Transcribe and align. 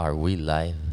Are 0.00 0.16
we 0.16 0.34
live? 0.34 0.89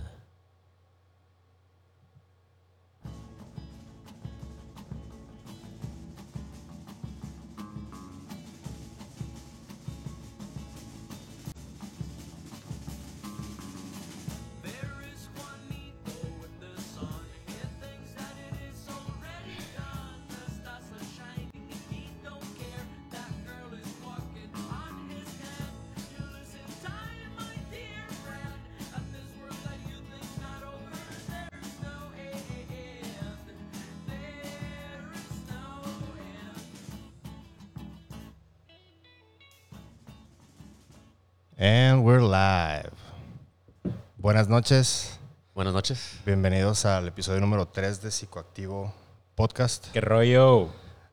Noches. 44.57 45.19
Buenas 45.53 45.75
noches. 45.75 46.19
Bienvenidos 46.25 46.83
al 46.87 47.07
episodio 47.07 47.39
número 47.39 47.67
3 47.67 48.01
de 48.01 48.09
Psicoactivo 48.09 48.91
Podcast. 49.35 49.91
¿Qué 49.91 50.01
rollo? 50.01 50.69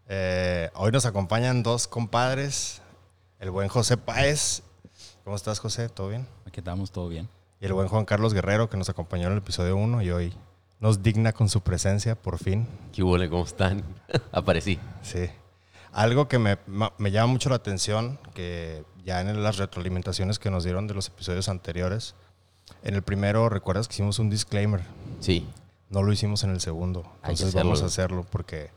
Eh, 0.08 0.70
hoy 0.72 0.90
nos 0.92 1.04
acompañan 1.04 1.62
dos 1.62 1.86
compadres. 1.86 2.80
El 3.38 3.50
buen 3.50 3.68
José 3.68 3.98
Páez. 3.98 4.62
¿Cómo 5.24 5.36
estás, 5.36 5.58
José? 5.58 5.90
¿Todo 5.90 6.08
bien? 6.08 6.26
Aquí 6.46 6.60
estamos, 6.60 6.90
todo 6.90 7.10
bien. 7.10 7.28
Y 7.60 7.66
el 7.66 7.74
buen 7.74 7.86
Juan 7.88 8.06
Carlos 8.06 8.32
Guerrero, 8.32 8.70
que 8.70 8.78
nos 8.78 8.88
acompañó 8.88 9.26
en 9.26 9.32
el 9.32 9.38
episodio 9.40 9.76
1 9.76 10.00
y 10.00 10.10
hoy 10.10 10.34
nos 10.80 11.02
digna 11.02 11.34
con 11.34 11.50
su 11.50 11.60
presencia, 11.60 12.14
por 12.14 12.38
fin. 12.38 12.66
¿Qué 12.94 13.02
hubo? 13.02 13.18
¿Cómo 13.28 13.44
están? 13.44 13.84
Aparecí. 14.32 14.80
Sí. 15.02 15.28
Algo 15.92 16.28
que 16.28 16.38
me, 16.38 16.56
me 16.96 17.10
llama 17.10 17.26
mucho 17.26 17.50
la 17.50 17.56
atención, 17.56 18.18
que 18.32 18.86
ya 19.04 19.20
en 19.20 19.42
las 19.42 19.58
retroalimentaciones 19.58 20.38
que 20.38 20.50
nos 20.50 20.64
dieron 20.64 20.86
de 20.86 20.94
los 20.94 21.08
episodios 21.08 21.50
anteriores, 21.50 22.14
en 22.82 22.94
el 22.94 23.02
primero, 23.02 23.48
¿recuerdas 23.48 23.88
que 23.88 23.94
hicimos 23.94 24.18
un 24.18 24.30
disclaimer? 24.30 24.82
Sí. 25.20 25.46
No 25.90 26.02
lo 26.02 26.12
hicimos 26.12 26.42
en 26.44 26.50
el 26.50 26.60
segundo. 26.60 27.02
Entonces 27.22 27.54
vamos 27.54 27.82
a 27.82 27.86
hacerlo. 27.86 28.24
porque 28.30 28.70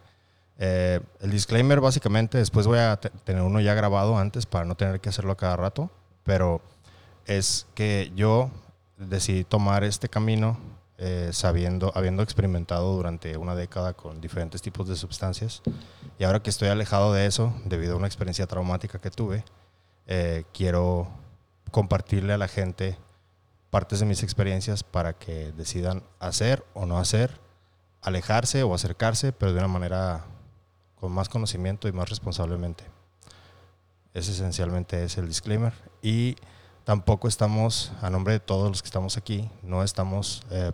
eh, 0.59 0.99
el 1.21 1.31
disclaimer 1.31 1.79
básicamente, 1.81 2.37
después 2.37 2.65
voy 2.67 2.79
a 2.79 2.95
te- 2.99 3.09
tener 3.09 3.41
uno 3.43 3.59
ya 3.59 3.73
grabado 3.73 4.17
antes 4.17 4.45
para 4.45 4.65
no 4.65 4.75
tener 4.75 4.99
que 4.99 5.09
hacerlo 5.09 5.31
a 5.31 5.37
cada 5.37 5.55
rato, 5.55 5.89
pero 6.23 6.61
es 7.25 7.67
que 7.75 8.11
yo 8.15 8.49
decidí 8.97 9.43
tomar 9.43 9.83
este 9.83 10.09
camino 10.09 10.57
eh, 10.97 11.29
sabiendo, 11.31 11.91
habiendo 11.93 12.23
experimentado 12.23 12.95
durante 12.95 13.37
una 13.37 13.53
década 13.53 13.93
con 13.93 14.19
diferentes 14.19 14.61
tipos 14.63 14.87
de 14.87 14.95
sustancias 14.95 15.61
y 16.17 16.23
ahora 16.23 16.41
que 16.41 16.49
estoy 16.49 16.69
alejado 16.69 17.13
de 17.13 17.27
eso 17.27 17.53
debido 17.65 17.93
a 17.93 17.97
una 17.97 18.07
experiencia 18.07 18.47
traumática 18.47 18.97
que 18.99 19.11
tuve, 19.11 19.43
eh, 20.07 20.43
quiero 20.53 21.07
compartirle 21.69 22.33
a 22.33 22.37
la 22.39 22.47
gente 22.47 22.97
partes 23.69 23.99
de 23.99 24.05
mis 24.05 24.23
experiencias 24.23 24.83
para 24.83 25.13
que 25.13 25.51
decidan 25.51 26.03
hacer 26.19 26.65
o 26.73 26.85
no 26.85 26.97
hacer, 26.97 27.39
alejarse 28.01 28.63
o 28.63 28.73
acercarse, 28.73 29.31
pero 29.33 29.53
de 29.53 29.59
una 29.59 29.67
manera 29.67 30.25
con 30.95 31.11
más 31.11 31.29
conocimiento 31.29 31.87
y 31.87 31.91
más 31.91 32.09
responsablemente. 32.09 32.83
Ese 34.13 34.31
esencialmente 34.31 35.03
es 35.03 35.17
el 35.17 35.27
disclaimer. 35.27 35.73
Y 36.01 36.35
tampoco 36.85 37.27
estamos, 37.27 37.91
a 38.01 38.09
nombre 38.09 38.33
de 38.33 38.39
todos 38.39 38.69
los 38.69 38.81
que 38.81 38.87
estamos 38.87 39.17
aquí, 39.17 39.49
no 39.61 39.83
estamos 39.83 40.41
eh, 40.49 40.71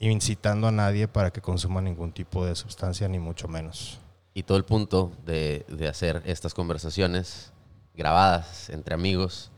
incitando 0.00 0.66
a 0.66 0.72
nadie 0.72 1.06
para 1.06 1.30
que 1.30 1.40
consuma 1.40 1.80
ningún 1.80 2.12
tipo 2.12 2.44
de 2.44 2.56
sustancia, 2.56 3.06
ni 3.08 3.18
mucho 3.18 3.46
menos. 3.46 4.00
Y 4.32 4.42
todo 4.42 4.58
el 4.58 4.64
punto 4.64 5.12
de, 5.24 5.64
de 5.68 5.86
hacer 5.86 6.22
estas 6.24 6.54
conversaciones 6.54 7.52
grabadas 7.94 8.70
entre 8.70 8.94
amigos 8.94 9.52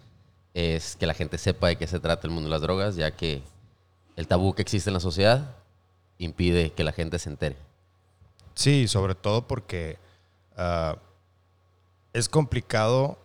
es 0.57 0.97
que 0.97 1.05
la 1.05 1.13
gente 1.13 1.37
sepa 1.37 1.69
de 1.69 1.77
qué 1.77 1.87
se 1.87 2.01
trata 2.01 2.27
el 2.27 2.33
mundo 2.33 2.49
de 2.49 2.53
las 2.53 2.63
drogas, 2.63 2.97
ya 2.97 3.11
que 3.11 3.43
el 4.17 4.27
tabú 4.27 4.55
que 4.55 4.63
existe 4.63 4.89
en 4.89 4.95
la 4.95 5.01
sociedad 5.01 5.55
impide 6.17 6.73
que 6.73 6.83
la 6.83 6.93
gente 6.93 7.19
se 7.19 7.29
entere. 7.29 7.57
Sí, 8.55 8.89
sobre 8.89 9.15
todo 9.15 9.47
porque 9.47 9.99
ah, 10.57 10.97
es 12.15 12.31
complicado 12.31 13.19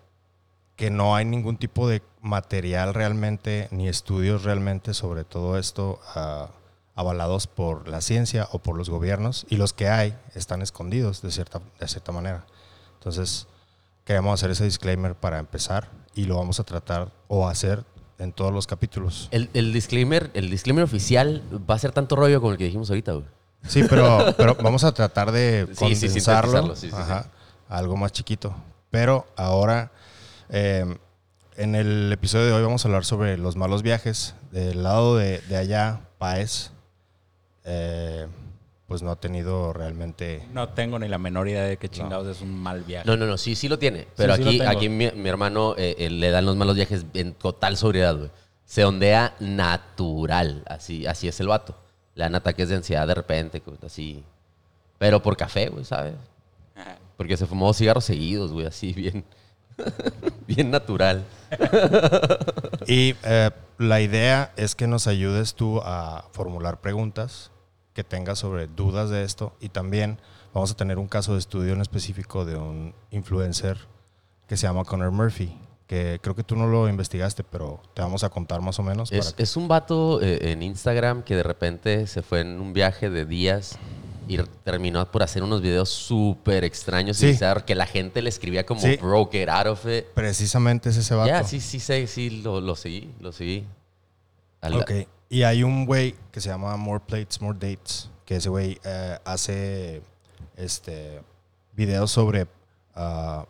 que 0.75 0.89
no 0.89 1.15
hay 1.15 1.23
ningún 1.23 1.55
tipo 1.55 1.87
de 1.87 2.03
material 2.19 2.93
realmente, 2.93 3.69
ni 3.71 3.87
estudios 3.87 4.43
realmente 4.43 4.93
sobre 4.93 5.23
todo 5.23 5.57
esto 5.57 6.01
ah, 6.13 6.49
avalados 6.95 7.47
por 7.47 7.87
la 7.87 8.01
ciencia 8.01 8.49
o 8.51 8.59
por 8.59 8.75
los 8.75 8.89
gobiernos, 8.89 9.45
y 9.47 9.55
los 9.55 9.71
que 9.71 9.87
hay 9.87 10.17
están 10.35 10.61
escondidos 10.61 11.21
de 11.21 11.31
cierta, 11.31 11.61
de 11.79 11.87
cierta 11.87 12.11
manera. 12.11 12.45
Entonces, 12.95 13.47
queremos 14.03 14.33
hacer 14.33 14.51
ese 14.51 14.65
disclaimer 14.65 15.15
para 15.15 15.39
empezar 15.39 16.00
y 16.15 16.25
lo 16.25 16.37
vamos 16.37 16.59
a 16.59 16.63
tratar 16.63 17.11
o 17.27 17.47
hacer 17.47 17.83
en 18.19 18.33
todos 18.33 18.53
los 18.53 18.67
capítulos. 18.67 19.27
El, 19.31 19.49
el 19.53 19.73
disclaimer, 19.73 20.29
el 20.33 20.49
disclaimer 20.49 20.83
oficial 20.83 21.43
va 21.69 21.75
a 21.75 21.79
ser 21.79 21.91
tanto 21.91 22.15
rollo 22.15 22.39
como 22.39 22.51
el 22.51 22.57
que 22.57 22.65
dijimos 22.65 22.89
ahorita, 22.89 23.13
güey. 23.13 23.25
Sí, 23.67 23.83
pero, 23.89 24.33
pero 24.37 24.55
vamos 24.55 24.83
a 24.83 24.91
tratar 24.91 25.31
de 25.31 25.67
condensarlo 25.75 26.75
sí, 26.75 26.89
sí, 26.89 26.95
ajá, 26.95 27.27
a 27.69 27.77
algo 27.77 27.97
más 27.97 28.11
chiquito. 28.11 28.53
Pero 28.89 29.25
ahora, 29.35 29.91
eh, 30.49 30.85
en 31.55 31.75
el 31.75 32.11
episodio 32.11 32.45
de 32.47 32.53
hoy 32.53 32.63
vamos 32.63 32.83
a 32.85 32.87
hablar 32.87 33.05
sobre 33.05 33.37
los 33.37 33.55
malos 33.55 33.83
viajes. 33.83 34.35
Del 34.51 34.83
lado 34.83 35.17
de, 35.17 35.39
de 35.41 35.57
allá, 35.57 36.01
Paez, 36.17 36.71
eh, 37.63 38.27
pues 38.91 39.03
no 39.03 39.11
ha 39.11 39.15
tenido 39.15 39.71
realmente... 39.71 40.45
No 40.51 40.67
tengo 40.67 40.99
ni 40.99 41.07
la 41.07 41.17
menor 41.17 41.47
idea 41.47 41.63
de 41.63 41.77
qué 41.77 41.87
chingados 41.87 42.27
es 42.27 42.41
un 42.41 42.53
mal 42.53 42.83
viaje. 42.83 43.07
No, 43.07 43.15
no, 43.15 43.25
no, 43.25 43.37
sí, 43.37 43.55
sí 43.55 43.69
lo 43.69 43.79
tiene. 43.79 44.05
Pero 44.17 44.35
sí 44.35 44.41
aquí, 44.41 44.61
aquí 44.61 44.89
mi, 44.89 45.09
mi 45.11 45.29
hermano 45.29 45.75
eh, 45.77 45.95
eh, 45.97 46.09
le 46.09 46.29
dan 46.29 46.45
los 46.45 46.57
malos 46.57 46.75
viajes 46.75 47.05
en 47.13 47.33
total 47.33 47.77
sobriedad, 47.77 48.17
güey. 48.17 48.29
Se 48.65 48.83
ondea 48.83 49.33
natural. 49.39 50.63
Así, 50.67 51.07
así 51.07 51.29
es 51.29 51.39
el 51.39 51.47
vato. 51.47 51.73
Le 52.15 52.25
dan 52.25 52.35
ataques 52.35 52.67
de 52.67 52.75
ansiedad 52.75 53.07
de 53.07 53.13
repente, 53.13 53.63
así. 53.85 54.25
Pero 54.97 55.23
por 55.23 55.37
café, 55.37 55.69
güey, 55.69 55.85
¿sabes? 55.85 56.15
Ajá. 56.75 56.97
Porque 57.15 57.37
se 57.37 57.45
fumó 57.45 57.67
dos 57.67 57.77
cigarros 57.77 58.03
seguidos, 58.03 58.51
güey, 58.51 58.65
así 58.65 58.91
bien. 58.91 59.23
bien 60.47 60.69
natural. 60.69 61.23
Y 62.87 63.15
eh, 63.23 63.51
la 63.77 64.01
idea 64.01 64.51
es 64.57 64.75
que 64.75 64.85
nos 64.85 65.07
ayudes 65.07 65.55
tú 65.55 65.79
a 65.81 66.25
formular 66.33 66.81
preguntas 66.81 67.50
que 67.93 68.03
tengas 68.03 68.39
sobre 68.39 68.67
dudas 68.67 69.09
de 69.09 69.23
esto 69.23 69.53
y 69.59 69.69
también 69.69 70.17
vamos 70.53 70.71
a 70.71 70.75
tener 70.75 70.97
un 70.97 71.07
caso 71.07 71.33
de 71.33 71.39
estudio 71.39 71.73
en 71.73 71.81
específico 71.81 72.45
de 72.45 72.55
un 72.55 72.93
influencer 73.11 73.77
que 74.47 74.57
se 74.57 74.67
llama 74.67 74.83
Connor 74.85 75.11
Murphy, 75.11 75.57
que 75.87 76.19
creo 76.21 76.35
que 76.35 76.43
tú 76.43 76.55
no 76.55 76.67
lo 76.67 76.87
investigaste, 76.87 77.43
pero 77.43 77.81
te 77.93 78.01
vamos 78.01 78.23
a 78.23 78.29
contar 78.29 78.61
más 78.61 78.79
o 78.79 78.83
menos. 78.83 79.11
Es, 79.11 79.31
para 79.33 79.43
es 79.43 79.57
un 79.57 79.67
vato 79.67 80.21
eh, 80.21 80.51
en 80.51 80.63
Instagram 80.63 81.23
que 81.23 81.35
de 81.35 81.43
repente 81.43 82.07
se 82.07 82.21
fue 82.21 82.41
en 82.41 82.59
un 82.61 82.71
viaje 82.73 83.09
de 83.09 83.25
días 83.25 83.77
y 84.27 84.37
terminó 84.63 85.09
por 85.11 85.23
hacer 85.23 85.43
unos 85.43 85.61
videos 85.61 85.89
súper 85.89 86.63
extraños 86.63 87.17
Sí. 87.17 87.25
y 87.27 87.29
bizarros 87.31 87.63
que 87.63 87.75
la 87.75 87.85
gente 87.87 88.21
le 88.21 88.29
escribía 88.29 88.65
como 88.65 88.79
Sí. 88.79 88.97
bro, 89.01 89.27
get 89.29 89.49
out 89.49 89.67
of 89.67 89.85
it. 89.87 90.05
Precisamente 90.13 90.89
es 90.89 90.97
ese 90.97 91.13
vato. 91.15 91.27
Ya, 91.27 91.43
sí, 91.43 91.59
sí, 91.59 91.79
sí, 91.81 92.07
sí, 92.07 92.29
lo, 92.41 92.61
lo 92.61 92.75
seguí, 92.77 93.11
lo 93.19 93.31
seguí. 93.33 93.65
Al- 94.61 94.75
Ok. 94.75 94.91
Y 95.31 95.43
hay 95.43 95.63
un 95.63 95.85
güey 95.85 96.13
que 96.33 96.41
se 96.41 96.49
llama 96.49 96.75
More 96.75 96.99
Plates, 97.07 97.39
More 97.41 97.57
Dates, 97.57 98.09
que 98.25 98.35
ese 98.35 98.49
güey 98.49 98.77
eh, 98.83 99.17
hace 99.23 100.01
este, 100.57 101.21
videos 101.71 102.11
sobre 102.11 102.49
ah, 102.95 103.45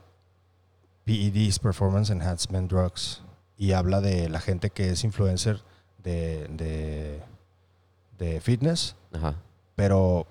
PEDs, 1.05 1.57
Performance 1.57 2.11
Enhancement 2.11 2.69
Drugs, 2.71 3.23
y 3.57 3.71
habla 3.71 3.99
de 3.99 4.29
la 4.29 4.39
gente 4.39 4.69
que 4.69 4.91
es 4.91 5.03
influencer 5.03 5.63
de, 6.03 6.47
de, 6.49 7.19
de 8.19 8.39
fitness, 8.41 8.95
Ajá. 9.11 9.33
pero 9.73 10.27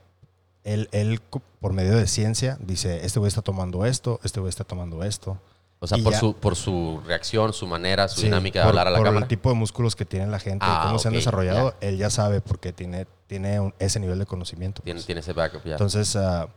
él, 0.62 0.88
él, 0.93 1.20
por 1.58 1.73
medio 1.73 1.96
de 1.96 2.06
ciencia, 2.06 2.58
dice, 2.61 3.05
este 3.05 3.19
güey 3.19 3.26
está 3.26 3.43
tomando 3.43 3.85
esto, 3.87 4.20
este 4.23 4.38
güey 4.38 4.50
está 4.50 4.62
tomando 4.62 5.03
esto. 5.03 5.37
O 5.82 5.87
sea, 5.87 5.97
por 6.03 6.12
ya- 6.12 6.19
su, 6.21 6.35
por 6.35 6.56
su 6.56 7.00
reacción, 7.06 7.55
su 7.55 7.67
manera, 7.67 8.06
su 8.06 8.21
Sí, 8.21 8.27
dinámica 8.27 8.59
de 8.61 8.65
por- 8.65 8.69
hablar 8.71 8.88
a 8.88 8.91
la 8.91 8.99
por 8.99 9.06
cámara. 9.06 9.25
el 9.25 9.29
tipo 9.29 9.49
de 9.49 9.55
músculos 9.55 9.97
que 9.97 10.05
tiene 10.05 10.27
la 10.27 10.38
gente, 10.38 10.67
Ah, 10.69 10.82
cómo 10.87 10.99
se 10.99 11.09
han 11.09 11.15
desarrollado, 11.15 11.75
él 11.81 11.97
ya 11.97 12.11
sabe 12.11 12.43
porque 12.43 12.73
tiene, 12.75 13.06
tiene 13.27 13.61
un- 13.61 13.75
ese 13.79 13.99
nivel 13.99 14.19
de 14.19 14.27
conocimiento. 14.27 14.82
Tiene, 14.82 14.99
pues. 14.99 15.06
tiene 15.06 15.21
ese 15.23 15.32
backup 15.32 15.65
ya. 15.65 15.73
Entonces, 15.73 16.15
ah, 16.17 16.49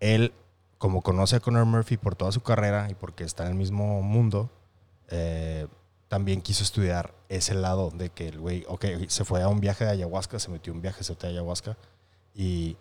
él, 0.00 0.32
como 0.78 1.02
conoce 1.02 1.36
a 1.36 1.40
Conor 1.40 1.66
Murphy 1.66 1.98
por 1.98 2.16
toda 2.16 2.32
su 2.32 2.40
carrera 2.42 2.88
y 2.90 2.94
porque 2.94 3.24
está 3.24 3.44
en 3.44 3.50
el 3.50 3.54
mismo 3.56 4.00
mundo, 4.00 4.48
eh, 5.10 5.66
también 6.08 6.40
quiso 6.40 6.62
estudiar 6.62 7.12
ese 7.28 7.54
lado 7.54 7.90
de 7.94 8.08
que 8.08 8.28
el 8.28 8.38
güey, 8.40 8.64
ok, 8.68 8.86
se 9.08 9.24
fue 9.26 9.42
a 9.42 9.48
un 9.48 9.60
viaje 9.60 9.84
de 9.84 9.90
ayahuasca, 9.90 10.38
se 10.38 10.50
metió 10.50 10.72
un 10.72 10.80
viaje 10.80 11.04
de 11.04 11.26
ayahuasca 11.28 11.76
y 12.34 12.76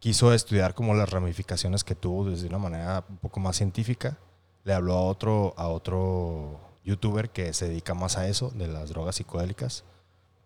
quiso 0.00 0.32
estudiar 0.34 0.74
como 0.74 0.94
las 0.94 1.08
ramificaciones 1.10 1.82
que 1.82 1.94
tuvo 1.94 2.28
desde 2.28 2.46
una 2.46 2.58
manera 2.58 3.04
un 3.08 3.16
poco 3.16 3.40
más 3.40 3.56
científica. 3.56 4.18
Le 4.64 4.74
habló 4.74 4.94
a 4.94 5.02
otro, 5.02 5.54
a 5.56 5.68
otro 5.68 6.60
youtuber 6.84 7.30
que 7.30 7.52
se 7.54 7.68
dedica 7.68 7.94
más 7.94 8.16
a 8.16 8.26
eso, 8.28 8.50
de 8.54 8.66
las 8.68 8.88
drogas 8.90 9.16
psicodélicas, 9.16 9.84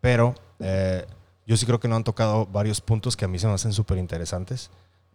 Pero 0.01 0.35
eh, 0.59 1.07
yo 1.47 1.57
sí 1.57 1.65
creo 1.67 1.79
que 1.81 1.87
no 1.89 1.95
han 1.97 2.03
tocado 2.05 2.47
varios 2.47 2.81
puntos 2.81 3.17
que 3.17 3.25
a 3.25 3.29
mí 3.29 3.39
se 3.39 3.47
me 3.47 3.53
hacen 3.55 3.73
súper 3.73 3.99
interesantes, 3.99 4.71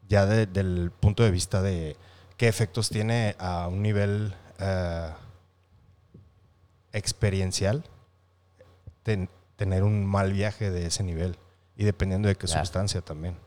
ya 0.07 0.25
de- 0.25 0.45
del 0.45 0.91
punto 0.91 1.23
de 1.23 1.31
vista 1.31 1.61
de 1.61 1.97
qué 2.37 2.47
efectos 2.47 2.87
tiene 2.89 3.35
a 3.39 3.67
un 3.67 3.81
nivel 3.81 4.33
eh, 4.59 5.11
experiencial 6.93 7.83
ten- 9.03 9.29
tener 9.55 9.83
un 9.83 10.05
mal 10.05 10.31
viaje 10.33 10.71
de 10.71 10.85
ese 10.87 11.03
nivel 11.03 11.37
y 11.75 11.83
dependiendo 11.83 12.27
de 12.27 12.35
qué 12.35 12.47
Claro. 12.47 12.63
sustancia 12.65 13.01
también. 13.01 13.37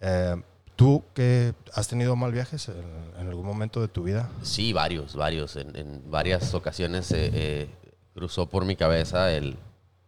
Eh, 0.00 0.36
¿Tú 0.76 1.02
que 1.14 1.54
has 1.72 1.88
tenido 1.88 2.14
mal 2.16 2.32
viajes 2.32 2.68
en, 2.68 2.84
en 3.18 3.28
algún 3.28 3.46
momento 3.46 3.80
de 3.80 3.88
tu 3.88 4.02
vida? 4.04 4.30
Sí, 4.42 4.74
varios, 4.74 5.16
varios. 5.16 5.56
En, 5.56 5.74
en 5.74 6.10
varias 6.10 6.52
ocasiones 6.52 7.10
eh, 7.12 7.30
eh, 7.32 7.68
cruzó 8.14 8.46
por 8.46 8.66
mi 8.66 8.76
cabeza 8.76 9.32
el, 9.32 9.56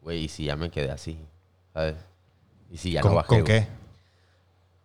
güey, 0.02 0.24
¿y 0.24 0.28
si 0.28 0.44
ya 0.44 0.56
me 0.56 0.70
quedé 0.70 0.90
así? 0.90 1.18
¿Sabes? 1.72 1.96
¿Y 2.70 2.76
si 2.76 2.92
ya 2.92 3.00
¿Con, 3.00 3.12
no 3.12 3.16
bajé? 3.16 3.28
con 3.28 3.44
qué? 3.44 3.66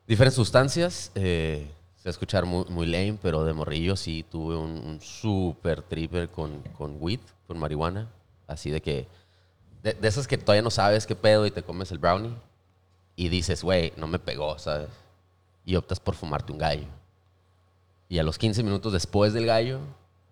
Diferentes 0.07 0.35
sustancias. 0.35 1.11
Eh, 1.15 1.67
se 1.97 2.03
va 2.05 2.09
a 2.09 2.11
escuchar 2.11 2.45
muy, 2.45 2.63
muy 2.69 2.85
lame, 2.87 3.17
pero 3.21 3.43
de 3.43 3.51
morrillo 3.53 3.97
sí 3.97 4.25
tuve 4.29 4.55
un, 4.55 4.71
un 4.71 5.01
super 5.01 5.81
tripper 5.81 6.29
con, 6.29 6.61
con 6.77 6.95
weed, 6.99 7.19
con 7.45 7.59
marihuana. 7.59 8.09
Así 8.47 8.69
de 8.69 8.81
que, 8.81 9.05
de, 9.81 9.93
de 9.93 10.07
esas 10.07 10.27
que 10.27 10.37
todavía 10.37 10.61
no 10.61 10.71
sabes 10.71 11.05
qué 11.05 11.15
pedo 11.15 11.45
y 11.45 11.51
te 11.51 11.61
comes 11.63 11.91
el 11.91 11.97
brownie 11.97 12.33
y 13.17 13.27
dices, 13.27 13.63
güey, 13.63 13.91
no 13.97 14.07
me 14.07 14.19
pegó, 14.19 14.57
¿sabes? 14.57 14.87
Y 15.65 15.75
optas 15.75 15.99
por 15.99 16.15
fumarte 16.15 16.51
un 16.51 16.57
gallo. 16.57 16.87
Y 18.09 18.19
a 18.19 18.23
los 18.23 18.37
15 18.37 18.63
minutos 18.63 18.93
después 18.93 19.33
del 19.33 19.45
gallo, 19.45 19.79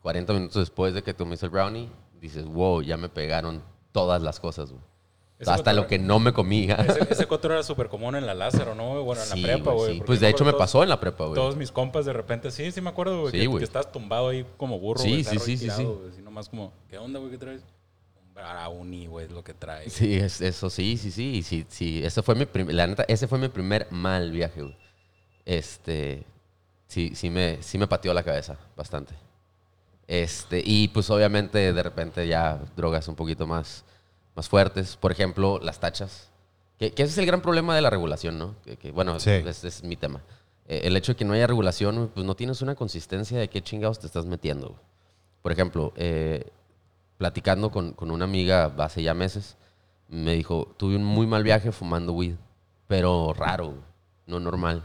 40 0.01 0.33
minutos 0.33 0.55
después 0.61 0.93
de 0.93 1.03
que 1.03 1.13
tomes 1.13 1.41
el 1.43 1.49
brownie, 1.49 1.89
dices, 2.19 2.45
wow, 2.45 2.81
ya 2.81 2.97
me 2.97 3.09
pegaron 3.09 3.63
todas 3.91 4.21
las 4.21 4.39
cosas, 4.39 4.71
güey. 4.71 4.83
Hasta 5.39 5.71
cotorreo- 5.71 5.75
lo 5.75 5.87
que 5.87 5.97
no 5.97 6.19
me 6.19 6.33
comía. 6.33 6.75
Ese, 6.75 6.99
ese 7.09 7.25
cotorreo 7.27 7.57
era 7.57 7.63
súper 7.63 7.87
común 7.89 8.15
en 8.15 8.27
la 8.27 8.35
Lázaro, 8.35 8.75
¿no? 8.75 9.01
Bueno, 9.03 9.23
en 9.23 9.27
Sí, 9.29 9.41
la 9.41 9.53
prepa, 9.55 9.71
güey, 9.71 9.95
sí. 9.95 10.03
Pues 10.05 10.19
de 10.19 10.29
hecho 10.29 10.45
me 10.45 10.53
pasó 10.53 10.83
en 10.83 10.89
la 10.89 10.99
prepa, 10.99 11.23
güey. 11.25 11.33
Todos 11.35 11.55
mis 11.55 11.71
compas 11.71 12.05
de 12.05 12.13
repente, 12.13 12.51
sí, 12.51 12.71
sí 12.71 12.79
me 12.79 12.91
acuerdo, 12.91 13.21
güey, 13.21 13.31
Sí, 13.31 13.47
que, 13.49 13.57
que 13.57 13.63
estás 13.63 13.91
tumbado 13.91 14.29
ahí 14.29 14.45
como 14.57 14.77
burro, 14.79 15.01
güey, 15.01 15.23
sí, 15.23 15.39
sí, 15.39 15.57
sí, 15.57 15.69
sí. 15.71 15.87
así 16.11 16.21
nomás 16.21 16.47
como, 16.49 16.71
¿qué 16.87 16.99
onda, 16.99 17.17
güey, 17.17 17.31
qué 17.31 17.39
traes? 17.39 17.63
Un 18.23 18.33
brownie, 18.35 19.07
güey, 19.07 19.25
es 19.25 19.31
lo 19.31 19.43
que 19.43 19.55
traes. 19.55 19.91
Sí, 19.93 20.15
es- 20.17 20.41
eso 20.41 20.69
sí, 20.69 20.95
sí, 20.97 21.09
sí, 21.09 21.41
sí, 21.41 21.65
sí. 21.67 22.03
Ese 22.05 22.21
fue 22.21 22.35
mi 22.35 22.45
primer, 22.45 22.75
la 22.75 22.85
neta, 22.85 23.03
ese 23.07 23.27
fue 23.27 23.39
mi 23.39 23.47
primer 23.47 23.87
mal 23.89 24.29
viaje, 24.29 24.61
güey. 24.61 24.77
Este, 25.45 26.23
sí, 26.87 27.11
sí 27.15 27.29
me, 27.29 27.61
sí 27.61 27.77
me 27.77 27.87
pateó 27.87 28.13
la 28.13 28.23
cabeza 28.23 28.57
bastante. 28.75 29.13
Este, 30.07 30.61
y 30.63 30.89
pues 30.89 31.09
obviamente 31.09 31.71
de 31.73 31.83
repente 31.83 32.27
ya 32.27 32.59
drogas 32.75 33.07
un 33.07 33.15
poquito 33.15 33.47
más, 33.47 33.83
más 34.35 34.49
fuertes. 34.49 34.97
Por 34.97 35.11
ejemplo, 35.11 35.59
las 35.61 35.79
tachas. 35.79 36.29
Que, 36.77 36.91
que 36.91 37.03
ese 37.03 37.11
es 37.13 37.17
el 37.19 37.25
gran 37.25 37.41
problema 37.41 37.75
de 37.75 37.81
la 37.81 37.89
regulación, 37.89 38.37
¿no? 38.39 38.55
Que, 38.65 38.75
que, 38.77 38.91
bueno, 38.91 39.19
Sí. 39.19 39.29
ese 39.29 39.67
es 39.67 39.83
mi 39.83 39.95
tema. 39.95 40.21
Eh, 40.67 40.81
el 40.85 40.97
hecho 40.97 41.13
de 41.13 41.15
que 41.15 41.25
no 41.25 41.33
haya 41.33 41.47
regulación, 41.47 42.11
pues 42.13 42.25
no 42.25 42.35
tienes 42.35 42.61
una 42.61 42.75
consistencia 42.75 43.37
de 43.39 43.49
qué 43.49 43.61
chingados 43.61 43.99
te 43.99 44.07
estás 44.07 44.25
metiendo. 44.25 44.75
Por 45.41 45.51
ejemplo, 45.51 45.93
eh, 45.95 46.45
platicando 47.17 47.71
con, 47.71 47.93
con 47.93 48.09
una 48.11 48.25
amiga 48.25 48.73
hace 48.79 49.03
ya 49.03 49.13
meses, 49.13 49.57
me 50.07 50.33
dijo, 50.33 50.73
tuve 50.77 50.95
un 50.95 51.03
muy 51.05 51.25
mal 51.27 51.43
viaje 51.43 51.71
fumando 51.71 52.13
weed, 52.13 52.35
pero 52.87 53.33
raro, 53.33 53.75
no 54.25 54.39
normal. 54.39 54.83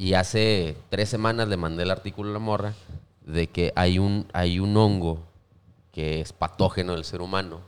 Y 0.00 0.14
hace 0.14 0.78
tres 0.88 1.10
semanas 1.10 1.46
le 1.48 1.58
mandé 1.58 1.82
el 1.82 1.90
artículo 1.90 2.30
a 2.30 2.32
la 2.32 2.38
morra 2.38 2.72
de 3.20 3.48
que 3.48 3.70
hay 3.76 3.98
un, 3.98 4.26
hay 4.32 4.58
un 4.58 4.74
hongo 4.74 5.18
que 5.92 6.22
es 6.22 6.32
patógeno 6.32 6.94
del 6.94 7.04
ser 7.04 7.20
humano, 7.20 7.60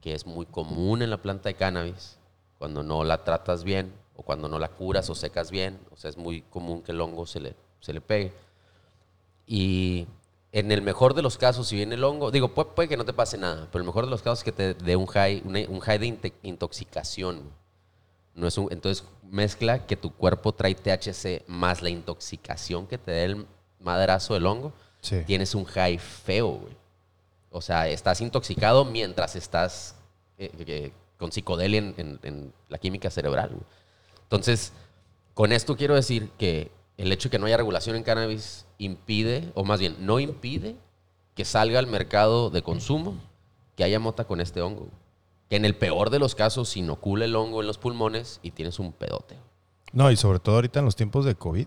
que 0.00 0.12
es 0.12 0.26
muy 0.26 0.44
común 0.44 1.02
en 1.02 1.10
la 1.10 1.22
planta 1.22 1.50
de 1.50 1.54
cannabis, 1.54 2.18
cuando 2.58 2.82
no 2.82 3.04
la 3.04 3.22
tratas 3.22 3.62
bien 3.62 3.92
o 4.16 4.24
cuando 4.24 4.48
no 4.48 4.58
la 4.58 4.70
curas 4.70 5.08
o 5.08 5.14
secas 5.14 5.52
bien, 5.52 5.78
o 5.92 5.96
sea, 5.96 6.10
es 6.10 6.16
muy 6.16 6.42
común 6.42 6.82
que 6.82 6.90
el 6.90 7.00
hongo 7.00 7.26
se 7.26 7.38
le, 7.38 7.54
se 7.78 7.92
le 7.92 8.00
pegue. 8.00 8.32
Y 9.46 10.08
en 10.50 10.72
el 10.72 10.82
mejor 10.82 11.14
de 11.14 11.22
los 11.22 11.38
casos, 11.38 11.68
si 11.68 11.76
viene 11.76 11.94
el 11.94 12.02
hongo, 12.02 12.32
digo, 12.32 12.48
puede, 12.48 12.70
puede 12.70 12.88
que 12.88 12.96
no 12.96 13.04
te 13.04 13.12
pase 13.12 13.38
nada, 13.38 13.68
pero 13.70 13.82
el 13.82 13.86
mejor 13.86 14.06
de 14.06 14.10
los 14.10 14.22
casos 14.22 14.40
es 14.40 14.44
que 14.44 14.50
te 14.50 14.74
dé 14.74 14.96
un 14.96 15.06
high, 15.06 15.44
un 15.68 15.78
high 15.78 15.98
de 15.98 16.32
intoxicación. 16.42 17.52
No 18.38 18.46
es 18.46 18.56
un, 18.56 18.68
entonces 18.70 19.04
mezcla 19.30 19.84
que 19.86 19.96
tu 19.96 20.12
cuerpo 20.14 20.52
trae 20.52 20.74
THC 20.74 21.42
más 21.48 21.82
la 21.82 21.90
intoxicación 21.90 22.86
que 22.86 22.96
te 22.98 23.10
dé 23.10 23.24
el 23.24 23.46
madrazo 23.80 24.34
del 24.34 24.46
hongo, 24.46 24.72
Sí. 25.00 25.22
tienes 25.26 25.54
un 25.54 25.64
high 25.64 25.98
feo, 25.98 26.48
güey. 26.52 26.72
O 27.50 27.60
sea, 27.60 27.88
estás 27.88 28.20
intoxicado 28.20 28.84
mientras 28.84 29.34
estás 29.36 29.96
eh, 30.38 30.50
eh, 30.66 30.92
con 31.16 31.32
psicodelia 31.32 31.78
en, 31.78 31.94
en- 31.96 32.18
en 32.22 32.52
la 32.68 32.78
química 32.78 33.10
cerebral, 33.10 33.48
güey. 33.50 33.62
Entonces, 34.22 34.72
con 35.34 35.50
esto 35.52 35.76
quiero 35.76 35.94
decir 35.96 36.30
que 36.38 36.70
el 36.96 37.10
hecho 37.12 37.28
de 37.28 37.32
que 37.32 37.38
no 37.40 37.46
haya 37.46 37.56
regulación 37.56 37.96
en 37.96 38.02
cannabis 38.04 38.66
impide, 38.78 39.50
o 39.54 39.64
más 39.64 39.80
bien, 39.80 39.96
no 40.00 40.20
impide 40.20 40.76
que 41.34 41.44
salga 41.44 41.78
al 41.80 41.86
mercado 41.88 42.50
de 42.50 42.62
consumo 42.62 43.14
que 43.76 43.84
haya 43.84 43.98
mota 43.98 44.24
con 44.24 44.40
este 44.40 44.60
hongo. 44.60 44.80
güey. 44.80 44.92
Que 45.48 45.56
en 45.56 45.64
el 45.64 45.74
peor 45.76 46.10
de 46.10 46.18
los 46.18 46.34
casos 46.34 46.68
se 46.70 46.80
inocula 46.80 47.24
el 47.24 47.34
hongo 47.36 47.60
en 47.60 47.66
los 47.66 47.78
pulmones 47.78 48.40
y 48.42 48.50
tienes 48.50 48.78
un 48.78 48.92
pedote. 48.92 49.38
No, 49.92 50.10
y 50.10 50.16
sobre 50.16 50.38
todo 50.38 50.56
ahorita 50.56 50.80
en 50.80 50.84
los 50.84 50.96
tiempos 50.96 51.24
de 51.24 51.34
COVID, 51.34 51.66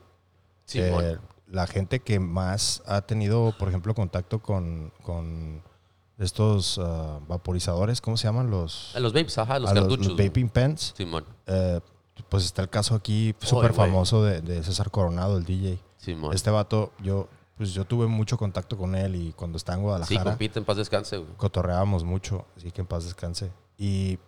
Sí, 0.66 0.80
eh, 0.80 1.18
la 1.48 1.68
gente 1.68 2.00
que 2.00 2.20
más 2.20 2.82
ha 2.86 3.02
tenido, 3.02 3.54
por 3.60 3.68
ejemplo, 3.68 3.94
contacto 3.94 4.40
con, 4.40 4.94
con 5.04 5.62
estos 6.18 6.80
ah, 6.82 7.20
vaporizadores, 7.28 8.00
¿cómo 8.00 8.16
se 8.16 8.28
llaman? 8.28 8.50
Los, 8.50 8.94
los 8.98 9.12
vapes, 9.12 9.38
ajá, 9.38 9.60
los 9.60 9.74
cartuchos. 9.74 10.08
los 10.08 10.18
vaping 10.18 10.50
pens. 10.50 10.94
Simón, 10.96 11.26
Eh, 11.48 11.82
pues 12.30 12.46
está 12.46 12.62
el 12.62 12.70
caso 12.70 12.96
aquí 12.96 13.36
súper 13.40 13.74
famoso 13.74 14.24
de, 14.24 14.42
de 14.42 14.64
César 14.64 14.92
Coronado, 14.92 15.38
el 15.38 15.44
DJ. 15.44 15.80
Simón. 15.98 16.34
Este 16.34 16.52
vato, 16.52 16.94
yo, 17.04 17.28
pues 17.58 17.74
yo 17.74 17.84
tuve 17.84 18.08
mucho 18.08 18.38
contacto 18.38 18.78
con 18.78 18.96
él 18.96 19.16
y 19.16 19.34
cuando 19.34 19.58
estaba 19.58 19.76
en 19.76 19.82
sí, 19.82 19.84
Guadalajara 19.84 20.24
compite, 20.32 20.60
en 20.60 20.66
paz 20.66 20.78
descanse, 20.78 21.18
güey. 21.18 21.34
cotorreábamos 21.36 22.04
mucho, 22.04 22.46
así 22.56 22.72
que 22.72 22.82
en 22.82 22.88
paz 22.88 23.04
descanse. 23.06 23.52
Y 23.84 24.20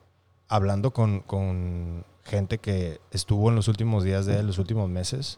hablando 0.48 0.92
con, 0.94 1.20
con 1.20 2.06
gente 2.24 2.58
que 2.58 3.00
estuvo 3.12 3.50
en 3.50 3.56
los 3.56 3.68
últimos 3.68 4.04
días 4.04 4.26
de 4.26 4.40
él, 4.40 4.48
los 4.48 4.58
últimos 4.58 4.90
meses, 4.90 5.38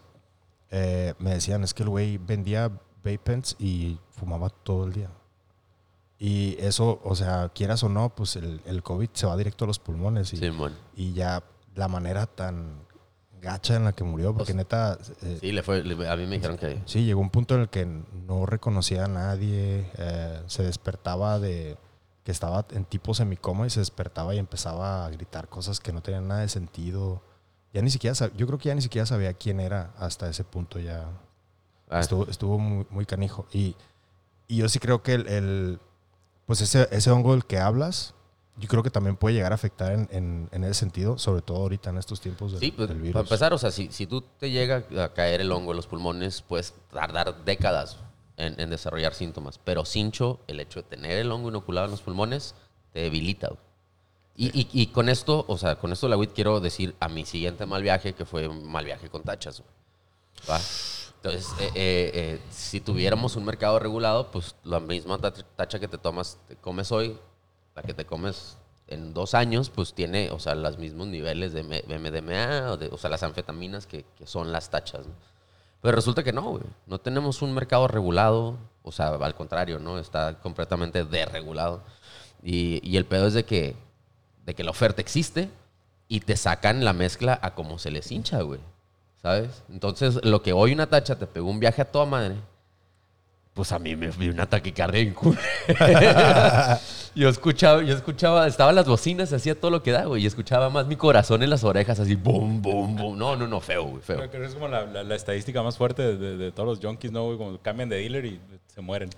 eh, 0.70 1.12
me 1.18 1.32
decían, 1.34 1.62
es 1.64 1.74
que 1.74 1.82
el 1.82 1.90
güey 1.90 2.16
vendía 2.16 2.68
vape 2.68 3.18
pens 3.18 3.56
y 3.58 3.98
fumaba 4.10 4.48
todo 4.48 4.86
el 4.86 4.94
día. 4.94 5.10
Y 6.18 6.56
eso, 6.60 6.98
o 7.04 7.14
sea, 7.14 7.50
quieras 7.54 7.82
o 7.82 7.90
no, 7.90 8.08
pues 8.14 8.36
el, 8.36 8.62
el 8.64 8.82
COVID 8.82 9.10
se 9.12 9.26
va 9.26 9.36
directo 9.36 9.64
a 9.64 9.68
los 9.68 9.78
pulmones 9.78 10.32
y, 10.32 10.38
Simón. 10.38 10.72
y 10.94 11.12
ya 11.12 11.42
la 11.74 11.88
manera 11.88 12.24
tan 12.26 12.86
gacha 13.42 13.76
en 13.76 13.84
la 13.84 13.92
que 13.92 14.02
murió, 14.02 14.32
porque 14.32 14.52
sea, 14.52 14.56
neta, 14.56 14.98
eh, 15.22 15.36
Sí, 15.42 15.52
le 15.52 15.62
fue, 15.62 15.82
le- 15.84 16.08
a 16.08 16.16
mí 16.16 16.24
me 16.26 16.36
dijeron 16.36 16.56
que... 16.56 16.80
Sí, 16.86 17.04
llegó 17.04 17.20
un 17.20 17.28
punto 17.28 17.54
en 17.54 17.60
el 17.60 17.68
que 17.68 17.84
no 17.84 18.46
reconocía 18.46 19.04
a 19.04 19.08
nadie, 19.08 19.90
eh, 19.98 20.40
se 20.46 20.62
despertaba 20.62 21.38
de 21.38 21.76
que 22.26 22.32
estaba 22.32 22.66
en 22.72 22.84
tipo 22.84 23.14
semicoma 23.14 23.68
y 23.68 23.70
se 23.70 23.78
despertaba 23.78 24.34
y 24.34 24.38
empezaba 24.38 25.06
a 25.06 25.10
gritar 25.10 25.48
cosas 25.48 25.78
que 25.78 25.92
no 25.92 26.02
tenían 26.02 26.26
nada 26.26 26.40
de 26.40 26.48
sentido. 26.48 27.22
Ya 27.72 27.82
ni 27.82 27.88
siquiera, 27.90 28.16
sab- 28.16 28.34
yo 28.36 28.48
creo 28.48 28.58
que 28.58 28.68
ya 28.68 28.74
ni 28.74 28.82
siquiera 28.82 29.06
sabía 29.06 29.32
quién 29.32 29.60
era 29.60 29.92
hasta 29.96 30.28
ese 30.28 30.42
punto 30.42 30.80
ya. 30.80 31.06
Ah, 31.88 32.00
Estuvo, 32.00 32.26
estuvo 32.26 32.58
muy, 32.58 32.84
muy 32.90 33.06
canijo. 33.06 33.46
Y, 33.52 33.76
y 34.48 34.56
yo 34.56 34.68
sí 34.68 34.80
creo 34.80 35.04
que 35.04 35.14
el, 35.14 35.28
el- 35.28 35.80
pues 36.46 36.60
ese, 36.62 36.88
ese 36.90 37.12
hongo 37.12 37.30
del 37.30 37.44
que 37.46 37.60
hablas, 37.60 38.12
yo 38.56 38.66
creo 38.66 38.82
que 38.82 38.90
también 38.90 39.14
puede 39.16 39.36
llegar 39.36 39.52
a 39.52 39.54
afectar 39.54 39.92
en, 39.92 40.08
en- 40.10 40.48
en 40.50 40.64
ese 40.64 40.74
sentido, 40.74 41.18
sobre 41.18 41.42
todo 41.42 41.58
ahorita 41.58 41.90
en 41.90 41.98
estos 41.98 42.20
tiempos 42.20 42.50
del, 42.50 42.60
Sí, 42.60 42.72
pues, 42.72 42.88
del 42.88 42.96
para 42.98 43.06
virus. 43.08 43.22
empezar, 43.22 43.52
o 43.54 43.58
sea, 43.58 43.70
si, 43.70 43.92
si 43.92 44.08
tú 44.08 44.20
te 44.22 44.50
llega 44.50 44.82
a 45.00 45.12
caer 45.14 45.42
el 45.42 45.52
hongo 45.52 45.70
en 45.70 45.76
los 45.76 45.86
pulmones, 45.86 46.42
puedes 46.42 46.74
tardar 46.92 47.44
décadas 47.44 47.98
en, 48.36 48.58
en 48.60 48.70
desarrollar 48.70 49.14
síntomas. 49.14 49.58
Pero 49.62 49.84
cincho, 49.84 50.40
el 50.46 50.60
hecho 50.60 50.82
de 50.82 50.88
tener 50.88 51.18
el 51.18 51.30
hongo 51.32 51.48
inoculado 51.48 51.86
en 51.86 51.90
los 51.92 52.02
pulmones, 52.02 52.54
te 52.92 53.00
debilita. 53.00 53.50
Y, 54.36 54.48
y- 54.58 54.68
y 54.72 54.88
con 54.88 55.08
esto, 55.08 55.44
o 55.48 55.56
sea, 55.56 55.76
con 55.76 55.92
esto 55.92 56.08
la 56.08 56.16
WIT 56.16 56.32
quiero 56.34 56.60
decir 56.60 56.94
a 57.00 57.08
mi 57.08 57.24
siguiente 57.24 57.64
mal 57.66 57.82
viaje, 57.82 58.12
que 58.12 58.24
fue 58.26 58.46
un 58.48 58.70
mal 58.70 58.84
viaje 58.84 59.08
con 59.08 59.22
tachas. 59.22 59.62
¿Va? 60.48 60.60
Entonces, 61.16 61.46
eh, 61.58 61.70
eh, 61.74 62.10
eh, 62.14 62.40
si 62.50 62.80
tuviéramos 62.80 63.34
un 63.36 63.44
mercado 63.44 63.78
regulado, 63.78 64.30
pues 64.30 64.54
la 64.64 64.78
misma 64.80 65.18
tach- 65.18 65.44
tacha 65.56 65.78
que 65.80 65.88
te 65.88 65.98
tomas, 65.98 66.38
te 66.46 66.56
comes 66.56 66.92
hoy, 66.92 67.18
la 67.74 67.82
que 67.82 67.94
te 67.94 68.04
comes 68.04 68.58
en 68.88 69.12
dos 69.14 69.34
años, 69.34 69.70
pues 69.70 69.94
tiene, 69.94 70.30
o 70.30 70.38
sea, 70.38 70.54
los 70.54 70.78
mismos 70.78 71.08
niveles 71.08 71.52
de 71.52 71.62
MDMA, 71.64 72.70
o, 72.72 72.76
de- 72.76 72.88
o 72.88 72.98
sea, 72.98 73.10
las 73.10 73.22
anfetaminas 73.22 73.86
que, 73.86 74.04
que 74.16 74.26
son 74.26 74.52
las 74.52 74.70
tachas. 74.70 75.06
¿no? 75.06 75.14
Pero 75.86 75.94
resulta 75.94 76.24
que 76.24 76.32
no. 76.32 76.58
No 76.88 76.98
tenemos 76.98 77.42
un 77.42 77.54
mercado 77.54 77.86
regulado, 77.86 78.56
o 78.82 78.90
sea, 78.90 79.10
al 79.10 79.36
contrario, 79.36 79.78
¿no? 79.78 80.00
Está 80.00 80.34
completamente 80.40 81.04
desregulado. 81.04 81.84
Y, 82.42 82.80
y 82.82 82.96
el 82.96 83.04
pedo 83.04 83.28
es 83.28 83.34
de 83.34 83.44
que, 83.44 83.76
de 84.44 84.54
que 84.56 84.64
la 84.64 84.72
oferta 84.72 85.00
existe 85.00 85.48
y 86.08 86.18
te 86.18 86.36
sacan 86.36 86.84
la 86.84 86.92
mezcla 86.92 87.38
a 87.40 87.54
como 87.54 87.78
se 87.78 87.92
les 87.92 88.10
hincha, 88.10 88.42
güey. 88.42 88.58
¿Sabes? 89.22 89.62
Entonces, 89.68 90.18
lo 90.24 90.42
que 90.42 90.52
hoy 90.52 90.72
una 90.72 90.88
tacha 90.88 91.20
te 91.20 91.28
pegó 91.28 91.48
un 91.48 91.60
viaje 91.60 91.82
a 91.82 91.92
toda 91.92 92.04
madre, 92.04 92.34
pues 93.56 93.72
a 93.72 93.78
mí 93.78 93.96
me 93.96 94.08
dio 94.10 94.30
una 94.32 94.44
taquicardia 94.44 95.00
en 95.00 95.14
culo. 95.14 95.38
yo 97.14 97.30
escuchaba, 97.30 97.82
yo 97.82 97.94
escuchaba, 97.94 98.46
estaban 98.46 98.74
las 98.74 98.86
bocinas, 98.86 99.32
hacía 99.32 99.58
todo 99.58 99.70
lo 99.70 99.82
que 99.82 99.92
da, 99.92 100.04
güey, 100.04 100.24
y 100.24 100.26
escuchaba 100.26 100.68
más 100.68 100.86
mi 100.86 100.96
corazón 100.96 101.42
en 101.42 101.48
las 101.48 101.64
orejas, 101.64 101.98
así, 101.98 102.16
boom, 102.16 102.60
boom, 102.60 102.94
boom. 102.94 103.18
No, 103.18 103.34
no, 103.34 103.46
no, 103.48 103.60
feo, 103.62 103.84
güey, 103.84 104.02
feo. 104.02 104.18
Creo 104.18 104.30
que 104.30 104.44
es 104.44 104.52
como 104.52 104.68
la, 104.68 105.14
estadística 105.14 105.62
más 105.62 105.78
fuerte 105.78 106.18
de 106.18 106.52
todos 106.52 106.68
los 106.68 106.80
junkies, 106.84 107.10
¿no, 107.12 107.24
güey? 107.24 107.38
Como 107.38 107.58
cambian 107.62 107.88
de 107.88 107.96
dealer 107.96 108.26
y 108.26 108.38
se 108.66 108.82
mueren. 108.82 109.08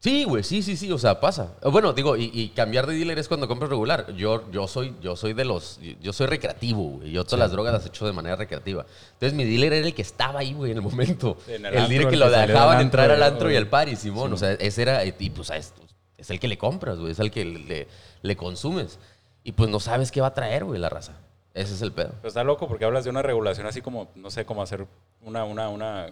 Sí, 0.00 0.22
güey, 0.22 0.44
sí, 0.44 0.62
sí, 0.62 0.76
sí, 0.76 0.92
o 0.92 0.98
sea, 0.98 1.18
pasa. 1.18 1.54
Bueno, 1.62 1.92
digo, 1.92 2.16
y, 2.16 2.30
y 2.32 2.50
cambiar 2.50 2.86
de 2.86 2.94
dealer 2.94 3.18
es 3.18 3.26
cuando 3.26 3.48
compras 3.48 3.68
regular. 3.68 4.14
Yo, 4.14 4.48
yo, 4.52 4.68
soy, 4.68 4.94
yo 5.02 5.16
soy 5.16 5.32
de 5.32 5.44
los, 5.44 5.80
yo 6.00 6.12
soy 6.12 6.28
recreativo, 6.28 6.82
güey. 6.82 7.10
Yo 7.10 7.24
todas 7.24 7.40
las 7.40 7.50
drogas 7.50 7.72
las 7.72 7.84
he 7.84 7.88
hecho 7.88 8.06
de 8.06 8.12
manera 8.12 8.36
recreativa. 8.36 8.86
Entonces 9.14 9.34
mi 9.34 9.44
dealer 9.44 9.72
era 9.72 9.86
el 9.86 9.94
que 9.94 10.02
estaba 10.02 10.38
ahí, 10.38 10.52
güey, 10.52 10.70
en 10.70 10.76
el 10.76 10.82
momento. 10.84 11.36
En 11.48 11.66
el 11.66 11.74
el 11.74 11.78
antro, 11.78 11.88
dealer 11.88 12.08
que 12.10 12.16
lo 12.16 12.30
dejaban 12.30 12.78
antro, 12.78 12.82
entrar 12.82 13.10
al 13.10 13.22
antro 13.24 13.50
y 13.50 13.56
al 13.56 13.66
party, 13.66 13.96
Simón. 13.96 14.32
O 14.32 14.36
sea, 14.36 14.52
ese 14.52 14.82
era, 14.82 15.04
y 15.04 15.30
pues 15.30 15.50
es, 15.50 15.74
es 16.16 16.30
el 16.30 16.38
que 16.38 16.46
le 16.46 16.58
compras, 16.58 16.98
güey, 16.98 17.10
es 17.10 17.18
el 17.18 17.32
que 17.32 17.44
le, 17.44 17.88
le 18.22 18.36
consumes. 18.36 19.00
Y 19.42 19.52
pues 19.52 19.68
no 19.68 19.80
sabes 19.80 20.12
qué 20.12 20.20
va 20.20 20.28
a 20.28 20.34
traer, 20.34 20.64
güey, 20.64 20.78
la 20.78 20.90
raza. 20.90 21.14
Ese 21.54 21.74
es 21.74 21.82
el 21.82 21.90
pedo. 21.90 22.10
Pero 22.18 22.28
está 22.28 22.44
loco 22.44 22.68
porque 22.68 22.84
hablas 22.84 23.02
de 23.02 23.10
una 23.10 23.22
regulación 23.22 23.66
así 23.66 23.82
como, 23.82 24.12
no 24.14 24.30
sé, 24.30 24.44
como 24.44 24.62
hacer 24.62 24.86
una, 25.22 25.42
una, 25.42 25.70
una 25.70 26.06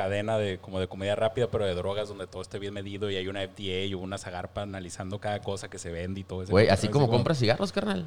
cadena 0.00 0.38
de 0.38 0.58
como 0.58 0.80
de 0.80 0.88
comida 0.88 1.14
rápida, 1.14 1.48
pero 1.48 1.66
de 1.66 1.74
drogas 1.74 2.08
donde 2.08 2.26
todo 2.26 2.40
esté 2.40 2.58
bien 2.58 2.72
medido 2.72 3.10
y 3.10 3.16
hay 3.16 3.28
una 3.28 3.40
FDA 3.46 3.94
o 3.94 4.00
una 4.00 4.16
Zagarpa 4.16 4.62
analizando 4.62 5.18
cada 5.18 5.40
cosa 5.40 5.68
que 5.68 5.78
se 5.78 5.90
vende 5.90 6.20
y 6.20 6.24
todo 6.24 6.42
eso. 6.42 6.52
Güey, 6.52 6.70
así 6.70 6.88
como 6.88 7.10
compras 7.10 7.38
cigarros, 7.38 7.70
carnal. 7.70 8.06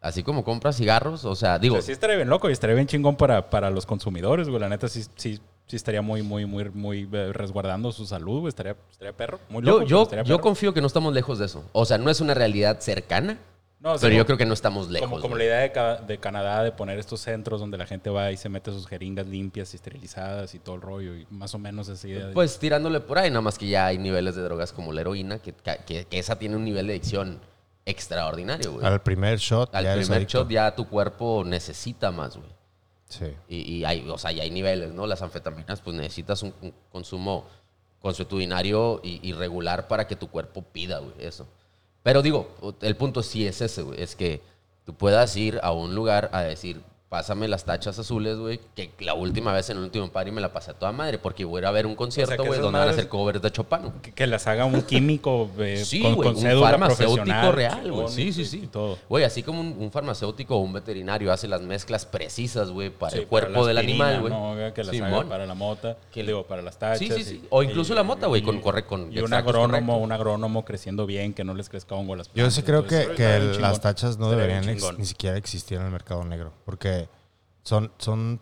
Así 0.00 0.22
como 0.22 0.44
compras 0.44 0.76
cigarros, 0.76 1.24
o 1.24 1.34
sea, 1.34 1.58
digo, 1.58 1.74
Digo, 1.74 1.82
sí 1.84 1.90
estaría 1.90 2.14
bien 2.14 2.28
loco 2.28 2.48
y 2.48 2.52
estaría 2.52 2.76
bien 2.76 2.86
chingón 2.86 3.16
para, 3.16 3.50
para 3.50 3.70
los 3.70 3.86
consumidores, 3.86 4.48
güey. 4.48 4.60
La 4.60 4.68
neta 4.68 4.86
sí, 4.86 5.02
sí, 5.16 5.40
sí 5.66 5.76
estaría 5.76 6.00
muy, 6.00 6.22
muy, 6.22 6.46
muy, 6.46 6.70
muy 6.70 7.08
eh, 7.12 7.32
resguardando 7.32 7.90
su 7.90 8.06
salud, 8.06 8.40
güey. 8.40 8.48
Estaría, 8.48 8.76
estaría 8.88 9.12
perro. 9.12 9.40
Muy 9.48 9.62
loco, 9.62 9.82
yo, 9.82 10.08
yo, 10.08 10.10
yo 10.10 10.24
perro. 10.24 10.40
confío 10.40 10.72
que 10.72 10.80
no 10.80 10.86
estamos 10.86 11.12
lejos 11.12 11.40
de 11.40 11.46
eso. 11.46 11.64
O 11.72 11.84
sea, 11.84 11.98
no 11.98 12.08
es 12.08 12.20
una 12.20 12.34
realidad 12.34 12.78
cercana, 12.78 13.38
No, 13.82 13.92
o 13.94 13.98
sea, 13.98 14.06
pero 14.06 14.14
yo 14.14 14.18
como- 14.20 14.26
creo 14.26 14.38
que 14.38 14.46
no 14.46 14.54
estamos 14.54 14.88
lejos. 14.88 15.08
Como, 15.08 15.20
como 15.20 15.36
la 15.36 15.44
idea 15.44 15.58
de, 15.58 15.72
Ca- 15.72 15.96
de 15.96 16.18
Canadá 16.18 16.62
de 16.62 16.70
poner 16.70 16.98
estos 17.00 17.20
centros 17.20 17.58
donde 17.60 17.76
la 17.76 17.84
gente 17.86 18.10
va 18.10 18.30
y 18.30 18.36
se 18.36 18.48
mete 18.48 18.70
sus 18.70 18.86
jeringas 18.86 19.26
limpias 19.26 19.72
y 19.72 19.76
esterilizadas 19.76 20.54
y 20.54 20.60
todo 20.60 20.76
el 20.76 20.82
rollo. 20.82 21.16
Y 21.16 21.26
más 21.30 21.52
o 21.54 21.58
menos 21.58 21.88
esa 21.88 22.06
idea. 22.06 22.26
de- 22.28 22.32
Pues 22.32 22.58
tirándole 22.60 23.00
por 23.00 23.18
ahí, 23.18 23.28
nada 23.30 23.40
más 23.40 23.58
que 23.58 23.66
ya 23.66 23.86
hay 23.86 23.98
niveles 23.98 24.36
de 24.36 24.42
drogas 24.42 24.72
como 24.72 24.92
la 24.92 25.00
heroína, 25.00 25.40
que, 25.40 25.52
que- 25.84 26.04
que 26.04 26.18
esa 26.18 26.38
tiene 26.38 26.54
un 26.56 26.64
nivel 26.64 26.86
de 26.86 26.92
adicción 26.92 27.40
extraordinario, 27.84 28.72
güey. 28.74 28.86
Al 28.86 29.02
primer 29.02 29.38
shot, 29.38 29.74
Al 29.74 29.84
ya 29.84 29.94
primer 29.96 30.26
shot 30.26 30.48
ya 30.48 30.74
tu 30.76 30.88
cuerpo 30.88 31.42
necesita 31.44 32.12
más, 32.12 32.36
güey. 32.36 32.48
Sí. 33.08 33.26
Y, 33.48 33.56
y 33.78 33.84
hay, 33.84 34.08
o 34.08 34.16
sea, 34.16 34.30
ya 34.32 34.44
hay 34.44 34.50
niveles, 34.50 34.92
¿no? 34.92 35.06
Las 35.08 35.20
anfetaminas, 35.22 35.80
pues 35.80 35.96
necesitas 35.96 36.42
un, 36.44 36.54
un 36.62 36.72
consumo 36.90 37.46
consuetudinario 38.00 39.00
y, 39.02 39.20
y 39.28 39.32
regular 39.32 39.88
para 39.88 40.06
que 40.06 40.16
tu 40.16 40.28
cuerpo 40.28 40.62
pida, 40.62 40.98
güey, 40.98 41.14
eso. 41.18 41.46
Pero 42.02 42.22
digo, 42.22 42.48
el 42.80 42.96
punto 42.96 43.22
sí 43.22 43.46
es 43.46 43.60
ese, 43.60 43.84
es 43.96 44.16
que 44.16 44.40
tú 44.84 44.94
puedas 44.94 45.36
ir 45.36 45.60
a 45.62 45.72
un 45.72 45.94
lugar 45.94 46.30
a 46.32 46.42
decir, 46.42 46.80
pásame 47.12 47.46
las 47.46 47.66
tachas 47.66 47.98
azules, 47.98 48.38
güey, 48.38 48.58
que 48.74 48.90
la 49.00 49.12
última 49.12 49.52
vez 49.52 49.68
en 49.68 49.76
el 49.76 49.82
último 49.82 50.10
party 50.10 50.30
me 50.30 50.40
la 50.40 50.50
pasé 50.50 50.70
a 50.70 50.74
toda 50.74 50.92
madre, 50.92 51.18
porque 51.18 51.44
voy 51.44 51.58
a 51.58 51.60
ir 51.60 51.66
a 51.66 51.70
ver 51.70 51.84
un 51.86 51.94
concierto, 51.94 52.42
que 52.42 52.48
güey, 52.48 52.58
donde 52.58 52.78
van 52.78 52.88
a 52.88 52.90
hacer 52.90 53.06
covers 53.08 53.42
de 53.42 53.50
Chopin. 53.50 53.90
que, 54.00 54.12
que 54.12 54.26
las 54.26 54.46
haga 54.46 54.64
un 54.64 54.80
químico 54.80 55.50
eh, 55.58 55.82
Sí, 55.84 56.00
con, 56.00 56.14
güey, 56.14 56.28
con 56.30 56.36
un 56.38 56.42
cédula 56.42 56.70
farmacéutico 56.70 57.52
real, 57.52 57.92
güey. 57.92 58.08
Sí, 58.08 58.32
sí, 58.32 58.46
sí. 58.46 58.66
todo. 58.72 58.96
Güey, 59.10 59.24
así 59.24 59.42
como 59.42 59.60
un, 59.60 59.76
un 59.78 59.90
farmacéutico 59.92 60.56
o 60.56 60.60
un 60.60 60.72
veterinario 60.72 61.30
hace 61.30 61.48
las 61.48 61.60
mezclas 61.60 62.06
precisas, 62.06 62.70
güey, 62.70 62.88
para 62.88 63.12
Sí, 63.12 63.18
el 63.18 63.26
cuerpo 63.26 63.66
del 63.66 63.76
aspirina, 63.76 64.08
animal, 64.08 64.20
güey. 64.22 64.32
¿no? 64.68 64.72
Que 64.72 64.82
las 64.82 64.94
Simón. 64.96 65.12
haga 65.12 65.28
para 65.28 65.44
la 65.46 65.54
mota, 65.54 65.98
Que- 66.10 66.22
digo, 66.22 66.44
para 66.46 66.62
las 66.62 66.78
tachas. 66.78 66.98
Sí, 66.98 67.10
sí, 67.10 67.24
sí. 67.24 67.40
y- 67.44 67.46
O 67.50 67.62
incluso 67.62 67.92
y- 67.92 67.96
la 67.96 68.04
mota, 68.04 68.26
güey, 68.26 68.40
con- 68.40 68.62
corre- 68.62 68.86
con 68.86 69.12
Y 69.12 69.18
un 69.18 69.34
agrónomo, 69.34 69.68
correctos. 69.68 69.96
un 70.04 70.12
agrónomo 70.12 70.64
creciendo 70.64 71.04
bien, 71.04 71.34
que 71.34 71.44
no 71.44 71.52
les 71.52 71.68
crezca 71.68 71.94
hongo 71.94 72.14
a 72.14 72.16
las 72.16 72.28
Yo 72.28 72.32
plantas. 72.32 72.54
sí 72.54 72.62
creo 72.62 72.86
que, 72.86 73.58
las 73.60 73.82
tachas 73.82 74.16
no 74.16 74.30
deberían 74.30 74.64
ni 74.96 75.04
siquiera 75.04 75.36
existir 75.36 75.76
en 75.76 75.84
el 75.84 75.90
mercado 75.92 76.24
negro. 76.24 76.52
Porque 76.64 77.01
son, 77.62 77.92
son, 77.98 78.40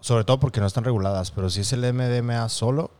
sobre 0.00 0.24
todo 0.24 0.40
porque 0.40 0.60
no 0.60 0.66
están 0.66 0.84
reguladas, 0.84 1.30
pero 1.30 1.50
si 1.50 1.60
es 1.60 1.72
el 1.72 1.80
MDMA 1.92 2.48
solo, 2.48 2.90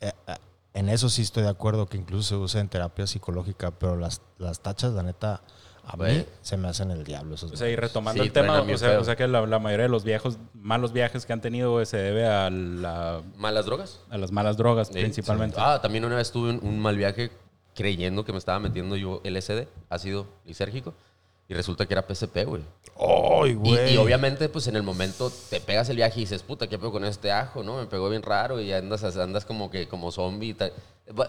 eh, 0.00 0.12
eh, 0.26 0.34
en 0.74 0.88
eso 0.88 1.08
sí 1.08 1.22
estoy 1.22 1.42
de 1.42 1.48
acuerdo 1.50 1.86
que 1.86 1.96
incluso 1.96 2.22
se 2.28 2.36
usa 2.36 2.60
en 2.60 2.68
terapia 2.68 3.06
psicológica, 3.06 3.70
pero 3.72 3.96
las, 3.96 4.22
las 4.38 4.60
tachas, 4.60 4.92
la 4.92 5.02
neta, 5.02 5.42
a 5.84 5.96
mí 5.96 6.24
se 6.42 6.56
me 6.58 6.68
hacen 6.68 6.90
el 6.90 7.02
diablo 7.04 7.34
esos 7.34 7.50
O 7.52 7.56
sea, 7.56 7.68
y 7.68 7.74
retomando 7.76 8.22
Sí, 8.22 8.26
el 8.28 8.32
tema, 8.32 8.60
o 8.60 8.76
sea, 8.78 9.00
o 9.00 9.04
sea 9.04 9.16
que 9.16 9.26
la, 9.26 9.46
la 9.46 9.58
mayoría 9.58 9.84
de 9.84 9.88
los 9.88 10.04
viejos, 10.04 10.36
malos 10.54 10.92
viajes 10.92 11.24
que 11.24 11.32
han 11.32 11.40
tenido 11.40 11.82
se 11.86 11.96
debe 11.96 12.26
a, 12.28 12.50
la- 12.50 13.22
¿Malas 13.36 13.64
drogas? 13.66 14.00
a 14.10 14.18
las 14.18 14.30
malas 14.30 14.56
drogas 14.58 14.88
Sí, 14.88 14.94
principalmente. 14.94 15.56
Ah, 15.58 15.80
también 15.80 16.04
una 16.04 16.16
vez 16.16 16.30
tuve 16.30 16.50
un, 16.50 16.60
un 16.62 16.78
mal 16.78 16.96
viaje 16.96 17.30
creyendo 17.74 18.24
que 18.24 18.32
me 18.32 18.38
estaba 18.38 18.58
metiendo 18.58 18.96
yo 18.96 19.20
LSD, 19.24 19.66
ácido 19.88 20.26
lisérgico, 20.44 20.92
y 21.48 21.54
resulta 21.54 21.86
que 21.86 21.94
era 21.94 22.06
PCP, 22.06 22.44
güey. 22.44 22.62
¡Ay, 22.98 23.50
Y, 23.52 23.54
güey! 23.54 23.94
y 23.94 23.96
obviamente, 23.96 24.48
pues 24.50 24.66
en 24.66 24.76
el 24.76 24.82
momento 24.82 25.32
te 25.48 25.60
pegas 25.60 25.88
el 25.88 25.96
viaje 25.96 26.20
y 26.20 26.24
dices, 26.24 26.42
puta, 26.42 26.66
¿qué 26.68 26.78
pego 26.78 26.92
con 26.92 27.04
este 27.04 27.32
ajo? 27.32 27.62
¿No? 27.62 27.78
Me 27.78 27.86
pegó 27.86 28.10
bien 28.10 28.22
raro 28.22 28.60
y 28.60 28.72
andas, 28.72 29.02
andas 29.16 29.44
como 29.46 29.70
que 29.70 29.88
como 29.88 30.12
zombie. 30.12 30.50
y 30.50 30.56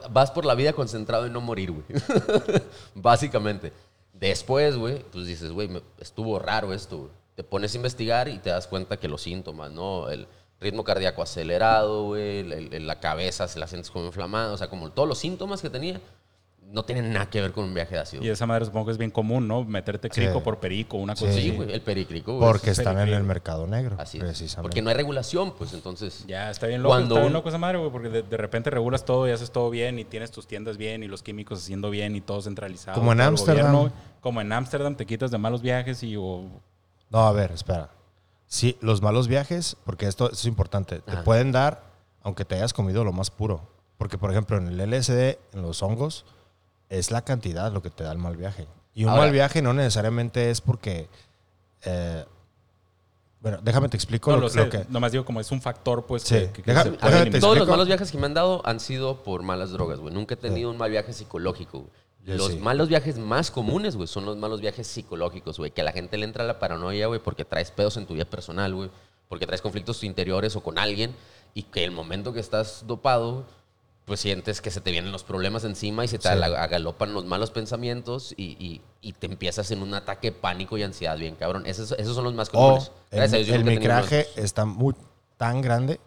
Vas 0.10 0.32
por 0.32 0.44
la 0.44 0.56
vida 0.56 0.74
concentrado 0.74 1.26
en 1.26 1.32
no 1.34 1.40
morir, 1.40 1.72
güey. 1.72 1.86
Básicamente. 2.96 3.72
Después, 4.14 4.76
güey, 4.76 5.00
pues 5.12 5.26
dices, 5.26 5.52
güey, 5.52 5.70
estuvo 6.00 6.38
raro 6.40 6.74
esto, 6.74 6.98
güey. 6.98 7.12
Te 7.36 7.44
pones 7.46 7.74
a 7.74 7.78
investigar 7.78 8.28
y 8.28 8.40
te 8.40 8.50
das 8.50 8.68
cuenta 8.68 8.98
que 8.98 9.08
los 9.08 9.22
síntomas, 9.22 9.72
¿no? 9.72 10.10
El 10.10 10.28
ritmo 10.60 10.84
cardíaco 10.84 11.22
acelerado, 11.22 12.04
güey, 12.04 12.44
la 12.82 13.00
cabeza 13.00 13.48
se 13.48 13.60
la 13.60 13.68
sientes 13.68 13.90
como 13.90 14.08
inflamada, 14.08 14.52
o 14.52 14.58
sea, 14.58 14.70
como 14.70 14.92
todos 14.92 15.08
los 15.08 15.18
síntomas 15.18 15.62
que 15.62 15.70
tenía 15.70 16.02
no 16.72 16.84
tienen 16.86 17.12
nada 17.12 17.28
que 17.30 17.42
ver 17.42 17.52
con 17.52 17.64
un 17.64 17.74
viaje 17.74 17.96
de 17.96 18.02
ácido. 18.02 18.24
Y 18.24 18.30
esa 18.30 18.46
madre 18.46 18.64
supongo 18.66 18.86
que 18.88 18.92
es 18.92 18.98
bien 19.00 19.10
común, 19.10 19.48
¿no? 19.48 19.64
Meterte 19.64 20.10
crico 20.10 20.36
Sí. 20.36 20.40
por 20.44 20.60
perico, 20.60 20.98
una 20.98 21.16
cosa 21.16 21.32
Sí. 21.34 21.40
Así. 21.40 21.52
güey, 21.52 21.74
el 21.74 21.82
pericrico, 21.82 22.38
güey. 22.38 22.48
Porque 22.48 22.70
es- 22.70 22.78
están 22.78 23.00
en 23.00 23.10
el 23.10 23.24
mercado 23.24 23.66
negro, 23.66 23.96
Así 24.00 24.18
es. 24.20 24.24
precisamente. 24.24 24.62
Porque 24.70 24.82
no 24.84 24.90
hay 24.90 24.96
regulación, 24.96 25.54
pues 25.58 25.74
entonces. 25.74 26.26
Ya, 26.28 26.52
está 26.52 26.68
bien 26.68 26.84
loco, 26.84 26.94
Cuando 26.94 27.16
está 27.16 27.22
bien 27.22 27.34
loco 27.34 27.50
esa 27.50 27.58
madre, 27.58 27.80
güey, 27.80 27.92
porque 27.92 28.10
de, 28.10 28.22
de 28.22 28.38
repente 28.38 28.70
regulas 28.70 29.04
todo 29.04 29.28
y 29.28 29.32
haces 29.32 29.50
todo 29.52 29.70
bien 29.72 29.98
y 30.00 30.06
tienes 30.06 30.30
tus 30.32 30.46
tiendas 30.48 30.78
bien 30.78 31.02
y 31.02 31.08
los 31.08 31.24
químicos 31.24 31.60
haciendo 31.60 31.90
bien 31.90 32.16
y 32.16 32.22
todo 32.22 32.42
centralizado. 32.42 32.98
Como 33.00 33.12
en 33.14 33.22
Ámsterdam. 33.22 33.74
gobierno, 33.74 33.94
Como 34.22 34.42
en 34.42 34.52
Ámsterdam 34.52 34.96
te 34.96 35.06
quitas 35.06 35.32
de 35.32 35.38
malos 35.38 35.62
viajes 35.62 36.04
y 36.04 36.16
o, 36.18 36.44
No, 37.10 37.20
a 37.28 37.32
ver, 37.32 37.52
espera. 37.52 37.90
Sí, 38.46 38.78
los 38.82 39.02
malos 39.02 39.28
viajes, 39.28 39.76
porque 39.86 40.08
esto 40.08 40.32
es 40.32 40.46
importante, 40.46 41.00
te 41.00 41.18
pueden 41.18 41.52
dar 41.52 41.84
aunque 42.22 42.46
te 42.46 42.56
hayas 42.56 42.74
comido 42.74 43.04
lo 43.04 43.14
más 43.14 43.32
puro. 43.32 43.62
Porque, 43.98 44.18
por 44.18 44.30
ejemplo, 44.32 44.58
en 44.58 44.68
el 44.68 44.80
LSD, 44.82 45.40
en 45.54 45.62
los 45.62 45.82
hongos, 45.82 46.26
es 46.89 47.12
la 47.12 47.24
cantidad 47.24 47.72
lo 47.72 47.81
que 47.81 47.89
te 47.89 48.03
da 48.03 48.12
el 48.12 48.17
mal 48.17 48.36
viaje. 48.36 48.67
Y 48.93 49.03
un 49.03 49.12
Ahora- 49.12 49.24
mal 49.24 49.31
viaje 49.31 49.62
no 49.62 49.74
necesariamente 49.74 50.50
es 50.50 50.62
porque... 50.62 51.08
eh, 51.84 52.25
bueno, 53.41 53.60
déjame 53.62 53.88
te 53.88 53.96
explico 53.96 54.31
no 54.31 54.38
lo, 54.38 54.50
lo 54.50 54.69
que... 54.69 54.86
nomás 54.89 55.13
digo 55.13 55.24
como 55.24 55.39
es 55.39 55.50
un 55.51 55.62
factor 55.62 56.05
pues 56.05 56.24
Sí, 56.24 56.36
que, 56.36 56.51
que- 56.51 56.62
que 56.63 56.72
deja- 56.72 56.84
se 56.84 56.91
puede 56.91 57.29
ver, 57.29 57.39
todos 57.39 57.58
los 57.58 57.67
malos 57.69 57.88
viajes 57.88 58.12
que 58.12 58.17
me 58.17 58.25
han 58.25 58.34
dado 58.34 58.62
han 58.65 58.81
sido 58.81 59.24
por 59.24 59.43
malas 59.43 59.72
drogas, 59.72 60.00
güey. 60.00 60.13
Nunca 60.13 60.34
he 60.34 60.38
tenido 60.38 60.69
un 60.69 60.77
mal 60.77 60.91
viaje 60.91 61.13
psicológico, 61.13 61.79
güey. 61.79 62.38
Los 62.38 62.48
sí. 62.51 62.58
malos 62.60 62.89
viajes 62.89 63.17
más 63.17 63.50
comunes, 63.50 63.96
güey, 63.96 64.08
son 64.08 64.25
los 64.25 64.36
malos 64.36 64.60
viajes 64.60 64.86
psicológicos, 64.88 65.58
güey. 65.58 65.72
Que 65.72 65.81
a 65.81 65.84
la 65.86 65.93
gente 65.93 66.17
le 66.17 66.25
entra 66.25 66.43
la 66.43 66.60
paranoia, 66.60 67.08
güey, 67.08 67.22
porque 67.22 67.46
traes 67.46 67.72
pedos 67.72 67.96
en 67.96 68.05
tu 68.05 68.13
vida 68.13 68.25
personal, 68.25 68.75
güey. 68.75 68.91
Porque 69.29 69.48
traes 69.48 69.62
conflictos 69.62 70.03
interiores 70.03 70.55
o 70.58 70.62
con 70.62 70.77
alguien. 70.77 71.15
Y 71.53 71.63
que 71.63 71.86
el 71.86 71.91
momento 71.91 72.34
que 72.34 72.41
estás 72.41 72.84
dopado, 72.88 73.46
pues 74.10 74.20
sientes 74.22 74.60
que 74.60 74.72
se 74.72 74.82
te 74.82 74.89
vienen 74.92 75.12
los 75.12 75.24
problemas 75.24 75.63
encima 75.63 76.04
y 76.04 76.08
se 76.08 76.18
te 76.18 76.24
Sí. 76.28 76.34
agalopan 76.34 77.13
los 77.13 77.25
malos 77.25 77.51
pensamientos 77.51 78.34
y, 78.36 78.58
y- 78.60 78.82
y 79.01 79.13
te 79.13 79.28
empiezas 79.28 79.70
en 79.70 79.84
un 79.84 79.94
ataque 79.94 80.32
de 80.32 80.38
pánico 80.38 80.78
y 80.80 80.84
ansiedad, 80.84 81.16
bien 81.18 81.36
cabrón. 81.36 81.66
Esos, 81.68 81.92
esos 81.94 82.16
son 82.16 82.24
los 82.24 82.34
más 82.34 82.50
O 82.50 82.51
comunes. 82.54 82.92
el, 83.12 83.63
micraje 83.63 84.25
está 84.36 84.66
muy, 84.66 84.96
tan 85.38 85.62
grande 85.62 86.00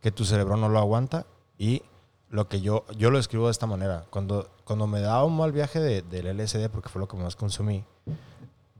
que 0.00 0.10
tu 0.10 0.24
cerebro 0.24 0.56
no 0.56 0.70
lo 0.70 0.78
aguanta 0.78 1.26
y 1.58 1.82
lo 2.30 2.48
que 2.48 2.62
yo, 2.62 2.86
yo 2.96 3.10
lo 3.10 3.18
escribo 3.18 3.44
de 3.46 3.52
esta 3.52 3.66
manera. 3.66 4.06
Cuando, 4.08 4.48
cuando 4.64 4.86
me 4.86 5.00
daba 5.00 5.24
un 5.24 5.36
mal 5.36 5.52
viaje 5.52 5.80
de- 5.80 6.00
del 6.02 6.28
LSD, 6.28 6.70
porque 6.70 6.88
fue 6.88 7.00
lo 7.00 7.08
que 7.08 7.18
más 7.18 7.36
consumí, 7.36 7.84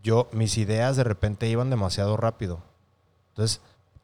yo, 0.02 0.28
mis 0.32 0.56
ideas 0.56 0.96
de 0.96 1.04
repente 1.04 1.49
iban 1.49 1.68
demasiado 1.68 2.16
rápido. 2.16 2.62
Entonces, 3.28 3.60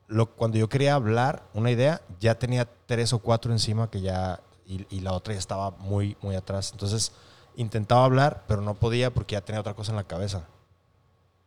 lo, 0.08 0.26
cuando 0.26 0.58
yo 0.58 0.68
quería 0.68 0.94
hablar 0.94 1.44
una 1.54 1.70
idea, 1.70 2.02
ya 2.20 2.38
tenía 2.38 2.68
tres 2.86 3.12
o 3.14 3.18
cuatro 3.20 3.50
encima 3.52 3.90
que 3.90 4.00
ya, 4.02 4.40
y, 4.66 4.86
y 4.90 5.00
la 5.00 5.12
otra 5.12 5.32
ya 5.34 5.38
estaba 5.38 5.70
muy, 5.72 6.16
muy 6.22 6.34
atrás. 6.36 6.70
Entonces, 6.72 7.12
intentaba 7.56 8.04
hablar, 8.04 8.44
pero 8.48 8.60
no 8.62 8.74
podía 8.74 9.12
porque 9.12 9.34
ya 9.34 9.40
tenía 9.40 9.60
otra 9.60 9.74
cosa 9.74 9.92
en 9.92 9.96
la 9.96 10.04
cabeza 10.04 10.46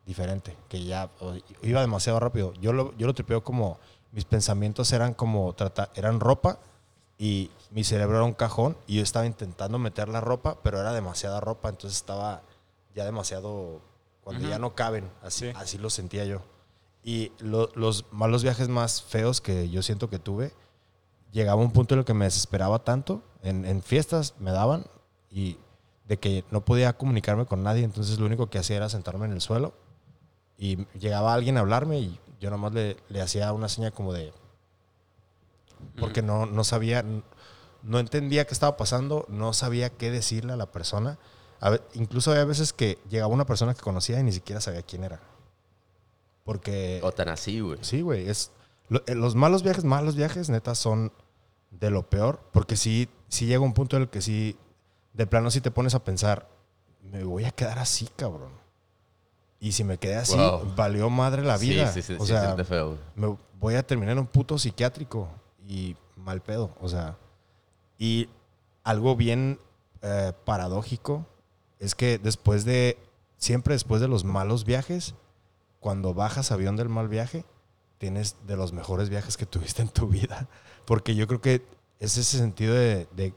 diferente, 0.05 0.55
que 0.69 0.83
ya 0.83 1.09
iba 1.61 1.81
demasiado 1.81 2.19
rápido. 2.19 2.53
Yo 2.53 2.73
lo, 2.73 2.95
yo 2.97 3.05
lo 3.05 3.13
tripeo 3.13 3.43
como, 3.43 3.77
mis 4.11 4.25
pensamientos 4.25 4.91
eran 4.91 5.13
como, 5.13 5.53
trata, 5.53 5.91
eran 5.93 6.19
ropa 6.19 6.57
y 7.19 7.51
mi 7.71 7.83
cerebro 7.83 8.15
era 8.17 8.25
un 8.25 8.33
cajón 8.33 8.75
y 8.87 8.95
yo 8.97 9.03
estaba 9.03 9.27
intentando 9.27 9.77
meter 9.77 10.09
la 10.09 10.19
ropa, 10.21 10.57
pero 10.63 10.79
era 10.79 10.93
demasiada 10.93 11.39
ropa, 11.39 11.69
entonces 11.69 11.97
estaba 11.97 12.41
ya 12.95 13.05
demasiado, 13.05 13.81
cuando 14.23 14.49
ya 14.49 14.57
no 14.57 14.73
caben, 14.73 15.07
así, 15.21 15.51
Sí. 15.51 15.53
así 15.55 15.77
lo 15.77 15.91
sentía 15.91 16.25
yo. 16.25 16.41
Y 17.03 17.31
lo- 17.39 17.69
los 17.75 18.05
malos 18.11 18.41
viajes 18.41 18.67
más 18.67 19.03
feos 19.03 19.41
que 19.41 19.69
yo 19.69 19.83
siento 19.83 20.09
que 20.09 20.17
tuve, 20.17 20.53
llegaba 21.31 21.61
un 21.61 21.71
punto 21.71 21.93
en 21.93 21.99
el 21.99 22.05
que 22.05 22.13
me 22.13 22.25
desesperaba 22.25 22.83
tanto. 22.83 23.23
En, 23.41 23.65
en 23.65 23.81
fiestas 23.81 24.35
me 24.39 24.51
daban 24.51 24.85
y 25.29 25.57
de 26.05 26.17
que 26.17 26.43
no 26.51 26.65
podía 26.65 26.93
comunicarme 26.93 27.45
con 27.45 27.63
nadie. 27.63 27.83
Entonces 27.83 28.19
lo 28.19 28.25
único 28.25 28.49
que 28.49 28.57
hacía 28.59 28.77
era 28.77 28.89
sentarme 28.89 29.25
en 29.25 29.33
el 29.33 29.41
suelo 29.41 29.73
y 30.57 30.85
llegaba 30.97 31.33
alguien 31.33 31.57
a 31.57 31.61
hablarme 31.61 31.99
y 31.99 32.19
yo 32.39 32.49
nomás 32.49 32.73
le, 32.73 32.97
le 33.09 33.21
hacía 33.21 33.51
una 33.53 33.69
seña 33.69 33.91
como 33.91 34.13
de... 34.13 34.33
Porque 35.97 36.21
no, 36.21 36.45
no 36.45 36.63
sabía, 36.65 37.05
no 37.83 37.99
entendía 37.99 38.45
qué 38.45 38.53
estaba 38.53 38.75
pasando, 38.75 39.25
no 39.29 39.53
sabía 39.53 39.89
qué 39.89 40.11
decirle 40.11 40.51
a 40.53 40.57
la 40.57 40.71
persona. 40.71 41.17
A 41.61 41.69
ve- 41.69 41.81
incluso 41.93 42.31
había 42.31 42.43
veces 42.45 42.73
que 42.73 42.97
llegaba 43.09 43.33
una 43.33 43.45
persona 43.45 43.73
que 43.73 43.81
conocía 43.81 44.19
y 44.19 44.23
ni 44.23 44.31
siquiera 44.33 44.59
sabía 44.59 44.81
quién 44.81 45.05
era. 45.05 45.21
Porque... 46.43 46.99
O 47.03 47.11
tan 47.13 47.29
así, 47.29 47.59
güey. 47.61 47.79
Sí, 47.81 48.01
güey. 48.01 48.27
Es, 48.27 48.51
los 48.89 49.35
malos 49.35 49.63
viajes, 49.63 49.83
malos 49.83 50.15
viajes, 50.15 50.49
neta, 50.49 50.75
son 50.75 51.11
de 51.71 51.89
lo 51.89 52.09
peor. 52.09 52.39
Porque 52.51 52.75
sí, 52.75 53.09
sí 53.27 53.45
llega 53.45 53.61
un 53.61 53.73
punto 53.73 53.95
en 53.95 54.03
el 54.03 54.09
que 54.09 54.21
sí, 54.21 54.57
de 55.13 55.27
plano, 55.27 55.51
sí 55.51 55.61
te 55.61 55.71
pones 55.71 55.95
a 55.95 56.03
pensar, 56.03 56.49
me 57.03 57.23
voy 57.23 57.45
a 57.45 57.51
quedar 57.51 57.79
así, 57.79 58.09
cabrón. 58.15 58.51
Y 59.59 59.73
si 59.73 59.83
me 59.83 59.97
quedé 59.97 60.15
así, 60.15 60.37
Wow. 60.37 60.73
valió 60.75 61.09
madre 61.09 61.43
la 61.43 61.57
vida. 61.57 61.91
Sí, 61.91 62.01
sí, 62.01 62.13
sí, 62.13 62.17
o 62.19 62.25
sí, 62.25 62.31
sea, 62.31 62.55
feo, 62.63 62.97
me 63.15 63.37
voy 63.59 63.75
a 63.75 63.83
terminar 63.85 64.13
en 64.13 64.19
un 64.19 64.27
puto 64.27 64.57
psiquiátrico 64.57 65.27
y 65.67 65.95
mal 66.15 66.41
pedo. 66.41 66.73
O 66.79 66.87
sea, 66.87 67.17
y 67.97 68.29
algo 68.83 69.15
bien 69.15 69.59
eh, 70.01 70.31
paradójico 70.45 71.25
es 71.79 71.93
que 71.93 72.17
después 72.17 72.63
de, 72.63 72.97
siempre 73.37 73.73
después 73.73 74.01
de 74.01 74.07
los 74.07 74.23
malos 74.23 74.63
viajes, 74.63 75.13
cuando 75.81 76.13
bajas 76.13 76.51
avión 76.51 76.75
del 76.77 76.89
mal 76.89 77.09
viaje, 77.09 77.43
tienes 77.99 78.37
de 78.47 78.57
los 78.57 78.73
mejores 78.73 79.09
viajes 79.09 79.37
que 79.37 79.45
tuviste 79.45 79.83
en 79.83 79.89
tu 79.89 80.07
vida. 80.07 80.47
Porque 80.85 81.13
yo 81.13 81.27
creo 81.27 81.41
que 81.41 81.61
es 81.99 82.17
ese 82.17 82.39
sentido 82.39 82.73
de, 82.73 83.33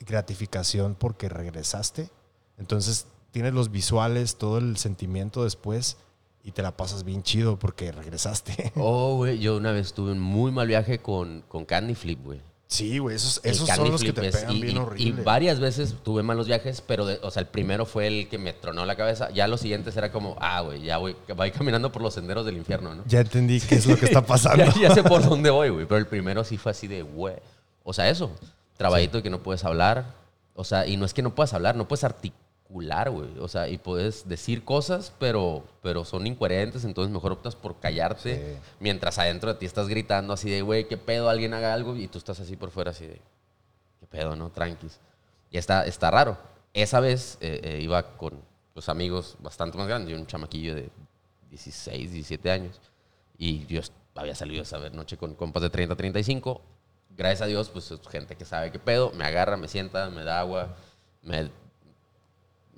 gratificación 0.00 0.96
porque 0.96 1.28
regresaste. 1.28 2.10
Entonces 2.58 3.06
tienes 3.30 3.54
los 3.54 3.70
visuales, 3.70 4.36
todo 4.36 4.58
el 4.58 4.76
sentimiento 4.76 5.44
después 5.44 5.96
y 6.42 6.50
te 6.50 6.62
la 6.62 6.76
pasas 6.76 7.04
bien 7.04 7.22
chido 7.22 7.56
porque 7.56 7.92
regresaste. 7.92 8.72
Oh, 8.76 9.14
güey, 9.14 9.38
yo 9.38 9.56
una 9.56 9.70
vez 9.70 9.92
tuve 9.92 10.10
un 10.10 10.18
muy 10.18 10.50
mal 10.50 10.66
viaje 10.66 10.98
con, 10.98 11.42
con 11.42 11.66
Candy 11.66 11.94
Flip, 11.94 12.20
güey. 12.24 12.40
Sí, 12.70 12.98
güey, 12.98 13.16
esos, 13.16 13.40
esos 13.42 13.68
son 13.68 13.90
los 13.90 14.00
que 14.00 14.12
te 14.12 14.30
pegan 14.30 14.52
y, 14.56 14.60
bien 14.62 14.76
y- 14.76 14.78
horrible. 14.78 15.20
y 15.20 15.24
varias 15.24 15.58
veces 15.58 15.96
tuve 16.04 16.22
malos 16.22 16.46
viajes, 16.46 16.80
pero, 16.80 17.04
de- 17.04 17.18
o 17.20 17.30
sea, 17.32 17.40
el 17.40 17.48
primero 17.48 17.84
fue 17.84 18.06
el 18.06 18.28
que 18.28 18.38
me 18.38 18.52
tronó 18.52 18.86
la 18.86 18.94
cabeza. 18.94 19.28
Ya 19.30 19.48
los 19.48 19.60
siguientes 19.60 19.96
era 19.96 20.12
como, 20.12 20.36
ah, 20.40 20.60
güey, 20.60 20.80
ya 20.82 20.96
voy, 20.98 21.16
voy 21.36 21.50
caminando 21.50 21.90
por 21.90 22.00
los 22.00 22.14
senderos 22.14 22.46
del 22.46 22.56
infierno, 22.56 22.94
¿no? 22.94 23.02
Ya 23.08 23.20
entendí 23.20 23.60
qué 23.60 23.74
es 23.74 23.86
lo 23.86 23.96
que 23.96 24.06
está 24.06 24.22
pasando. 24.26 24.64
ya, 24.64 24.72
ya 24.88 24.94
sé 24.94 25.02
por 25.02 25.28
dónde 25.28 25.50
voy, 25.50 25.70
güey. 25.70 25.84
Pero 25.86 25.98
el 25.98 26.06
primero 26.06 26.44
sí 26.44 26.56
fue 26.58 26.70
así 26.70 26.86
de, 26.86 27.02
güey. 27.02 27.34
O 27.82 27.92
sea, 27.92 28.08
eso. 28.08 28.30
Trabajito 28.76 29.16
de 29.16 29.24
que 29.24 29.30
no 29.30 29.42
puedes 29.42 29.64
hablar. 29.64 30.14
O 30.54 30.62
sea, 30.62 30.86
y 30.86 30.96
no 30.96 31.04
es 31.06 31.12
que 31.12 31.22
no 31.22 31.34
puedas 31.34 31.52
hablar, 31.54 31.74
no 31.74 31.88
puedes 31.88 32.04
articular, 32.04 32.40
güey. 32.70 33.38
O 33.40 33.48
sea, 33.48 33.68
y 33.68 33.78
puedes 33.78 34.28
decir 34.28 34.64
cosas, 34.64 35.12
pero, 35.18 35.64
pero 35.82 36.04
son 36.04 36.26
incoherentes, 36.26 36.84
entonces 36.84 37.12
mejor 37.12 37.32
optas 37.32 37.56
por 37.56 37.80
callarte. 37.80 38.36
Sí. 38.36 38.60
Mientras 38.78 39.18
adentro 39.18 39.52
de 39.52 39.58
ti 39.58 39.66
estás 39.66 39.88
gritando 39.88 40.32
así 40.32 40.50
de, 40.50 40.62
güey, 40.62 40.86
qué 40.88 40.96
pedo, 40.96 41.28
alguien 41.28 41.54
haga 41.54 41.74
algo. 41.74 41.96
Y 41.96 42.08
tú 42.08 42.18
estás 42.18 42.40
así 42.40 42.56
por 42.56 42.70
fuera 42.70 42.92
así 42.92 43.06
de, 43.06 43.20
qué 43.98 44.06
pedo, 44.08 44.36
¿no? 44.36 44.50
Tranquis. 44.50 44.98
Y 45.50 45.58
está, 45.58 45.84
está 45.84 46.10
raro. 46.10 46.38
Esa 46.72 47.00
vez 47.00 47.36
eh, 47.40 47.60
eh, 47.62 47.80
iba 47.82 48.16
con 48.16 48.34
los 48.74 48.88
amigos 48.88 49.36
bastante 49.40 49.76
más 49.76 49.88
grandes, 49.88 50.10
yo 50.10 50.16
un 50.16 50.26
chamaquillo 50.26 50.74
de 50.74 50.88
16, 51.50 52.12
17 52.12 52.50
años. 52.50 52.80
Y 53.36 53.66
yo 53.66 53.80
había 54.14 54.34
salido 54.34 54.62
esa 54.62 54.78
noche 54.90 55.16
con 55.16 55.34
compas 55.34 55.62
de 55.62 55.70
30, 55.70 55.96
35. 55.96 56.60
Gracias 57.16 57.42
a 57.42 57.46
Dios, 57.46 57.68
pues 57.70 57.90
es 57.90 58.00
gente 58.08 58.36
que 58.36 58.44
sabe 58.44 58.70
qué 58.70 58.78
pedo. 58.78 59.10
Me 59.12 59.24
agarra, 59.24 59.56
me 59.56 59.66
sienta, 59.66 60.08
me 60.10 60.22
da 60.22 60.40
agua, 60.40 60.76
me, 61.22 61.50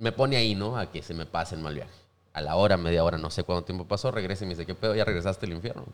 me 0.03 0.11
pone 0.13 0.37
ahí, 0.37 0.55
¿no? 0.55 0.77
A 0.77 0.91
que 0.91 1.01
se 1.03 1.15
me 1.15 1.27
pase 1.27 1.55
el 1.55 1.61
mal 1.61 1.75
viaje. 1.75 1.91
A 2.33 2.41
la 2.41 2.57
hora, 2.57 2.77
media 2.77 3.05
hora, 3.05 3.19
no 3.19 3.31
sé 3.31 3.45
cuánto 3.45 3.65
tiempo 3.65 3.87
pasó, 3.87 4.11
regresa 4.11 4.45
y 4.45 4.49
me 4.49 4.55
dice, 4.55 4.67
¿qué 4.67 4.75
pedo? 4.75 4.95
¿Ya 4.95 5.05
regresaste 5.05 5.47
al 5.47 5.53
infierno? 5.53 5.85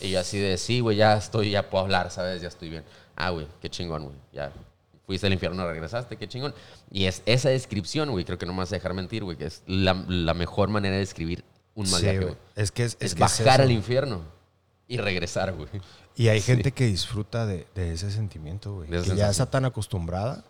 Y 0.00 0.10
yo 0.10 0.20
así 0.20 0.38
de, 0.38 0.58
sí, 0.58 0.80
güey, 0.80 0.96
ya 0.96 1.16
estoy, 1.16 1.50
ya 1.50 1.70
puedo 1.70 1.84
hablar, 1.84 2.10
¿sabes? 2.10 2.42
Ya 2.42 2.48
estoy 2.48 2.68
bien. 2.68 2.84
Ah, 3.14 3.30
güey, 3.30 3.46
qué 3.62 3.70
chingón, 3.70 4.04
güey. 4.04 4.16
Ya 4.32 4.52
fuiste 5.06 5.26
al 5.28 5.32
infierno, 5.32 5.66
regresaste, 5.66 6.16
qué 6.16 6.28
chingón. 6.28 6.54
Y 6.90 7.04
es 7.06 7.22
esa 7.24 7.48
descripción, 7.48 8.10
güey, 8.10 8.24
creo 8.24 8.36
que 8.36 8.44
no 8.46 8.52
me 8.52 8.58
vas 8.58 8.72
a 8.72 8.74
dejar 8.76 8.92
mentir, 8.94 9.24
güey, 9.24 9.36
que 9.38 9.46
es 9.46 9.62
la, 9.66 9.94
la 10.08 10.34
mejor 10.34 10.68
manera 10.68 10.94
de 10.94 11.00
describir 11.00 11.44
un 11.74 11.88
mal 11.90 12.00
Sí, 12.00 12.06
viaje, 12.06 12.20
güey. 12.24 12.36
Es 12.56 12.72
que 12.72 12.84
es, 12.84 12.96
Es, 13.00 13.12
es 13.12 13.14
que 13.14 13.24
es 13.24 13.38
bajar 13.38 13.60
al 13.62 13.70
infierno 13.70 14.20
y 14.88 14.98
regresar, 14.98 15.52
güey. 15.54 15.68
Y 16.16 16.28
hay 16.28 16.40
Sí. 16.42 16.46
gente 16.46 16.72
que 16.72 16.86
disfruta 16.86 17.46
de, 17.46 17.66
de 17.74 17.92
ese 17.94 18.10
sentimiento, 18.10 18.74
güey. 18.74 18.90
Que 18.90 19.02
ya 19.16 19.30
está 19.30 19.46
tan 19.46 19.64
acostumbrada 19.64 20.44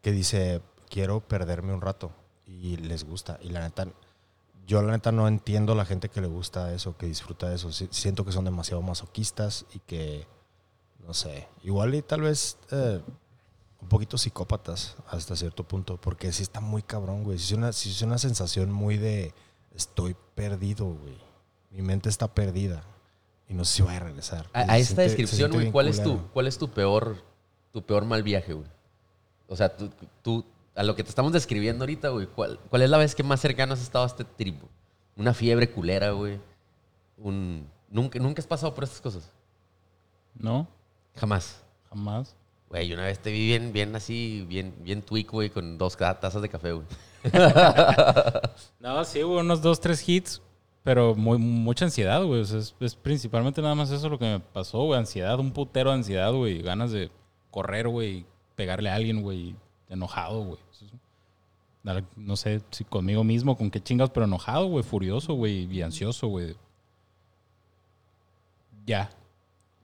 que 0.00 0.12
dice, 0.12 0.62
quiero 0.88 1.20
perderme 1.20 1.74
un 1.74 1.80
rato. 1.80 2.12
Y 2.46 2.76
les 2.76 3.04
gusta. 3.04 3.38
Y 3.42 3.48
la 3.50 3.60
neta, 3.60 3.88
yo 4.66 4.80
la 4.82 4.92
neta 4.92 5.12
no 5.12 5.26
entiendo 5.28 5.74
la 5.74 5.84
gente 5.84 6.08
que 6.08 6.20
le 6.20 6.28
gusta 6.28 6.72
eso, 6.72 6.96
que 6.96 7.06
disfruta 7.06 7.48
de 7.48 7.56
eso. 7.56 7.72
Si- 7.72 7.88
Siento 7.90 8.24
que 8.24 8.32
son 8.32 8.44
demasiado 8.44 8.82
masoquistas 8.82 9.66
y 9.74 9.80
que, 9.80 10.26
no 11.06 11.12
sé, 11.14 11.48
igual 11.62 11.94
y 11.94 12.02
tal 12.02 12.20
vez 12.22 12.56
eh, 12.70 13.00
un 13.80 13.88
poquito 13.88 14.16
psicópatas 14.16 14.96
hasta 15.08 15.34
cierto 15.36 15.64
punto. 15.64 15.96
Porque 16.00 16.32
sí 16.32 16.42
está 16.42 16.60
muy 16.60 16.82
cabrón, 16.82 17.24
güey. 17.24 17.38
Sí 17.38 17.52
es 17.54 17.58
una, 17.58 17.72
sí 17.72 17.90
es 17.90 18.02
una 18.02 18.18
sensación 18.18 18.70
muy 18.72 18.96
de, 18.96 19.34
estoy 19.74 20.16
perdido, 20.34 20.86
güey. 20.86 21.18
Mi 21.70 21.82
mente 21.82 22.08
está 22.08 22.32
perdida. 22.32 22.82
Y 23.48 23.54
no 23.54 23.64
sé 23.64 23.74
si 23.76 23.82
voy 23.82 23.94
a 23.94 24.00
regresar. 24.00 24.48
A, 24.52 24.60
a 24.60 24.78
esta 24.78 24.86
siente- 24.96 25.02
descripción, 25.02 25.50
güey, 25.52 25.70
¿cuál 25.72 25.88
es 25.88 26.02
tu, 26.02 26.20
cuál 26.32 26.46
es 26.46 26.58
tu 26.58 26.68
peor, 26.70 27.22
tu 27.72 27.82
peor 27.84 28.04
mal 28.04 28.22
viaje, 28.22 28.52
güey? 28.54 28.66
O 29.48 29.54
sea, 29.56 29.76
tú, 29.76 29.90
tú- 30.22 30.44
a 30.76 30.82
lo 30.82 30.94
que 30.94 31.02
te 31.02 31.08
estamos 31.08 31.32
describiendo 31.32 31.82
ahorita, 31.84 32.10
güey, 32.10 32.26
¿cuál, 32.26 32.60
cuál 32.68 32.82
es 32.82 32.90
la 32.90 32.98
vez 32.98 33.14
que 33.14 33.22
más 33.22 33.40
cercano 33.40 33.72
has 33.72 33.82
estado 33.82 34.04
a 34.04 34.08
este 34.08 34.24
trip? 34.24 34.60
Una 35.16 35.32
fiebre 35.32 35.70
culera, 35.70 36.10
güey. 36.10 36.38
Un, 37.16 37.66
¿nunca, 37.88 38.18
¿Nunca 38.18 38.40
has 38.40 38.46
pasado 38.46 38.74
por 38.74 38.84
estas 38.84 39.00
cosas? 39.00 39.32
No, 40.34 40.68
Jamás. 41.14 41.64
jamás. 41.88 42.36
Güey, 42.68 42.92
una 42.92 43.04
vez 43.04 43.18
te 43.20 43.30
vi 43.30 43.46
bien, 43.46 43.72
bien 43.72 43.96
así, 43.96 44.44
bien, 44.48 44.74
bien 44.80 45.00
tweak, 45.00 45.30
güey, 45.30 45.50
con 45.50 45.78
dos 45.78 45.96
tazas 45.96 46.42
de 46.42 46.48
café, 46.48 46.72
güey. 46.72 46.86
No, 48.80 49.04
sí, 49.04 49.22
hubo 49.22 49.38
unos 49.38 49.62
dos, 49.62 49.80
tres 49.80 50.06
hits, 50.06 50.42
pero 50.82 51.14
muy, 51.14 51.38
mucha 51.38 51.84
ansiedad, 51.86 52.22
güey. 52.22 52.40
O 52.40 52.44
sea, 52.44 52.58
es, 52.58 52.74
es 52.80 52.94
principalmente 52.94 53.62
nada 53.62 53.74
más 53.74 53.90
eso 53.90 54.08
lo 54.08 54.18
que 54.18 54.24
me 54.26 54.40
pasó, 54.40 54.82
güey. 54.82 54.98
Ansiedad, 54.98 55.38
un 55.38 55.52
putero 55.52 55.90
de 55.90 55.96
ansiedad, 55.96 56.32
güey. 56.32 56.60
Ganas 56.60 56.90
de 56.92 57.10
correr, 57.50 57.88
güey, 57.88 58.26
pegarle 58.56 58.90
a 58.90 58.94
alguien, 58.94 59.22
güey, 59.22 59.56
enojado, 59.88 60.42
güey. 60.44 60.58
No 62.16 62.36
sé 62.36 62.62
si 62.70 62.84
conmigo 62.84 63.22
mismo, 63.22 63.56
con 63.56 63.70
qué 63.70 63.82
chingas, 63.82 64.10
pero 64.10 64.26
enojado, 64.26 64.66
güey, 64.66 64.82
furioso, 64.82 65.34
güey, 65.34 65.72
y 65.72 65.82
ansioso, 65.82 66.28
güey. 66.28 66.56
Ya. 68.86 69.10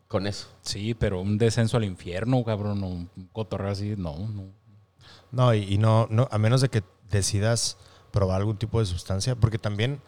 Con 0.09 0.27
eso. 0.27 0.49
Sí, 0.63 0.95
pero 0.95 1.21
un 1.21 1.39
descenso 1.39 1.77
al 1.77 1.85
infierno, 1.85 2.45
cabrón, 2.45 2.83
un 2.83 3.11
cotorreo 3.33 3.71
así, 3.71 3.95
no, 3.97 4.17
no. 4.19 4.45
No, 5.31 5.55
y, 5.55 5.75
y 5.75 5.79
no, 5.79 6.07
no, 6.11 6.29
a 6.31 6.39
menos 6.39 6.61
de 6.61 6.69
que 6.69 6.83
decidas 7.09 7.79
probar 8.11 8.41
algún 8.41 8.59
tipo 8.59 8.81
de 8.81 8.87
sustancia, 8.87 9.35
porque 9.35 9.59
también 9.59 10.01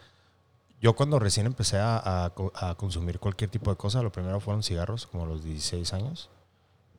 yo 0.83 0.95
cuando 0.95 1.19
recién 1.19 1.47
empecé 1.47 1.79
a, 1.79 2.27
a 2.27 2.75
consumir 2.77 3.19
cualquier 3.19 3.51
tipo 3.51 3.71
de 3.71 3.77
cosa, 3.77 4.03
lo 4.03 4.13
primero 4.13 4.41
fueron 4.41 4.63
cigarros, 4.63 5.07
como 5.07 5.25
a 5.25 5.27
los 5.27 5.43
16 5.43 5.95
años, 5.95 6.29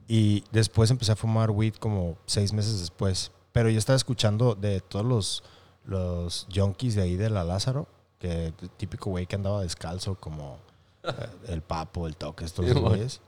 y 0.07 0.43
después 0.51 0.89
empecé 0.89 1.11
a 1.11 1.15
fumar 1.15 1.51
weed 1.51 1.75
como 1.75 2.17
seis 2.25 2.53
meses 2.53 2.79
después, 2.79 3.31
pero 3.55 3.69
yo 3.69 3.79
estaba 3.79 3.95
escuchando 3.95 4.53
de 4.53 4.81
todos 4.81 5.05
los, 5.05 5.41
los 5.85 6.45
junkies 6.53 6.93
de 6.95 7.03
ahí 7.03 7.15
de 7.15 7.29
la 7.29 7.45
Lázaro, 7.45 7.87
que 8.19 8.47
el 8.47 8.53
típico 8.75 9.11
güey 9.11 9.27
que 9.27 9.37
andaba 9.37 9.61
descalzo 9.61 10.15
como 10.15 10.59
eh, 11.03 11.11
el 11.47 11.61
Papo, 11.61 12.05
el 12.05 12.17
Toque, 12.17 12.43
estos 12.43 12.65
Sí, 12.65 12.73
güeyes. 12.73 13.21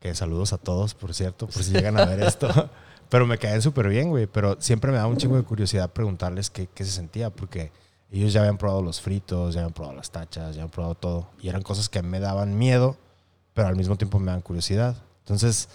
Que 0.00 0.12
saludos 0.16 0.52
a 0.52 0.58
todos, 0.58 0.94
por 0.94 1.14
cierto, 1.14 1.46
por 1.46 1.62
si 1.62 1.70
llegan 1.70 1.96
a 2.00 2.04
ver 2.04 2.20
esto. 2.20 2.48
Pero 3.10 3.28
me 3.28 3.38
caen 3.38 3.62
súper 3.62 3.88
bien, 3.88 4.08
güey. 4.08 4.26
Pero 4.26 4.56
siempre 4.60 4.90
me 4.90 4.96
da 4.96 5.06
un 5.06 5.16
chingo 5.18 5.36
de 5.36 5.44
curiosidad 5.44 5.88
preguntarles 5.92 6.50
qué, 6.50 6.66
qué 6.66 6.84
se 6.84 6.90
sentía, 6.90 7.30
porque 7.30 7.70
ellos 8.10 8.32
ya 8.32 8.40
habían 8.40 8.58
probado 8.58 8.82
los 8.82 9.00
fritos, 9.00 9.54
ya 9.54 9.60
habían 9.60 9.72
probado 9.72 9.96
las 9.96 10.10
tachas, 10.10 10.56
ya 10.56 10.62
habían 10.62 10.70
probado 10.70 10.96
todo. 10.96 11.28
Y 11.40 11.48
eran 11.48 11.62
cosas 11.62 11.88
que 11.88 12.02
me 12.02 12.18
daban 12.18 12.58
miedo, 12.58 12.96
pero 13.54 13.68
al 13.68 13.76
mismo 13.76 13.94
tiempo 13.94 14.18
me 14.18 14.32
dan 14.32 14.40
curiosidad. 14.40 14.96
Entonces, 15.20 15.68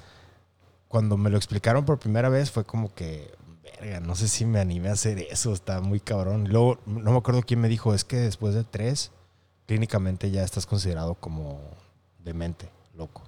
cuando 0.90 1.16
me 1.16 1.30
lo 1.30 1.38
explicaron 1.38 1.86
por 1.86 1.98
primera 1.98 2.28
vez, 2.28 2.52
fue 2.52 2.66
como 2.66 2.94
que, 2.94 3.34
verga, 3.80 4.00
no 4.00 4.16
sé 4.16 4.28
si 4.28 4.46
me 4.46 4.60
animé 4.60 4.90
a 4.90 4.94
hacer 4.94 5.20
eso, 5.20 5.54
está 5.54 5.82
muy 5.82 6.00
cabrón. 6.00 6.48
Luego, 6.50 6.80
no 6.86 7.12
me 7.12 7.18
acuerdo 7.18 7.42
quién 7.44 7.62
me 7.62 7.68
dijo, 7.68 7.94
es 7.94 8.04
que 8.04 8.18
después 8.18 8.54
de 8.54 8.64
tres, 8.64 9.12
clínicamente 9.66 10.32
ya 10.32 10.44
estás 10.44 10.66
considerado 10.66 11.16
como 11.16 11.60
demente, 12.24 12.70
loco. 12.96 13.24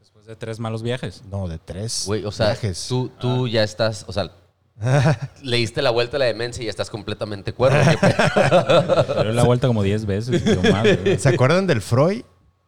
Después 0.00 0.26
de 0.26 0.36
tres 0.36 0.58
malos 0.58 0.82
viajes. 0.82 1.22
No, 1.30 1.48
de 1.48 1.58
tres 1.58 2.04
Güey, 2.06 2.24
o 2.24 2.32
sea, 2.32 2.48
viajes. 2.48 2.86
tú, 2.88 3.10
tú 3.20 3.48
ya 3.48 3.62
estás, 3.62 4.04
o 4.08 4.12
sea, 4.12 4.30
le 5.42 5.56
diste 5.56 5.82
la 5.82 5.90
vuelta 5.90 6.16
a 6.16 6.20
la 6.20 6.26
demencia 6.26 6.62
y 6.62 6.66
ya 6.66 6.70
estás 6.70 6.90
completamente 6.90 7.52
cuerdo. 7.52 7.78
dio 9.22 9.32
la 9.32 9.44
vuelta 9.44 9.66
como 9.66 9.82
diez 9.82 10.04
veces. 10.04 10.44
más. 10.70 10.86
¿Se 11.18 11.28
acuerdan 11.28 11.66
del 11.66 11.80
Freud? 11.80 12.22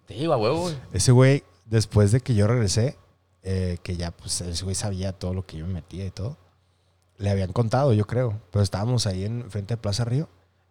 Te 0.07 0.15
digo, 0.15 0.33
a 0.33 0.37
huevo, 0.39 0.63
güey. 0.63 0.75
Ese 0.93 1.13
güey, 1.13 1.45
después 1.67 2.13
de 2.13 2.21
que 2.21 2.35
yo 2.35 2.47
regresé, 2.47 2.97
eh, 3.43 3.79
que 3.83 3.97
ya 3.97 4.11
pues 4.11 4.41
ese 4.41 4.65
güey 4.65 4.75
sabía 4.75 5.13
todo 5.13 5.35
lo 5.35 5.45
que 5.45 5.59
yo 5.59 5.67
me 5.67 5.75
metía 5.75 6.07
y 6.07 6.11
todo. 6.11 6.37
Le 7.19 7.31
habían 7.31 7.53
contado, 7.53 7.93
yo 7.93 8.07
creo. 8.07 8.41
Pero 8.51 8.63
estábamos 8.63 9.07
ahí 9.07 9.25
en 9.25 9.51
frente 9.51 9.75
de 9.75 9.79
Plaza 9.79 10.05
Río 10.05 10.29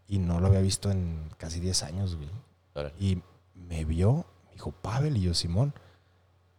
y 0.07 0.19
no 0.19 0.39
lo 0.39 0.47
había 0.47 0.62
visto 0.62 0.89
en 0.89 1.29
casi 1.38 1.60
10 1.60 1.83
años, 1.83 2.15
güey. 2.15 2.29
Órale. 2.73 2.95
Y 2.99 3.21
me 3.53 3.86
vio, 3.86 4.25
me 4.45 4.53
dijo, 4.53 4.71
Pavel, 4.71 5.17
y 5.17 5.21
yo, 5.21 5.33
Simón. 5.33 5.73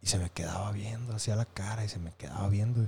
Y 0.01 0.07
se 0.07 0.17
me 0.17 0.29
quedaba 0.29 0.71
viendo 0.71 1.15
hacia 1.15 1.35
la 1.35 1.45
cara 1.45 1.83
y 1.83 1.89
se 1.89 1.99
me 1.99 2.13
quedaba 2.13 2.47
viendo. 2.49 2.87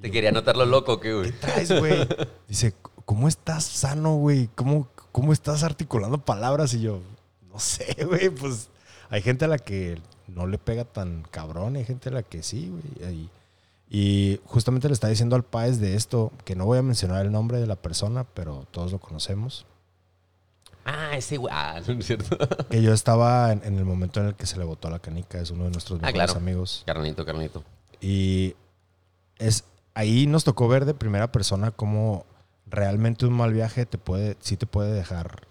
Te 0.00 0.08
yo, 0.08 0.12
quería 0.12 0.32
notar 0.32 0.56
lo 0.56 0.66
loco, 0.66 1.00
¿qué, 1.00 1.08
¿Qué 1.08 1.14
güey? 1.14 1.32
traes, 1.32 1.78
güey? 1.78 2.08
Dice, 2.48 2.74
¿cómo 3.04 3.28
estás 3.28 3.64
sano, 3.64 4.16
güey? 4.16 4.48
¿Cómo, 4.54 4.88
¿Cómo 5.12 5.32
estás 5.32 5.62
articulando 5.62 6.18
palabras? 6.18 6.74
Y 6.74 6.80
yo, 6.80 7.00
no 7.52 7.58
sé, 7.58 8.04
güey, 8.04 8.30
pues 8.30 8.70
hay 9.10 9.22
gente 9.22 9.44
a 9.44 9.48
la 9.48 9.58
que 9.58 10.00
no 10.26 10.46
le 10.46 10.58
pega 10.58 10.84
tan 10.84 11.22
cabrón, 11.30 11.76
hay 11.76 11.84
gente 11.84 12.08
a 12.08 12.12
la 12.12 12.22
que 12.22 12.42
sí, 12.42 12.70
güey. 12.70 13.12
Y, 13.12 13.30
y 13.90 14.40
justamente 14.44 14.88
le 14.88 14.94
está 14.94 15.08
diciendo 15.08 15.34
al 15.36 15.44
Páez 15.44 15.80
de 15.80 15.94
esto, 15.94 16.32
que 16.44 16.54
no 16.56 16.66
voy 16.66 16.78
a 16.78 16.82
mencionar 16.82 17.24
el 17.24 17.32
nombre 17.32 17.58
de 17.58 17.66
la 17.66 17.76
persona, 17.76 18.24
pero 18.34 18.66
todos 18.70 18.92
lo 18.92 18.98
conocemos, 18.98 19.66
Ah, 20.90 21.16
ese 21.18 21.36
güey. 21.36 21.52
Ah, 21.54 21.80
no 21.86 21.92
es 21.98 22.06
cierto. 22.06 22.36
que 22.70 22.80
yo 22.80 22.94
estaba 22.94 23.52
en, 23.52 23.62
en 23.62 23.76
el 23.76 23.84
momento 23.84 24.20
en 24.20 24.26
el 24.28 24.34
que 24.34 24.46
se 24.46 24.56
le 24.56 24.64
botó 24.64 24.88
la 24.88 24.98
canica, 25.00 25.38
es 25.38 25.50
uno 25.50 25.64
de 25.64 25.70
nuestros 25.70 25.98
Ah, 25.98 26.06
mejores 26.06 26.30
claro. 26.32 26.40
amigos. 26.40 26.82
Carnito, 26.86 27.26
carnito. 27.26 27.62
Y 28.00 28.54
es 29.38 29.64
ahí 29.92 30.26
nos 30.26 30.44
tocó 30.44 30.66
ver 30.66 30.86
de 30.86 30.94
primera 30.94 31.30
persona 31.30 31.72
cómo 31.72 32.24
realmente 32.66 33.26
un 33.26 33.34
mal 33.34 33.52
viaje 33.52 33.84
te 33.84 33.98
puede, 33.98 34.36
sí 34.40 34.56
te 34.56 34.64
puede 34.66 34.92
dejar 34.94 35.46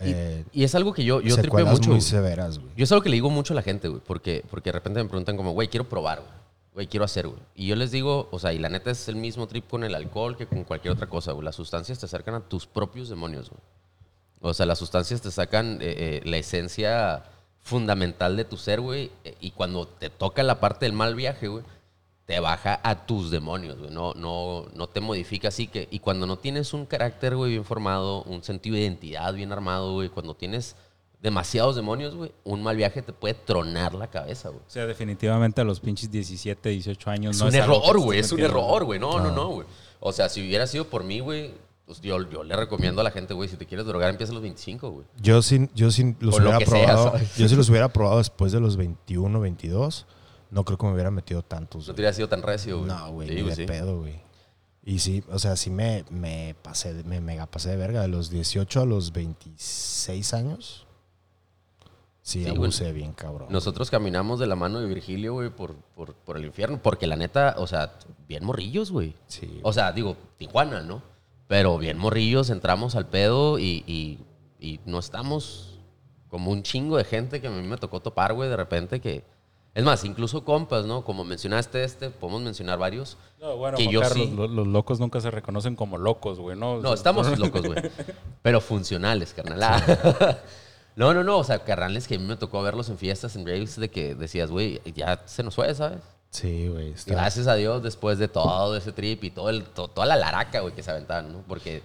Y- 0.00 0.10
eh, 0.12 0.44
Y 0.52 0.64
es 0.64 0.74
algo 0.74 0.92
que 0.92 1.04
yo, 1.04 1.20
yo 1.22 1.36
tripeo 1.36 1.64
mucho. 1.64 1.90
muy 1.92 2.00
severas, 2.02 2.58
güey. 2.58 2.70
Yo 2.76 2.84
es 2.84 2.92
algo 2.92 3.02
que 3.02 3.08
le 3.08 3.14
digo 3.14 3.30
mucho 3.30 3.54
a 3.54 3.56
la 3.56 3.62
gente, 3.62 3.88
güey, 3.88 4.02
porque, 4.04 4.44
porque 4.50 4.68
de 4.68 4.72
repente 4.72 5.02
me 5.02 5.08
preguntan 5.08 5.36
como, 5.38 5.52
güey, 5.52 5.68
quiero 5.68 5.88
probar, 5.88 6.18
güey. 6.20 6.43
Güey, 6.74 6.88
quiero 6.88 7.04
hacer, 7.04 7.28
güey. 7.28 7.40
Y 7.54 7.68
yo 7.68 7.76
les 7.76 7.92
digo, 7.92 8.28
o 8.32 8.38
sea, 8.40 8.52
y 8.52 8.58
la 8.58 8.68
neta 8.68 8.90
es 8.90 9.08
el 9.08 9.14
mismo 9.14 9.46
trip 9.46 9.68
con 9.68 9.84
el 9.84 9.94
alcohol 9.94 10.36
que 10.36 10.46
con 10.46 10.64
cualquier 10.64 10.92
otra 10.92 11.06
cosa, 11.06 11.30
güey. 11.30 11.44
Las 11.44 11.54
sustancias 11.54 12.00
te 12.00 12.06
acercan 12.06 12.34
a 12.34 12.40
tus 12.40 12.66
propios 12.66 13.08
demonios, 13.08 13.48
güey. 13.48 13.62
O 14.40 14.52
sea, 14.52 14.66
las 14.66 14.80
sustancias 14.80 15.22
te 15.22 15.30
sacan 15.30 15.78
eh, 15.80 15.94
eh, 15.96 16.20
la 16.24 16.36
esencia 16.36 17.22
fundamental 17.60 18.36
de 18.36 18.44
tu 18.44 18.56
ser, 18.56 18.80
güey. 18.80 19.12
Y 19.40 19.52
cuando 19.52 19.86
te 19.86 20.10
toca 20.10 20.42
la 20.42 20.58
parte 20.58 20.86
del 20.86 20.94
mal 20.94 21.14
viaje, 21.14 21.46
güey, 21.46 21.64
te 22.26 22.40
baja 22.40 22.80
a 22.82 23.06
tus 23.06 23.30
demonios, 23.30 23.78
güey. 23.78 23.92
No, 23.92 24.12
no, 24.14 24.66
no 24.74 24.88
te 24.88 25.00
modifica 25.00 25.48
así 25.48 25.68
que... 25.68 25.86
Y 25.92 26.00
cuando 26.00 26.26
no 26.26 26.38
tienes 26.38 26.74
un 26.74 26.86
carácter, 26.86 27.36
güey, 27.36 27.52
bien 27.52 27.64
formado, 27.64 28.24
un 28.24 28.42
sentido 28.42 28.74
de 28.74 28.82
identidad 28.82 29.32
bien 29.32 29.52
armado, 29.52 29.92
güey, 29.92 30.08
cuando 30.08 30.34
tienes 30.34 30.74
demasiados 31.24 31.74
demonios, 31.74 32.14
güey, 32.14 32.30
un 32.44 32.62
mal 32.62 32.76
viaje 32.76 33.00
te 33.02 33.12
puede 33.14 33.32
tronar 33.34 33.94
la 33.94 34.08
cabeza, 34.08 34.50
güey. 34.50 34.60
O 34.60 34.70
sea, 34.70 34.84
definitivamente 34.86 35.62
a 35.62 35.64
los 35.64 35.80
pinches 35.80 36.10
17, 36.10 36.68
18 36.68 37.10
años 37.10 37.36
Es 37.36 37.42
no 37.42 37.48
un 37.48 37.54
error, 37.54 37.98
güey, 37.98 38.20
es 38.20 38.30
un 38.30 38.40
error, 38.40 38.84
güey. 38.84 39.00
No, 39.00 39.18
no, 39.18 39.24
No. 39.30 39.34
no, 39.34 39.48
güey. 39.48 39.66
O 40.00 40.12
sea, 40.12 40.28
si 40.28 40.42
hubiera 40.46 40.66
sido 40.66 40.84
por 40.86 41.02
mí, 41.02 41.20
güey, 41.20 41.54
pues 41.86 42.00
yo, 42.02 42.18
yo 42.30 42.44
le 42.44 42.54
recomiendo 42.54 43.00
a 43.00 43.04
la 43.04 43.10
gente, 43.10 43.32
güey, 43.32 43.48
si 43.48 43.56
te 43.56 43.64
quieres 43.64 43.86
drogar, 43.86 44.10
empieza 44.10 44.32
a 44.32 44.34
los 44.34 44.42
25, 44.42 44.90
güey. 44.90 45.06
Yo 45.20 45.40
sí, 45.40 45.68
yo 45.74 45.90
sí 45.90 46.14
los 46.20 46.34
O 46.34 46.42
hubiera 46.42 46.58
probado. 46.60 47.14
yo 47.38 47.48
sí 47.48 47.56
los 47.56 47.70
hubiera 47.70 47.88
probado 47.88 48.18
después 48.18 48.52
de 48.52 48.60
los 48.60 48.76
21, 48.76 49.40
22. 49.40 50.06
No 50.50 50.64
creo 50.64 50.76
que 50.76 50.86
me 50.86 50.92
hubiera 50.92 51.10
metido 51.10 51.42
tantos. 51.42 51.88
No 51.88 51.94
te 51.94 52.02
hubiera 52.02 52.12
sido 52.12 52.28
tan 52.28 52.42
recio, 52.42 52.78
güey. 52.80 52.88
No, 52.90 53.10
güey, 53.12 53.28
Sí, 53.28 53.34
ni 53.34 53.40
güey, 53.40 53.54
de 53.56 53.62
sí. 53.62 53.66
pedo, 53.66 53.98
güey. 53.98 54.20
Y 54.84 54.98
sí, 54.98 55.24
o 55.30 55.38
sea, 55.38 55.56
sí 55.56 55.70
me, 55.70 56.04
me 56.10 56.54
pasé, 56.62 56.92
me 57.04 57.22
mega 57.22 57.46
pasé 57.46 57.70
de 57.70 57.76
verga. 57.76 58.02
De 58.02 58.08
los 58.08 58.28
18 58.28 58.82
a 58.82 58.84
los 58.84 59.12
26 59.12 60.34
años. 60.34 60.83
Sí, 62.26 62.42
Sí, 62.42 62.48
abusé 62.48 62.90
bien, 62.94 63.12
cabrón. 63.12 63.48
Nosotros 63.50 63.90
caminamos 63.90 64.40
de 64.40 64.46
la 64.46 64.56
mano 64.56 64.80
de 64.80 64.86
Virgilio, 64.86 65.34
güey, 65.34 65.50
por, 65.50 65.74
por, 65.94 66.14
por 66.14 66.38
el 66.38 66.46
infierno. 66.46 66.80
Porque 66.82 67.06
la 67.06 67.16
neta, 67.16 67.54
o 67.58 67.66
sea, 67.66 67.92
bien 68.26 68.46
morrillos, 68.46 68.90
güey. 68.90 69.14
Sí, 69.26 69.60
O 69.62 69.74
sea, 69.74 69.92
digo, 69.92 70.16
Tijuana, 70.38 70.80
¿no? 70.82 71.02
Pero 71.48 71.76
bien 71.76 71.98
morrillos, 71.98 72.48
entramos 72.48 72.94
al 72.94 73.06
pedo 73.08 73.58
y, 73.58 73.84
y- 73.86 74.18
y 74.58 74.80
no 74.86 74.98
estamos 75.00 75.78
como 76.30 76.50
un 76.50 76.62
chingo 76.62 76.96
de 76.96 77.04
gente 77.04 77.42
que 77.42 77.48
a 77.48 77.50
mí 77.50 77.60
me 77.68 77.76
tocó 77.76 78.00
topar, 78.00 78.32
güey, 78.32 78.48
de 78.48 78.56
repente 78.56 79.00
que... 79.02 79.22
Es 79.74 79.84
más, 79.84 80.04
incluso 80.04 80.44
compas, 80.44 80.86
¿no? 80.86 81.04
Como 81.04 81.24
mencionaste 81.24 81.84
este, 81.84 82.08
podemos 82.08 82.40
mencionar 82.40 82.78
varios. 82.78 83.18
No, 83.40 83.56
bueno, 83.58 83.76
Que 83.76 83.88
yo 83.88 84.00
Carlos, 84.00 84.28
sí. 84.28 84.34
lo- 84.34 84.46
los, 84.48 84.66
locos 84.68 84.98
nunca 84.98 85.20
se 85.20 85.30
reconocen 85.30 85.76
como 85.76 85.98
locos, 85.98 86.38
güey, 86.40 86.56
¿no? 86.56 86.80
No, 86.80 86.94
estamos 86.94 87.38
locos, 87.38 87.66
güey. 87.66 87.82
Pero 88.42 88.60
funcionales, 88.62 89.34
carnal. 89.34 89.82
No, 90.96 91.12
no, 91.14 91.24
no. 91.24 91.38
O 91.38 91.44
sea, 91.44 91.58
carnales 91.60 92.06
que 92.06 92.14
a 92.16 92.18
mí 92.18 92.24
me 92.26 92.36
tocó 92.36 92.62
verlos 92.62 92.88
en 92.88 92.98
fiestas, 92.98 93.34
en 93.36 93.46
raves, 93.46 93.76
de 93.76 93.90
que 93.90 94.14
decías, 94.14 94.50
güey, 94.50 94.80
ya 94.94 95.22
se 95.26 95.42
nos 95.42 95.54
fue, 95.54 95.74
¿sabes? 95.74 95.98
Sí, 96.30 96.68
güey. 96.68 96.90
está- 96.92 97.12
Gracias 97.12 97.46
a 97.46 97.54
Dios, 97.54 97.82
después 97.82 98.18
de 98.18 98.28
todo 98.28 98.76
ese 98.76 98.92
trip 98.92 99.22
y 99.24 99.30
todo 99.30 99.50
el, 99.50 99.64
to- 99.64 99.88
toda 99.88 100.06
la 100.06 100.16
laraca, 100.16 100.60
güey, 100.60 100.74
que 100.74 100.82
se 100.82 100.90
aventaban, 100.90 101.32
¿no? 101.32 101.42
Porque 101.48 101.82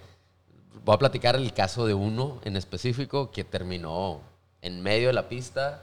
voy 0.84 0.94
a 0.94 0.98
platicar 0.98 1.36
el 1.36 1.52
caso 1.52 1.86
de 1.86 1.94
uno 1.94 2.40
en 2.44 2.56
específico 2.56 3.30
que 3.30 3.44
terminó 3.44 4.20
en 4.62 4.82
medio 4.82 5.08
de 5.08 5.12
la 5.12 5.28
pista, 5.28 5.82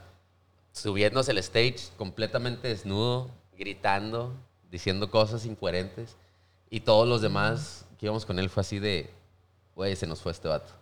subiéndose 0.71 1.31
el 1.31 1.37
stage 1.39 1.77
completamente 1.97 2.67
desnudo, 2.67 3.29
gritando, 3.57 4.33
diciendo 4.69 5.09
cosas 5.09 5.45
incoherentes. 5.45 6.15
Y 6.69 6.81
todos 6.81 7.07
los 7.07 7.21
demás 7.21 7.85
que 7.97 8.05
íbamos 8.07 8.25
con 8.25 8.37
él 8.37 8.49
fue 8.49 8.61
así 8.61 8.79
de, 8.79 9.09
güey, 9.75 9.95
se 9.95 10.05
nos 10.07 10.21
fue 10.21 10.31
este 10.33 10.47
vato. 10.47 10.73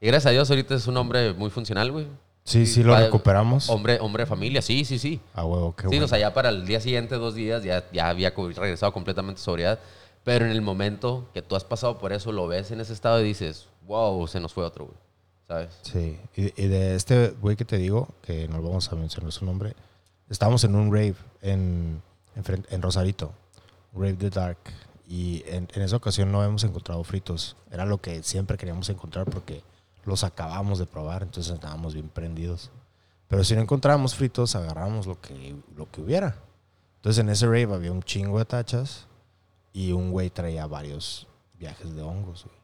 Y 0.00 0.06
gracias 0.06 0.26
a 0.26 0.30
Dios, 0.32 0.50
ahorita 0.50 0.74
es 0.74 0.86
un 0.86 0.96
hombre 0.96 1.32
muy 1.32 1.50
funcional, 1.50 1.90
güey. 1.90 2.06
Sí, 2.44 2.64
sí 2.66 2.82
lo 2.84 2.96
recuperamos. 2.96 3.68
Hombre, 3.70 3.98
hombre 4.00 4.22
de 4.22 4.26
familia, 4.26 4.62
sí, 4.62 4.84
sí, 4.84 4.98
sí. 4.98 5.20
A 5.34 5.44
huevo, 5.44 5.74
qué 5.74 5.82
Sí, 5.82 5.88
bueno. 5.88 6.04
o 6.04 6.08
sea, 6.08 6.18
ya 6.18 6.32
para 6.32 6.50
el 6.50 6.64
día 6.66 6.80
siguiente, 6.80 7.16
dos 7.16 7.34
días, 7.34 7.64
ya, 7.64 7.84
ya 7.92 8.08
había 8.08 8.30
regresado 8.30 8.92
completamente 8.92 9.40
a 9.40 9.44
sobriedad. 9.44 9.80
Pero 10.22 10.44
en 10.44 10.52
el 10.52 10.60
momento 10.62 11.28
que 11.34 11.42
tú 11.42 11.56
has 11.56 11.64
pasado 11.64 11.98
por 11.98 12.12
eso, 12.12 12.30
lo 12.32 12.46
ves 12.46 12.70
en 12.70 12.80
ese 12.80 12.92
estado 12.92 13.20
y 13.20 13.24
dices, 13.24 13.68
wow, 13.86 14.26
se 14.28 14.38
nos 14.38 14.52
fue 14.52 14.64
otro, 14.64 14.84
güey. 14.86 14.96
¿Sabes? 15.48 15.70
Sí, 15.82 16.18
y, 16.36 16.60
y 16.62 16.66
de 16.68 16.94
este 16.96 17.28
güey 17.40 17.56
que 17.56 17.64
te 17.64 17.78
digo, 17.78 18.08
que 18.22 18.48
no 18.48 18.60
vamos 18.62 18.90
a 18.92 18.96
mencionar 18.96 19.30
su 19.32 19.44
nombre, 19.44 19.74
estábamos 20.28 20.62
en 20.64 20.74
un 20.74 20.92
rave 20.92 21.14
en, 21.42 22.02
en, 22.34 22.64
en 22.68 22.82
Rosarito, 22.82 23.32
Rave 23.94 24.14
the 24.14 24.30
Dark, 24.30 24.58
y 25.08 25.44
en, 25.46 25.68
en 25.72 25.82
esa 25.82 25.96
ocasión 25.96 26.32
no 26.32 26.42
hemos 26.44 26.64
encontrado 26.64 27.02
fritos. 27.04 27.56
Era 27.70 27.86
lo 27.86 27.98
que 28.00 28.22
siempre 28.24 28.56
queríamos 28.56 28.88
encontrar 28.88 29.26
porque 29.26 29.62
los 30.06 30.24
acabamos 30.24 30.78
de 30.78 30.86
probar, 30.86 31.22
entonces 31.22 31.52
estábamos 31.52 31.94
bien 31.94 32.08
prendidos. 32.08 32.70
Pero 33.28 33.44
si 33.44 33.54
no 33.54 33.60
encontrábamos 33.60 34.14
fritos, 34.14 34.54
agarramos 34.56 35.06
lo 35.06 35.20
que, 35.20 35.56
lo 35.76 35.90
que 35.90 36.00
hubiera. 36.00 36.36
Entonces 36.96 37.20
en 37.22 37.28
ese 37.28 37.46
rave 37.46 37.74
había 37.74 37.92
un 37.92 38.02
chingo 38.02 38.38
de 38.38 38.44
tachas 38.44 39.06
y 39.72 39.92
un 39.92 40.10
güey 40.12 40.30
traía 40.30 40.66
varios 40.66 41.26
viajes 41.58 41.94
de 41.94 42.02
hongos, 42.02 42.44
güey. 42.44 42.56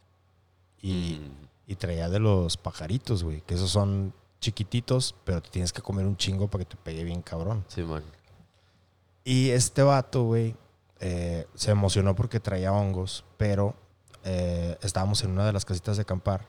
Y, 0.81 1.19
Mm. 1.19 1.47
y 1.67 1.75
traía 1.77 2.09
de 2.09 2.19
los 2.21 2.57
pajaritos, 2.57 3.23
güey. 3.25 3.41
Que 3.43 3.55
esos 3.55 3.71
son 3.71 4.13
chiquititos, 4.41 5.15
pero 5.25 5.41
te 5.43 5.51
tienes 5.51 5.73
que 5.73 5.83
comer 5.83 6.07
un 6.07 6.17
chingo 6.17 6.49
para 6.49 6.65
que 6.65 6.71
te 6.71 6.77
pegue 6.77 7.05
bien 7.05 7.23
cabrón. 7.23 7.65
Sí, 7.69 7.83
man. 7.83 8.03
Y 9.25 9.51
este 9.51 9.83
vato, 9.83 10.25
güey, 10.25 10.57
eh, 11.01 11.47
se 11.55 11.71
emocionó 11.71 12.15
porque 12.17 12.41
traía 12.41 12.73
hongos, 12.73 13.25
pero 13.37 13.75
eh, 14.25 14.77
estábamos 14.83 15.23
en 15.23 15.31
una 15.33 15.47
de 15.47 15.53
las 15.53 15.65
casitas 15.65 15.97
de 15.97 16.03
acampar 16.03 16.47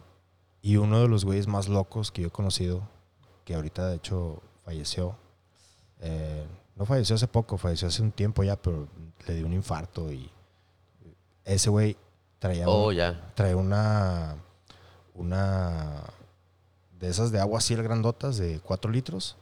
y 0.64 0.78
uno 0.78 1.00
de 1.02 1.08
los 1.08 1.24
güeyes 1.26 1.46
más 1.46 1.68
locos 1.68 2.10
que 2.12 2.24
yo 2.24 2.30
he 2.30 2.32
conocido, 2.32 2.82
que 3.46 3.54
ahorita 3.54 3.88
de 3.90 3.98
hecho 3.98 4.42
falleció, 4.66 5.16
eh, 6.00 6.48
no 6.76 6.86
falleció 6.86 7.16
hace 7.16 7.28
poco, 7.28 7.58
falleció 7.60 7.88
hace 7.90 8.02
un 8.02 8.12
tiempo 8.12 8.44
ya, 8.44 8.56
pero 8.56 8.88
le 9.28 9.36
dio 9.36 9.46
un 9.46 9.54
infarto 9.54 10.12
y 10.12 10.32
ese 11.46 11.70
güey 11.70 11.96
traía, 12.40 12.68
un- 12.68 12.74
Oh, 12.76 12.92
trae 13.36 13.54
una 13.54 14.38
una 15.16 16.04
de 17.00 17.08
esas 17.10 17.32
de 17.32 17.40
agua 17.40 17.60
así 17.60 17.76
grandotas 17.76 18.38
de 18.38 18.60
4 18.62 18.90
litros, 18.90 19.38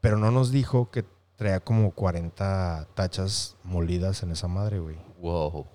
pero 0.00 0.16
no 0.18 0.30
nos 0.30 0.52
dijo 0.52 0.90
que 0.90 1.04
traía 1.36 1.58
como 1.60 1.90
40 1.92 2.86
tachas 2.94 3.56
molidas 3.64 4.22
en 4.22 4.30
esa 4.30 4.46
madre, 4.46 4.78
güey. 4.78 4.98
Wow. 5.18 5.66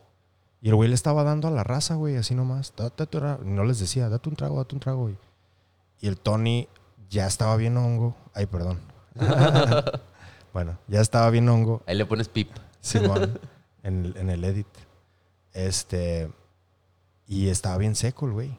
Y 0.65 0.69
el 0.69 0.73
güey 0.75 0.89
le 0.89 0.95
estaba 0.95 1.23
dando 1.23 1.47
a 1.47 1.51
la 1.51 1.63
raza, 1.63 1.93
güey, 1.93 2.15
así 2.17 2.33
nomás. 2.33 2.73
No 3.43 3.63
les 3.65 3.77
decía, 3.77 4.09
date 4.09 4.29
un 4.29 4.35
trago, 4.35 4.57
date 4.57 4.73
un 4.73 4.79
trago, 4.81 5.01
güey. 5.03 5.15
Y 6.01 6.07
el 6.07 6.17
Tony 6.17 6.67
ya 7.07 7.27
estaba 7.27 7.55
bien 7.55 7.77
hongo. 7.77 8.15
Ay, 8.33 8.47
perdón. 8.47 8.79
bueno, 10.53 10.79
ya 10.87 11.01
estaba 11.01 11.29
bien 11.29 11.47
hongo. 11.49 11.83
Ahí 11.85 11.95
le 11.95 12.07
pones 12.07 12.29
pip. 12.29 12.49
Simón, 12.81 13.39
en, 13.83 14.05
el- 14.05 14.17
en 14.17 14.29
el 14.31 14.43
edit. 14.43 14.65
Este. 15.53 16.31
Y 17.27 17.49
estaba 17.49 17.77
bien 17.77 17.93
seco 17.95 18.25
el 18.25 18.31
güey. 18.31 18.57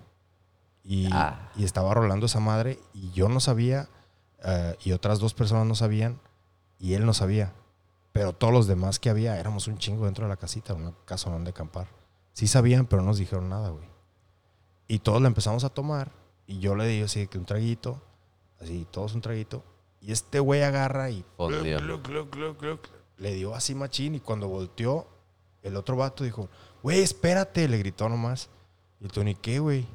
Y, 0.85 1.09
Ah. 1.12 1.51
y 1.57 1.64
estaba 1.64 1.92
rolando 1.92 2.27
esa 2.27 2.38
madre. 2.38 2.79
Y 2.95 3.11
yo 3.11 3.29
no 3.29 3.40
sabía. 3.40 3.88
eh, 4.45 4.77
y 4.85 4.92
otras 4.92 5.19
dos 5.19 5.35
personas 5.35 5.66
no 5.66 5.75
sabían. 5.75 6.21
Y 6.79 6.95
él 6.95 7.05
no 7.05 7.14
sabía. 7.14 7.53
Pero 8.16 8.33
todos 8.33 8.52
los 8.52 8.66
demás 8.66 8.98
que 8.98 9.11
había, 9.11 9.38
éramos 9.38 9.68
un 9.68 9.76
chingo 9.76 10.07
dentro 10.07 10.24
de 10.24 10.31
la 10.31 10.37
casita, 10.37 10.72
una 10.72 10.94
casa 11.05 11.29
donde 11.29 11.50
acampar. 11.50 11.88
Sí 12.33 12.46
sabían, 12.46 12.87
pero 12.87 13.02
no 13.02 13.09
nos 13.09 13.18
dijeron 13.18 13.48
nada, 13.48 13.68
güey. 13.68 13.87
Y 14.88 15.00
todos 15.00 15.20
le 15.20 15.29
empezamos 15.29 15.64
a 15.64 15.68
tomar. 15.68 16.12
Y 16.46 16.59
yo 16.59 16.74
le 16.74 16.87
di 16.87 17.02
así 17.02 17.26
que 17.26 17.37
un 17.37 17.44
traguito. 17.44 18.00
Así, 18.61 18.87
todos 18.90 19.14
un 19.14 19.20
traguito. 19.20 19.62
Y 20.00 20.12
este 20.12 20.40
güey 20.40 20.62
agarra 20.62 21.11
y. 21.11 21.24
Gluc, 21.37 22.88
le 23.18 23.35
dio 23.35 23.55
así 23.55 23.74
machín 23.74 24.14
y 24.14 24.20
cuando 24.20 24.48
volteó, 24.48 25.09
el 25.62 25.76
otro 25.76 25.96
vato 25.96 26.24
dijo, 26.24 26.48
güey, 26.83 27.00
espérate, 27.00 27.68
le 27.68 27.79
gritó 27.79 28.09
nomás. 28.09 28.48
Y 29.00 29.05
el 29.05 29.12
Tony, 29.12 29.35
¿qué, 29.35 29.59
güey? 29.59 29.87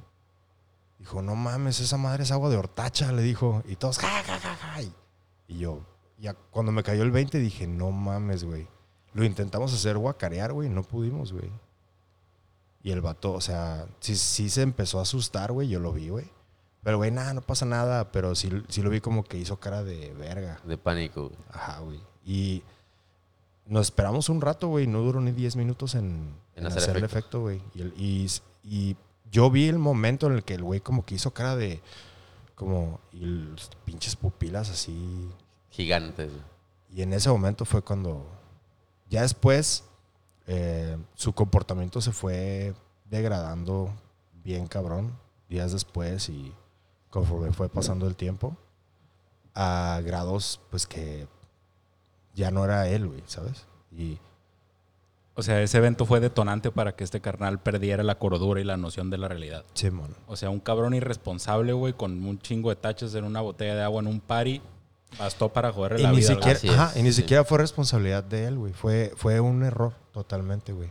Dijo, 0.99 1.23
no 1.23 1.35
mames, 1.35 1.79
esa 1.79 1.97
madre 1.97 2.23
es 2.23 2.31
agua 2.31 2.49
de 2.49 2.57
hortacha, 2.57 3.11
le 3.11 3.23
dijo. 3.23 3.63
Y 3.65 3.77
todos, 3.77 3.97
ja, 3.97 4.23
ja, 4.23 4.39
ja, 4.39 4.55
ja. 4.55 4.81
Y 5.47 5.57
yo, 5.57 5.81
ya 6.21 6.33
cuando 6.33 6.71
me 6.71 6.83
cayó 6.83 7.03
el 7.03 7.11
20 7.11 7.39
dije, 7.39 7.67
no 7.67 7.91
mames, 7.91 8.43
güey. 8.43 8.67
Lo 9.13 9.25
intentamos 9.25 9.73
hacer 9.73 9.97
guacarear, 9.97 10.53
güey, 10.53 10.69
no 10.69 10.83
pudimos, 10.83 11.33
güey. 11.33 11.51
Y 12.83 12.91
el 12.91 13.01
vato, 13.01 13.33
o 13.33 13.41
sea, 13.41 13.87
sí, 13.99 14.15
sí 14.15 14.49
se 14.49 14.61
empezó 14.61 14.99
a 14.99 15.01
asustar, 15.03 15.51
güey, 15.51 15.67
yo 15.67 15.79
lo 15.79 15.91
vi, 15.91 16.09
güey. 16.09 16.29
Pero, 16.83 16.97
güey, 16.97 17.11
nada, 17.11 17.33
no 17.33 17.41
pasa 17.41 17.65
nada. 17.65 18.11
Pero 18.11 18.33
sí, 18.35 18.49
sí 18.69 18.81
lo 18.81 18.89
vi 18.89 19.01
como 19.01 19.23
que 19.23 19.37
hizo 19.37 19.59
cara 19.59 19.83
de 19.83 20.13
verga. 20.13 20.59
De 20.65 20.77
pánico, 20.77 21.27
güey. 21.27 21.37
Ajá, 21.51 21.79
güey. 21.79 21.99
Y 22.25 22.63
nos 23.67 23.87
esperamos 23.87 24.29
un 24.29 24.41
rato, 24.41 24.67
güey. 24.67 24.87
No 24.87 25.01
duró 25.01 25.21
ni 25.21 25.31
10 25.31 25.57
minutos 25.57 25.93
en, 25.95 26.33
En 26.55 26.63
en 26.63 26.65
hacer 26.67 26.83
hacer 26.83 26.97
el 26.97 27.03
efecto. 27.03 27.41
güey. 27.41 27.61
Y, 27.75 27.83
y, 28.03 28.27
y 28.63 28.97
yo 29.31 29.51
vi 29.51 29.67
el 29.67 29.77
momento 29.77 30.27
en 30.27 30.33
el 30.33 30.43
que 30.43 30.55
el 30.55 30.63
güey 30.63 30.81
como 30.81 31.05
que 31.05 31.15
hizo 31.15 31.31
cara 31.31 31.55
de... 31.55 31.81
Como... 32.55 32.99
Y 33.11 33.25
los 33.25 33.69
pinches 33.85 34.15
pupilas 34.15 34.69
así... 34.69 35.29
Gigantes. 35.71 36.31
Y 36.93 37.01
en 37.01 37.13
ese 37.13 37.29
momento 37.29 37.65
fue 37.65 37.81
cuando... 37.81 38.27
Ya 39.09 39.23
después 39.23 39.83
eh, 40.47 40.97
su 41.15 41.33
comportamiento 41.33 41.99
se 42.01 42.11
fue 42.11 42.73
degradando 43.09 43.93
bien 44.43 44.67
cabrón. 44.67 45.17
Días 45.49 45.71
después 45.73 46.29
y 46.29 46.53
conforme 47.09 47.51
fue 47.51 47.69
pasando 47.69 48.07
el 48.07 48.15
tiempo. 48.15 48.55
A 49.53 50.01
grados 50.05 50.61
pues 50.69 50.87
que 50.87 51.27
ya 52.33 52.51
no 52.51 52.63
era 52.63 52.87
él, 52.87 53.07
güey, 53.07 53.21
¿sabes? 53.25 53.65
Y 53.91 54.17
O 55.35 55.43
sea, 55.43 55.61
ese 55.61 55.77
evento 55.77 56.05
fue 56.05 56.19
detonante 56.19 56.71
para 56.71 56.95
que 56.95 57.03
este 57.03 57.19
carnal 57.19 57.59
perdiera 57.59 58.03
la 58.03 58.17
cordura 58.17 58.61
y 58.61 58.63
la 58.63 58.77
noción 58.77 59.09
de 59.09 59.17
la 59.17 59.27
realidad. 59.27 59.65
Simón. 59.73 60.15
O 60.27 60.35
sea, 60.37 60.49
un 60.49 60.59
cabrón 60.59 60.93
irresponsable, 60.93 61.73
güey, 61.73 61.93
con 61.93 62.25
un 62.25 62.39
chingo 62.39 62.69
de 62.69 62.77
tachas 62.77 63.13
en 63.15 63.25
una 63.25 63.41
botella 63.41 63.75
de 63.75 63.83
agua 63.83 64.01
en 64.01 64.07
un 64.07 64.21
party, 64.21 64.61
bastó 65.17 65.49
para 65.49 65.71
joderle 65.71 65.99
Y 65.99 66.03
la 66.03 66.11
ni, 66.11 66.17
vida. 66.17 66.27
siquiera, 66.35 66.59
ajá, 66.83 66.99
y 66.99 67.03
ni 67.03 67.09
sí. 67.11 67.21
siquiera 67.21 67.43
fue 67.43 67.57
responsabilidad 67.59 68.23
de 68.23 68.45
él, 68.45 68.57
güey. 68.57 68.73
Fue, 68.73 69.11
fue 69.15 69.39
un 69.39 69.63
error 69.63 69.93
totalmente, 70.13 70.73
güey. 70.73 70.89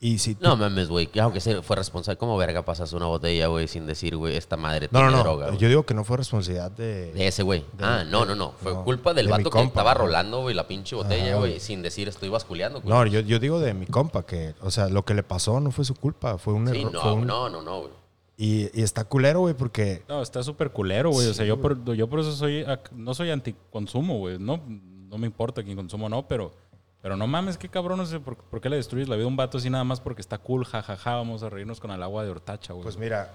Y 0.00 0.18
si 0.18 0.34
tú- 0.34 0.44
No 0.44 0.54
mames, 0.56 0.88
güey. 0.90 1.06
que 1.06 1.18
Aunque 1.18 1.40
se 1.40 1.62
fue 1.62 1.76
responsable, 1.76 2.18
¿cómo 2.18 2.36
verga 2.36 2.62
pasas 2.62 2.92
una 2.92 3.06
botella, 3.06 3.46
güey, 3.46 3.66
sin 3.68 3.86
decir, 3.86 4.16
güey, 4.18 4.36
esta 4.36 4.58
madre 4.58 4.88
no, 4.90 4.98
tiene 4.98 5.12
no, 5.12 5.16
no. 5.16 5.22
droga? 5.22 5.54
yo 5.56 5.66
digo 5.68 5.84
que 5.86 5.94
no 5.94 6.04
fue 6.04 6.18
responsabilidad 6.18 6.70
de... 6.70 7.10
De 7.12 7.26
ese 7.26 7.42
güey. 7.42 7.64
Ah, 7.80 8.04
no, 8.06 8.26
no, 8.26 8.34
no. 8.34 8.52
Fue 8.62 8.74
no, 8.74 8.84
culpa 8.84 9.14
del 9.14 9.26
de 9.26 9.32
vato 9.32 9.44
que 9.44 9.50
compa, 9.50 9.68
estaba 9.80 9.94
rolando, 9.94 10.42
güey, 10.42 10.54
la 10.54 10.68
pinche 10.68 10.94
botella, 10.94 11.36
güey, 11.36 11.52
güey. 11.52 11.60
sin 11.60 11.80
decir 11.80 12.06
estoy 12.08 12.28
basculeando, 12.28 12.82
güey. 12.82 12.92
No, 12.92 13.06
yo, 13.06 13.20
yo 13.20 13.38
digo 13.38 13.60
de 13.60 13.72
mi 13.72 13.86
compa 13.86 14.26
que, 14.26 14.54
o 14.60 14.70
sea, 14.70 14.88
lo 14.90 15.06
que 15.06 15.14
le 15.14 15.22
pasó 15.22 15.58
no 15.60 15.70
fue 15.70 15.86
su 15.86 15.94
culpa, 15.94 16.36
fue 16.36 16.52
un 16.52 16.68
Sí, 16.68 16.80
error. 16.80 16.92
no, 16.92 17.00
fue 17.00 17.12
un- 17.12 17.26
no, 17.26 17.48
no, 17.48 17.62
no, 17.62 17.78
güey. 17.80 17.90
Y, 18.36 18.78
y 18.78 18.82
está 18.82 19.04
culero, 19.04 19.40
güey, 19.40 19.54
porque 19.54 20.02
No, 20.08 20.20
está 20.22 20.42
súper 20.42 20.70
culero, 20.70 21.10
güey. 21.10 21.26
o 21.26 21.30
Sí, 21.30 21.36
sea, 21.36 21.46
yo 21.46 21.60
por, 21.60 21.84
yo 21.94 22.08
por 22.08 22.20
eso 22.20 22.32
soy, 22.32 22.64
no 22.92 23.14
soy 23.14 23.30
anticonsumo, 23.30 24.18
güey. 24.18 24.38
No, 24.38 24.60
no 24.66 25.18
me 25.18 25.26
importa 25.26 25.62
quién 25.62 25.76
consumo 25.76 26.06
o 26.06 26.08
no, 26.08 26.26
pero, 26.26 26.52
pero 27.00 27.16
no 27.16 27.26
mames, 27.26 27.56
qué 27.58 27.68
cabrón, 27.68 27.98
no 27.98 28.06
sé 28.06 28.18
por, 28.20 28.36
por 28.36 28.60
qué 28.60 28.68
le 28.68 28.76
destruyes 28.76 29.08
la 29.08 29.14
vida 29.16 29.24
a 29.26 29.28
un 29.28 29.36
vato 29.36 29.58
así 29.58 29.70
nada 29.70 29.84
más 29.84 30.00
porque 30.00 30.20
está 30.20 30.38
cool, 30.38 30.64
jajaja, 30.64 31.14
vamos 31.14 31.42
a 31.44 31.50
reírnos 31.50 31.78
con 31.80 31.90
el 31.92 32.02
agua 32.02 32.24
de 32.24 32.30
hortacha, 32.30 32.72
güey. 32.72 32.82
Pues 32.82 32.96
mira, 32.98 33.32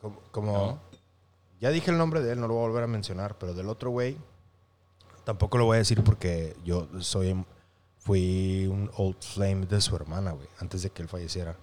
como, 0.00 0.20
como- 0.32 0.52
No. 0.52 0.80
ya 1.60 1.70
dije 1.70 1.90
el 1.92 1.98
nombre 1.98 2.20
de 2.20 2.32
él, 2.32 2.40
no 2.40 2.48
lo 2.48 2.54
voy 2.54 2.64
a 2.64 2.68
volver 2.68 2.82
a 2.84 2.88
mencionar, 2.88 3.38
pero 3.38 3.54
del 3.54 3.68
otro 3.68 3.90
güey 3.90 4.16
tampoco 5.24 5.58
lo 5.58 5.66
voy 5.66 5.76
a 5.76 5.78
decir 5.78 6.02
porque 6.02 6.56
yo 6.64 6.88
soy 7.00 7.44
fui 7.98 8.66
un 8.66 8.90
old 8.96 9.20
flame 9.22 9.66
de 9.66 9.80
su 9.80 9.94
hermana, 9.94 10.32
güey, 10.32 10.48
antes 10.58 10.82
de 10.82 10.90
que 10.90 11.02
él 11.02 11.08
falleciera. 11.08 11.56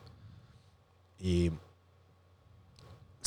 Y 1.19 1.51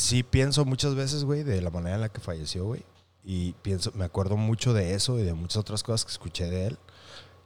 sí 0.00 0.22
pienso 0.22 0.64
muchas 0.64 0.94
veces, 0.94 1.24
güey, 1.24 1.42
de 1.42 1.60
la 1.60 1.70
manera 1.70 1.96
en 1.96 2.00
la 2.00 2.08
que 2.08 2.20
falleció, 2.20 2.64
güey, 2.64 2.84
y 3.22 3.52
pienso, 3.62 3.92
me 3.94 4.04
acuerdo 4.04 4.36
mucho 4.36 4.72
de 4.72 4.94
eso 4.94 5.18
y 5.18 5.22
de 5.22 5.34
muchas 5.34 5.58
otras 5.58 5.82
cosas 5.82 6.04
que 6.04 6.12
escuché 6.12 6.48
de 6.50 6.66
él. 6.68 6.78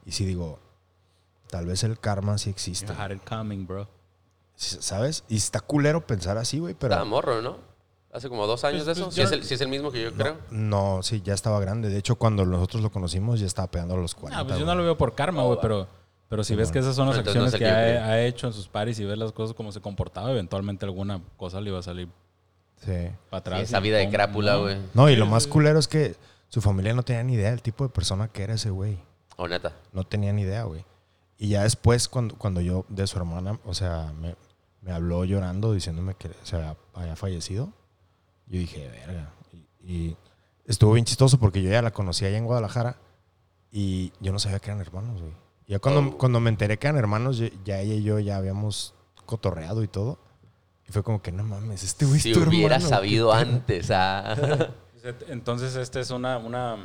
Y 0.05 0.13
sí 0.13 0.25
digo, 0.25 0.59
tal 1.49 1.65
vez 1.65 1.83
el 1.83 1.99
karma 1.99 2.37
sí 2.37 2.49
existe. 2.49 2.87
You 2.93 2.99
had 2.99 3.11
it 3.11 3.21
coming, 3.27 3.65
bro. 3.67 3.87
¿Sabes? 4.55 5.25
Y 5.27 5.35
está 5.35 5.59
culero 5.59 6.05
pensar 6.07 6.37
así, 6.37 6.59
güey, 6.59 6.73
pero... 6.75 6.93
Estaba 6.93 7.09
morro, 7.09 7.41
¿no? 7.41 7.57
Hace 8.13 8.29
como 8.29 8.47
dos 8.47 8.63
años 8.63 8.85
Pues, 8.85 8.95
de 8.95 9.01
eso. 9.01 9.03
pues, 9.05 9.15
Si 9.15 9.21
es, 9.21 9.31
el, 9.33 9.43
si 9.43 9.53
es 9.55 9.61
el 9.61 9.67
mismo 9.67 9.91
que 9.91 10.01
yo 10.01 10.13
creo. 10.13 10.37
No, 10.49 11.03
sí, 11.03 11.21
ya 11.21 11.33
estaba 11.33 11.59
grande. 11.59 11.89
De 11.89 11.97
hecho, 11.97 12.15
cuando 12.15 12.45
nosotros 12.45 12.81
lo 12.81 12.89
conocimos, 12.89 13.41
ya 13.41 13.45
estaba 13.47 13.69
pegando 13.69 13.95
a 13.95 13.97
los 13.97 14.15
40. 14.15 14.39
Ah, 14.39 14.47
pues 14.47 14.57
yo 14.57 14.65
no 14.65 14.73
lo 14.75 14.83
veo 14.83 14.97
por 14.97 15.13
karma, 15.13 15.43
güey, 15.43 15.59
pero, 15.61 15.89
pero 16.29 16.45
si 16.45 16.55
ves 16.55 16.71
que 16.71 16.79
esas 16.79 16.95
son 16.95 17.07
las 17.07 17.17
no 17.17 17.21
acciones 17.23 17.49
es 17.49 17.53
el 17.55 17.59
que 17.59 17.67
ha, 17.67 18.05
ha 18.05 18.21
hecho 18.21 18.47
en 18.47 18.53
sus 18.53 18.69
paris 18.69 18.97
y 18.99 19.03
ves 19.03 19.17
las 19.17 19.33
cosas 19.33 19.53
como 19.53 19.73
se 19.73 19.81
comportaba, 19.81 20.31
eventualmente 20.31 20.85
alguna 20.85 21.21
cosa 21.35 21.59
le 21.59 21.71
iba 21.71 21.79
a 21.79 21.83
salir 21.83 22.07
Sí. 22.83 23.09
para 23.29 23.39
atrás. 23.39 23.61
esa 23.61 23.79
vida 23.79 23.97
de 23.97 24.09
crápula, 24.09 24.53
¿no? 24.53 24.61
güey. 24.63 24.77
No, 24.93 25.09
y 25.09 25.15
lo 25.15 25.25
más 25.25 25.47
culero 25.47 25.79
es 25.79 25.87
que 25.87 26.15
su 26.49 26.61
familia 26.61 26.93
no 26.93 27.03
tenía 27.03 27.23
ni 27.23 27.33
idea 27.33 27.49
del 27.51 27.61
tipo 27.61 27.83
de 27.83 27.89
persona 27.89 28.27
que 28.27 28.43
era 28.43 28.53
ese 28.53 28.69
güey. 28.69 28.97
O 29.37 29.47
neta. 29.47 29.73
No 29.91 30.03
tenía 30.03 30.31
ni 30.33 30.43
idea, 30.43 30.63
güey. 30.63 30.85
Y 31.37 31.49
ya 31.49 31.63
después, 31.63 32.07
cuando, 32.07 32.35
cuando 32.37 32.61
yo, 32.61 32.85
de 32.89 33.05
su 33.07 33.17
hermana, 33.17 33.59
o 33.65 33.73
sea, 33.73 34.13
me, 34.19 34.35
me 34.81 34.91
habló 34.93 35.25
llorando 35.25 35.73
diciéndome 35.73 36.15
que 36.15 36.29
se 36.43 36.55
había, 36.55 36.77
había 36.93 37.15
fallecido, 37.15 37.73
yo 38.47 38.59
dije, 38.59 38.87
verga. 38.87 39.31
Y, 39.51 39.91
y 39.93 40.17
estuvo 40.65 40.93
bien 40.93 41.05
chistoso 41.05 41.39
porque 41.39 41.61
yo 41.61 41.69
ya 41.71 41.81
la 41.81 41.91
conocía 41.91 42.27
allá 42.29 42.37
en 42.37 42.45
Guadalajara 42.45 42.97
y 43.71 44.13
yo 44.21 44.31
no 44.31 44.39
sabía 44.39 44.59
que 44.59 44.69
eran 44.69 44.79
hermanos, 44.81 45.19
güey. 45.21 45.33
Y 45.67 45.71
Ya 45.73 45.79
cuando, 45.79 46.01
Oh. 46.01 46.17
cuando 46.17 46.39
me 46.39 46.49
enteré 46.49 46.77
que 46.77 46.87
eran 46.87 46.97
hermanos, 46.99 47.41
ya 47.65 47.79
ella 47.81 47.95
y 47.95 48.03
yo 48.03 48.19
ya 48.19 48.37
habíamos 48.37 48.93
cotorreado 49.25 49.83
y 49.83 49.87
todo. 49.87 50.19
Y 50.87 50.91
fue 50.91 51.03
como 51.03 51.21
que, 51.21 51.31
no 51.31 51.43
mames, 51.43 51.83
este 51.83 52.05
güey 52.05 52.19
Si 52.19 52.31
es 52.31 52.37
tu 52.37 52.43
hubiera 52.47 52.75
hermano, 52.75 52.89
sabido 52.89 53.31
¿qué 53.31 53.37
pedo?" 53.45 53.51
antes, 53.55 53.91
ah. 53.91 54.69
Entonces, 55.29 55.75
esta 55.75 55.99
es 55.99 56.09
una, 56.11 56.37
una, 56.37 56.77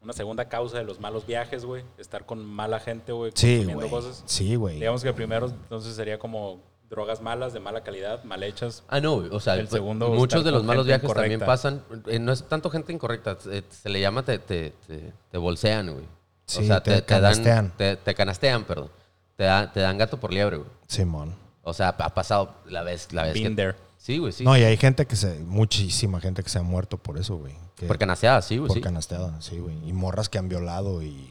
una 0.00 0.12
segunda 0.12 0.48
causa 0.48 0.78
de 0.78 0.84
los 0.84 1.00
malos 1.00 1.26
viajes, 1.26 1.64
güey. 1.64 1.84
Estar 1.98 2.26
con 2.26 2.44
mala 2.44 2.80
gente, 2.80 3.12
güey, 3.12 3.32
Sí, 3.34 3.64
güey. 3.64 3.88
cosas. 3.88 4.22
Sí, 4.26 4.54
güey. 4.56 4.76
Digamos 4.76 5.02
que 5.02 5.12
primero, 5.12 5.46
entonces, 5.46 5.94
sería 5.94 6.18
como 6.18 6.60
drogas 6.90 7.22
malas, 7.22 7.52
de 7.52 7.60
mala 7.60 7.82
calidad, 7.82 8.22
mal 8.24 8.42
hechas. 8.42 8.82
Ah, 8.88 9.00
no, 9.00 9.14
güey, 9.16 9.28
o 9.32 9.40
sea, 9.40 9.54
El 9.54 9.68
segundo, 9.68 10.08
muchos 10.10 10.44
de 10.44 10.50
los 10.50 10.62
malos 10.64 10.86
viajes 10.86 11.12
también 11.12 11.40
pasan. 11.40 11.82
eh, 12.06 12.18
no 12.18 12.32
es 12.32 12.44
tanto 12.48 12.68
gente 12.68 12.92
incorrecta, 12.92 13.38
se, 13.40 13.64
se 13.70 13.88
le 13.88 14.00
llama 14.00 14.22
te, 14.24 14.38
te, 14.38 14.74
te, 14.86 15.12
te 15.30 15.38
bolsean, 15.38 15.92
güey. 15.92 16.04
Sí, 16.44 16.60
te 16.62 16.90
dan- 16.90 17.00
canastean. 17.06 17.72
te, 17.78 17.96
te 17.96 18.14
canastean, 18.14 18.64
perdón. 18.64 18.90
Te, 19.36 19.44
da- 19.44 19.72
te 19.72 19.80
dan 19.80 19.96
gato 19.96 20.18
por 20.20 20.32
liebre, 20.32 20.58
güey. 20.58 20.68
Simón. 20.86 21.34
O 21.62 21.72
sea, 21.72 21.88
ha 21.90 22.14
pasado 22.14 22.54
la 22.66 22.82
vez, 22.82 23.12
la 23.12 23.24
vez 23.24 23.34
Been 23.34 23.50
que... 23.50 23.54
there. 23.56 23.76
Sí, 23.96 24.18
güey, 24.18 24.32
sí. 24.32 24.42
No, 24.44 24.56
y 24.56 24.62
hay 24.64 24.76
gente 24.76 25.06
que 25.06 25.14
se, 25.14 25.38
muchísima 25.40 26.20
gente 26.20 26.42
que 26.42 26.48
se 26.50 26.58
ha 26.58 26.62
muerto 26.62 26.98
por 26.98 27.18
eso, 27.18 27.36
güey. 27.36 27.54
Que- 27.76 27.86
por 27.86 27.98
canasteada, 27.98 28.42
sí, 28.42 28.56
güey, 28.58 28.68
por 28.68 28.76
sí. 28.76 28.80
canasteada, 28.80 29.40
sí, 29.40 29.58
güey. 29.58 29.76
Y 29.88 29.92
morras 29.92 30.28
que 30.28 30.38
han 30.38 30.48
violado 30.48 31.02
y. 31.02 31.30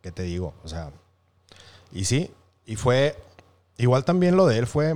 ¿Qué 0.00 0.12
te 0.12 0.22
digo? 0.22 0.54
O 0.64 0.68
sea. 0.68 0.92
Y 1.92 2.04
sí, 2.04 2.30
y 2.64 2.76
fue. 2.76 3.16
Igual 3.76 4.04
también 4.04 4.36
lo 4.36 4.46
de 4.46 4.58
él 4.58 4.66
fue. 4.66 4.94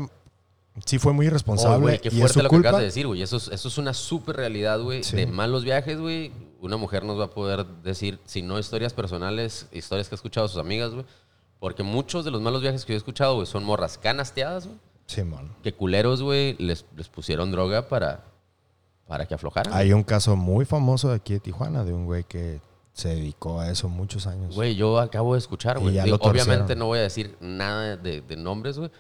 Sí, 0.87 0.99
fue 0.99 1.13
muy 1.13 1.27
Oh, 1.27 1.29
irresponsable. 1.29 1.79
güey, 1.81 1.99
qué 2.01 2.09
y 2.09 2.13
es 2.13 2.19
fuerte 2.19 2.35
su 2.35 2.39
lo 2.43 2.49
que 2.49 2.57
culpa. 2.57 2.69
acabas 2.69 2.81
de 2.83 2.87
decir, 2.87 3.07
güey. 3.07 3.23
Eso 3.23 3.37
es, 3.37 3.49
eso 3.49 3.69
es 3.69 3.79
una 3.79 3.93
súper 3.95 4.37
realidad, 4.37 4.81
güey. 4.81 5.03
Sí. 5.05 5.17
De 5.17 5.27
malos 5.27 5.65
viajes, 5.65 5.99
güey. 6.01 6.33
Una 6.61 6.77
mujer 6.77 7.05
nos 7.05 7.19
va 7.19 7.25
a 7.27 7.31
poder 7.31 7.65
decir, 7.83 8.19
si 8.25 8.43
no 8.43 8.59
historias 8.59 8.93
personales, 8.93 9.67
historias 9.73 10.09
que 10.09 10.15
ha 10.15 10.17
escuchado 10.17 10.49
sus 10.49 10.59
amigas, 10.59 10.93
güey. 10.93 11.05
Porque 11.65 11.83
muchos 11.83 12.27
de 12.27 12.31
los 12.31 12.43
malos 12.43 12.61
viajes 12.61 12.85
que 12.85 12.93
yo 12.93 12.97
he 12.97 12.99
escuchado, 12.99 13.37
güey, 13.37 13.47
son 13.47 13.65
morras 13.65 13.97
canasteadas, 13.97 14.67
güey. 14.67 14.79
Simón. 15.07 15.51
Que 15.63 15.73
culeros, 15.73 16.21
güey, 16.21 16.59
les, 16.59 16.85
les 16.95 17.09
pusieron 17.09 17.51
droga 17.51 17.89
para, 17.89 18.23
para 19.09 19.25
que 19.25 19.33
aflojaran. 19.33 19.73
Hay 19.73 19.95
un 19.95 20.03
caso 20.03 20.37
muy 20.37 20.67
famoso 20.67 21.09
de 21.09 21.15
aquí 21.15 21.33
de 21.33 21.41
Tijuana 21.41 21.83
de 21.83 21.95
un 21.95 22.05
güey 22.05 22.25
que 22.25 22.61
se 22.93 23.15
dedicó 23.15 23.61
a 23.61 23.71
eso 23.71 23.89
muchos 23.89 24.27
años. 24.27 24.55
Güey, 24.55 24.75
yo 24.77 24.99
acabo 24.99 25.33
de 25.33 25.39
escuchar, 25.39 25.79
güey. 25.79 25.99
Obviamente 25.99 26.77
no 26.77 26.85
voy 26.85 26.99
a 26.99 27.03
decir 27.03 27.35
nada 27.41 27.97
de, 27.97 28.21
de 28.21 28.37
nombres, 28.37 28.77
güey. 28.77 28.91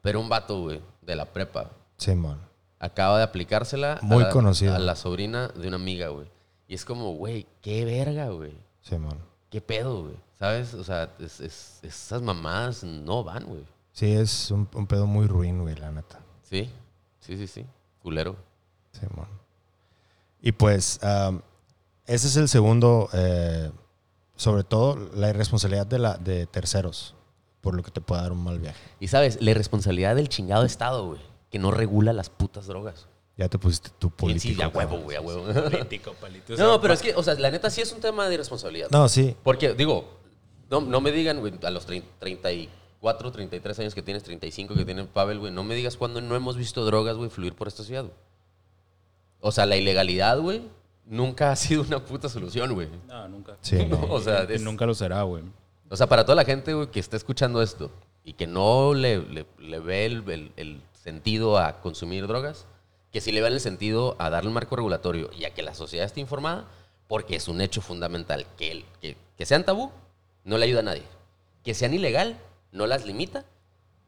Pero 0.00 0.18
un 0.18 0.30
vato, 0.30 0.62
güey, 0.62 0.80
de 1.02 1.16
la 1.16 1.26
prepa. 1.26 1.72
Simón. 1.98 2.40
Acaba 2.78 3.18
de 3.18 3.24
aplicársela 3.24 3.98
Muy 4.00 4.24
a, 4.24 4.30
conocido. 4.30 4.74
a 4.74 4.78
la 4.78 4.96
sobrina 4.96 5.48
de 5.48 5.68
una 5.68 5.76
amiga, 5.76 6.08
güey. 6.08 6.28
Y 6.68 6.74
es 6.74 6.86
como, 6.86 7.16
güey, 7.16 7.46
qué 7.60 7.84
verga, 7.84 8.30
güey. 8.30 8.56
Simón. 8.80 9.33
¿Qué 9.54 9.60
pedo, 9.60 10.02
güey? 10.02 10.16
¿Sabes? 10.36 10.74
O 10.74 10.82
sea, 10.82 11.14
es- 11.20 11.38
es- 11.40 11.78
esas 11.82 12.20
mamadas 12.20 12.82
no 12.82 13.22
van, 13.22 13.44
güey. 13.44 13.64
Sí, 13.92 14.10
es 14.12 14.50
un, 14.50 14.68
un 14.74 14.84
pedo 14.88 15.06
muy 15.06 15.28
ruin, 15.28 15.60
güey, 15.62 15.76
la 15.76 15.92
neta. 15.92 16.18
Sí, 16.42 16.68
sí, 17.20 17.36
sí, 17.36 17.46
sí. 17.46 17.64
Culero. 18.02 18.34
Simón. 18.90 19.28
Y 20.42 20.50
pues, 20.50 21.00
am, 21.04 21.40
ese 22.04 22.26
es 22.26 22.36
el 22.36 22.48
segundo, 22.48 23.08
eh, 23.12 23.70
sobre 24.34 24.64
todo 24.64 24.96
la 25.14 25.30
irresponsabilidad 25.30 25.86
de, 25.86 26.00
la, 26.00 26.16
de 26.18 26.46
terceros, 26.46 27.14
por 27.60 27.76
lo 27.76 27.84
que 27.84 27.92
te 27.92 28.00
puede 28.00 28.22
dar 28.22 28.32
un 28.32 28.42
mal 28.42 28.58
viaje. 28.58 28.80
Y 28.98 29.06
sabes, 29.06 29.40
la 29.40 29.52
irresponsabilidad 29.52 30.16
del 30.16 30.28
chingado 30.28 30.64
Estado, 30.64 31.06
güey, 31.06 31.20
que 31.52 31.60
no 31.60 31.70
regula 31.70 32.12
las 32.12 32.28
putas 32.28 32.66
drogas. 32.66 33.06
Ya 33.36 33.48
te 33.48 33.58
pusiste 33.58 33.90
tu 33.98 34.10
político. 34.10 34.54
sí, 34.54 34.62
a 34.62 34.68
huevo, 34.68 34.98
güey, 34.98 35.16
a 35.16 35.20
huevo. 35.20 35.44
Político, 35.70 36.14
palito. 36.20 36.54
No, 36.56 36.80
pero 36.80 36.94
es 36.94 37.02
que, 37.02 37.14
o 37.16 37.22
sea, 37.22 37.34
la 37.34 37.50
neta 37.50 37.68
sí 37.68 37.80
es 37.80 37.92
un 37.92 38.00
tema 38.00 38.28
de 38.28 38.34
irresponsabilidad. 38.34 38.88
No, 38.90 39.08
sí. 39.08 39.34
Porque, 39.42 39.74
digo, 39.74 40.08
No, 40.70 40.80
no 40.80 41.00
me 41.00 41.10
digan, 41.12 41.40
güey, 41.40 41.52
a 41.62 41.70
los 41.70 41.84
30, 41.84 42.08
34, 42.20 43.30
33 43.32 43.78
años 43.80 43.94
que 43.94 44.02
tienes, 44.02 44.22
35 44.22 44.74
que 44.74 44.84
tiene 44.84 45.04
Pavel, 45.04 45.38
güey, 45.38 45.52
no 45.52 45.62
me 45.62 45.74
digas 45.74 45.96
cuándo 45.96 46.20
no 46.20 46.34
hemos 46.36 46.56
visto 46.56 46.84
drogas, 46.84 47.16
güey, 47.16 47.28
fluir 47.28 47.54
por 47.54 47.68
esta 47.68 47.82
ciudad, 47.84 48.04
güey. 48.04 48.14
O 49.40 49.52
sea, 49.52 49.66
la 49.66 49.76
ilegalidad, 49.76 50.38
güey, 50.40 50.62
nunca 51.04 51.50
ha 51.52 51.56
sido 51.56 51.82
una 51.82 52.02
puta 52.04 52.28
solución, 52.28 52.72
güey. 52.72 52.88
No, 53.08 53.28
nunca. 53.28 53.56
Sí, 53.60 53.84
no. 53.88 54.00
O 54.10 54.20
sea, 54.20 54.44
es- 54.44 54.62
nunca 54.62 54.86
lo 54.86 54.94
será, 54.94 55.22
güey. 55.22 55.42
O 55.90 55.96
sea, 55.96 56.06
para 56.08 56.24
toda 56.24 56.36
la 56.36 56.44
gente 56.44 56.72
güey, 56.72 56.86
que 56.90 56.98
está 57.00 57.16
escuchando 57.16 57.60
esto 57.60 57.90
y 58.24 58.32
que 58.32 58.46
no 58.46 58.94
le, 58.94 59.18
le- 59.18 59.46
le 59.58 59.78
ve 59.80 60.06
el, 60.06 60.28
el- 60.30 60.52
el 60.56 60.80
sentido 60.94 61.58
a 61.58 61.80
consumir 61.82 62.26
drogas, 62.26 62.66
que 63.14 63.22
sí 63.22 63.32
le 63.32 63.40
vean 63.40 63.54
el 63.54 63.60
sentido 63.60 64.14
a 64.18 64.28
darle 64.28 64.48
un 64.48 64.54
marco 64.54 64.76
regulatorio 64.76 65.30
y 65.38 65.44
a 65.46 65.54
que 65.54 65.62
la 65.62 65.72
sociedad 65.72 66.04
esté 66.04 66.20
informada, 66.20 66.66
porque 67.08 67.36
es 67.36 67.48
un 67.48 67.62
hecho 67.62 67.80
fundamental. 67.80 68.44
Que, 68.58 68.72
el- 68.72 68.84
que, 69.00 69.16
que 69.38 69.46
sean 69.46 69.64
tabú 69.64 69.90
no 70.44 70.58
le 70.58 70.66
ayuda 70.66 70.80
a 70.80 70.84
nadie. 70.84 71.04
Que 71.62 71.72
sean 71.72 71.94
ilegal 71.94 72.36
no 72.72 72.86
las 72.86 73.06
limita 73.06 73.44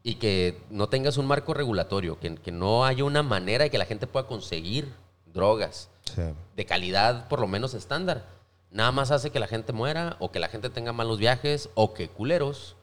y 0.03 0.15
que 0.15 0.61
no 0.69 0.89
tengas 0.89 1.17
un 1.17 1.25
marco 1.25 1.53
regulatorio, 1.55 2.19
que, 2.19 2.35
que 2.35 2.51
no 2.51 2.85
haya 2.85 3.03
una 3.03 3.23
manera 3.23 3.63
de 3.63 3.71
que 3.71 3.77
la 3.79 3.85
gente 3.85 4.05
pueda 4.07 4.27
conseguir 4.27 4.93
drogas 5.25 5.89
Sí. 6.15 6.21
de 6.55 6.65
calidad 6.65 7.27
por 7.27 7.39
lo 7.41 7.47
menos 7.47 7.73
estándar. 7.73 8.25
Nada 8.71 8.91
más 8.93 9.11
hace 9.11 9.29
que 9.29 9.39
la 9.39 9.47
gente 9.47 9.73
muera 9.73 10.15
o 10.19 10.31
que 10.31 10.39
la 10.39 10.47
gente 10.49 10.69
tenga 10.69 10.93
malos 10.93 11.17
viajes 11.17 11.69
o 11.75 11.93
que 11.93 12.07
culeros 12.09 12.75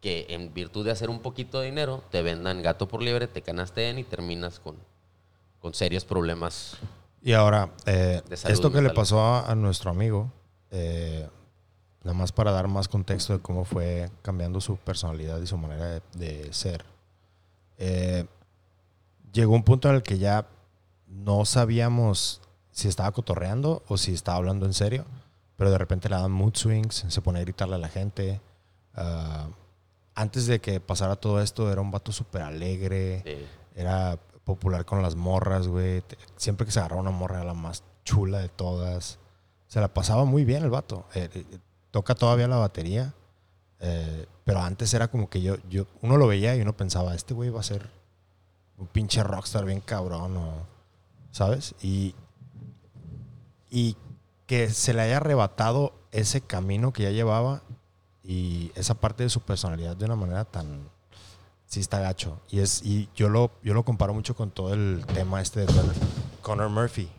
que 0.00 0.26
en 0.30 0.52
virtud 0.52 0.84
de 0.84 0.90
hacer 0.90 1.08
un 1.10 1.20
poquito 1.20 1.60
de 1.60 1.66
dinero 1.66 2.02
te 2.10 2.20
vendan 2.22 2.62
gato 2.62 2.86
por 2.88 3.02
liebre, 3.02 3.26
te 3.28 3.40
canasteen 3.42 3.98
y 3.98 4.04
terminas 4.04 4.58
con, 4.60 4.76
con 5.66 5.74
serios 5.74 6.04
problemas. 6.04 6.76
Y 7.22 7.32
ahora, 7.32 7.70
eh, 7.86 8.22
De 8.28 8.36
salud 8.36 8.54
esto 8.54 8.68
que 8.70 8.76
le 8.76 8.82
mental. 8.82 8.94
pasó 8.94 9.20
a, 9.20 9.50
a 9.50 9.54
nuestro 9.56 9.90
amigo, 9.90 10.30
eh, 10.70 11.28
nada 12.04 12.16
más 12.16 12.30
para 12.30 12.52
dar 12.52 12.68
más 12.68 12.86
contexto 12.86 13.32
de 13.32 13.40
cómo 13.40 13.64
fue 13.64 14.08
cambiando 14.22 14.60
su 14.60 14.76
personalidad 14.76 15.40
y 15.40 15.46
su 15.48 15.56
manera 15.58 15.86
de, 15.86 16.02
de 16.14 16.52
ser, 16.52 16.84
eh, 17.78 18.26
llegó 19.32 19.54
un 19.56 19.64
punto 19.64 19.88
en 19.88 19.96
el 19.96 20.02
que 20.04 20.18
ya 20.18 20.46
no 21.08 21.44
sabíamos 21.44 22.40
si 22.70 22.86
estaba 22.86 23.10
cotorreando 23.10 23.82
o 23.88 23.96
si 23.98 24.14
estaba 24.14 24.38
hablando 24.38 24.66
en 24.66 24.72
serio, 24.74 25.04
pero 25.56 25.70
de 25.72 25.78
repente 25.78 26.08
le 26.08 26.14
daban 26.14 26.30
mood 26.30 26.54
swings, 26.54 27.06
se 27.08 27.20
ponía 27.22 27.40
a 27.40 27.44
gritarle 27.44 27.74
a 27.74 27.78
la 27.78 27.88
gente. 27.88 28.40
ah, 28.94 29.48
antes 30.14 30.46
de 30.46 30.60
que 30.60 30.78
pasara 30.80 31.16
todo 31.16 31.42
esto, 31.42 31.70
era 31.72 31.80
un 31.80 31.90
vato 31.90 32.12
súper 32.12 32.42
alegre. 32.42 33.22
eh, 33.24 33.46
Era 33.74 34.16
popular 34.46 34.84
con 34.86 35.02
las 35.02 35.16
morras, 35.16 35.66
güey. 35.66 36.02
Siempre 36.36 36.64
que 36.64 36.72
se 36.72 36.78
agarraba 36.78 37.02
una 37.02 37.10
morra 37.10 37.38
era 37.38 37.44
la 37.44 37.54
más 37.54 37.82
chula 38.04 38.38
de 38.38 38.48
todas. 38.48 39.18
Se 39.66 39.80
la 39.80 39.88
pasaba 39.92 40.24
muy 40.24 40.44
bien 40.44 40.62
el 40.62 40.70
vato. 40.70 41.04
Eh, 41.14 41.28
eh, 41.34 41.58
toca 41.90 42.14
todavía 42.14 42.48
la 42.48 42.56
batería. 42.56 43.12
eh, 43.80 44.26
pero 44.44 44.60
antes 44.60 44.94
era 44.94 45.08
como 45.08 45.28
que 45.28 45.42
yo, 45.42 45.56
yo, 45.68 45.86
uno 46.00 46.16
lo 46.16 46.28
veía 46.28 46.54
y 46.56 46.60
uno 46.60 46.76
pensaba, 46.76 47.14
este 47.16 47.34
güey 47.34 47.50
va 47.50 47.60
a 47.60 47.64
ser 47.64 47.90
un 48.78 48.86
pinche 48.86 49.22
rockstar 49.24 49.64
bien 49.64 49.80
cabrón, 49.80 50.36
o, 50.36 50.66
¿sabes? 51.32 51.74
Y, 51.82 52.14
y 53.68 53.96
que 54.46 54.70
se 54.70 54.94
le 54.94 55.02
haya 55.02 55.16
arrebatado 55.16 55.94
ese 56.12 56.40
camino 56.40 56.92
que 56.92 57.02
ya 57.02 57.10
llevaba 57.10 57.62
y 58.22 58.70
esa 58.76 58.94
parte 58.94 59.24
de 59.24 59.30
su 59.30 59.40
personalidad 59.40 59.96
de 59.96 60.04
una 60.04 60.14
manera 60.14 60.44
tan, 60.44 60.88
sí 61.66 61.80
está 61.80 62.00
gacho. 62.00 62.40
Y, 62.48 62.60
es, 62.60 62.82
y 62.84 63.08
yo, 63.14 63.28
lo, 63.28 63.50
yo 63.62 63.74
lo 63.74 63.84
comparo 63.84 64.14
mucho 64.14 64.34
con 64.34 64.50
todo 64.50 64.72
el 64.72 65.04
tema 65.12 65.40
este 65.40 65.60
de 65.60 65.66
Conor, 66.42 66.70
Murphy. 66.70 67.10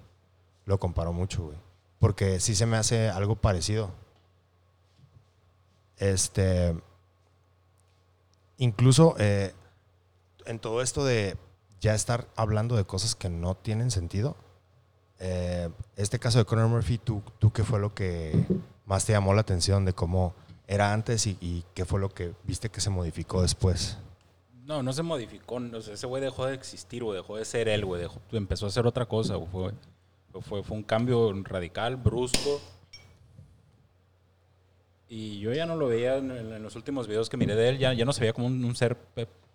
Lo 0.66 0.80
comparo 0.80 1.14
mucho, 1.14 1.44
güey. 1.46 1.58
Porque 2.00 2.40
sí 2.40 2.56
se 2.56 2.66
me 2.66 2.78
hace 2.78 3.10
algo 3.10 3.36
parecido. 3.36 3.92
Este. 5.98 6.76
Incluso 8.58 9.16
eh, 9.20 9.54
en 10.46 10.60
todo 10.60 10.82
esto 10.82 11.06
de 11.06 11.38
ya 11.80 11.94
estar 11.94 12.28
hablando 12.36 12.76
de 12.76 12.86
cosas 12.86 13.16
que 13.16 13.30
no 13.30 13.56
tienen 13.56 13.92
sentido. 13.92 14.36
eh, 15.20 15.70
este 15.96 16.20
caso 16.20 16.38
de 16.40 16.46
Conor 16.46 16.68
Murphy, 16.68 16.98
¿tú, 16.98 17.22
¿tú 17.40 17.52
qué 17.52 17.64
fue 17.64 17.80
lo 17.80 17.94
que 17.94 18.46
más 18.86 19.06
te 19.06 19.14
llamó 19.14 19.34
la 19.34 19.42
atención 19.42 19.86
de 19.86 19.94
cómo 19.94 20.34
era 20.68 20.94
antes 20.94 21.26
y, 21.28 21.38
y 21.42 21.66
qué 21.74 21.86
fue 21.86 22.00
lo 22.00 22.10
que 22.10 22.34
viste 22.44 22.70
que 22.70 22.82
se 22.82 22.90
modificó 22.90 23.42
después? 23.42 23.98
No, 24.68 24.84
no 24.84 24.92
se 24.92 25.02
modificó. 25.02 25.60
no 25.62 25.80
sé, 25.82 25.94
ese 25.94 26.06
güey 26.08 26.22
dejó 26.22 26.46
de 26.46 26.54
existir, 26.54 27.02
güey. 27.04 27.16
Dejó 27.18 27.38
de 27.38 27.46
ser 27.46 27.70
él, 27.70 27.86
güey. 27.86 28.02
dejó- 28.02 28.20
Empezó 28.34 28.66
a 28.66 28.70
hacer 28.70 28.86
otra 28.86 29.06
cosa, 29.06 29.36
güey. 29.36 29.50
Fue, 29.50 30.42
fue, 30.42 30.62
fue 30.64 30.76
un 30.78 30.84
cambio 30.84 31.32
radical, 31.44 31.96
brusco. 31.96 32.60
Y 35.10 35.40
yo 35.40 35.54
ya 35.54 35.66
no 35.66 35.78
lo 35.78 35.88
veía 35.88 36.18
en, 36.18 36.32
en 36.32 36.62
los 36.62 36.76
últimos 36.76 37.08
videos 37.08 37.30
que 37.30 37.38
miré 37.38 37.56
de 37.56 37.70
él. 37.70 37.78
Ya, 37.78 37.94
ya 37.94 38.04
no 38.04 38.12
se 38.12 38.20
veía 38.20 38.34
como 38.34 38.48
un, 38.48 38.64
un 38.66 38.76
ser 38.76 38.98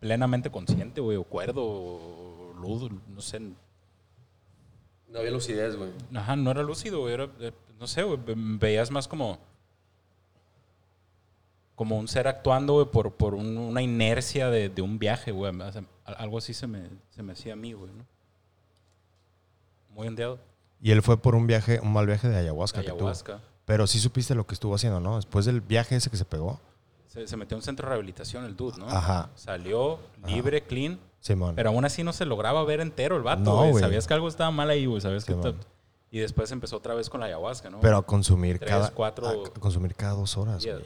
plenamente 0.01 0.51
consciente, 0.51 1.03
güey. 1.03 1.19
O 1.19 1.25
cuerdo, 1.25 1.63
o 1.63 2.55
ludo, 2.59 2.89
no 3.09 3.21
sé. 3.21 3.39
no 3.39 5.19
había 5.19 5.31
lucidez, 5.31 5.77
güey. 5.77 5.91
Ajá, 6.15 6.37
no 6.37 6.51
era 6.51 6.63
lúcido, 6.63 7.01
güey. 7.01 7.13
Era, 7.13 7.29
eh, 7.41 7.53
no 7.79 7.87
sé, 7.87 8.03
güey. 8.03 8.19
Veías 8.27 8.91
más 8.91 9.07
como. 9.07 9.39
Como 11.75 11.99
un 11.99 12.07
ser 12.09 12.29
actuando, 12.29 12.75
güey, 12.75 12.87
por, 12.87 13.13
por 13.15 13.35
un- 13.35 13.57
una 13.57 13.83
inercia 13.83 14.51
de, 14.51 14.69
de 14.69 14.83
un 14.83 14.99
viaje, 14.99 15.33
güey. 15.33 15.53
Algo 16.05 16.39
así 16.39 16.53
se 16.55 16.67
me, 16.67 16.89
se 17.11 17.23
me 17.23 17.33
hacía 17.33 17.55
a 17.55 17.57
mí, 17.57 17.73
güey, 17.73 17.91
¿no? 17.93 18.05
Muy 19.91 20.09
ondeado. 20.09 20.39
Y 20.81 20.91
él 20.91 21.03
fue 21.03 21.17
por 21.21 21.35
un 21.35 21.47
viaje, 21.47 21.81
un 21.81 21.93
mal 21.93 22.07
viaje 22.07 22.29
de 22.29 22.37
ayahuasca, 22.37 22.81
que 22.81 22.89
tuvo. 22.89 22.99
Ayahuasca. 23.01 23.41
Pero 23.65 23.87
sí 23.87 23.99
supiste 24.01 24.35
lo 24.35 24.47
que 24.47 24.55
estuvo 24.55 24.75
haciendo, 24.75 25.01
¿no? 25.01 25.17
Después 25.17 25.45
del 25.47 25.61
viaje 25.61 25.97
ese 25.97 26.11
que 26.11 26.17
se 26.17 26.25
pegó. 26.25 26.61
Se, 27.07 27.27
se 27.27 27.37
metió 27.37 27.57
a 27.57 27.59
un 27.59 27.63
centro 27.63 27.87
de 27.87 27.91
rehabilitación 27.91 28.45
el 28.45 28.57
dude, 28.57 28.79
¿no? 28.79 28.89
Ajá. 28.89 29.31
Salió 29.35 29.99
libre, 30.27 30.63
clean. 30.63 30.99
Simón. 31.21 31.55
Pero 31.55 31.69
aún 31.71 31.85
así 31.85 32.03
no 32.03 32.13
se 32.13 32.25
lograba 32.27 32.65
ver 32.65 32.81
entero 32.81 33.17
el 33.17 33.23
vato, 33.23 33.55
güey. 33.69 33.81
Sabías 33.83 34.07
que 34.09 34.15
algo 34.15 34.29
estaba 34.29 34.51
mal 34.51 34.71
ahí, 34.71 34.87
güey. 34.87 35.01
Sabías 35.01 35.25
que... 35.25 35.37
Y 36.11 36.19
después 36.19 36.51
empezó 36.53 36.77
otra 36.77 36.95
vez 36.95 37.09
con 37.09 37.21
la 37.21 37.27
ayahuasca, 37.27 37.71
¿no? 37.71 37.81
Pero 37.81 37.97
a 37.99 38.03
consumir 38.05 38.59
Tres, 38.59 38.71
cada. 38.71 38.91
cuatro- 38.91 39.29
a 39.47 39.61
consumir 39.61 39.95
cada 39.95 40.13
dos 40.15 40.37
horas, 40.37 40.65
güey. 40.65 40.83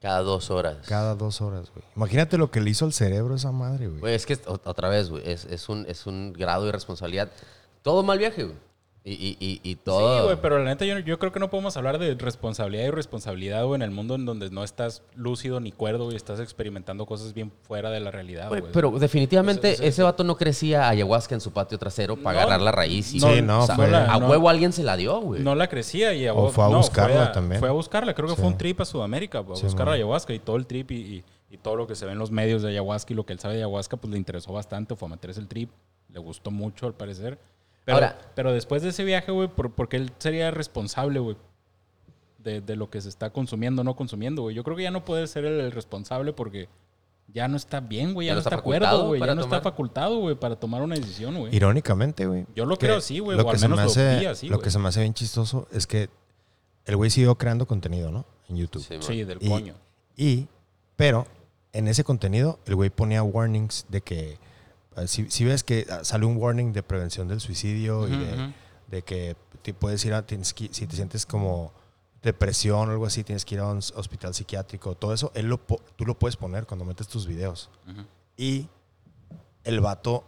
Cada 0.00 0.20
dos 0.20 0.50
horas. 0.50 0.86
Cada 0.86 1.14
dos 1.16 1.40
horas, 1.40 1.70
güey. 1.74 1.84
Imagínate 1.96 2.38
lo 2.38 2.50
que 2.50 2.60
le 2.60 2.70
hizo 2.70 2.84
al 2.84 2.92
cerebro 2.92 3.34
esa 3.34 3.50
madre, 3.50 3.88
güey. 3.88 4.00
Güey, 4.00 4.14
es 4.14 4.26
que 4.26 4.38
otra 4.46 4.88
vez, 4.88 5.10
güey, 5.10 5.28
es, 5.28 5.44
es, 5.46 5.68
un, 5.68 5.84
es 5.88 6.06
un 6.06 6.32
grado 6.32 6.66
de 6.66 6.72
responsabilidad. 6.72 7.30
Todo 7.82 8.02
mal 8.02 8.18
viaje, 8.18 8.44
güey. 8.44 8.56
Y, 9.10 9.12
y, 9.12 9.36
y, 9.40 9.60
y 9.62 9.74
todo... 9.76 10.18
Sí, 10.18 10.24
güey, 10.26 10.36
pero 10.42 10.58
la 10.58 10.64
neta 10.66 10.84
yo, 10.84 10.98
yo 10.98 11.18
creo 11.18 11.32
que 11.32 11.40
no 11.40 11.48
podemos 11.48 11.76
hablar 11.78 11.98
de 11.98 12.14
responsabilidad 12.14 12.84
y 12.84 12.90
responsabilidad, 12.90 13.64
güey, 13.64 13.76
en 13.76 13.82
el 13.82 13.90
mundo 13.90 14.16
en 14.16 14.26
donde 14.26 14.50
no 14.50 14.62
estás 14.64 15.02
lúcido 15.14 15.60
ni 15.60 15.72
cuerdo 15.72 16.12
y 16.12 16.16
estás 16.16 16.40
experimentando 16.40 17.06
cosas 17.06 17.32
bien 17.32 17.50
fuera 17.62 17.88
de 17.90 18.00
la 18.00 18.10
realidad, 18.10 18.48
Güey, 18.48 18.60
güey. 18.60 18.72
pero 18.72 18.90
definitivamente 18.98 19.86
ese 19.86 20.02
vato 20.02 20.24
no 20.24 20.36
crecía 20.36 20.88
ayahuasca 20.90 21.34
en 21.34 21.40
su 21.40 21.52
patio 21.52 21.78
trasero 21.78 22.16
para 22.16 22.40
No, 22.40 22.42
agarrar 22.42 22.60
la 22.60 22.72
raíz 22.72 23.14
y... 23.14 23.20
Sí, 23.20 23.40
no, 23.42 23.60
o 23.62 23.66
sea, 23.66 23.76
fue- 23.76 23.94
a 23.94 24.18
no- 24.18 24.28
huevo 24.28 24.48
alguien 24.50 24.72
se 24.74 24.82
la 24.82 24.96
dio, 24.96 25.20
güey. 25.20 25.42
No 25.42 25.54
la 25.54 25.68
crecía 25.68 26.12
y 26.12 26.26
a 26.26 26.34
O 26.34 26.42
vos- 26.42 26.52
fue 26.52 26.64
a 26.64 26.68
no, 26.68 26.76
buscarla 26.78 27.24
a- 27.26 27.32
también. 27.32 27.60
Fue 27.60 27.68
a 27.70 27.72
buscarla, 27.72 28.12
creo 28.14 28.28
que 28.28 28.34
Sí. 28.34 28.40
fue 28.42 28.50
un 28.50 28.58
trip 28.58 28.80
a 28.80 28.84
Sudamérica, 28.84 29.38
a 29.38 29.56
Sí, 29.56 29.62
buscar 29.64 29.86
la 29.86 29.92
man. 29.92 29.94
ayahuasca 29.94 30.34
y 30.34 30.38
todo 30.38 30.56
el 30.56 30.66
trip 30.66 30.90
y, 30.90 30.96
y- 30.96 31.24
y 31.50 31.56
todo 31.56 31.76
lo 31.76 31.86
que 31.86 31.94
se 31.94 32.04
ve 32.04 32.12
en 32.12 32.18
los 32.18 32.30
medios 32.30 32.60
de 32.62 32.68
ayahuasca 32.68 33.12
y 33.14 33.16
lo 33.16 33.24
que 33.24 33.32
él 33.32 33.38
sabe 33.38 33.54
de 33.54 33.60
ayahuasca, 33.60 33.96
pues 33.96 34.10
le 34.12 34.18
interesó 34.18 34.52
bastante, 34.52 34.94
fue 34.96 35.08
a 35.08 35.12
meterse 35.12 35.40
el 35.40 35.48
trip, 35.48 35.70
le 36.12 36.18
gustó 36.20 36.50
mucho 36.50 36.86
al 36.86 36.92
parecer. 36.92 37.38
Pero, 37.88 37.96
Ahora- 37.96 38.18
pero 38.34 38.52
después 38.52 38.82
de 38.82 38.90
ese 38.90 39.02
viaje, 39.02 39.32
güey, 39.32 39.48
por, 39.48 39.72
porque 39.72 39.96
él 39.96 40.12
sería 40.18 40.50
responsable, 40.50 41.20
güey, 41.20 41.36
de, 42.38 42.60
de 42.60 42.76
lo 42.76 42.90
que 42.90 43.00
se 43.00 43.08
está 43.08 43.30
consumiendo 43.30 43.80
o 43.80 43.84
no 43.84 43.96
consumiendo, 43.96 44.42
güey. 44.42 44.54
Yo 44.54 44.62
creo 44.62 44.76
que 44.76 44.82
ya 44.82 44.90
no 44.90 45.06
puede 45.06 45.26
ser 45.26 45.46
el, 45.46 45.58
el 45.58 45.72
responsable 45.72 46.34
porque 46.34 46.68
ya 47.32 47.48
no 47.48 47.56
está 47.56 47.80
bien, 47.80 48.12
güey, 48.12 48.26
ya, 48.26 48.34
no 48.34 48.40
está, 48.40 48.50
facultado 48.50 48.86
acuerdo, 48.86 49.06
güey, 49.08 49.20
ya 49.20 49.34
no 49.34 49.40
tomar. 49.40 49.56
está 49.58 49.70
facultado, 49.70 50.18
güey, 50.18 50.34
para 50.34 50.56
tomar 50.56 50.82
una 50.82 50.96
decisión, 50.96 51.34
güey. 51.38 51.54
Irónicamente, 51.56 52.26
güey. 52.26 52.44
Yo 52.54 52.66
lo 52.66 52.76
que 52.76 52.86
creo 52.88 52.98
así, 52.98 53.20
güey, 53.20 53.36
lo 53.38 53.42
o 53.44 53.46
que 53.46 53.52
al 53.52 53.58
se 53.58 53.68
me 53.68 53.76
menos 53.76 53.96
lo 53.96 54.02
hace- 54.02 54.18
vi 54.20 54.26
así, 54.26 54.48
Lo 54.48 54.56
güey. 54.56 54.64
que 54.64 54.70
se 54.70 54.78
me 54.78 54.88
hace 54.88 55.00
bien 55.00 55.14
chistoso 55.14 55.66
es 55.72 55.86
que 55.86 56.10
el 56.84 56.96
güey 56.96 57.10
siguió 57.10 57.36
creando 57.36 57.66
contenido, 57.66 58.10
¿no? 58.10 58.26
En 58.50 58.56
YouTube. 58.56 58.82
Sí. 58.82 58.96
Sí, 59.00 59.24
del 59.24 59.38
Y- 59.40 59.48
coño. 59.48 59.74
Y, 60.14 60.46
pero 60.96 61.26
en 61.72 61.88
ese 61.88 62.04
contenido, 62.04 62.58
el 62.66 62.74
güey 62.74 62.90
ponía 62.90 63.22
warnings 63.22 63.86
de 63.88 64.00
que, 64.02 64.38
si, 65.06 65.30
si 65.30 65.44
ves 65.44 65.62
que 65.62 65.86
ah, 65.90 66.04
sale 66.04 66.24
un 66.26 66.36
warning 66.36 66.72
de 66.72 66.82
prevención 66.82 67.28
del 67.28 67.40
suicidio 67.40 68.08
y 68.08 68.12
Ujú, 68.12 68.20
de, 68.24 68.32
ujú. 68.34 68.52
de 68.88 69.02
que 69.02 69.36
te 69.62 69.74
puedes 69.74 70.04
ir 70.04 70.14
a, 70.14 70.26
tienes 70.26 70.52
que- 70.54 70.72
si 70.72 70.86
te 70.86 70.96
sientes 70.96 71.26
como 71.26 71.72
depresión 72.22 72.88
o 72.88 72.92
algo 72.92 73.06
así, 73.06 73.22
tienes 73.22 73.44
que 73.44 73.54
ir 73.54 73.60
a 73.60 73.66
un 73.68 73.78
hospital 73.94 74.34
psiquiátrico, 74.34 74.94
todo 74.96 75.14
eso, 75.14 75.30
él 75.34 75.46
lo, 75.46 75.58
tú 75.58 76.04
lo 76.04 76.18
puedes 76.18 76.36
poner 76.36 76.66
cuando 76.66 76.84
metes 76.84 77.06
tus 77.08 77.26
videos. 77.26 77.70
Ujú. 77.88 78.02
Y 78.36 78.68
el 79.64 79.80
vato 79.80 80.24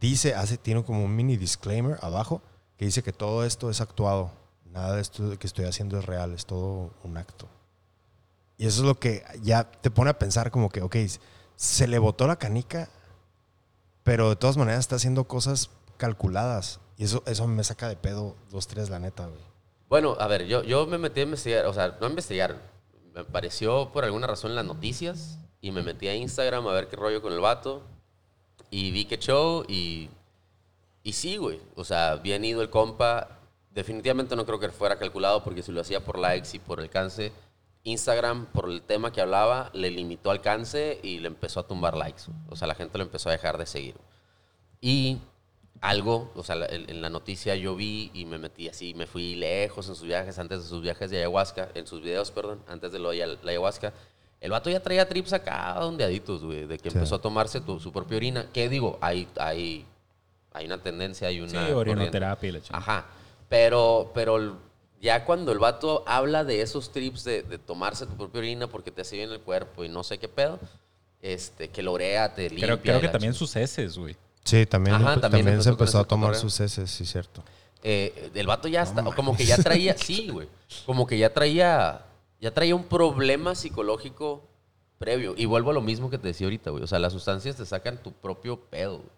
dice, 0.00 0.34
hace, 0.34 0.56
tiene 0.58 0.82
como 0.84 1.04
un 1.04 1.14
mini 1.14 1.36
disclaimer 1.36 1.98
abajo 2.02 2.42
que 2.76 2.84
dice 2.86 3.02
que 3.02 3.12
todo 3.12 3.44
esto 3.44 3.70
es 3.70 3.80
actuado. 3.80 4.30
Nada 4.72 4.96
de 4.96 5.00
esto 5.02 5.38
que 5.38 5.46
estoy 5.46 5.64
haciendo 5.64 5.98
es 5.98 6.04
real, 6.04 6.32
es 6.34 6.44
todo 6.44 6.90
un 7.04 7.16
acto. 7.16 7.48
Y 8.58 8.66
eso 8.66 8.80
es 8.80 8.86
lo 8.86 8.98
que 8.98 9.22
ya 9.42 9.64
te 9.64 9.90
pone 9.90 10.10
a 10.10 10.18
pensar 10.18 10.50
como 10.50 10.68
que, 10.70 10.82
ok, 10.82 10.96
se 11.56 11.86
le 11.86 11.98
botó 11.98 12.26
la 12.26 12.36
canica, 12.36 12.88
pero 14.06 14.28
de 14.28 14.36
todas 14.36 14.56
maneras 14.56 14.78
está 14.78 14.94
haciendo 14.94 15.24
cosas 15.24 15.68
calculadas. 15.96 16.78
Y 16.96 17.02
eso, 17.02 17.24
eso 17.26 17.48
me 17.48 17.64
saca 17.64 17.88
de 17.88 17.96
pedo 17.96 18.36
dos, 18.52 18.68
tres, 18.68 18.88
la 18.88 19.00
neta, 19.00 19.26
güey. 19.26 19.40
Bueno, 19.88 20.16
a 20.20 20.28
ver, 20.28 20.46
yo, 20.46 20.62
yo 20.62 20.86
me 20.86 20.96
metí 20.96 21.18
a 21.18 21.24
investigar, 21.24 21.66
o 21.66 21.74
sea, 21.74 21.96
no 22.00 22.06
a 22.06 22.10
investigar, 22.10 22.56
me 23.12 23.22
apareció 23.22 23.90
por 23.92 24.04
alguna 24.04 24.28
razón 24.28 24.54
las 24.54 24.64
noticias 24.64 25.40
y 25.60 25.72
me 25.72 25.82
metí 25.82 26.06
a 26.06 26.14
Instagram 26.14 26.68
a 26.68 26.72
ver 26.72 26.86
qué 26.86 26.94
rollo 26.94 27.20
con 27.20 27.32
el 27.32 27.40
vato. 27.40 27.82
Y 28.70 28.92
vi 28.92 29.06
que 29.06 29.18
show 29.18 29.64
y, 29.66 30.08
y 31.02 31.12
sí, 31.12 31.36
güey. 31.36 31.60
O 31.74 31.82
sea, 31.82 32.14
bien 32.14 32.44
ido 32.44 32.62
el 32.62 32.70
compa. 32.70 33.40
Definitivamente 33.72 34.36
no 34.36 34.46
creo 34.46 34.60
que 34.60 34.68
fuera 34.68 35.00
calculado 35.00 35.42
porque 35.42 35.64
si 35.64 35.72
lo 35.72 35.80
hacía 35.80 36.04
por 36.04 36.16
likes 36.16 36.50
y 36.52 36.60
por 36.60 36.78
alcance, 36.78 37.32
Instagram, 37.86 38.46
por 38.46 38.68
el 38.68 38.82
tema 38.82 39.12
que 39.12 39.20
hablaba, 39.20 39.70
le 39.72 39.90
limitó 39.90 40.30
alcance 40.30 40.98
y 41.02 41.20
le 41.20 41.28
empezó 41.28 41.60
a 41.60 41.66
tumbar 41.66 41.96
likes. 41.96 42.24
O 42.48 42.56
sea, 42.56 42.66
la 42.68 42.74
gente 42.74 42.98
lo 42.98 43.04
empezó 43.04 43.28
a 43.28 43.32
dejar 43.32 43.58
de 43.58 43.66
seguir. 43.66 43.94
Y 44.80 45.18
algo, 45.80 46.32
o 46.34 46.42
sea, 46.42 46.56
en 46.68 47.00
la 47.00 47.10
noticia 47.10 47.54
yo 47.54 47.76
vi 47.76 48.10
y 48.12 48.24
me 48.24 48.38
metí 48.38 48.68
así, 48.68 48.92
me 48.94 49.06
fui 49.06 49.34
lejos 49.36 49.88
en 49.88 49.94
sus 49.94 50.06
viajes, 50.06 50.38
antes 50.38 50.62
de 50.62 50.68
sus 50.68 50.82
viajes 50.82 51.10
de 51.10 51.18
ayahuasca, 51.18 51.68
en 51.74 51.86
sus 51.86 52.00
videos, 52.02 52.30
perdón, 52.30 52.60
antes 52.66 52.90
de 52.92 52.98
lo 52.98 53.10
de 53.10 53.24
la 53.42 53.50
ayahuasca. 53.50 53.92
El 54.40 54.50
vato 54.50 54.68
ya 54.68 54.80
traía 54.80 55.08
trips 55.08 55.32
acá 55.32 55.78
ondeaditos, 55.84 56.44
güey, 56.44 56.66
de 56.66 56.78
que 56.78 56.90
Sí. 56.90 56.96
empezó 56.96 57.14
a 57.16 57.20
tomarse 57.20 57.60
tu- 57.60 57.78
su 57.80 57.92
propia 57.92 58.16
orina. 58.16 58.46
¿Qué 58.52 58.68
digo? 58.68 58.98
Hay, 59.00 59.28
hay, 59.38 59.86
hay 60.52 60.66
una 60.66 60.78
tendencia, 60.78 61.28
hay 61.28 61.40
una... 61.40 61.66
Sí, 61.66 61.72
orinoterapia. 61.72 62.60
Ajá. 62.70 63.06
Pero, 63.48 64.10
pero 64.12 64.58
ya 65.06 65.24
cuando 65.24 65.52
el 65.52 65.58
vato 65.58 66.04
habla 66.06 66.44
de 66.44 66.60
esos 66.60 66.92
trips 66.92 67.24
de, 67.24 67.42
de 67.42 67.58
tomarse 67.58 68.04
tu 68.06 68.16
propia 68.16 68.40
orina 68.40 68.66
porque 68.66 68.90
te 68.90 69.00
hace 69.02 69.16
bien 69.16 69.30
el 69.30 69.40
cuerpo 69.40 69.84
y 69.84 69.88
no 69.88 70.02
sé 70.04 70.18
qué 70.18 70.28
pedo, 70.28 70.58
este, 71.22 71.68
que 71.68 71.82
lorea, 71.82 72.34
te 72.34 72.50
limpia. 72.50 72.66
Creo, 72.66 72.80
creo 72.82 73.00
que 73.00 73.08
también 73.08 73.32
sus 73.34 73.54
heces, 73.56 73.96
güey. 73.96 74.16
Sí, 74.44 74.66
también, 74.66 74.96
Ajá, 74.96 75.04
también 75.04 75.20
también, 75.22 75.48
empezó 75.48 75.62
se 75.62 75.70
empezó 75.70 75.98
a 75.98 76.04
tomar 76.04 76.30
cotorreo. 76.32 76.50
sus 76.50 76.60
heces, 76.60 76.90
sí, 76.90 77.04
cierto. 77.06 77.42
Eh, 77.82 78.30
el 78.34 78.46
vato 78.46 78.68
ya 78.68 78.82
está, 78.82 79.02
como 79.04 79.36
que 79.36 79.44
ya 79.44 79.56
traía, 79.56 79.96
sí, 79.98 80.28
güey, 80.28 80.48
como 80.84 81.06
que 81.06 81.18
ya 81.18 81.32
traía, 81.32 82.04
ya 82.40 82.52
traía 82.52 82.74
un 82.74 82.84
problema 82.84 83.54
psicológico 83.54 84.46
previo. 84.98 85.34
Y 85.36 85.46
vuelvo 85.46 85.70
a 85.70 85.74
lo 85.74 85.80
mismo 85.82 86.10
que 86.10 86.18
te 86.18 86.28
decía 86.28 86.46
ahorita, 86.46 86.70
güey. 86.70 86.82
O 86.82 86.86
sea, 86.86 86.98
las 86.98 87.12
sustancias 87.12 87.56
te 87.56 87.66
sacan 87.66 88.02
tu 88.02 88.12
propio 88.12 88.60
pedo, 88.60 88.98
güey, 88.98 89.10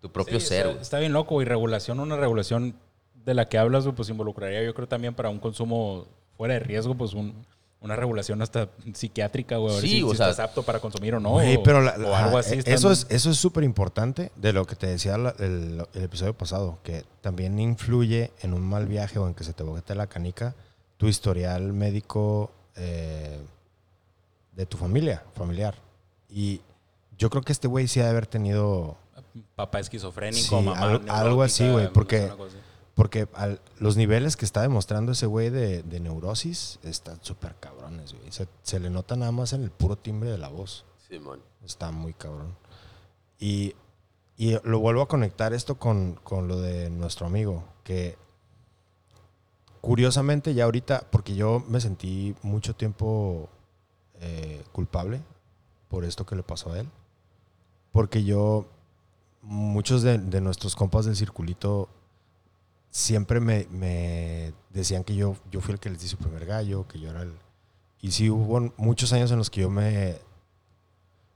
tu 0.00 0.10
propio 0.12 0.38
Sí, 0.40 0.46
ser, 0.46 0.58
está, 0.58 0.68
güey. 0.70 0.82
está 0.82 0.98
bien 0.98 1.12
loco, 1.12 1.40
y 1.42 1.44
regulación, 1.44 1.98
una 2.00 2.16
regulación 2.16 2.76
de 3.24 3.34
la 3.34 3.48
que 3.48 3.58
hablas, 3.58 3.86
pues 3.96 4.08
involucraría 4.08 4.62
yo 4.62 4.74
creo 4.74 4.86
también 4.88 5.14
para 5.14 5.28
un 5.30 5.38
consumo 5.38 6.06
fuera 6.36 6.54
de 6.54 6.60
riesgo, 6.60 6.94
pues 6.94 7.14
un- 7.14 7.34
una 7.80 7.96
regulación 7.96 8.40
hasta 8.40 8.68
psiquiátrica, 8.94 9.58
güey, 9.58 9.72
a 9.72 9.74
ver 9.74 9.82
Sí, 9.82 9.88
si, 9.96 10.02
o 10.02 10.10
si 10.10 10.16
sea- 10.16 10.30
estás 10.30 10.46
apto 10.48 10.62
para 10.62 10.80
consumir 10.80 11.14
o 11.14 11.20
no. 11.20 11.30
Güey, 11.32 11.56
o, 11.56 11.62
pero 11.62 11.82
la- 11.82 11.92
o 11.98 12.14
ajá, 12.14 12.24
algo 12.24 12.38
así. 12.38 12.54
eh, 12.54 12.58
están- 12.58 12.74
eso 12.74 12.90
es 12.90 13.06
eso 13.10 13.30
es 13.30 13.36
súper 13.36 13.62
importante 13.62 14.32
de 14.36 14.52
lo 14.54 14.64
que 14.66 14.74
te 14.74 14.86
decía 14.86 15.18
la- 15.18 15.34
el, 15.38 15.84
el 15.92 16.02
episodio 16.02 16.32
pasado, 16.32 16.78
que 16.82 17.04
también 17.20 17.58
influye 17.58 18.32
en 18.40 18.54
un 18.54 18.62
mal 18.62 18.86
viaje 18.86 19.18
o 19.18 19.26
en 19.28 19.34
que 19.34 19.44
se 19.44 19.52
te 19.52 19.62
boquete 19.62 19.94
la 19.94 20.06
canica 20.06 20.54
tu 20.96 21.08
historial 21.08 21.72
médico 21.74 22.50
eh, 22.76 23.38
de 24.56 24.66
tu 24.66 24.76
familia, 24.76 25.22
familiar. 25.34 25.74
Y 26.28 26.60
yo 27.18 27.28
creo 27.30 27.42
que 27.42 27.52
este 27.52 27.68
güey 27.68 27.86
sí 27.86 28.00
ha 28.00 28.04
de 28.04 28.10
haber 28.10 28.26
tenido, 28.26 28.96
Papá 29.56 29.80
esquizofrénico, 29.80 30.58
Sí, 30.58 30.64
mamá 30.64 30.80
algo- 30.80 31.12
algo 31.12 31.42
así, 31.42 31.68
güey, 31.68 31.92
porque- 31.92 32.24
una 32.26 32.36
cosa 32.36 32.56
así. 32.56 32.64
Porque 32.94 33.28
al- 33.34 33.60
los 33.78 33.96
niveles 33.96 34.36
que 34.36 34.44
está 34.44 34.62
demostrando 34.62 35.12
ese 35.12 35.26
güey 35.26 35.50
de, 35.50 35.82
de 35.82 36.00
neurosis 36.00 36.78
están 36.82 37.18
súper 37.22 37.56
cabrones, 37.56 38.12
güey. 38.12 38.30
Se, 38.32 38.46
se 38.62 38.78
le 38.80 38.90
nota 38.90 39.16
nada 39.16 39.32
más 39.32 39.52
en 39.52 39.62
el 39.62 39.70
puro 39.70 39.96
timbre 39.96 40.30
de 40.30 40.38
la 40.38 40.48
voz. 40.48 40.84
Simón. 41.08 41.40
Está 41.64 41.90
muy 41.90 42.14
cabrón. 42.14 42.56
Y, 43.38 43.74
y 44.36 44.56
lo 44.64 44.78
vuelvo 44.78 45.02
a 45.02 45.08
conectar 45.08 45.52
esto 45.52 45.76
con, 45.76 46.14
con 46.22 46.46
lo 46.48 46.60
de 46.60 46.88
nuestro 46.90 47.26
amigo, 47.26 47.64
que 47.82 48.16
curiosamente 49.80 50.54
ya 50.54 50.64
ahorita, 50.64 51.06
porque 51.10 51.34
yo 51.34 51.62
me 51.68 51.80
sentí 51.80 52.34
mucho 52.42 52.74
tiempo 52.74 53.48
eh, 54.20 54.64
culpable 54.72 55.20
por 55.88 56.04
esto 56.04 56.24
que 56.26 56.36
le 56.36 56.42
pasó 56.42 56.72
a 56.72 56.80
él, 56.80 56.88
porque 57.92 58.24
yo, 58.24 58.66
muchos 59.42 60.02
de, 60.02 60.18
de 60.18 60.40
nuestros 60.40 60.74
compas 60.74 61.04
del 61.04 61.16
circulito 61.16 61.88
siempre 62.94 63.40
me, 63.40 63.66
me 63.72 64.52
decían 64.70 65.02
que 65.02 65.16
yo, 65.16 65.34
yo 65.50 65.60
fui 65.60 65.74
el 65.74 65.80
que 65.80 65.90
les 65.90 66.00
di 66.00 66.06
su 66.06 66.16
primer 66.16 66.46
gallo, 66.46 66.86
que 66.86 67.00
yo 67.00 67.10
era 67.10 67.22
el... 67.22 67.34
Y 68.00 68.12
sí 68.12 68.30
hubo 68.30 68.72
muchos 68.76 69.12
años 69.12 69.32
en 69.32 69.38
los 69.38 69.50
que 69.50 69.62
yo 69.62 69.68
me, 69.70 70.20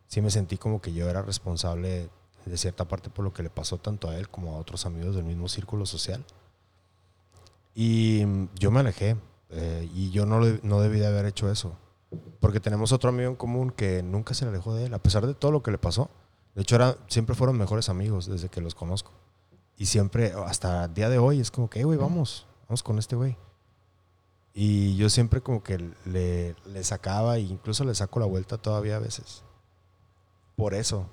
sí 0.06 0.20
me 0.20 0.30
sentí 0.30 0.56
como 0.56 0.80
que 0.80 0.92
yo 0.92 1.10
era 1.10 1.20
responsable 1.20 2.10
de 2.46 2.56
cierta 2.56 2.86
parte 2.86 3.10
por 3.10 3.24
lo 3.24 3.32
que 3.32 3.42
le 3.42 3.50
pasó 3.50 3.76
tanto 3.78 4.08
a 4.08 4.16
él 4.16 4.28
como 4.28 4.54
a 4.54 4.58
otros 4.58 4.86
amigos 4.86 5.16
del 5.16 5.24
mismo 5.24 5.48
círculo 5.48 5.84
social. 5.84 6.24
Y 7.74 8.22
yo 8.54 8.70
me 8.70 8.78
alejé 8.78 9.16
eh, 9.50 9.90
y 9.92 10.10
yo 10.12 10.26
no, 10.26 10.38
le- 10.38 10.60
no 10.62 10.80
debí 10.80 11.00
de 11.00 11.08
haber 11.08 11.26
hecho 11.26 11.50
eso. 11.50 11.76
Porque 12.38 12.60
tenemos 12.60 12.92
otro 12.92 13.10
amigo 13.10 13.30
en 13.30 13.36
común 13.36 13.70
que 13.72 14.04
nunca 14.04 14.32
se 14.32 14.44
alejó 14.44 14.74
de 14.74 14.86
él, 14.86 14.94
a 14.94 15.02
pesar 15.02 15.26
de 15.26 15.34
todo 15.34 15.50
lo 15.50 15.64
que 15.64 15.72
le 15.72 15.78
pasó. 15.78 16.08
De 16.54 16.62
hecho, 16.62 16.76
era, 16.76 16.96
siempre 17.08 17.34
fueron 17.34 17.58
mejores 17.58 17.88
amigos 17.88 18.26
desde 18.26 18.48
que 18.48 18.60
los 18.60 18.76
conozco. 18.76 19.10
Y 19.78 19.86
siempre, 19.86 20.32
hasta 20.46 20.84
el 20.86 20.94
día 20.94 21.08
de 21.08 21.18
hoy, 21.18 21.40
es 21.40 21.50
como 21.50 21.70
que, 21.70 21.80
"Eh, 21.80 21.84
güey, 21.84 21.96
vamos, 21.98 22.46
vamos 22.68 22.82
con 22.82 22.98
este 22.98 23.16
güey. 23.16 23.36
Y 24.54 24.96
yo 24.96 25.08
siempre 25.08 25.40
como 25.40 25.62
que 25.62 25.78
le, 26.04 26.56
le 26.66 26.84
sacaba 26.84 27.36
e 27.36 27.42
incluso 27.42 27.84
le 27.84 27.94
saco 27.94 28.18
la 28.18 28.26
vuelta 28.26 28.58
todavía 28.58 28.96
a 28.96 28.98
veces. 28.98 29.44
Por 30.56 30.74
eso. 30.74 31.08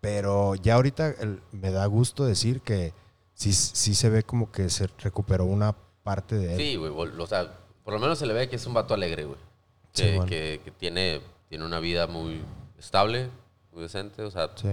Pero 0.00 0.54
ya 0.54 0.74
ahorita 0.76 1.08
el- 1.10 1.42
me 1.52 1.70
da 1.70 1.84
gusto 1.86 2.24
decir 2.24 2.62
que 2.62 2.94
sí, 3.34 3.52
sí 3.52 3.94
se 3.94 4.08
ve 4.08 4.22
como 4.22 4.50
que 4.50 4.70
se 4.70 4.86
recuperó 4.98 5.44
una 5.44 5.74
parte 6.02 6.36
de 6.36 6.54
él. 6.54 6.58
Sí, 6.60 6.76
güey. 6.76 6.90
O 7.18 7.26
sea, 7.26 7.52
por 7.84 7.92
lo 7.92 8.00
menos 8.00 8.18
se 8.18 8.24
le 8.26 8.32
ve 8.32 8.48
que 8.48 8.56
es 8.56 8.66
un 8.66 8.72
vato 8.74 8.94
alegre, 8.94 9.24
güey. 9.24 9.38
Sí, 9.92 10.02
Que, 10.02 10.10
bueno. 10.16 10.26
que- 10.30 10.60
que 10.64 10.70
tiene, 10.70 11.20
tiene 11.48 11.66
una 11.66 11.80
vida 11.80 12.06
muy 12.06 12.42
estable, 12.78 13.28
muy 13.72 13.82
decente. 13.82 14.22
O 14.22 14.30
sea, 14.30 14.50
Sí. 14.54 14.68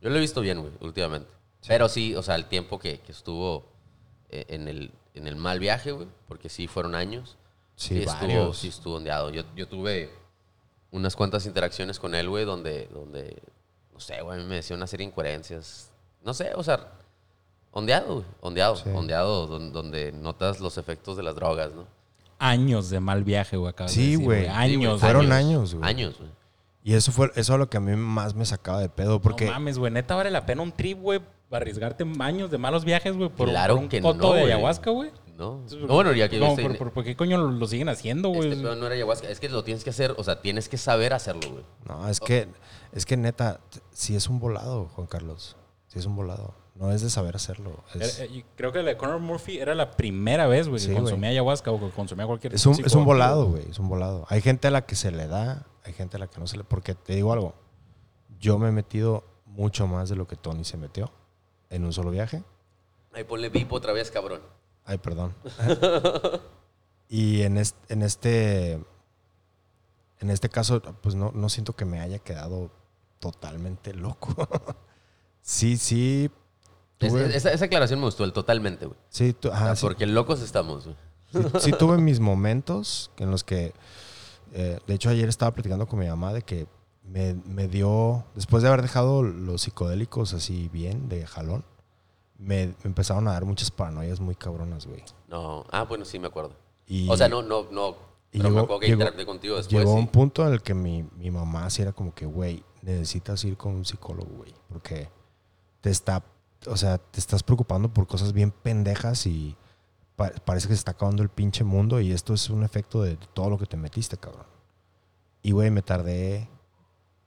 yo 0.00 0.08
lo 0.08 0.16
he 0.16 0.20
visto 0.20 0.40
bien, 0.40 0.60
güey, 0.60 0.72
últimamente. 0.80 1.30
Pero 1.66 1.88
sí, 1.88 2.14
o 2.14 2.22
sea, 2.22 2.34
el 2.36 2.46
tiempo 2.46 2.78
que, 2.78 3.00
que 3.00 3.12
estuvo 3.12 3.66
eh, 4.30 4.44
en, 4.48 4.68
el, 4.68 4.92
en 5.14 5.26
el 5.26 5.36
mal 5.36 5.58
viaje, 5.58 5.92
güey, 5.92 6.08
porque 6.28 6.48
sí 6.48 6.66
fueron 6.66 6.94
años. 6.94 7.36
Sí, 7.76 7.98
estuvo, 7.98 8.14
varios. 8.20 8.58
sí 8.58 8.68
estuvo 8.68 8.96
ondeado. 8.96 9.30
Yo, 9.30 9.42
yo 9.56 9.66
tuve 9.68 10.10
unas 10.90 11.16
cuantas 11.16 11.46
interacciones 11.46 11.98
con 11.98 12.14
él, 12.14 12.28
güey, 12.28 12.44
donde, 12.44 12.88
donde, 12.92 13.42
no 13.92 14.00
sé, 14.00 14.20
güey, 14.22 14.38
a 14.38 14.42
mí 14.42 14.48
me 14.48 14.56
decía 14.56 14.76
una 14.76 14.86
serie 14.86 15.06
de 15.06 15.12
incoherencias. 15.12 15.90
No 16.24 16.34
sé, 16.34 16.52
o 16.54 16.62
sea, 16.62 16.88
ondeado, 17.70 18.14
güey, 18.16 18.26
ondeado, 18.40 18.76
Sí. 18.76 18.88
ondeado, 18.94 19.46
don- 19.46 19.72
donde 19.72 20.12
notas 20.12 20.60
los 20.60 20.76
efectos 20.78 21.16
de 21.16 21.22
las 21.22 21.34
drogas, 21.34 21.72
¿no? 21.72 21.86
Años 22.38 22.88
de 22.90 23.00
mal 23.00 23.22
viaje, 23.22 23.56
güey, 23.56 23.70
acabas 23.70 23.94
de 23.94 24.00
Sí, 24.00 24.10
decir, 24.12 24.24
güey. 24.24 24.46
Años. 24.48 25.00
Fueron 25.00 25.30
años. 25.30 25.34
años, 25.34 25.74
güey. 25.74 25.88
Años, 25.88 26.18
güey. 26.18 26.30
Y 26.82 26.94
eso 26.94 27.12
fue 27.12 27.30
eso 27.36 27.52
es 27.52 27.58
lo 27.58 27.68
que 27.68 27.76
a 27.76 27.80
mí 27.80 27.94
más 27.96 28.34
me 28.34 28.46
sacaba 28.46 28.80
de 28.80 28.88
pedo. 28.88 29.20
Porque 29.20 29.44
No 29.44 29.52
mames, 29.52 29.76
güey. 29.78 29.92
Neta 29.92 30.14
vale 30.14 30.30
la 30.30 30.46
pena 30.46 30.62
un 30.62 30.72
trip, 30.72 30.98
güey, 30.98 31.20
arriesgarte 31.58 32.04
años 32.20 32.50
de 32.50 32.58
malos 32.58 32.84
viajes, 32.84 33.16
güey, 33.16 33.28
por, 33.28 33.48
Claro 33.48 33.74
por 33.74 33.82
un 33.84 33.88
que 33.88 34.00
coto 34.00 34.28
no, 34.28 34.32
de 34.34 34.42
ayahuasca, 34.44 34.90
güey. 34.90 35.10
No, 35.36 35.54
Entonces, 35.54 35.80
no 35.80 35.94
bueno, 35.94 36.12
ya 36.12 36.28
que 36.28 36.38
¿cómo- 36.38 36.50
este, 36.52 36.62
por, 36.62 36.76
por- 36.78 36.92
por 36.92 37.04
qué 37.04 37.16
coño 37.16 37.38
lo, 37.38 37.50
lo 37.50 37.66
siguen 37.66 37.88
haciendo, 37.88 38.28
güey? 38.28 38.50
este 38.52 38.62
no 38.62 38.72
era 38.86 38.94
ayahuasca. 38.94 39.28
Es 39.28 39.40
que 39.40 39.48
lo 39.48 39.64
tienes 39.64 39.82
que 39.84 39.90
hacer, 39.90 40.14
o 40.18 40.22
sea, 40.24 40.40
tienes 40.42 40.68
que 40.68 40.76
saber 40.76 41.12
hacerlo, 41.14 41.50
güey. 41.50 41.64
No, 41.88 42.08
es 42.08 42.20
que, 42.20 42.48
es 42.92 43.06
que 43.06 43.16
neta, 43.16 43.60
sí 43.90 44.14
es 44.14 44.28
un 44.28 44.38
volado, 44.38 44.86
Juan 44.94 45.06
Carlos. 45.06 45.56
Sí 45.88 45.98
es 45.98 46.06
un 46.06 46.14
volado. 46.14 46.54
No 46.76 46.92
es 46.92 47.02
de 47.02 47.10
saber 47.10 47.36
hacerlo. 47.36 47.82
Es, 47.94 48.20
Era- 48.20 48.32
eh, 48.32 48.44
creo 48.54 48.70
que 48.72 48.82
la 48.82 48.90
de 48.90 48.96
Conor 48.96 49.18
Murphy 49.18 49.58
era 49.58 49.74
la 49.74 49.90
primera 49.92 50.46
vez, 50.46 50.68
güey, 50.68 50.80
que 50.80 50.88
Sí, 50.88 50.94
consumía 50.94 51.30
ayahuasca 51.30 51.70
o 51.72 51.80
que 51.80 51.90
consumía 51.90 52.26
cualquier 52.26 52.54
es 52.54 52.64
un, 52.64 52.72
es 52.84 52.94
un 52.94 53.04
volado, 53.04 53.46
güey. 53.46 53.64
Es 53.70 53.78
un 53.78 53.88
volado. 53.88 54.24
Hay 54.28 54.40
gente 54.40 54.68
a 54.68 54.70
la 54.70 54.86
que 54.86 54.94
se 54.94 55.10
le 55.10 55.26
da, 55.26 55.66
hay 55.84 55.92
gente 55.94 56.16
a 56.16 56.20
la 56.20 56.26
que 56.28 56.38
no 56.38 56.46
se 56.46 56.56
le... 56.58 56.64
Porque 56.64 56.94
te 56.94 57.14
digo 57.14 57.32
algo. 57.32 57.54
Yo 58.38 58.58
me 58.58 58.68
he 58.68 58.72
metido 58.72 59.24
mucho 59.46 59.86
más 59.86 60.08
de 60.08 60.16
lo 60.16 60.26
que 60.28 60.36
Tony 60.36 60.64
se 60.64 60.76
metió 60.76 61.10
en 61.70 61.84
un 61.84 61.92
solo 61.92 62.10
viaje. 62.10 62.42
Ahí 63.12 63.24
ponle 63.24 63.48
bip 63.48 63.72
otra 63.72 63.92
vez, 63.92 64.10
cabrón. 64.10 64.40
Ay, 64.84 64.98
perdón. 64.98 65.34
y 67.08 67.42
en 67.42 67.56
este, 67.56 67.92
en 67.92 68.02
este, 68.02 68.72
en 70.20 70.30
este 70.30 70.48
caso, 70.48 70.80
pues 71.00 71.14
no, 71.14 71.32
no 71.34 71.48
siento 71.48 71.74
que 71.74 71.84
me 71.84 72.00
haya 72.00 72.18
quedado 72.18 72.70
totalmente 73.18 73.94
loco. 73.94 74.34
sí, 75.42 75.76
sí. 75.76 76.30
Es- 77.00 77.14
esa, 77.14 77.52
esa 77.52 77.64
aclaración 77.64 77.98
me 78.00 78.06
gustó, 78.06 78.24
el 78.24 78.32
totalmente, 78.32 78.86
güey. 78.86 78.98
sí, 79.08 79.34
O 79.44 79.48
ajá, 79.48 79.66
sea, 79.66 79.76
sí, 79.76 79.86
porque 79.86 80.06
locos 80.06 80.42
estamos, 80.42 80.84
güey. 80.84 80.96
sí- 81.32 81.60
sí 81.60 81.72
tuve 81.72 81.96
mis 81.98 82.20
momentos 82.20 83.10
en 83.18 83.30
los 83.30 83.42
que, 83.42 83.72
eh, 84.52 84.78
de 84.86 84.94
hecho 84.94 85.08
ayer 85.08 85.28
estaba 85.28 85.52
platicando 85.52 85.86
con 85.86 85.98
mi 85.98 86.06
mamá 86.06 86.32
de 86.34 86.42
que 86.42 86.66
me, 87.10 87.34
me 87.44 87.66
dio, 87.66 88.24
después 88.36 88.62
de 88.62 88.68
haber 88.68 88.82
dejado 88.82 89.22
los 89.22 89.62
psicodélicos 89.62 90.32
así 90.32 90.68
bien, 90.68 91.08
de 91.08 91.26
jalón, 91.26 91.64
me, 92.38 92.68
me 92.68 92.74
empezaron 92.84 93.26
a 93.28 93.32
dar 93.32 93.44
muchas 93.44 93.70
paranoias 93.70 94.20
muy 94.20 94.34
cabronas, 94.36 94.86
güey. 94.86 95.02
No, 95.28 95.64
ah, 95.70 95.82
bueno, 95.84 96.04
sí 96.04 96.18
me 96.18 96.28
acuerdo. 96.28 96.52
Y- 96.86 97.08
o 97.10 97.16
sea, 97.16 97.28
no, 97.28 97.42
no, 97.42 97.66
no. 97.70 97.96
y 98.32 98.38
Pero 98.38 98.44
me 98.44 98.50
llegó- 98.50 98.60
acuerdo 98.60 98.80
que 98.80 98.86
llegó- 98.86 99.26
contigo 99.26 99.56
después. 99.56 99.72
Llegó 99.80 99.92
sí. 99.94 99.98
un 99.98 100.06
punto 100.08 100.46
en 100.46 100.52
el 100.52 100.62
que 100.62 100.72
mi, 100.74 101.02
mi 101.16 101.30
mamá 101.30 101.68
sí 101.70 101.82
era 101.82 101.92
como 101.92 102.14
que, 102.14 102.26
güey, 102.26 102.62
necesitas 102.82 103.44
ir 103.44 103.56
con 103.56 103.74
un 103.74 103.84
psicólogo, 103.84 104.30
güey. 104.36 104.54
Porque 104.68 105.08
te 105.80 105.90
está, 105.90 106.22
o 106.66 106.76
sea, 106.76 106.98
te 106.98 107.18
estás 107.18 107.42
preocupando 107.42 107.92
por 107.92 108.06
cosas 108.06 108.32
bien 108.32 108.52
pendejas 108.52 109.26
y 109.26 109.56
pa- 110.16 110.30
parece 110.44 110.68
que 110.68 110.74
se 110.74 110.78
está 110.78 110.92
acabando 110.92 111.22
el 111.24 111.28
pinche 111.28 111.64
mundo 111.64 112.00
y 112.00 112.12
esto 112.12 112.32
es 112.34 112.48
un 112.50 112.62
efecto 112.62 113.02
de 113.02 113.16
todo 113.34 113.50
lo 113.50 113.58
que 113.58 113.66
te 113.66 113.76
metiste, 113.76 114.16
cabrón. 114.16 114.46
Y, 115.42 115.50
güey, 115.52 115.70
me 115.70 115.82
tardé 115.82 116.48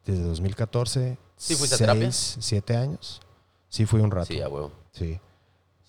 desde 0.06 0.24
2014. 0.24 1.18
¿Sí 1.38 1.56
fuiste 1.56 1.76
a 1.76 1.78
terapia? 1.78 2.12
seis, 2.12 2.38
siete 2.40 2.76
años. 2.76 3.22
Sí, 3.70 3.86
fui 3.86 4.02
un 4.02 4.12
rato. 4.12 4.28
Sí, 4.28 4.42
a 4.42 4.48
huevo. 4.50 4.72
Sí. 4.92 5.20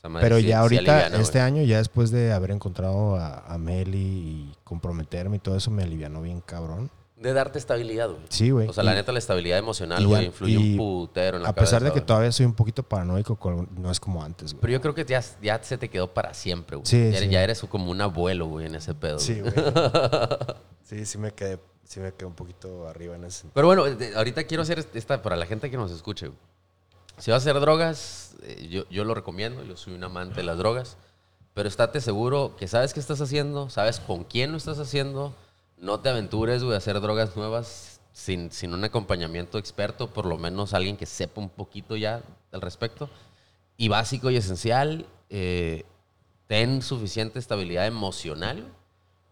Madre 0.03 0.21
Pero 0.27 0.39
sí- 0.39 0.45
ya 0.47 0.59
ahorita, 0.61 0.93
aliviana, 0.99 1.23
este 1.23 1.39
güey. 1.39 1.47
año, 1.47 1.63
ya 1.63 1.79
después 1.79 2.11
de 2.11 2.33
haber 2.33 2.51
encontrado 2.51 3.17
a, 3.17 3.39
a 3.39 3.57
Meli 3.57 3.99
y 3.99 4.55
comprometerme 4.63 5.37
y 5.37 5.39
todo 5.39 5.57
eso, 5.57 5.71
me 5.71 5.83
alivianó 5.83 6.21
bien 6.21 6.41
cabrón. 6.43 6.91
De 7.25 7.33
darte 7.33 7.59
estabilidad, 7.59 8.09
güey. 8.11 8.21
Sí, 8.29 8.51
güey. 8.51 8.69
O 8.69 8.73
sea, 8.75 8.85
la 8.85 8.95
neta, 8.95 9.11
la 9.11 9.19
estabilidad 9.19 9.59
emocional, 9.59 10.07
güey, 10.07 10.27
influye 10.27 10.53
y 10.53 10.73
un 10.73 10.77
putero 10.77 11.39
en 11.39 11.43
la 11.43 11.49
A 11.49 11.55
pesar 11.55 11.83
de 11.83 11.89
que 11.89 12.01
güey. 12.01 12.07
todavía 12.07 12.31
soy 12.33 12.45
un 12.47 12.53
poquito 12.55 12.83
paranoico, 12.83 13.37
con- 13.37 13.69
no 13.77 13.91
es 13.91 13.99
como 13.99 14.23
antes, 14.23 14.53
güey. 14.53 14.61
Pero 14.61 14.73
yo 14.75 14.81
creo 14.83 14.95
que 14.95 15.05
ya, 15.07 15.23
ya 15.43 15.63
se 15.63 15.79
te 15.79 15.89
quedó 15.89 16.13
para 16.13 16.35
siempre, 16.35 16.77
güey. 16.77 16.87
Sí, 16.87 17.11
ya, 17.13 17.19
sí. 17.21 17.29
ya 17.31 17.43
eres 17.43 17.61
como 17.63 17.91
un 17.91 18.01
abuelo, 18.03 18.47
güey, 18.47 18.67
en 18.67 18.75
ese 18.75 18.95
pedo. 18.95 19.19
Sí, 19.19 19.41
güey. 19.41 19.53
sí, 20.83 21.07
sí 21.07 21.19
me 21.19 21.33
quedé, 21.33 21.59
sí 21.85 22.01
me 22.01 22.13
quedé 22.13 22.27
un 22.27 22.35
poquito 22.35 22.87
arriba 22.89 23.17
en 23.17 23.25
ese 23.25 23.39
sentido. 23.41 23.53
Pero 23.55 23.67
bueno, 23.69 23.85
de- 23.85 24.15
ahorita 24.15 24.45
quiero 24.45 24.63
hacer 24.63 24.87
esta 24.95 25.23
para 25.23 25.37
la 25.37 25.47
gente 25.47 25.71
que 25.71 25.77
nos 25.77 25.91
escuche. 25.91 26.27
güey. 26.29 26.39
Si 27.19 27.31
vas 27.31 27.47
a 27.47 27.51
hacer 27.51 27.61
drogas, 27.61 28.35
eh, 28.43 28.67
yo, 28.71 28.89
yo 28.91 29.05
lo 29.05 29.15
recomiendo. 29.15 29.63
Yo 29.65 29.77
soy 29.77 29.95
un 29.95 30.05
amante 30.05 30.37
de 30.37 30.43
las 30.43 30.59
drogas. 30.59 30.97
Pero 31.55 31.69
estate 31.69 32.01
seguro 32.01 32.57
que 32.59 32.67
sabes 32.67 32.93
qué 32.93 32.99
estás 33.01 33.21
haciendo, 33.21 33.71
sabes 33.71 34.01
con 34.01 34.25
quién 34.25 34.51
lo 34.51 34.59
estás 34.59 34.81
haciendo. 34.81 35.33
No 35.79 36.01
te 36.01 36.09
aventures, 36.09 36.63
güey, 36.63 36.75
a 36.75 36.79
hacer 36.79 37.01
drogas 37.01 37.37
nuevas 37.37 38.01
sin, 38.13 38.51
sin 38.53 38.73
un 38.75 38.85
acompañamiento 38.85 39.59
experto, 39.59 40.09
por 40.09 40.25
lo 40.27 40.39
menos 40.39 40.73
alguien 40.75 40.97
que 40.97 41.07
sepa 41.07 41.41
un 41.41 41.49
poquito 41.51 41.97
ya 41.97 42.23
al 42.53 42.61
respecto. 42.61 43.11
Y 43.77 43.89
básico 43.89 44.31
y 44.31 44.37
esencial, 44.37 45.07
eh, 45.31 45.85
ten 46.47 46.81
suficiente 46.83 47.39
estabilidad 47.39 47.87
emocional 47.87 48.65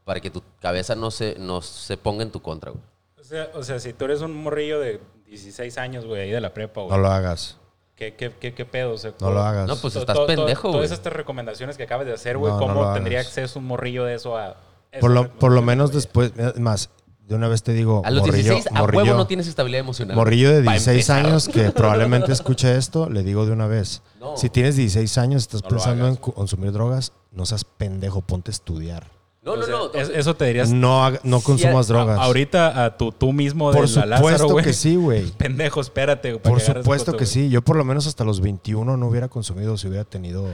para 0.05 0.21
que 0.21 0.31
tu 0.31 0.43
cabeza 0.61 0.97
no 0.97 1.11
se, 1.13 1.37
no 1.39 1.63
se 1.63 1.97
ponga 1.97 2.23
en 2.25 2.33
tu 2.33 2.43
contra, 2.43 2.73
güey. 2.73 2.83
O 3.21 3.25
sea, 3.25 3.51
o 3.55 3.63
sea, 3.63 3.79
si 3.79 3.93
tú 3.93 4.07
eres 4.07 4.21
un 4.21 4.35
morrillo 4.35 4.81
de 4.81 5.01
16 5.27 5.79
años, 5.79 6.05
güey, 6.05 6.23
ahí 6.23 6.31
de 6.31 6.41
la 6.41 6.53
prepa, 6.53 6.81
güey. 6.81 6.91
No 6.91 6.99
lo 6.99 7.09
hagas. 7.09 7.57
¿Qué, 7.95 8.15
qué, 8.17 8.33
qué, 8.33 8.53
qué 8.53 8.65
pedo? 8.65 8.95
O 8.95 8.99
sea, 8.99 9.15
No 9.21 9.31
lo 9.31 9.41
hagas. 9.43 9.69
No, 9.69 9.77
pues 9.77 9.95
estás 9.95 10.17
to- 10.17 10.23
to- 10.23 10.27
pendejo, 10.27 10.69
güey. 10.71 10.79
Todas 10.81 10.91
estas 10.91 11.13
recomendaciones 11.13 11.77
que 11.77 11.85
acabas 11.85 12.05
de 12.07 12.15
hacer, 12.15 12.37
güey, 12.37 12.53
No, 12.53 12.59
no 12.61 12.67
¿cómo 12.67 12.83
lo 12.83 12.95
tendría 12.95 13.21
hagas. 13.21 13.29
acceso 13.29 13.61
un 13.61 13.67
morrillo 13.67 14.05
de 14.05 14.15
eso 14.15 14.37
a... 14.37 14.57
Por 15.01 15.11
lo, 15.11 15.31
por 15.31 15.53
lo 15.53 15.63
menos 15.63 15.93
después, 15.93 16.33
es 16.37 16.59
más, 16.61 16.91
de 17.27 17.35
una 17.35 17.49
vez 17.49 17.63
te 17.63 17.73
digo, 17.73 18.03
A 18.05 18.11
los 18.11 18.27
morrillo, 18.27 18.53
16, 18.55 18.77
a 18.77 18.81
morrillo, 18.81 19.05
huevo 19.05 19.17
no 19.17 19.27
tienes 19.27 19.47
estabilidad 19.47 19.81
emocional. 19.81 20.17
morrillo 20.17 20.51
de 20.51 20.63
Pa' 20.65 20.73
16 20.73 20.89
empezar. 21.09 21.27
años 21.27 21.49
que 21.49 21.71
probablemente 21.77 22.33
escuche 22.33 22.77
esto, 22.77 23.09
le 23.09 23.23
digo 23.23 23.47
de 23.47 23.53
una 23.53 23.67
vez. 23.67 24.03
No. 24.21 24.37
Si 24.37 24.51
tienes 24.51 24.77
16 24.77 25.17
años, 25.19 25.43
estás 25.43 25.63
No 25.63 25.69
pensando 25.69 26.07
en 26.09 26.17
consumir 26.17 26.73
drogas, 26.73 27.13
no 27.31 27.47
seas 27.47 27.65
pendejo, 27.65 28.21
ponte 28.21 28.51
a 28.51 28.53
estudiar. 28.53 29.11
No, 29.45 29.53
O 29.53 29.57
no, 29.57 29.63
sea, 29.65 29.75
no. 29.75 29.93
es- 29.95 30.09
eso 30.11 30.37
te 30.37 30.45
dirías... 30.45 30.71
No, 30.71 31.11
no 31.25 31.41
consumas 31.41 31.91
a- 31.91 31.93
drogas. 31.95 32.19
ahorita 32.21 32.85
a 32.85 32.97
tu, 32.97 33.11
tú 33.11 33.33
mismo 33.33 33.73
de 33.73 33.79
Por 33.81 34.07
la 34.07 34.17
supuesto 34.19 34.57
que 34.57 34.73
sí, 34.73 34.95
güey. 34.97 35.31
Pendejo, 35.39 35.81
espérate. 35.81 36.39
Por 36.39 36.61
supuesto 36.61 37.17
que 37.17 37.27
sí. 37.27 37.49
Yo 37.49 37.61
por 37.63 37.75
lo 37.77 37.85
menos 37.85 38.07
hasta 38.07 38.23
los 38.25 38.41
21 38.41 38.97
no 38.97 39.07
hubiera 39.09 39.27
consumido 39.29 39.77
si 39.79 39.89
hubiera 39.89 40.05
tenido 40.05 40.47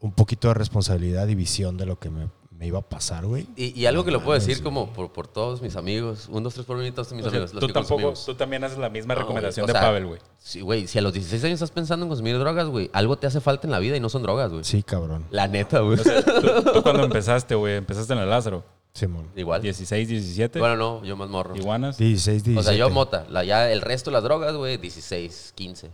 un 0.00 0.12
poquito 0.12 0.48
de 0.48 0.54
responsabilidad 0.54 1.26
y 1.28 1.34
visión 1.34 1.78
de 1.78 1.86
lo 1.86 1.98
que 1.98 2.10
me, 2.10 2.26
me 2.62 2.68
iba 2.68 2.78
a 2.78 2.82
pasar, 2.82 3.26
güey. 3.26 3.44
Y, 3.56 3.76
y 3.76 3.86
algo 3.86 4.04
que 4.04 4.12
lo 4.12 4.22
puedo 4.22 4.38
decir 4.38 4.62
como 4.62 4.92
por, 4.92 5.10
por 5.12 5.26
todos 5.26 5.60
mis 5.62 5.74
amigos. 5.74 6.28
Un, 6.30 6.44
dos, 6.44 6.54
tres 6.54 6.64
por 6.64 6.76
mí, 6.76 6.92
todos 6.92 7.10
mis 7.12 7.26
O 7.26 7.28
sea, 7.28 7.38
amigos. 7.40 7.54
los 7.54 7.60
tú 7.60 7.66
que 7.66 7.72
tampoco, 7.72 7.94
consumimos. 8.02 8.24
tú 8.24 8.34
también 8.36 8.62
haces 8.62 8.78
la 8.78 8.88
misma 8.88 9.14
No, 9.14 9.20
recomendación 9.22 9.66
de 9.66 9.72
sea, 9.72 9.80
Pavel, 9.82 10.06
güey. 10.06 10.20
Sí, 10.38 10.60
güey. 10.60 10.86
Si 10.86 10.96
a 10.96 11.02
los 11.02 11.12
16 11.12 11.42
años 11.42 11.54
estás 11.54 11.72
pensando 11.72 12.04
en 12.04 12.08
consumir 12.08 12.38
drogas, 12.38 12.68
güey, 12.68 12.88
algo 12.92 13.16
te 13.16 13.26
hace 13.26 13.40
falta 13.40 13.66
en 13.66 13.72
la 13.72 13.80
vida 13.80 13.96
y 13.96 14.00
no 14.00 14.08
son 14.08 14.22
drogas, 14.22 14.52
güey. 14.52 14.62
Sí, 14.62 14.84
cabrón. 14.84 15.26
La 15.32 15.48
neta, 15.48 15.80
güey. 15.80 15.98
O 15.98 16.04
sea, 16.04 16.22
tú, 16.24 16.72
tú 16.72 16.82
cuando 16.84 17.02
empezaste, 17.02 17.56
güey, 17.56 17.74
empezaste 17.74 18.12
en 18.12 18.20
la 18.20 18.26
Lázaro. 18.26 18.62
Simón. 18.94 19.28
Igual. 19.34 19.60
16, 19.60 20.06
17. 20.08 20.60
Bueno, 20.60 20.76
no, 20.76 21.04
yo 21.04 21.16
más 21.16 21.28
morro. 21.30 21.56
Iguanas. 21.56 21.98
16, 21.98 22.44
17. 22.44 22.60
O 22.60 22.62
sea, 22.62 22.74
yo 22.78 22.90
mota. 22.94 23.26
La, 23.28 23.42
ya 23.42 23.72
el 23.72 23.80
resto 23.80 24.10
de 24.10 24.12
las 24.12 24.22
drogas, 24.22 24.54
güey, 24.54 24.76
16, 24.76 25.50
15. 25.56 25.90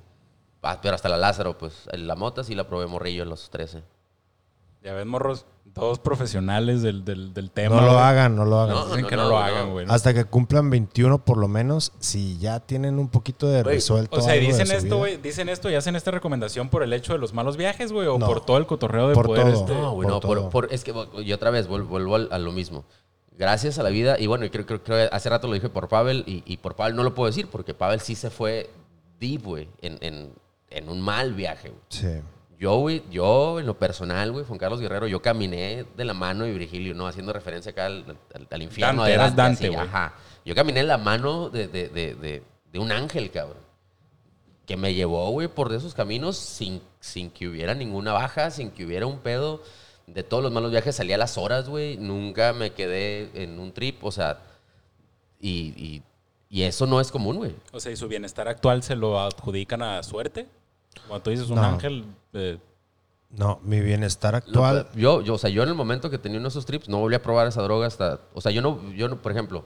Ah, 0.60 0.80
pero 0.82 0.96
hasta 0.96 1.08
la 1.08 1.16
Lázaro, 1.16 1.56
pues. 1.56 1.88
La 1.94 2.14
mota 2.14 2.44
sí 2.44 2.54
la 2.54 2.68
probé 2.68 2.86
morrillo 2.88 3.22
a 3.22 3.26
los 3.26 3.48
13. 3.48 3.82
Ya 4.82 4.92
ves, 4.94 5.06
morros, 5.06 5.44
dos 5.64 5.98
profesionales 5.98 6.82
del, 6.82 7.04
del, 7.04 7.34
del 7.34 7.50
tema. 7.50 7.76
No 7.76 7.82
lo 7.82 7.92
güey. 7.94 8.04
hagan, 8.04 8.36
no 8.36 8.44
lo 8.44 8.60
hagan. 8.60 8.74
No, 8.76 8.86
Dicen 8.86 9.06
que 9.06 9.16
no, 9.16 9.22
no, 9.24 9.28
lo 9.30 9.34
no. 9.34 9.40
hagan, 9.44 9.70
güey. 9.72 9.86
Hasta 9.88 10.14
que 10.14 10.24
cumplan 10.24 10.70
21 10.70 11.24
por 11.24 11.36
lo 11.36 11.48
menos, 11.48 11.92
si 11.98 12.38
ya 12.38 12.60
tienen 12.60 12.98
un 12.98 13.08
poquito 13.08 13.48
de 13.48 13.62
Güey, 13.62 13.74
resuelto 13.76 14.16
O 14.18 14.20
sea, 14.20 14.36
y 14.36 14.38
algo 14.38 14.46
de 14.46 14.52
dicen 14.52 14.66
vida. 14.68 14.76
esto, 14.78 14.96
güey, 14.98 15.16
dicen 15.16 15.48
esto 15.48 15.70
y 15.70 15.74
hacen 15.74 15.96
esta 15.96 16.10
recomendación 16.10 16.68
por 16.68 16.82
el 16.82 16.92
hecho 16.92 17.12
de 17.12 17.18
los 17.18 17.34
malos 17.34 17.56
viajes, 17.56 17.92
güey, 17.92 18.06
o 18.06 18.18
No. 18.18 18.26
por 18.26 18.44
todo 18.44 18.56
el 18.56 18.66
cotorreo 18.66 19.08
de 19.08 19.14
Por 19.14 19.26
poder 19.26 19.52
todo. 19.52 19.60
este, 19.62 19.74
No, 19.74 19.92
güey, 19.92 20.06
por 20.08 20.14
no, 20.14 20.20
por, 20.20 20.38
todo. 20.38 20.50
por- 20.50 20.72
es 20.72 20.84
que, 20.84 20.94
y 21.24 21.32
otra 21.32 21.50
vez, 21.50 21.68
vuel- 21.68 21.86
vuelvo 21.86 22.16
a 22.16 22.38
lo 22.38 22.52
mismo. 22.52 22.84
Gracias 23.36 23.78
a 23.78 23.82
la 23.84 23.90
vida, 23.90 24.16
y 24.18 24.26
bueno, 24.26 24.44
y 24.46 24.50
creo, 24.50 24.66
creo, 24.66 24.82
creo 24.82 25.08
que 25.08 25.14
hace 25.14 25.28
rato 25.28 25.46
lo 25.48 25.54
dije 25.54 25.68
por 25.68 25.88
Pavel, 25.88 26.24
y, 26.26 26.42
y 26.46 26.56
por 26.56 26.74
Pavel 26.74 26.96
no 26.96 27.02
lo 27.04 27.14
puedo 27.14 27.26
decir, 27.28 27.46
porque 27.48 27.72
Pavel 27.74 28.00
sí 28.00 28.14
se 28.16 28.30
fue 28.30 28.68
deep, 29.20 29.42
güey, 29.44 29.68
en, 29.80 29.98
en, 30.00 30.32
en 30.70 30.88
un 30.88 31.00
mal 31.00 31.34
viaje, 31.34 31.68
güey. 31.68 31.80
Sí. 31.88 32.20
Yo, 32.59 32.76
güey, 32.78 33.04
yo 33.11 33.61
en 33.61 33.66
lo 33.66 33.78
personal, 33.78 34.32
güey, 34.32 34.44
Juan 34.44 34.59
Carlos 34.59 34.80
Guerrero, 34.80 35.06
yo 35.06 35.22
caminé 35.22 35.84
de 35.96 36.04
la 36.04 36.12
mano 36.14 36.44
de 36.44 36.52
Virgilio, 36.52 36.92
¿no? 36.94 37.06
Haciendo 37.06 37.32
referencia 37.32 37.70
acá 37.70 37.86
al, 37.86 38.04
al- 38.34 38.48
al 38.50 38.62
infierno 38.62 39.02
Dante, 39.02 39.09
de 39.11 39.14
eras 39.14 39.36
Dante, 39.36 39.42
Dante, 39.42 39.66
así, 39.66 39.74
güey. 39.76 39.86
Ajá. 39.88 40.14
Yo 40.44 40.54
caminé 40.56 40.80
en 40.80 40.88
la 40.88 40.98
mano 40.98 41.50
de, 41.50 41.68
de, 41.68 41.88
de, 41.88 42.14
de, 42.16 42.42
de 42.72 42.78
un 42.80 42.90
ángel, 42.90 43.30
cabrón. 43.30 43.59
Que 44.66 44.76
me 44.76 44.92
llevó, 44.92 45.30
güey, 45.30 45.46
por 45.48 45.72
esos 45.72 45.94
caminos 45.94 46.36
sin, 46.36 46.82
sin 47.00 47.30
que 47.30 47.46
hubiera 47.48 47.74
ninguna 47.74 48.12
baja, 48.12 48.50
sin 48.50 48.70
que 48.70 48.84
hubiera 48.84 49.06
un 49.06 49.18
pedo. 49.20 49.62
De 50.09 50.22
todos 50.22 50.42
los 50.42 50.50
malos 50.52 50.70
viajes 50.72 50.96
salí 50.96 51.12
a 51.12 51.18
las 51.18 51.38
horas, 51.38 51.68
güey. 51.68 51.96
Nunca 51.96 52.52
me 52.54 52.72
quedé 52.72 53.30
en 53.42 53.61
un 53.61 53.72
trip, 53.72 54.02
o 54.04 54.11
sea. 54.11 54.40
Y, 55.40 55.72
y, 55.76 56.02
y 56.50 56.62
eso 56.64 56.86
no 56.86 57.00
es 57.00 57.12
común, 57.12 57.36
güey. 57.36 57.54
O 57.72 57.78
sea, 57.78 57.92
y 57.92 57.96
su 57.96 58.09
bienestar 58.09 58.48
actual 58.48 58.82
se 58.82 58.96
lo 58.96 59.20
adjudican 59.20 59.80
a 59.82 60.02
suerte. 60.02 60.46
Cuando 61.06 61.22
tú 61.22 61.30
dices 61.30 61.48
un 61.50 61.56
No. 61.56 61.64
ángel, 61.64 62.04
eh, 62.32 62.58
No, 63.30 63.60
mi 63.62 63.80
bienestar 63.80 64.32
Lo- 64.34 64.38
actual. 64.38 64.88
yo, 64.94 65.20
yo, 65.22 65.34
o 65.34 65.38
sea, 65.38 65.50
yo 65.50 65.62
en 65.62 65.68
el 65.68 65.74
momento 65.74 66.08
que 66.10 66.18
tenía 66.18 66.38
uno 66.38 66.48
de 66.48 66.50
esos 66.50 66.64
trips, 66.66 66.88
no 66.88 66.98
volví 66.98 67.14
a 67.14 67.22
probar 67.22 67.46
esa 67.46 67.62
droga 67.62 67.86
hasta. 67.86 68.20
O 68.34 68.40
sea, 68.40 68.52
yo 68.52 68.62
no, 68.62 68.90
yo 68.92 69.08
no, 69.08 69.20
por 69.20 69.32
ejemplo, 69.32 69.64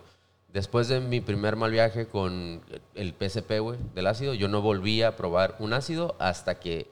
después 0.53 0.89
de 0.89 1.01
mi 1.01 1.21
primer 1.21 1.55
mal 1.57 1.71
viaje 1.71 2.07
con 2.09 2.61
el 2.95 3.15
PSP, 3.15 3.61
güey, 3.61 3.79
del 3.95 4.07
ácido, 4.09 4.35
yo 4.35 4.49
no 4.49 4.61
volví 4.63 5.03
a 5.03 5.17
probar 5.17 5.57
un 5.61 5.73
ácido 5.75 6.17
hasta 6.19 6.59
que 6.59 6.91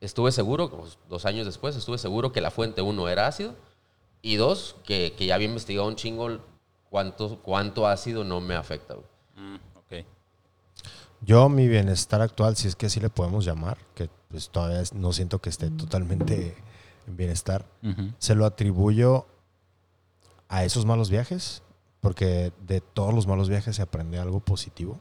estuve 0.00 0.32
seguro, 0.32 0.84
dos 1.08 1.24
años 1.26 1.46
después, 1.46 1.76
estuve 1.76 1.98
seguro 1.98 2.32
que 2.32 2.40
la 2.40 2.50
fuente, 2.50 2.82
uno, 2.82 3.08
era 3.08 3.28
ácido, 3.28 3.54
y 4.20 4.34
dos, 4.36 4.74
que, 4.84 5.14
que 5.16 5.26
ya 5.26 5.36
había 5.36 5.46
investigado 5.48 5.86
un 5.86 5.94
chingo 5.96 6.40
cuánto, 6.90 7.38
cuánto 7.42 7.86
ácido 7.86 8.24
no 8.24 8.40
me 8.40 8.56
afecta, 8.56 8.94
güey. 8.94 9.06
mm, 9.36 9.56
ok. 9.76 10.06
Yo, 11.20 11.48
mi 11.48 11.68
bienestar 11.68 12.20
actual, 12.20 12.56
si 12.56 12.66
es 12.66 12.74
que 12.74 12.86
así 12.86 12.98
le 12.98 13.08
podemos 13.08 13.44
llamar, 13.44 13.78
que 13.94 14.10
pues 14.32 14.50
todavía 14.50 14.82
no 14.94 15.12
siento 15.12 15.40
que 15.40 15.48
esté 15.50 15.70
totalmente 15.70 16.56
en 17.06 17.16
bienestar, 17.16 17.64
se 18.18 18.34
lo 18.34 18.44
atribuyo 18.46 19.26
a 20.48 20.64
esos 20.64 20.84
malos 20.84 21.08
viajes, 21.10 21.62
porque 22.00 22.52
de 22.66 22.80
todos 22.80 23.14
los 23.14 23.28
malos 23.28 23.48
viajes 23.48 23.76
se 23.76 23.82
aprende 23.82 24.18
algo 24.18 24.40
positivo. 24.40 24.98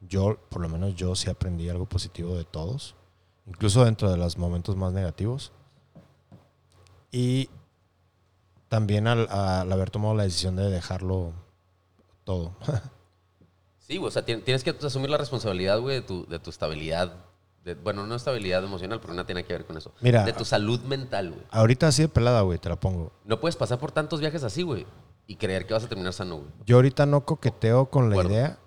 Yo, 0.00 0.36
por 0.50 0.60
lo 0.60 0.68
menos 0.68 0.94
yo 0.94 1.14
sí 1.16 1.30
aprendí 1.30 1.68
algo 1.70 1.86
positivo 1.86 2.36
de 2.36 2.44
todos, 2.44 2.94
incluso 3.46 3.84
dentro 3.84 4.10
de 4.10 4.18
los 4.18 4.36
momentos 4.36 4.76
más 4.76 4.92
negativos. 4.92 5.52
Y 7.10 7.48
también 8.68 9.06
al, 9.06 9.28
al 9.30 9.70
haber 9.72 9.90
tomado 9.90 10.14
la 10.14 10.24
decisión 10.24 10.56
de 10.56 10.68
dejarlo 10.70 11.32
todo. 12.24 12.52
Sí, 13.78 13.98
o 13.98 14.10
sea, 14.10 14.26
tien- 14.26 14.42
tienes 14.42 14.64
que 14.64 14.70
asumir 14.70 15.10
la 15.10 15.16
responsabilidad, 15.16 15.78
güey, 15.78 15.94
de 16.00 16.02
tu, 16.02 16.26
de 16.26 16.40
tu 16.40 16.50
estabilidad. 16.50 17.24
De- 17.66 17.74
bueno, 17.74 18.06
no 18.06 18.14
estabilidad 18.14 18.64
emocional, 18.64 19.00
porque 19.00 19.16
no 19.16 19.26
tiene 19.26 19.44
que 19.44 19.52
ver 19.52 19.66
con 19.66 19.76
eso. 19.76 19.92
Mira. 20.00 20.24
De 20.24 20.32
tu 20.32 20.44
salud 20.46 20.80
mental, 20.82 21.30
güey. 21.32 21.42
Ahorita 21.50 21.88
así 21.88 22.00
de 22.02 22.08
pelada, 22.08 22.40
güey, 22.42 22.58
te 22.58 22.68
la 22.70 22.76
pongo. 22.76 23.12
No 23.24 23.40
puedes 23.40 23.56
pasar 23.56 23.78
por 23.78 23.92
tantos 23.92 24.20
viajes 24.20 24.42
así, 24.44 24.62
güey, 24.62 24.86
y 25.26 25.36
creer 25.36 25.66
que 25.66 25.74
vas 25.74 25.84
a 25.84 25.88
terminar 25.88 26.12
sano, 26.14 26.36
güey. 26.36 26.48
Yo 26.64 26.76
ahorita 26.76 27.04
no 27.04 27.24
coqueteo 27.26 27.86
con 27.90 28.08
la 28.08 28.24
idea 28.24 28.58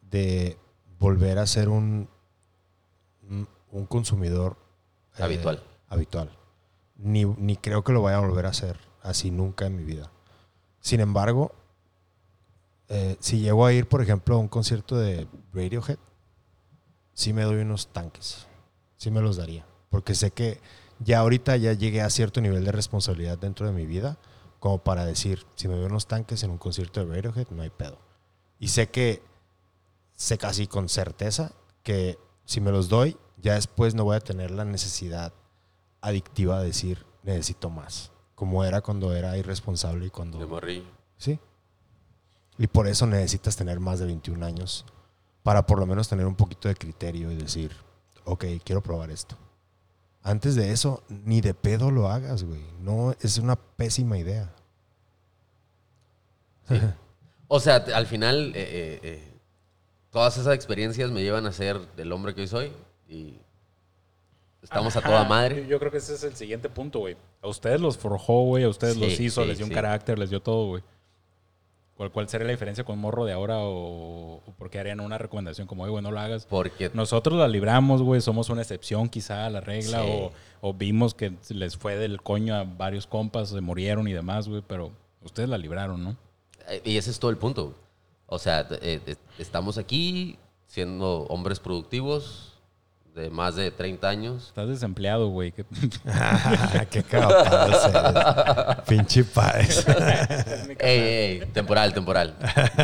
de 0.00 0.56
volver 0.98 1.38
a 1.38 1.46
ser 1.46 1.68
un, 1.68 2.08
un- 3.28 3.48
un 3.72 3.86
consumidor 3.86 4.56
eh, 5.18 5.22
Habitual. 5.24 5.62
habitual. 5.88 6.30
Ni, 6.96 7.24
ni 7.24 7.56
creo 7.56 7.82
que 7.84 7.92
lo 7.92 8.00
vaya 8.02 8.16
a 8.18 8.20
volver 8.20 8.46
a 8.46 8.50
hacer 8.50 8.78
así 9.02 9.30
nunca 9.30 9.66
en 9.66 9.76
mi 9.76 9.82
vida. 9.84 10.10
Sin 10.80 11.00
embargo, 11.00 11.52
eh, 12.88 13.16
si 13.18 13.40
llego 13.40 13.66
a 13.66 13.72
ir, 13.72 13.88
por 13.88 14.00
ejemplo, 14.00 14.36
a 14.36 14.38
un 14.38 14.48
concierto 14.48 14.96
de 14.96 15.26
Radiohead, 15.52 15.98
sí 17.16 17.32
me 17.32 17.42
doy 17.42 17.56
unos 17.56 17.88
tanques. 17.88 18.46
Sí 18.96 19.10
me 19.10 19.22
los 19.22 19.38
daría. 19.38 19.66
Porque 19.90 20.14
sé 20.14 20.30
que 20.30 20.60
ya 21.00 21.20
ahorita 21.20 21.56
ya 21.56 21.72
llegué 21.72 22.02
a 22.02 22.10
cierto 22.10 22.40
nivel 22.40 22.64
de 22.64 22.72
responsabilidad 22.72 23.38
dentro 23.38 23.66
de 23.66 23.72
mi 23.72 23.86
vida 23.86 24.18
como 24.60 24.78
para 24.78 25.04
decir, 25.04 25.46
si 25.54 25.68
me 25.68 25.74
veo 25.74 25.86
unos 25.86 26.06
tanques 26.06 26.42
en 26.42 26.50
un 26.50 26.58
concierto 26.58 27.04
de 27.04 27.14
Radiohead, 27.14 27.48
no 27.50 27.62
hay 27.62 27.70
pedo. 27.70 27.98
Y 28.58 28.68
sé 28.68 28.88
que, 28.88 29.22
sé 30.14 30.38
casi 30.38 30.66
con 30.66 30.88
certeza 30.88 31.52
que 31.82 32.18
si 32.44 32.60
me 32.60 32.70
los 32.70 32.88
doy, 32.88 33.16
ya 33.40 33.54
después 33.54 33.94
no 33.94 34.04
voy 34.04 34.16
a 34.16 34.20
tener 34.20 34.50
la 34.50 34.64
necesidad 34.64 35.32
adictiva 36.00 36.60
de 36.60 36.66
decir, 36.66 37.06
necesito 37.22 37.70
más. 37.70 38.12
Como 38.34 38.64
era 38.64 38.80
cuando 38.80 39.14
era 39.14 39.36
irresponsable 39.38 40.06
y 40.06 40.10
cuando... 40.10 40.38
De 40.38 40.46
morrillo. 40.46 40.90
Sí. 41.16 41.38
Y 42.58 42.66
por 42.66 42.88
eso 42.88 43.06
necesitas 43.06 43.56
tener 43.56 43.80
más 43.80 44.00
de 44.00 44.06
21 44.06 44.44
años 44.44 44.84
para 45.46 45.64
por 45.64 45.78
lo 45.78 45.86
menos 45.86 46.08
tener 46.08 46.26
un 46.26 46.34
poquito 46.34 46.66
de 46.66 46.74
criterio 46.74 47.30
y 47.30 47.36
decir, 47.36 47.70
ok, 48.24 48.46
quiero 48.64 48.82
probar 48.82 49.12
esto. 49.12 49.36
Antes 50.24 50.56
de 50.56 50.72
eso, 50.72 51.04
ni 51.08 51.40
de 51.40 51.54
pedo 51.54 51.92
lo 51.92 52.08
hagas, 52.08 52.42
güey. 52.42 52.64
No, 52.80 53.14
es 53.20 53.38
una 53.38 53.54
pésima 53.54 54.18
idea. 54.18 54.52
O 57.46 57.60
sea, 57.60 57.76
al 57.76 58.08
final, 58.08 58.56
eh, 58.56 58.60
eh, 58.60 59.00
eh, 59.04 59.34
todas 60.10 60.36
esas 60.36 60.52
experiencias 60.52 61.12
me 61.12 61.22
llevan 61.22 61.46
a 61.46 61.52
ser 61.52 61.80
el 61.96 62.10
hombre 62.10 62.34
que 62.34 62.40
hoy 62.40 62.48
soy 62.48 62.72
y 63.08 63.38
estamos 64.62 64.96
a 64.96 65.00
toda 65.00 65.22
madre. 65.22 65.64
Yo 65.68 65.78
creo 65.78 65.92
que 65.92 65.98
ese 65.98 66.14
es 66.14 66.24
el 66.24 66.34
siguiente 66.34 66.68
punto, 66.68 66.98
güey. 66.98 67.16
A 67.40 67.46
ustedes 67.46 67.80
los 67.80 67.96
forjó, 67.96 68.42
güey. 68.46 68.64
A 68.64 68.68
ustedes 68.68 68.94
Sí, 68.94 69.00
los 69.00 69.20
hizo, 69.20 69.42
sí, 69.42 69.46
les 69.48 69.58
dio 69.58 69.66
un 69.68 69.72
carácter, 69.72 70.18
les 70.18 70.30
dio 70.30 70.42
todo, 70.42 70.66
güey. 70.70 70.82
¿Cuál, 71.96 72.10
¿Cuál 72.12 72.28
sería 72.28 72.46
la 72.46 72.52
diferencia 72.52 72.84
con 72.84 72.98
Morro 72.98 73.24
de 73.24 73.32
ahora 73.32 73.58
o, 73.58 74.42
o 74.46 74.52
por 74.58 74.68
qué 74.70 74.78
harían 74.78 75.00
una 75.00 75.16
recomendación 75.16 75.66
como, 75.66 75.84
"Oye, 75.84 75.92
güey, 75.92 76.02
no 76.02 76.10
lo 76.10 76.20
hagas? 76.20 76.44
Porque 76.46 76.90
Nosotros 76.92 77.38
la 77.38 77.48
libramos, 77.48 78.02
güey. 78.02 78.20
Somos 78.20 78.50
una 78.50 78.60
excepción 78.62 79.08
quizá 79.08 79.46
a 79.46 79.50
la 79.50 79.60
regla. 79.62 80.02
Sí. 80.02 80.08
O, 80.10 80.32
o 80.60 80.74
vimos 80.74 81.14
que 81.14 81.32
les 81.48 81.76
fue 81.76 81.96
del 81.96 82.20
coño 82.22 82.54
a 82.54 82.64
varios 82.64 83.06
compas, 83.06 83.48
se 83.48 83.60
murieron 83.62 84.08
y 84.08 84.12
demás, 84.12 84.46
güey. 84.48 84.62
Pero 84.66 84.92
ustedes 85.22 85.48
la 85.48 85.56
libraron, 85.58 86.04
¿no? 86.04 86.16
Eh, 86.68 86.82
Y 86.84 86.96
ese 86.98 87.10
es 87.10 87.18
todo 87.18 87.30
el 87.30 87.38
punto. 87.38 87.74
O 88.26 88.38
sea, 88.38 88.60
eh, 88.82 89.00
eh, 89.06 89.16
estamos 89.38 89.78
aquí 89.78 90.38
siendo 90.66 91.22
hombres 91.28 91.60
productivos 91.60 92.55
de 93.16 93.30
más 93.30 93.56
de 93.56 93.70
30 93.70 94.08
años. 94.08 94.48
Estás 94.48 94.68
desempleado, 94.68 95.28
güey. 95.28 95.50
¿Qué- 95.50 95.64
Qué 96.90 97.02
cagapados 97.02 97.84
eres. 97.86 98.84
Pinche 98.86 99.24
paez. 99.24 99.86
Ey, 100.78 101.00
ey, 101.40 101.40
temporal, 101.52 101.94
temporal. 101.94 102.36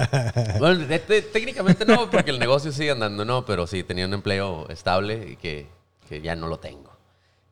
bueno, 0.58 0.78
de- 0.86 0.98
de- 0.98 1.22
técnicamente 1.22 1.84
no, 1.84 2.10
porque 2.10 2.30
el 2.30 2.38
negocio 2.38 2.72
sigue 2.72 2.90
andando, 2.90 3.24
no, 3.24 3.44
pero 3.44 3.66
sí, 3.66 3.82
tenía 3.84 4.06
un 4.06 4.14
empleo 4.14 4.66
estable 4.70 5.32
y 5.32 5.36
que, 5.36 5.68
que 6.08 6.20
ya 6.22 6.34
no 6.34 6.48
lo 6.48 6.58
tengo. 6.58 6.90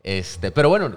Este, 0.03 0.49
pero 0.51 0.69
bueno, 0.69 0.95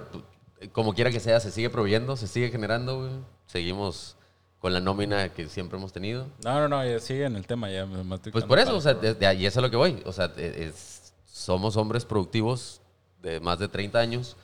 como 0.71 0.93
quiera 0.95 1.11
que 1.11 1.19
sea, 1.19 1.39
se 1.39 1.51
sigue 1.51 1.69
proveyendo, 1.69 2.17
se 2.17 2.27
sigue 2.27 2.49
generando, 2.49 2.97
güey. 3.01 3.11
Seguimos 3.45 4.15
con 4.59 4.73
la 4.73 4.79
nómina 4.79 5.29
que 5.29 5.47
siempre 5.47 5.77
hemos 5.77 5.93
tenido. 5.93 6.25
No, 6.43 6.59
no, 6.61 6.67
no, 6.67 6.83
ya 6.83 6.99
sigue 6.99 7.25
en 7.25 7.35
el 7.35 7.45
tema. 7.45 7.69
Ya 7.69 7.85
me- 7.85 8.17
Pues 8.17 8.43
por 8.45 8.57
eso, 8.57 8.75
o 8.75 8.81
sea, 8.81 8.95
de, 8.95 9.13
de 9.13 9.27
ahí 9.27 9.45
es 9.45 9.55
a 9.55 9.61
lo 9.61 9.69
que 9.69 9.77
voy. 9.77 10.01
O 10.05 10.11
sea, 10.11 10.31
e- 10.35 10.65
es- 10.69 10.94
somos 11.35 11.75
hombres 11.75 12.05
productivos 12.05 12.79
de 13.21 13.41
más 13.41 13.59
de 13.59 13.67
30 13.67 13.99
años 13.99 14.37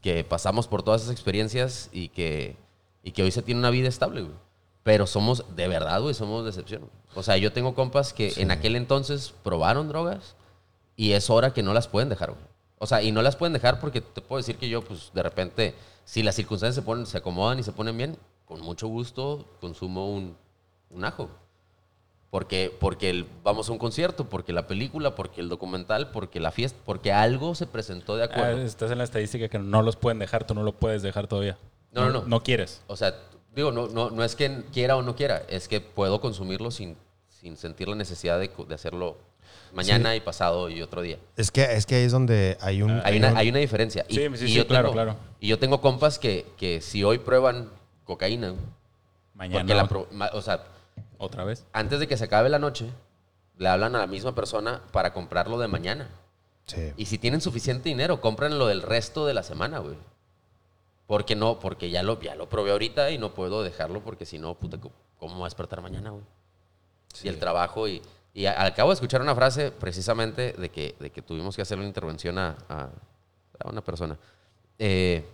que 0.00 0.24
pasamos 0.24 0.66
por 0.66 0.82
todas 0.82 1.02
esas 1.02 1.12
experiencias 1.12 1.90
y 1.92 2.08
que, 2.08 2.56
y 3.02 3.12
que 3.12 3.22
hoy 3.22 3.30
se 3.30 3.42
tiene 3.42 3.58
una 3.58 3.68
vida 3.68 3.86
estable, 3.86 4.22
güey. 4.22 4.34
Pero 4.82 5.06
somos, 5.06 5.44
de 5.54 5.68
verdad, 5.68 6.00
güey, 6.00 6.14
somos 6.14 6.44
de 6.44 6.48
excepción. 6.48 6.80
güey. 6.80 6.92
O 7.14 7.22
sea, 7.22 7.36
yo 7.36 7.52
tengo 7.52 7.74
compas 7.74 8.14
que 8.14 8.32
en 8.38 8.50
aquel 8.50 8.76
entonces 8.76 9.34
probaron 9.44 9.88
drogas 9.88 10.36
y 10.96 11.12
es 11.12 11.28
hora 11.28 11.52
que 11.52 11.62
no 11.62 11.74
las 11.74 11.86
pueden 11.86 12.08
dejar, 12.08 12.30
güey. 12.30 12.44
O 12.78 12.86
sea, 12.86 13.02
y 13.02 13.12
no 13.12 13.20
las 13.20 13.36
pueden 13.36 13.52
dejar 13.52 13.78
porque 13.78 14.00
te 14.00 14.22
puedo 14.22 14.38
decir 14.38 14.56
que 14.56 14.70
yo, 14.70 14.82
pues, 14.82 15.10
de 15.12 15.22
repente, 15.22 15.74
si 16.06 16.22
las 16.22 16.34
circunstancias 16.34 16.76
se, 16.76 16.82
ponen, 16.82 17.04
se 17.04 17.18
acomodan 17.18 17.58
y 17.58 17.62
se 17.62 17.72
ponen 17.72 17.98
bien, 17.98 18.16
con 18.46 18.62
mucho 18.62 18.88
gusto 18.88 19.44
consumo 19.60 20.14
un, 20.14 20.34
un 20.88 21.04
ajo. 21.04 21.28
Porque, 22.30 22.70
porque 22.78 23.08
el- 23.08 23.26
vamos 23.42 23.68
a 23.68 23.72
un 23.72 23.78
concierto, 23.78 24.28
porque 24.28 24.52
la 24.52 24.66
película, 24.66 25.14
porque 25.14 25.40
el 25.40 25.48
documental, 25.48 26.10
porque 26.10 26.40
la 26.40 26.50
fiesta, 26.50 26.78
porque 26.84 27.10
algo 27.12 27.54
se 27.54 27.66
presentó 27.66 28.16
de 28.16 28.24
Ah, 28.24 28.26
acuerdo. 28.26 28.60
estás 28.62 28.90
en 28.90 28.98
la 28.98 29.04
estadística 29.04 29.48
que 29.48 29.58
no 29.58 29.80
los 29.82 29.96
pueden 29.96 30.18
dejar, 30.18 30.46
tú 30.46 30.54
no 30.54 30.62
lo 30.62 30.72
puedes 30.72 31.00
dejar 31.02 31.26
todavía. 31.26 31.56
No, 31.92 32.06
no, 32.06 32.12
no. 32.20 32.22
No 32.26 32.42
quieres. 32.42 32.82
O 32.86 32.96
sea, 32.96 33.14
digo, 33.56 33.72
no, 33.72 33.86
no, 33.88 34.10
no 34.10 34.24
es 34.24 34.36
que 34.36 34.62
quiera 34.74 34.96
o 34.96 35.02
no 35.02 35.16
quiera, 35.16 35.42
es 35.48 35.68
que 35.68 35.80
puedo 35.80 36.20
consumirlo 36.20 36.70
sin, 36.70 36.96
sin 37.30 37.56
sentir 37.56 37.88
la 37.88 37.96
necesidad 37.96 38.38
de, 38.38 38.50
de 38.68 38.74
hacerlo 38.74 39.16
mañana 39.72 40.14
y 40.14 40.20
pasado 40.20 40.68
y 40.68 40.82
otro 40.82 41.00
día. 41.00 41.16
Es 41.36 41.50
que, 41.50 41.62
es 41.62 41.86
que 41.86 41.94
ahí 41.94 42.04
es 42.04 42.12
donde 42.12 42.58
hay 42.60 42.82
un... 42.82 43.00
Hay 43.04 43.16
una, 43.16 43.38
hay 43.38 43.48
una 43.48 43.58
diferencia. 43.58 44.04
Y, 44.06 44.16
Sí, 44.16 44.20
sí, 44.34 44.44
y 44.44 44.48
sí, 44.48 44.52
yo 44.54 44.66
claro, 44.66 44.88
tengo- 44.88 44.92
claro. 44.94 45.16
Y 45.40 45.48
yo 45.48 45.58
tengo 45.58 45.80
compas 45.80 46.18
que, 46.18 46.44
que 46.58 46.82
si 46.82 47.04
hoy 47.04 47.16
prueban 47.18 47.70
cocaína, 48.04 48.54
Mañana. 49.34 49.60
porque 49.60 49.74
la 49.74 49.88
pro- 49.88 50.08
ma- 50.12 50.30
o 50.34 50.42
sea, 50.42 50.62
Otra 51.18 51.44
vez. 51.44 51.66
antes 51.72 51.98
de 52.00 52.06
que 52.08 52.16
se 52.16 52.24
acabe 52.24 52.48
la 52.48 52.58
noche, 52.58 52.90
le 53.56 53.68
hablan 53.68 53.96
a 53.96 53.98
la 53.98 54.06
misma 54.06 54.34
persona 54.34 54.82
para 54.92 55.12
comprarlo 55.12 55.58
de 55.58 55.68
mañana. 55.68 56.08
Sí. 56.66 56.92
Y 56.96 57.06
si 57.06 57.18
tienen 57.18 57.40
suficiente 57.40 57.88
dinero, 57.88 58.20
compran 58.20 58.58
lo 58.58 58.66
del 58.66 58.82
resto 58.82 59.26
de 59.26 59.34
la 59.34 59.42
semana, 59.42 59.78
güey. 59.78 59.96
Porque 61.06 61.34
no, 61.34 61.58
porque 61.58 61.90
ya 61.90 62.02
lo, 62.02 62.20
ya 62.20 62.34
lo 62.34 62.48
probé 62.48 62.70
ahorita 62.72 63.10
y 63.10 63.18
no 63.18 63.32
puedo 63.34 63.62
dejarlo 63.62 64.02
porque 64.04 64.26
si 64.26 64.38
no, 64.38 64.54
puta, 64.54 64.78
¿cómo- 64.78 64.94
¿cómo 65.18 65.34
voy 65.34 65.42
a 65.42 65.46
despertar 65.46 65.80
mañana, 65.80 66.10
güey? 66.10 66.24
Y 67.22 67.28
el 67.28 67.38
trabajo 67.38 67.88
y... 67.88 68.02
Y 68.34 68.44
a- 68.46 68.62
acabo 68.66 68.90
de 68.90 68.94
escuchar 68.94 69.22
una 69.22 69.34
frase 69.34 69.72
precisamente 69.72 70.52
de 70.52 70.68
que, 70.68 70.94
de 71.00 71.10
que 71.10 71.22
tuvimos 71.22 71.56
que 71.56 71.62
hacer 71.62 71.78
una 71.78 71.86
intervención 71.88 72.38
a, 72.38 72.56
a- 72.68 72.90
a 73.58 73.68
una 73.70 73.80
persona. 73.82 74.16
Eh, 74.78 75.24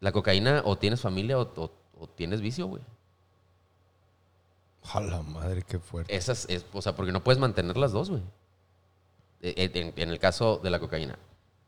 la 0.00 0.12
cocaína 0.12 0.62
o 0.64 0.76
tienes 0.76 1.00
familia 1.00 1.38
o, 1.40 1.50
o- 1.56 1.72
o 1.98 2.06
tienes 2.06 2.40
vicio, 2.42 2.66
güey. 2.66 2.82
A 4.92 5.00
la 5.00 5.22
madre, 5.22 5.62
qué 5.62 5.78
fuerte. 5.78 6.14
Esas, 6.14 6.46
es, 6.48 6.64
o 6.72 6.80
sea, 6.82 6.96
porque 6.96 7.12
no 7.12 7.22
puedes 7.22 7.38
mantener 7.38 7.76
las 7.76 7.92
dos, 7.92 8.10
güey. 8.10 8.22
Eh, 9.40 9.54
eh, 9.56 9.70
En, 9.74 9.92
en 9.96 10.10
el 10.10 10.18
caso 10.18 10.60
de 10.62 10.70
la 10.70 10.78
cocaína. 10.80 11.18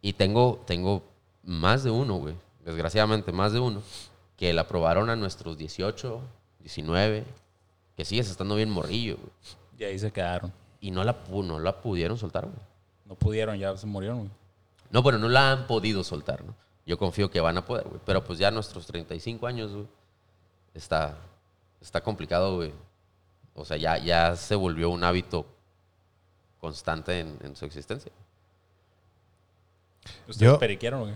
Y 0.01 0.15
tengo, 0.15 0.63
tengo 0.67 1.03
más 1.43 1.85
de 1.85 1.91
uno, 1.91 2.17
güey. 2.17 2.35
Desgraciadamente, 2.65 3.33
más 3.33 3.53
de 3.53 3.61
uno. 3.61 3.83
Que 4.37 4.53
la 4.53 4.67
probaron 4.67 5.11
a 5.11 5.17
nuestros 5.17 5.59
18, 5.59 6.21
19. 6.61 7.25
Que 7.97 8.05
sigues 8.05 8.31
estando 8.31 8.57
bien 8.57 8.71
morrillo, 8.71 9.17
güey. 9.17 9.31
Y 9.79 9.85
ahí 9.85 9.99
se 9.99 10.11
quedaron. 10.11 10.53
Y 10.81 10.91
no 10.91 11.05
la, 11.05 11.17
no 11.31 11.59
la 11.59 11.81
pudieron 11.81 12.17
soltar, 12.17 12.47
güey. 12.47 12.57
No 13.05 13.15
pudieron, 13.15 13.59
ya 13.59 13.77
se 13.77 13.87
murieron, 13.87 14.19
güey. 14.19 14.31
No, 14.91 15.03
bueno, 15.03 15.19
no 15.19 15.29
la 15.29 15.53
han 15.53 15.67
podido 15.67 16.03
soltar, 16.05 16.45
¿no? 16.45 16.55
Yo 16.87 16.99
confío 16.99 17.31
que 17.31 17.41
van 17.41 17.59
a 17.59 17.65
poder, 17.65 17.87
güey. 17.87 18.01
Pero 18.05 18.25
pues 18.25 18.39
ya 18.39 18.49
a 18.49 18.51
nuestros 18.51 18.87
35 18.87 19.47
años, 19.47 19.73
güey, 19.73 19.87
está, 20.75 21.19
está 21.81 22.01
complicado, 22.01 22.57
güey. 22.57 22.73
O 23.61 23.65
sea, 23.65 23.77
ya, 23.77 23.99
ya 23.99 24.37
se 24.37 24.55
volvió 24.55 24.91
un 24.91 25.05
hábito 25.05 25.47
constante 26.61 27.21
en, 27.21 27.39
en 27.43 27.57
su 27.57 27.65
existencia. 27.65 28.11
¿Ustedes 30.29 30.53
Yo- 30.53 30.59
periquearon, 30.59 31.01
güey? 31.03 31.15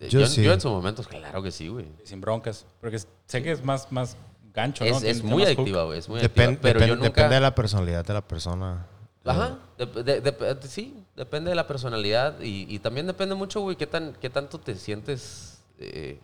Eh, 0.00 0.08
Yo 0.08 0.20
Yo, 0.20 0.26
sí. 0.26 0.42
yo 0.42 0.52
en 0.52 0.60
su 0.60 0.68
momento, 0.70 1.02
claro 1.02 1.42
que 1.42 1.50
sí, 1.50 1.68
güey. 1.68 1.86
Sin 2.04 2.20
broncas. 2.20 2.66
Porque 2.80 2.98
sé 2.98 3.42
que 3.42 3.50
es 3.52 3.62
más, 3.64 3.90
más 3.92 4.16
gancho, 4.54 4.84
¿no? 4.84 4.90
Es, 4.90 4.98
Tiene- 4.98 5.10
es 5.10 5.22
muy 5.22 5.42
adictiva, 5.44 5.84
güey. 5.84 5.98
Es 5.98 6.08
muy 6.08 6.20
Depen- 6.20 6.46
adictiva. 6.48 6.58
Pero 6.62 6.80
depen- 6.80 6.86
yo 6.88 6.96
nunca... 6.96 7.08
Depende 7.08 7.34
de 7.36 7.40
la 7.40 7.54
personalidad 7.54 8.04
de 8.04 8.14
la 8.14 8.22
persona. 8.26 8.86
Ajá, 9.24 9.58
de- 9.76 10.58
sí, 10.68 11.02
depende 11.16 11.50
de 11.50 11.56
la 11.56 11.66
personalidad 11.66 12.40
y, 12.40 12.72
y 12.72 12.78
también 12.78 13.06
depende 13.08 13.34
mucho, 13.34 13.60
güey, 13.60 13.74
qué, 13.76 13.86
tan, 13.86 14.12
qué 14.20 14.30
tanto 14.30 14.60
te 14.60 14.76
sientes, 14.76 15.58
eh, 15.80 16.20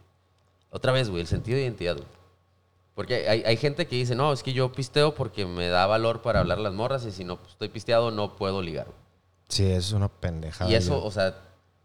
otra 0.71 0.93
vez, 0.93 1.11
güey, 1.11 1.21
el 1.23 1.27
sentido 1.27 1.57
de 1.57 1.65
identidad, 1.65 1.97
güey. 1.97 2.07
Porque 2.95 3.29
hay, 3.29 3.43
hay 3.45 3.57
gente 3.57 3.87
que 3.87 3.97
dice, 3.97 4.15
no, 4.15 4.33
es 4.33 4.43
que 4.43 4.53
yo 4.53 4.71
pisteo 4.73 5.15
porque 5.15 5.47
me 5.47 5.69
da 5.69 5.87
valor 5.87 6.21
para 6.23 6.41
hablar 6.41 6.59
a 6.59 6.63
las 6.63 6.75
morras 6.75 7.05
y 7.07 7.11
si 7.13 7.25
no 7.25 7.39
estoy 7.49 7.69
pisteado 7.71 8.11
no 8.11 8.37
puedo 8.37 8.61
ligar. 8.63 8.87
güey". 8.87 8.99
Sí, 9.49 9.65
eso 9.65 9.79
es 9.79 9.93
una 9.93 10.09
pendejada. 10.09 10.71
y 10.71 10.75
eso, 10.75 10.99
Yo, 11.01 11.05
o 11.05 11.11
sea, 11.11 11.35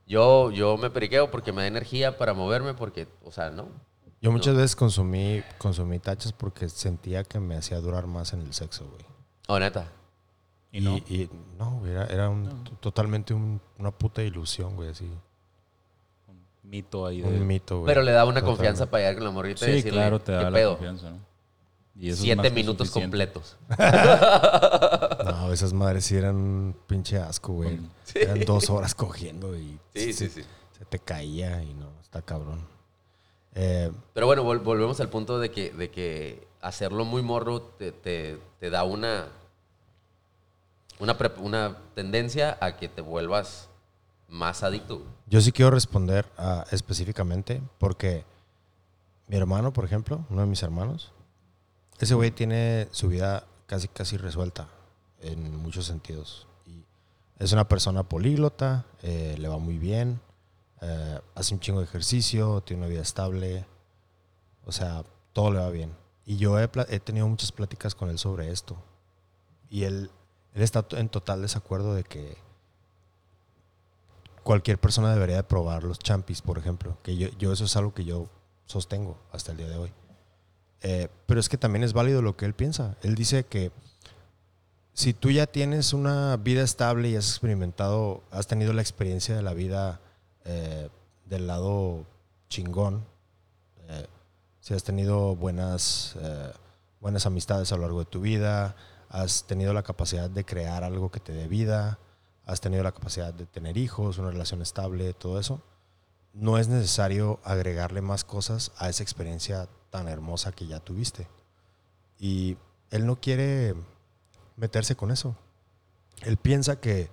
yo, 0.05 0.51
yo 0.51 0.77
me 0.77 0.89
periqueo 0.89 1.31
porque 1.31 1.51
me 1.53 1.61
da 1.61 1.67
energía 1.67 2.17
para 2.17 2.33
moverme 2.33 2.73
porque, 2.73 3.07
o 3.23 3.31
sea, 3.31 3.49
no. 3.49 3.67
yo 4.21 4.31
muchas 4.31 4.55
veces 4.55 4.75
consumí, 4.75 5.41
consumí 5.57 5.99
tachas 5.99 6.33
porque 6.33 6.67
sentía 6.69 7.23
que 7.23 7.39
me 7.39 7.55
hacía 7.55 7.79
durar 7.79 8.05
más 8.07 8.33
en 8.33 8.41
el 8.41 8.53
sexo, 8.53 8.85
güey. 8.89 9.05
Oh, 9.47 9.59
neta. 9.59 9.87
Y 10.73 10.81
no. 10.81 10.97
y 10.97 11.29
no, 11.57 11.79
güey, 11.79 11.91
era, 11.93 12.05
era 12.07 12.29
un- 12.29 12.63
totalmente 12.81 13.33
un- 13.33 13.61
una 13.79 13.91
puta 13.91 14.21
ilusión, 14.21 14.75
güey, 14.75 14.89
así. 14.89 15.09
Un 16.67 16.71
mito 16.71 17.05
ahí 17.05 17.21
de... 17.21 17.27
Un 17.29 17.47
mito, 17.47 17.77
güey. 17.79 17.87
Pero 17.87 18.01
le 18.01 18.11
da 18.11 18.25
una 18.25 18.41
Totalmente. 18.41 18.57
confianza 18.57 18.91
para 18.91 19.03
llegar 19.03 19.15
con 19.15 19.23
la 19.23 19.31
morrita 19.31 19.65
y 19.65 19.69
Sí, 19.69 19.75
decirle, 19.75 19.91
claro, 19.99 20.19
te 20.19 20.33
da 20.33 20.39
"¿Qué 20.39 20.43
la 20.45 20.51
pedo?". 20.51 20.69
confianza, 20.71 21.09
¿no? 21.11 21.17
Y 21.95 22.07
eso 22.09 22.15
es 22.15 22.19
Siete 22.19 22.51
minutos 22.51 22.91
completos. 22.91 23.55
No, 25.25 25.51
esas 25.53 25.73
madres 25.73 26.05
sí 26.05 26.15
eran 26.15 26.35
un 26.35 26.75
pinche 26.87 27.17
asco, 27.17 27.53
güey. 27.53 27.77
Con- 27.77 27.91
Eran 28.15 28.39
dos 28.45 28.69
horas 28.69 28.93
cogiendo 28.95 29.55
y 29.57 29.79
Sí, 29.95 30.13
se, 30.13 30.29
sí, 30.29 30.41
sí. 30.41 30.47
se 30.77 30.85
te 30.85 30.99
caía 30.99 31.63
y 31.63 31.73
no, 31.73 31.89
está 32.01 32.21
cabrón. 32.21 32.65
Eh, 33.55 33.91
Pero 34.13 34.25
bueno, 34.27 34.43
vol- 34.43 34.61
volvemos 34.61 34.99
al 34.99 35.09
punto 35.09 35.39
de 35.39 35.49
que, 35.51 35.71
de 35.71 35.89
que 35.89 36.47
hacerlo 36.61 37.05
muy 37.05 37.21
morro 37.21 37.61
te, 37.61 37.91
te- 37.91 38.37
te 38.59 38.69
da 38.69 38.83
una, 38.83 39.27
una, 40.99 41.17
pre- 41.17 41.31
una 41.39 41.77
tendencia 41.95 42.57
a 42.61 42.77
que 42.77 42.87
te 42.87 43.01
vuelvas 43.01 43.66
más 44.27 44.63
adicto. 44.63 45.01
yo 45.25 45.41
sí 45.41 45.51
quiero 45.51 45.71
responder 45.71 46.25
ah, 46.37 46.65
específicamente 46.71 47.61
porque 47.79 48.25
mi 49.27 49.35
hermano, 49.35 49.73
por 49.73 49.85
ejemplo, 49.85 50.25
uno 50.29 50.41
de 50.41 50.47
mis 50.47 50.63
hermanos, 50.63 51.11
ese 51.99 52.15
güey 52.15 52.31
tiene 52.31 52.87
su 52.91 53.09
vida 53.09 53.45
casi, 53.65 53.87
casi 53.87 54.17
resuelta 54.17 54.69
en 55.21 55.55
muchos 55.57 55.85
sentidos. 55.85 56.47
Y 56.65 56.83
es 57.39 57.51
una 57.51 57.67
persona 57.67 58.03
políglota, 58.03 58.85
eh, 59.01 59.35
le 59.37 59.47
va 59.47 59.57
muy 59.57 59.77
bien, 59.77 60.21
eh, 60.81 61.19
hace 61.35 61.53
un 61.53 61.59
chingo 61.59 61.79
de 61.79 61.85
ejercicio, 61.85 62.61
tiene 62.61 62.83
una 62.83 62.89
vida 62.89 63.01
estable, 63.01 63.65
o 64.65 64.71
sea, 64.71 65.03
todo 65.33 65.51
le 65.51 65.59
va 65.59 65.69
bien. 65.69 65.93
Y 66.25 66.37
yo 66.37 66.59
he, 66.59 66.69
he 66.89 66.99
tenido 66.99 67.27
muchas 67.27 67.51
pláticas 67.51 67.95
con 67.95 68.09
él 68.09 68.19
sobre 68.19 68.51
esto. 68.51 68.77
Y 69.69 69.83
él, 69.83 70.09
él 70.53 70.61
está 70.61 70.85
en 70.91 71.09
total 71.09 71.41
desacuerdo 71.41 71.93
de 71.93 72.03
que 72.03 72.37
cualquier 74.47 74.77
persona 74.77 75.13
debería 75.13 75.35
de 75.35 75.43
probar 75.43 75.83
los 75.83 75.99
champis, 75.99 76.41
por 76.41 76.57
ejemplo. 76.57 76.97
Que 77.03 77.17
yo, 77.17 77.27
yo 77.37 77.51
eso 77.51 77.65
es 77.65 77.75
algo 77.75 77.93
que 77.93 78.05
yo 78.05 78.29
sostengo 78.65 79.17
hasta 79.33 79.51
el 79.51 79.57
día 79.57 79.67
de 79.67 79.75
hoy. 79.75 79.91
Eh, 80.83 81.09
pero 81.25 81.41
es 81.41 81.49
que 81.49 81.57
también 81.57 81.83
es 81.83 81.91
válido 81.91 82.21
lo 82.21 82.37
que 82.37 82.45
él 82.45 82.53
piensa. 82.53 82.95
Él 83.01 83.15
dice 83.15 83.43
que 83.43 83.73
si 84.93 85.13
tú 85.13 85.31
ya 85.31 85.47
tienes 85.47 85.91
una 85.91 86.37
vida 86.37 86.63
estable 86.63 87.09
y 87.09 87.17
has 87.17 87.27
experimentado, 87.29 88.23
has 88.31 88.47
tenido 88.47 88.71
la 88.71 88.81
experiencia 88.81 89.35
de 89.35 89.41
la 89.41 89.53
vida 89.53 89.99
eh, 90.45 90.87
del 91.25 91.45
lado 91.45 92.05
chingón, 92.47 93.03
eh, 93.89 94.07
si 94.61 94.73
has 94.75 94.83
tenido 94.83 95.35
buenas, 95.35 96.15
buenas 97.01 97.25
amistades 97.25 97.73
a 97.73 97.75
lo 97.75 97.81
largo 97.81 97.99
de 97.99 98.05
tu 98.05 98.21
vida, 98.21 98.77
has 99.09 99.43
tenido 99.43 99.73
la 99.73 99.83
capacidad 99.83 100.29
de 100.29 100.45
crear 100.45 100.85
algo 100.85 101.11
que 101.11 101.19
te 101.19 101.33
dé 101.33 101.49
vida, 101.49 101.99
has 102.47 102.61
tenido 102.61 102.81
la 102.81 102.93
capacidad 102.93 103.33
de 103.33 103.45
tener 103.45 103.77
hijos, 103.77 104.17
una 104.17 104.31
relación 104.31 104.61
estable, 104.61 105.13
todo 105.13 105.39
eso, 105.39 105.61
no 106.33 106.57
es 106.57 106.69
necesario 106.69 107.39
agregarle 107.43 108.01
más 108.01 108.23
cosas 108.23 108.71
a 108.77 108.89
esa 108.89 109.03
experiencia 109.03 109.67
tan 109.89 110.07
hermosa 110.07 110.51
que 110.53 110.65
ya 110.65 110.79
tuviste. 110.79 111.27
Y 112.19 112.57
él 112.89 113.05
no 113.05 113.19
quiere 113.19 113.75
meterse 114.55 114.95
con 114.95 115.11
eso. 115.11 115.35
Él 116.21 116.37
piensa 116.37 116.79
que 116.79 117.09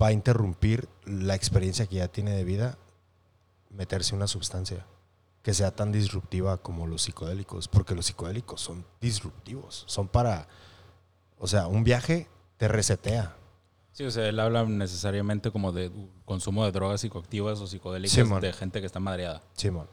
va 0.00 0.08
a 0.08 0.12
interrumpir 0.12 0.88
la 1.04 1.34
experiencia 1.34 1.86
que 1.86 1.96
ya 1.96 2.08
tiene 2.08 2.32
de 2.32 2.44
vida 2.44 2.78
meterse 3.70 4.14
una 4.14 4.26
sustancia 4.26 4.86
que 5.42 5.54
sea 5.54 5.72
tan 5.72 5.92
disruptiva 5.92 6.58
como 6.58 6.86
los 6.86 7.02
psicodélicos, 7.02 7.68
porque 7.68 7.94
los 7.94 8.06
psicodélicos 8.06 8.60
son 8.60 8.86
disruptivos, 9.00 9.84
son 9.88 10.08
para, 10.08 10.46
o 11.38 11.46
sea, 11.48 11.66
un 11.66 11.84
viaje 11.84 12.28
te 12.56 12.68
resetea. 12.68 13.36
Sí, 13.92 14.04
o 14.04 14.10
sea, 14.10 14.26
él 14.26 14.40
habla 14.40 14.64
necesariamente 14.64 15.50
como 15.50 15.70
de 15.70 15.92
consumo 16.24 16.64
de 16.64 16.72
drogas 16.72 17.02
psicoactivas 17.02 17.60
o 17.60 17.66
psicodélicas 17.66 18.40
de 18.40 18.52
gente 18.52 18.80
que 18.80 18.86
está 18.86 19.00
madreada. 19.00 19.42
Simón. 19.54 19.86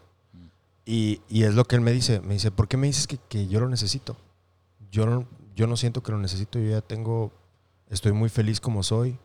Y, 0.85 1.21
y 1.27 1.43
es 1.43 1.53
lo 1.53 1.65
que 1.65 1.75
él 1.75 1.81
me 1.81 1.91
dice. 1.91 2.21
Me 2.21 2.33
dice, 2.33 2.49
¿por 2.49 2.67
qué 2.67 2.77
me 2.77 2.87
dices 2.87 3.07
que, 3.07 3.17
que 3.17 3.47
yo 3.47 3.59
lo 3.59 3.67
necesito? 3.67 4.15
Yo 4.89 5.05
no, 5.05 5.27
yo 5.53 5.67
no 5.67 5.75
siento 5.75 6.01
que 6.01 6.11
lo 6.11 6.17
necesito. 6.17 6.59
Yo 6.59 6.71
ya 6.71 6.81
tengo, 6.81 7.31
estoy 7.89 8.13
muy 8.13 8.29
feliz 8.29 8.61
como 8.61 8.83
soy. 8.83 9.19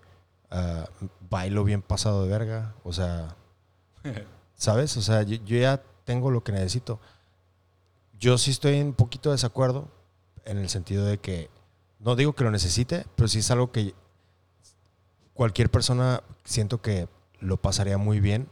ah, 0.51 0.89
bailo 1.31 1.63
bien 1.65 1.81
pasado 1.81 2.25
de 2.25 2.29
verga. 2.29 2.75
O 2.83 2.93
sea, 2.93 3.37
¿sabes? 4.57 4.97
O 4.97 5.03
sea, 5.03 5.23
yo, 5.23 5.37
yo 5.45 5.57
ya 5.57 5.81
tengo 6.05 6.31
lo 6.33 6.43
que 6.43 6.53
necesito. 6.53 6.99
Yo 8.19 8.39
sí 8.39 8.51
estoy 8.51 8.75
en 8.77 8.89
un 8.89 8.95
poquito 8.95 9.31
de 9.31 9.35
desacuerdo 9.35 9.89
en 10.45 10.59
el 10.59 10.69
sentido 10.69 11.05
de 11.07 11.19
que, 11.19 11.49
no 11.99 12.17
digo 12.17 12.35
que 12.35 12.45
lo 12.45 12.51
necesite, 12.51 13.07
pero 13.17 13.29
sí 13.29 13.39
es 13.39 13.51
algo 13.51 13.73
que 13.73 13.95
cualquier 15.35 15.71
persona 15.71 16.23
siento 16.45 16.81
que 16.81 17.09
lo 17.41 17.57
pasaría 17.59 17.99
muy 17.99 18.21
bien 18.21 18.49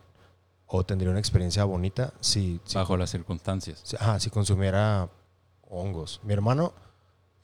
o 0.66 0.84
tendría 0.84 1.10
una 1.10 1.18
experiencia 1.20 1.64
bonita 1.64 2.12
si, 2.20 2.60
si, 2.64 2.74
bajo 2.76 2.96
las 2.96 3.10
circunstancias. 3.10 3.80
si- 3.84 3.96
ajá, 3.96 4.20
si 4.20 4.30
consumiera 4.30 5.08
hongos. 5.68 6.20
Mi 6.24 6.32
hermano 6.32 6.72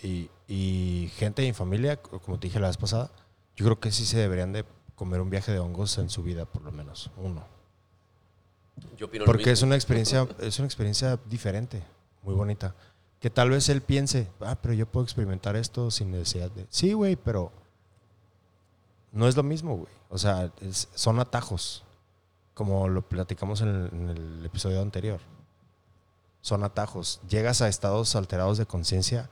y, 0.02 0.30
y 0.46 1.10
gente 1.16 1.42
de 1.42 1.48
mi 1.48 1.54
familia, 1.54 1.96
como 2.00 2.38
te 2.38 2.46
dije 2.48 2.60
la 2.60 2.68
vez 2.68 2.76
pasada, 2.76 3.10
yo 3.56 3.64
creo 3.64 3.80
que 3.80 3.90
sí 3.92 4.04
se 4.06 4.18
deberían 4.18 4.52
de 4.52 4.64
comer 4.94 5.20
un 5.20 5.30
viaje 5.30 5.52
de 5.52 5.58
hongos 5.58 5.96
en 5.98 6.10
su 6.10 6.22
vida, 6.22 6.44
por 6.44 6.62
lo 6.62 6.72
menos, 6.72 7.10
uno. 7.16 7.44
Yo 8.96 9.06
opino 9.06 9.24
lo 9.24 9.26
Porque 9.26 9.50
es 9.50 9.58
mismo. 9.58 9.68
una 9.68 9.74
experiencia, 9.76 10.28
es 10.40 10.58
una 10.58 10.66
experiencia 10.66 11.18
diferente, 11.28 11.82
muy 12.22 12.34
bonita. 12.34 12.74
Que 13.20 13.30
tal 13.30 13.50
vez 13.50 13.68
él 13.68 13.80
piense, 13.82 14.28
ah, 14.40 14.56
pero 14.60 14.74
yo 14.74 14.86
puedo 14.86 15.04
experimentar 15.04 15.56
esto 15.56 15.90
sin 15.90 16.12
necesidad 16.12 16.50
de. 16.52 16.66
Sí, 16.70 16.92
güey, 16.92 17.16
pero 17.16 17.50
no 19.12 19.26
es 19.28 19.36
lo 19.36 19.42
mismo, 19.42 19.76
güey. 19.76 19.92
O 20.10 20.18
sea, 20.18 20.50
es- 20.60 20.88
son 20.94 21.18
atajos, 21.20 21.84
como 22.54 22.88
lo 22.88 23.02
platicamos 23.02 23.60
en 23.60 23.68
el, 23.68 23.88
en 23.92 24.08
el 24.10 24.46
episodio 24.46 24.80
anterior. 24.82 25.20
Son 26.40 26.64
atajos. 26.64 27.20
Llegas 27.28 27.62
a 27.62 27.68
estados 27.68 28.14
alterados 28.16 28.58
de 28.58 28.66
conciencia 28.66 29.28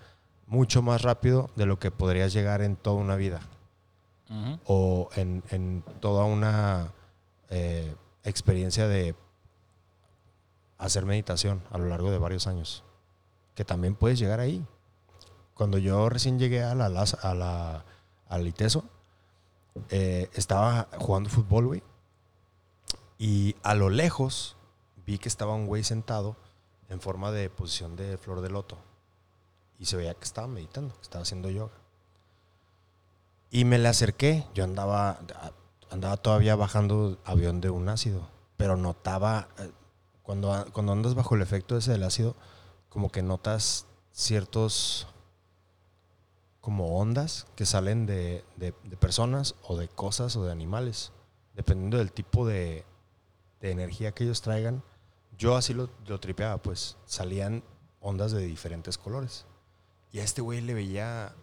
mucho 0.47 0.83
más 0.83 1.03
rápido 1.03 1.51
de 1.57 1.67
lo 1.67 1.79
que 1.79 1.91
podrías 1.91 2.33
llegar 2.33 2.63
en 2.63 2.77
toda 2.77 2.97
una 2.97 3.17
vida 3.17 3.41
o 4.67 5.09
en, 5.15 5.43
en 5.51 5.85
toda 6.01 6.25
una 6.25 6.93
eh, 7.49 7.95
experiencia 8.25 8.89
de 8.89 9.15
hacer 10.79 11.05
meditación 11.07 11.63
a 11.71 11.79
lo 11.79 11.87
largo 11.87 12.11
de 12.11 12.19
varios 12.19 12.47
años. 12.47 12.83
Que 13.55 13.65
también 13.65 13.95
puedes 13.95 14.19
llegar 14.19 14.41
ahí. 14.41 14.65
Cuando 15.55 15.79
yo 15.79 16.09
recién 16.09 16.39
llegué 16.39 16.63
a 16.63 16.75
la, 16.75 16.87
a 16.87 17.35
la 17.35 17.85
al 18.29 18.47
ITESO, 18.47 18.85
eh, 19.91 20.31
estaba 20.35 20.89
jugando 20.99 21.31
fútbol, 21.31 21.67
güey. 21.67 21.83
Y 23.19 23.57
a 23.63 23.75
lo 23.75 23.91
lejos 23.91 24.57
vi 25.07 25.19
que 25.19 25.29
estaba 25.29 25.55
un 25.55 25.67
güey 25.67 25.85
sentado 25.85 26.37
en 26.89 27.01
forma 27.01 27.31
de 27.33 27.51
posición 27.51 27.97
de 27.97 28.19
flor 28.19 28.41
de 28.41 28.51
loto. 28.51 28.79
Y 29.79 29.87
se 29.87 29.97
veía 29.97 30.15
que 30.15 30.25
estaba 30.25 30.47
meditando, 30.47 30.95
que 30.95 31.03
estaba 31.03 31.23
haciendo 31.23 31.51
yoga. 31.51 31.75
Y 33.51 33.65
me 33.65 33.79
le 33.79 33.89
acerqué. 33.89 34.47
Yo 34.55 34.65
andaba, 34.65 35.19
andaba 35.91 36.17
todavía 36.17 36.57
bajando 36.57 37.19
avión 37.25 37.61
de 37.61 37.71
un 37.71 37.89
ácido. 37.89 38.29
Pero 38.57 38.77
notaba, 38.77 39.49
eh, 39.59 39.71
cuando, 40.23 40.67
cuando 40.73 40.93
andas 40.93 41.15
bajo 41.15 41.35
el 41.35 41.43
efecto 41.43 41.77
ese 41.77 41.93
del 41.93 42.03
ácido, 42.03 42.35
como 42.89 43.11
que 43.11 43.23
notas 43.23 43.87
ciertos 44.13 45.07
como 46.67 46.99
ondas 46.99 47.47
que 47.55 47.65
salen 47.65 48.07
de, 48.07 48.45
de- 48.57 48.73
personas 48.99 49.55
o 49.63 49.77
de 49.77 49.87
cosas 49.87 50.35
o 50.35 50.43
de 50.45 50.51
animales. 50.51 51.13
Dependiendo 51.55 51.99
del 51.99 52.11
tipo 52.11 52.45
de, 52.45 52.85
de 53.61 53.71
energía 53.71 54.11
que 54.11 54.25
ellos 54.25 54.43
traigan. 54.43 54.83
Yo 55.39 55.55
así 55.55 55.75
lo, 55.75 55.89
lo 56.09 56.19
tripeaba, 56.19 56.57
pues 56.61 56.97
salían 57.05 57.63
ondas 58.01 58.33
de 58.33 58.45
diferentes 58.45 58.99
colores. 58.99 59.47
Y 60.11 60.19
a 60.19 60.25
este 60.25 60.43
güey 60.43 60.61
le 60.61 60.75
veía 60.75 61.37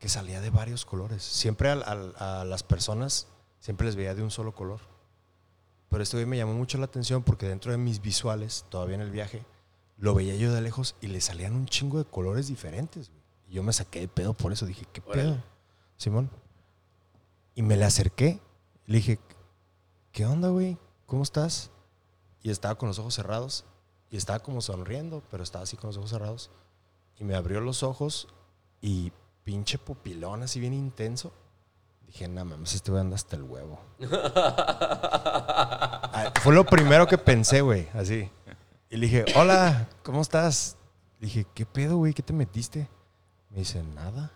que 0.00 0.08
salía 0.08 0.40
de 0.40 0.50
varios 0.50 0.84
colores. 0.84 1.22
Siempre 1.22 1.70
a, 1.70 2.44
las 2.44 2.64
personas, 2.64 3.28
siempre 3.60 3.86
les 3.86 3.94
veía 3.94 4.16
de 4.16 4.24
un 4.24 4.32
solo 4.32 4.52
color. 4.52 4.80
Pero 5.90 6.02
este 6.02 6.16
güey 6.16 6.26
me 6.26 6.38
llamó 6.38 6.54
mucho 6.54 6.76
la 6.78 6.86
atención 6.86 7.22
porque 7.22 7.46
dentro 7.46 7.70
de 7.70 7.78
mis 7.78 8.02
visuales, 8.02 8.64
todavía 8.68 8.96
en 8.96 9.02
el 9.02 9.12
viaje, 9.12 9.44
lo 9.96 10.12
veía 10.12 10.34
yo 10.34 10.52
de 10.52 10.60
lejos 10.60 10.96
y 11.00 11.06
le 11.06 11.20
salían 11.20 11.54
un 11.54 11.66
chingo 11.66 11.98
de 11.98 12.04
colores 12.04 12.48
diferentes. 12.48 13.10
güey. 13.10 13.25
Y 13.48 13.54
yo 13.54 13.62
me 13.62 13.72
saqué 13.72 14.00
de 14.00 14.08
pedo 14.08 14.34
por 14.34 14.52
eso. 14.52 14.66
Dije, 14.66 14.86
¿qué 14.92 15.02
Órale. 15.06 15.22
pedo? 15.22 15.42
Simón. 15.96 16.30
Y 17.54 17.62
me 17.62 17.76
le 17.76 17.84
acerqué. 17.84 18.40
Le 18.86 18.96
dije, 18.98 19.18
¿qué 20.12 20.26
onda, 20.26 20.48
güey? 20.48 20.78
¿Cómo 21.06 21.22
estás? 21.22 21.70
Y 22.42 22.50
estaba 22.50 22.74
con 22.76 22.88
los 22.88 22.98
ojos 22.98 23.14
cerrados. 23.14 23.64
Y 24.10 24.16
estaba 24.16 24.38
como 24.40 24.60
sonriendo, 24.60 25.22
pero 25.30 25.42
estaba 25.42 25.64
así 25.64 25.76
con 25.76 25.88
los 25.88 25.96
ojos 25.96 26.10
cerrados. 26.10 26.50
Y 27.18 27.24
me 27.24 27.34
abrió 27.34 27.60
los 27.60 27.82
ojos 27.82 28.28
y 28.80 29.12
pinche 29.42 29.78
pupilón 29.78 30.42
así 30.42 30.60
bien 30.60 30.74
intenso. 30.74 31.32
Dije, 32.06 32.28
no 32.28 32.44
mames, 32.44 32.74
este 32.74 32.90
güey 32.90 33.00
anda 33.00 33.16
hasta 33.16 33.36
el 33.36 33.42
huevo. 33.42 33.80
Ah, 36.18 36.32
Fue 36.42 36.54
lo 36.54 36.64
primero 36.64 37.06
que 37.06 37.18
pensé, 37.18 37.60
güey, 37.60 37.88
así. 37.92 38.30
Y 38.88 38.96
le 38.96 39.06
dije, 39.06 39.24
hola, 39.36 39.86
¿cómo 40.02 40.22
estás? 40.22 40.76
Le 41.20 41.26
dije, 41.26 41.46
¿qué 41.54 41.66
pedo, 41.66 41.96
güey? 41.98 42.14
¿Qué 42.14 42.22
te 42.22 42.32
metiste? 42.32 42.88
Me 43.56 43.60
dice, 43.60 43.82
nada. 43.82 44.30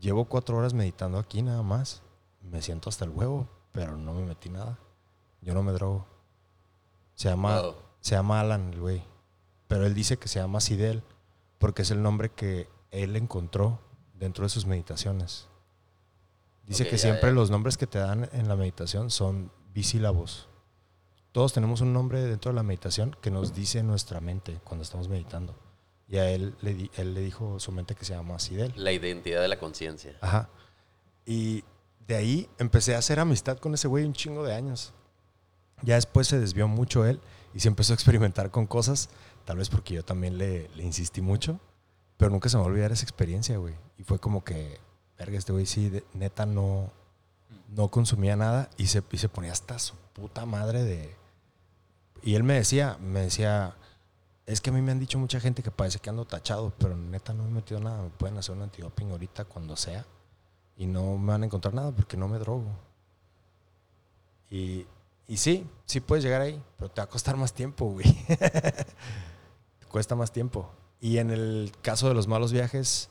Llevo 0.00 0.24
cuatro 0.24 0.56
horas 0.56 0.74
meditando 0.74 1.16
aquí 1.16 1.42
nada 1.42 1.62
más. 1.62 2.02
Me 2.42 2.60
siento 2.60 2.88
hasta 2.88 3.04
el 3.04 3.12
huevo, 3.12 3.48
pero 3.70 3.96
no 3.96 4.14
me 4.14 4.24
metí 4.24 4.50
nada. 4.50 4.80
Yo 5.40 5.54
no 5.54 5.62
me 5.62 5.70
drogo. 5.70 6.04
Se 7.14 7.28
llama, 7.28 7.62
se 8.00 8.16
llama 8.16 8.40
Alan, 8.40 8.72
el 8.72 8.80
güey. 8.80 9.04
Pero 9.68 9.86
él 9.86 9.94
dice 9.94 10.16
que 10.16 10.26
se 10.26 10.40
llama 10.40 10.60
Sidel 10.60 11.04
porque 11.58 11.82
es 11.82 11.92
el 11.92 12.02
nombre 12.02 12.30
que 12.30 12.68
él 12.90 13.14
encontró 13.14 13.78
dentro 14.12 14.42
de 14.42 14.48
sus 14.48 14.66
meditaciones. 14.66 15.46
Dice 16.66 16.86
que 16.86 16.96
ya, 16.96 16.98
siempre 16.98 17.30
ya. 17.30 17.34
los 17.34 17.52
nombres 17.52 17.76
que 17.76 17.86
te 17.86 18.00
dan 18.00 18.28
en 18.32 18.48
la 18.48 18.56
meditación 18.56 19.08
son 19.08 19.52
bisílabos. 19.72 20.48
Todos 21.30 21.52
tenemos 21.52 21.80
un 21.80 21.92
nombre 21.92 22.24
dentro 22.24 22.50
de 22.50 22.56
la 22.56 22.64
meditación 22.64 23.16
que 23.20 23.30
nos 23.30 23.54
dice 23.54 23.84
nuestra 23.84 24.20
mente 24.20 24.60
cuando 24.64 24.82
estamos 24.82 25.08
meditando. 25.08 25.54
Y 26.08 26.18
a 26.18 26.28
él 26.30 26.54
le, 26.60 26.90
él 26.96 27.14
le 27.14 27.20
dijo 27.20 27.58
su 27.58 27.72
mente 27.72 27.94
que 27.94 28.04
se 28.04 28.14
llama 28.14 28.38
Sidel. 28.38 28.72
La 28.76 28.92
identidad 28.92 29.40
de 29.40 29.48
la 29.48 29.58
conciencia. 29.58 30.16
Ajá. 30.20 30.48
Y 31.24 31.64
de 32.06 32.16
ahí 32.16 32.48
empecé 32.58 32.94
a 32.94 32.98
hacer 32.98 33.18
amistad 33.18 33.58
con 33.58 33.72
ese 33.74 33.88
güey 33.88 34.04
un 34.04 34.12
chingo 34.12 34.44
de 34.44 34.54
años. 34.54 34.92
Ya 35.82 35.94
después 35.94 36.26
se 36.28 36.38
desvió 36.38 36.68
mucho 36.68 37.06
él 37.06 37.20
y 37.54 37.60
se 37.60 37.68
empezó 37.68 37.92
a 37.92 37.94
experimentar 37.94 38.50
con 38.50 38.66
cosas, 38.66 39.08
tal 39.44 39.56
vez 39.58 39.68
porque 39.70 39.94
yo 39.94 40.04
también 40.04 40.38
le, 40.38 40.68
le 40.76 40.82
insistí 40.82 41.20
mucho, 41.20 41.58
pero 42.16 42.30
nunca 42.30 42.48
se 42.48 42.56
me 42.56 42.62
va 42.62 42.68
a 42.68 42.70
olvidar 42.70 42.92
esa 42.92 43.02
experiencia, 43.04 43.56
güey. 43.56 43.74
Y 43.98 44.04
fue 44.04 44.18
como 44.18 44.44
que, 44.44 44.78
verga, 45.18 45.38
este 45.38 45.52
güey 45.52 45.66
sí, 45.66 45.88
de- 45.88 46.04
neta 46.12 46.46
no, 46.46 46.90
no 47.68 47.88
consumía 47.88 48.36
nada 48.36 48.68
y 48.76 48.86
se, 48.88 49.02
y 49.10 49.18
se 49.18 49.28
ponía 49.28 49.52
hasta 49.52 49.78
su 49.78 49.94
puta 50.12 50.44
madre 50.46 50.84
de... 50.84 51.14
Y 52.22 52.34
él 52.36 52.42
me 52.44 52.54
decía, 52.54 52.96
me 53.00 53.20
decía, 53.20 53.76
Es 54.46 54.60
que 54.60 54.70
a 54.70 54.72
mí 54.72 54.82
me 54.82 54.92
han 54.92 54.98
dicho 54.98 55.18
mucha 55.18 55.40
gente 55.40 55.62
que 55.62 55.70
parece 55.70 55.98
que 55.98 56.10
ando 56.10 56.26
tachado, 56.26 56.72
pero 56.78 56.96
neta 56.96 57.32
no 57.32 57.44
me 57.44 57.50
he 57.50 57.52
metido 57.52 57.80
nada. 57.80 58.02
Me 58.02 58.10
pueden 58.10 58.36
hacer 58.36 58.54
un 58.54 58.62
antidoping 58.62 59.10
ahorita 59.10 59.46
cuando 59.46 59.76
sea 59.76 60.04
y 60.76 60.86
no 60.86 61.16
me 61.16 61.32
van 61.32 61.42
a 61.42 61.46
encontrar 61.46 61.72
nada 61.72 61.92
porque 61.92 62.16
no 62.16 62.28
me 62.28 62.38
drogo. 62.38 62.70
Y, 64.50 64.86
y 65.26 65.36
sí, 65.38 65.66
sí 65.86 66.00
puedes 66.00 66.24
llegar 66.24 66.42
ahí, 66.42 66.62
pero 66.76 66.90
te 66.90 67.00
va 67.00 67.04
a 67.04 67.08
costar 67.08 67.36
más 67.36 67.54
tiempo, 67.54 67.86
güey. 67.86 68.04
te 69.78 69.86
cuesta 69.88 70.14
más 70.14 70.30
tiempo. 70.30 70.70
Y 71.00 71.18
en 71.18 71.30
el 71.30 71.72
caso 71.82 72.08
de 72.08 72.14
los 72.14 72.28
malos 72.28 72.52
viajes, 72.52 73.08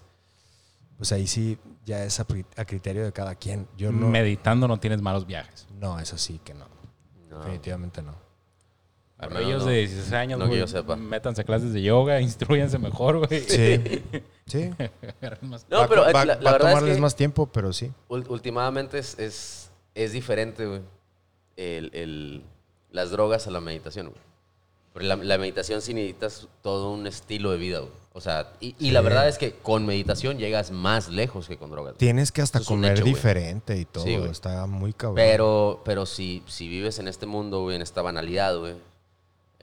pues 0.98 1.12
ahí 1.12 1.28
sí 1.28 1.58
ya 1.86 2.04
es 2.04 2.20
a, 2.20 2.26
criterio 2.66 3.04
de 3.04 3.12
cada 3.12 3.36
quien. 3.36 3.68
Yo 3.78 3.92
no. 3.92 4.08
Meditando 4.10 4.68
no 4.68 4.80
tienes 4.80 5.02
malos 5.02 5.26
viajes. 5.26 5.68
No, 5.80 6.00
eso 6.00 6.18
sí 6.18 6.40
que 6.44 6.54
no. 6.54 6.66
No. 7.30 7.40
Definitivamente 7.40 8.02
no. 8.02 8.14
Menos 9.30 9.48
ellos 9.50 9.64
no. 9.64 9.70
de 9.72 9.78
16 9.80 10.14
años, 10.14 10.40
No 10.40 10.50
que 10.50 10.58
yo 10.58 10.68
sepa. 10.68 10.96
métanse 10.96 11.42
a 11.42 11.44
clases 11.44 11.74
de 11.74 11.82
yoga, 11.82 12.20
instruyanse 12.22 12.78
mejor, 12.80 13.26
güey. 13.28 13.42
Sí. 13.42 13.82
Sí. 14.46 14.70
No, 15.70 15.88
pero 15.88 16.02
va- 16.14 16.26
la, 16.26 16.36
la 16.36 16.36
va 16.36 16.50
a 16.50 16.52
verdad 16.54 16.56
es 16.56 16.60
tomarles 16.76 16.96
que 16.96 17.02
más 17.02 17.16
tiempo, 17.16 17.46
pero 17.48 17.72
sí. 17.72 17.92
últimamente 18.10 19.00
es, 19.00 19.18
es, 19.18 19.72
es 19.96 20.12
diferente, 20.12 20.66
güey, 20.66 20.82
el, 21.56 21.90
el- 21.94 22.44
las 22.92 23.10
drogas 23.12 23.48
a 23.48 23.52
la 23.52 23.62
meditación, 23.62 24.08
güey. 24.10 24.20
Porque 24.92 25.08
la, 25.08 25.16
la 25.16 25.38
meditación 25.38 25.82
sí 25.82 25.94
necesitas 25.94 26.48
todo 26.62 26.92
un 26.92 27.08
estilo 27.08 27.52
de 27.52 27.58
vida, 27.58 27.80
güey. 27.80 27.92
O 28.16 28.22
sea, 28.22 28.52
y, 28.60 28.76
y 28.78 28.92
la 28.92 29.02
verdad 29.02 29.28
es 29.28 29.40
que 29.40 29.54
con 29.54 29.86
meditación 29.88 30.38
llegas 30.38 30.70
más 30.70 31.08
lejos 31.10 31.48
que 31.48 31.58
con 31.58 31.72
drogas. 31.72 31.94
güey. 31.94 31.98
Tienes 32.00 32.32
que 32.32 32.42
hasta 32.44 32.60
Eso 32.60 32.64
es 32.66 32.68
comer 32.68 32.92
hecho, 32.98 33.06
diferente 33.06 33.76
y 33.78 33.86
todo. 33.86 34.04
Sí. 34.04 34.14
Está 34.14 34.68
muy 34.68 34.94
cabrón. 34.94 35.16
Pero, 35.16 35.82
pero 35.84 36.06
si, 36.06 36.44
si 36.48 36.68
vives 36.68 37.00
en 37.00 37.08
este 37.08 37.26
mundo, 37.26 37.62
güey, 37.62 37.78
en 37.78 37.82
esta 37.82 38.04
banalidad, 38.04 38.56
güey, 38.58 38.74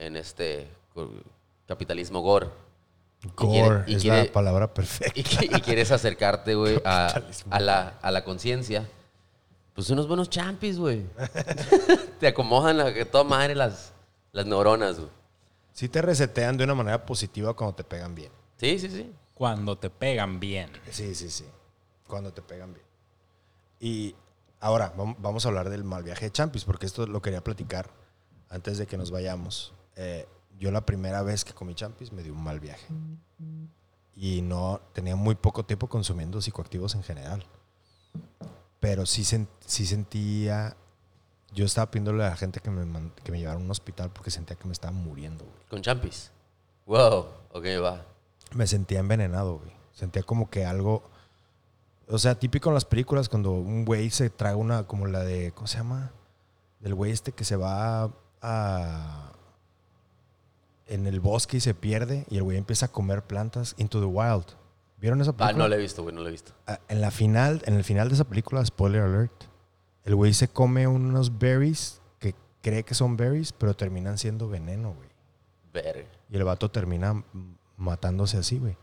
en 0.01 0.17
este 0.17 0.67
capitalismo 1.67 2.21
gore, 2.21 2.49
Gore 3.35 3.51
quiere- 3.51 3.83
y 3.87 3.95
es 3.95 4.01
quiere- 4.01 4.25
la 4.25 4.31
palabra 4.33 4.73
perfecta. 4.73 5.19
y, 5.19 5.23
qui- 5.23 5.57
y 5.57 5.61
quieres 5.61 5.91
acercarte, 5.91 6.55
güey, 6.55 6.81
a, 6.83 7.21
la, 7.59 7.97
a 8.01 8.11
la 8.11 8.23
conciencia, 8.23 8.89
pues 9.73 9.89
unos 9.89 10.07
buenos 10.07 10.29
champis, 10.29 10.77
güey. 10.77 11.05
Te 12.19 12.27
acomodan 12.27 12.79
a 12.81 12.93
que 12.93 13.05
toda 13.05 13.23
madre 13.23 13.55
las, 13.55 13.93
las 14.31 14.45
neuronas, 14.45 14.97
güey. 14.97 15.09
Sí 15.73 15.87
te 15.87 16.01
resetean 16.01 16.57
de 16.57 16.63
una 16.65 16.75
manera 16.75 17.05
positiva 17.05 17.53
cuando 17.53 17.75
te 17.75 17.83
pegan 17.83 18.13
bien. 18.13 18.31
Sí, 18.57 18.77
sí, 18.79 18.89
sí. 18.89 19.11
Cuando 19.33 19.77
te 19.77 19.89
pegan 19.89 20.39
bien. 20.39 20.69
Sí, 20.91 21.15
sí, 21.15 21.29
sí. 21.29 21.45
Cuando 22.07 22.33
te 22.33 22.41
pegan 22.41 22.73
bien. 22.73 22.85
Y 23.79 24.13
ahora 24.59 24.93
vam- 24.95 25.15
vamos 25.19 25.45
a 25.45 25.49
hablar 25.49 25.69
del 25.69 25.83
mal 25.85 26.03
viaje 26.03 26.25
de 26.25 26.31
Champis, 26.31 26.65
porque 26.65 26.85
esto 26.85 27.07
lo 27.07 27.21
quería 27.21 27.41
platicar 27.43 27.89
antes 28.49 28.77
de 28.77 28.85
que 28.85 28.97
nos 28.97 29.09
vayamos. 29.11 29.73
Eh, 29.95 30.27
yo 30.59 30.71
la 30.71 30.85
primera 30.85 31.21
vez 31.23 31.43
que 31.43 31.53
comí 31.53 31.73
Champis 31.75 32.11
me 32.11 32.23
dio 32.23 32.33
un 32.33 32.43
mal 32.43 32.59
viaje. 32.59 32.85
Y 34.15 34.41
no 34.41 34.81
tenía 34.93 35.15
muy 35.15 35.35
poco 35.35 35.65
tiempo 35.65 35.87
consumiendo 35.87 36.41
psicoactivos 36.41 36.95
en 36.95 37.03
general. 37.03 37.45
Pero 38.79 39.05
sí, 39.05 39.23
sen- 39.23 39.47
sí 39.65 39.85
sentía... 39.85 40.75
Yo 41.53 41.65
estaba 41.65 41.91
pidiéndole 41.91 42.23
a 42.25 42.29
la 42.29 42.35
gente 42.37 42.61
que 42.61 42.69
me, 42.71 43.11
que 43.23 43.31
me 43.31 43.39
llevara 43.39 43.59
a 43.59 43.61
un 43.61 43.69
hospital 43.69 44.09
porque 44.11 44.31
sentía 44.31 44.55
que 44.55 44.65
me 44.67 44.71
estaba 44.73 44.93
muriendo, 44.93 45.43
güey. 45.43 45.57
Con 45.69 45.81
champis. 45.81 46.31
Wow, 46.85 47.25
ok, 47.51 47.65
va. 47.83 48.05
Me 48.55 48.65
sentía 48.67 48.99
envenenado, 48.99 49.57
güey. 49.59 49.71
Sentía 49.91 50.23
como 50.23 50.49
que 50.49 50.65
algo. 50.65 51.03
O 52.07 52.17
sea, 52.17 52.35
típico 52.39 52.69
en 52.69 52.75
las 52.75 52.85
películas 52.85 53.27
cuando 53.27 53.51
un 53.51 53.83
güey 53.83 54.09
se 54.11 54.29
traga 54.29 54.55
una, 54.55 54.83
como 54.87 55.07
la 55.07 55.19
de. 55.19 55.51
¿Cómo 55.51 55.67
se 55.67 55.77
llama? 55.77 56.11
Del 56.79 56.95
güey 56.95 57.11
este 57.11 57.33
que 57.33 57.43
se 57.43 57.57
va 57.57 58.09
a. 58.41 59.33
En 60.91 61.07
el 61.07 61.19
bosque 61.19 61.57
y 61.57 61.59
se 61.61 61.73
pierde 61.73 62.25
y 62.29 62.37
el 62.37 62.43
güey 62.43 62.57
empieza 62.57 62.87
a 62.87 62.91
comer 62.91 63.23
plantas 63.23 63.75
into 63.77 63.99
the 63.99 64.05
wild. 64.05 64.45
¿Vieron 64.97 65.21
esa 65.21 65.31
Ah, 65.31 65.37
película? 65.37 65.63
no 65.63 65.67
lo 65.69 65.75
he 65.75 65.79
visto, 65.79 66.03
güey, 66.03 66.13
no 66.13 66.21
lo 66.21 66.27
he 66.27 66.31
visto. 66.31 66.51
Ah, 66.67 66.79
En 66.89 67.01
la 67.01 67.09
final, 67.11 67.61
en 67.65 67.73
el 67.75 67.83
final 67.83 68.09
de 68.09 68.15
esa 68.15 68.25
película, 68.25 68.63
spoiler 68.65 69.01
alert, 69.01 69.31
el 70.03 70.15
güey 70.15 70.33
se 70.33 70.47
come 70.49 70.85
unos 70.87 71.39
berries 71.39 72.01
que 72.19 72.35
cree 72.61 72.83
que 72.83 72.93
son 72.93 73.17
berries, 73.17 73.51
pero 73.53 73.73
terminan 73.75 74.17
siendo 74.17 74.47
veneno, 74.49 74.93
güey. 74.93 75.09
Verga. 75.73 76.07
Y 76.29 76.35
el 76.35 76.43
vato 76.43 76.69
termina 76.69 77.23
matándose 77.77 78.37
así, 78.37 78.59
güey. 78.59 78.77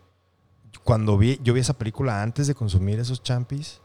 Cuando 0.84 1.16
vi, 1.18 1.38
yo 1.42 1.52
vi 1.54 1.60
esa 1.60 1.74
película 1.74 2.22
antes 2.22 2.46
de 2.46 2.54
consumir 2.54 2.98
esos 2.98 3.22
champis 3.22 3.80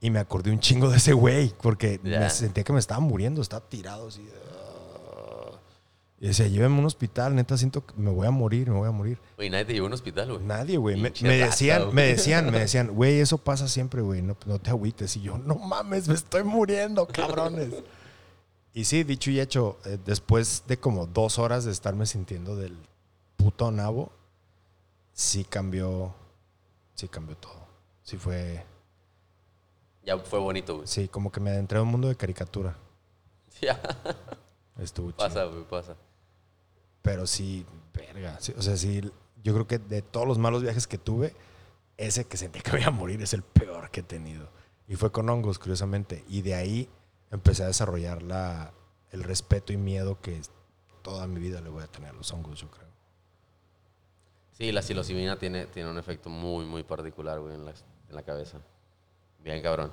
y 0.00 0.10
me 0.10 0.18
acordé 0.18 0.50
un 0.50 0.60
chingo 0.60 0.90
de 0.90 0.98
ese 0.98 1.12
güey 1.12 1.52
porque 1.62 1.98
me 2.02 2.28
sentía 2.30 2.62
que 2.64 2.72
me 2.72 2.78
estaba 2.78 3.00
muriendo, 3.00 3.40
estaba 3.40 3.66
tirado 3.68 4.08
así. 4.08 4.28
ah. 4.32 4.50
Y 6.24 6.28
decía, 6.28 6.46
llévame 6.48 6.76
a 6.76 6.78
un 6.78 6.86
hospital, 6.86 7.34
neta, 7.34 7.58
siento 7.58 7.84
que 7.84 7.92
me 7.98 8.10
voy 8.10 8.26
a 8.26 8.30
morir, 8.30 8.70
me 8.70 8.78
voy 8.78 8.88
a 8.88 8.92
morir. 8.92 9.18
Güey, 9.36 9.50
nadie 9.50 9.66
te 9.66 9.74
llevó 9.74 9.84
a 9.84 9.88
un 9.88 9.92
hospital, 9.92 10.32
güey. 10.32 10.42
Nadie, 10.42 10.78
güey. 10.78 10.96
Me, 10.96 11.10
decían, 11.10 11.94
me 11.94 12.04
decían, 12.06 12.50
me 12.50 12.58
decían, 12.60 12.94
güey, 12.94 13.20
eso 13.20 13.36
pasa 13.36 13.68
siempre, 13.68 14.00
güey, 14.00 14.22
no, 14.22 14.34
no 14.46 14.58
te 14.58 14.70
agüites. 14.70 15.14
Y 15.18 15.20
yo, 15.20 15.36
no 15.36 15.56
mames, 15.56 16.08
me 16.08 16.14
estoy 16.14 16.42
muriendo, 16.42 17.06
cabrones. 17.06 17.74
y 18.72 18.86
sí, 18.86 19.04
dicho 19.04 19.30
y 19.30 19.38
hecho, 19.38 19.78
eh, 19.84 19.98
después 20.02 20.62
de 20.66 20.78
como 20.78 21.04
dos 21.06 21.38
horas 21.38 21.66
de 21.66 21.72
estarme 21.72 22.06
sintiendo 22.06 22.56
del 22.56 22.74
puto 23.36 23.70
nabo, 23.70 24.10
sí 25.12 25.44
cambió, 25.44 26.14
sí 26.94 27.06
cambió 27.06 27.36
todo. 27.36 27.66
Sí 28.02 28.16
fue, 28.16 28.64
Ya 30.06 30.16
fue 30.16 30.38
bonito, 30.38 30.76
güey. 30.76 30.86
sí, 30.86 31.06
como 31.06 31.30
que 31.30 31.40
me 31.40 31.50
adentré 31.50 31.76
a 31.80 31.82
un 31.82 31.88
mundo 31.88 32.08
de 32.08 32.16
caricatura. 32.16 32.78
Ya, 33.60 33.78
Estuvo 34.78 35.10
chido. 35.12 35.18
pasa, 35.28 35.44
güey, 35.44 35.64
pasa. 35.68 35.96
Pero 37.04 37.26
sí, 37.26 37.66
verga. 37.92 38.38
o 38.56 38.62
sea, 38.62 38.76
sí, 38.78 39.02
yo 39.42 39.52
creo 39.52 39.66
que 39.66 39.78
de 39.78 40.00
todos 40.00 40.26
los 40.26 40.38
malos 40.38 40.62
viajes 40.62 40.86
que 40.86 40.96
tuve, 40.96 41.36
ese 41.98 42.24
que 42.24 42.38
sentí 42.38 42.60
que 42.62 42.70
voy 42.70 42.82
a 42.82 42.90
morir 42.90 43.20
es 43.20 43.34
el 43.34 43.42
peor 43.42 43.90
que 43.90 44.00
he 44.00 44.02
tenido. 44.02 44.48
Y 44.88 44.96
fue 44.96 45.12
con 45.12 45.28
hongos, 45.28 45.58
curiosamente. 45.58 46.24
Y 46.28 46.40
de 46.40 46.54
ahí 46.54 46.88
empecé 47.30 47.62
a 47.62 47.66
desarrollar 47.66 48.22
la, 48.22 48.72
el 49.12 49.22
respeto 49.22 49.72
y 49.74 49.76
miedo 49.76 50.18
que 50.22 50.40
toda 51.02 51.26
mi 51.26 51.40
vida 51.40 51.60
le 51.60 51.68
voy 51.68 51.82
a 51.82 51.88
tener 51.88 52.08
a 52.08 52.12
los 52.14 52.32
hongos, 52.32 52.58
yo 52.62 52.70
creo. 52.70 52.88
Sí, 54.52 54.72
la 54.72 54.80
psilocibina 54.82 55.38
tiene, 55.38 55.66
tiene 55.66 55.90
un 55.90 55.98
efecto 55.98 56.30
muy, 56.30 56.64
muy 56.64 56.84
particular, 56.84 57.38
güey, 57.40 57.54
en 57.54 57.66
la, 57.66 57.72
en 57.72 58.14
la 58.14 58.22
cabeza. 58.22 58.58
Bien 59.40 59.60
cabrón. 59.62 59.92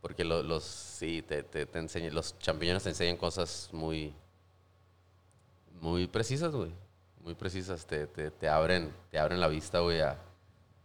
Porque 0.00 0.22
lo- 0.22 0.42
los, 0.44 0.62
sí, 0.62 1.22
te, 1.22 1.42
te, 1.42 1.66
te 1.66 1.78
enseñan- 1.80 2.12
los 2.12 2.38
champiñones 2.38 2.82
te 2.84 2.90
enseñan 2.90 3.16
cosas 3.16 3.70
muy, 3.72 4.14
muy 5.80 6.06
precisas, 6.06 6.52
güey. 6.54 6.70
Muy 7.22 7.34
precisas. 7.34 7.86
Te, 7.86 8.06
te, 8.06 8.30
te 8.30 8.48
abren, 8.48 8.92
te 9.10 9.18
abren 9.18 9.40
la 9.40 9.48
vista, 9.48 9.80
güey, 9.80 10.00
a, 10.00 10.18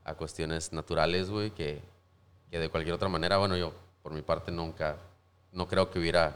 a 0.03 0.13
cuestiones 0.15 0.71
naturales, 0.73 1.29
güey, 1.29 1.51
que, 1.51 1.81
que 2.49 2.59
de 2.59 2.69
cualquier 2.69 2.95
otra 2.95 3.09
manera, 3.09 3.37
bueno, 3.37 3.57
yo, 3.57 3.73
por 4.01 4.13
mi 4.13 4.21
parte, 4.21 4.51
nunca, 4.51 4.97
no 5.51 5.67
creo 5.67 5.89
que 5.91 5.99
hubiera, 5.99 6.35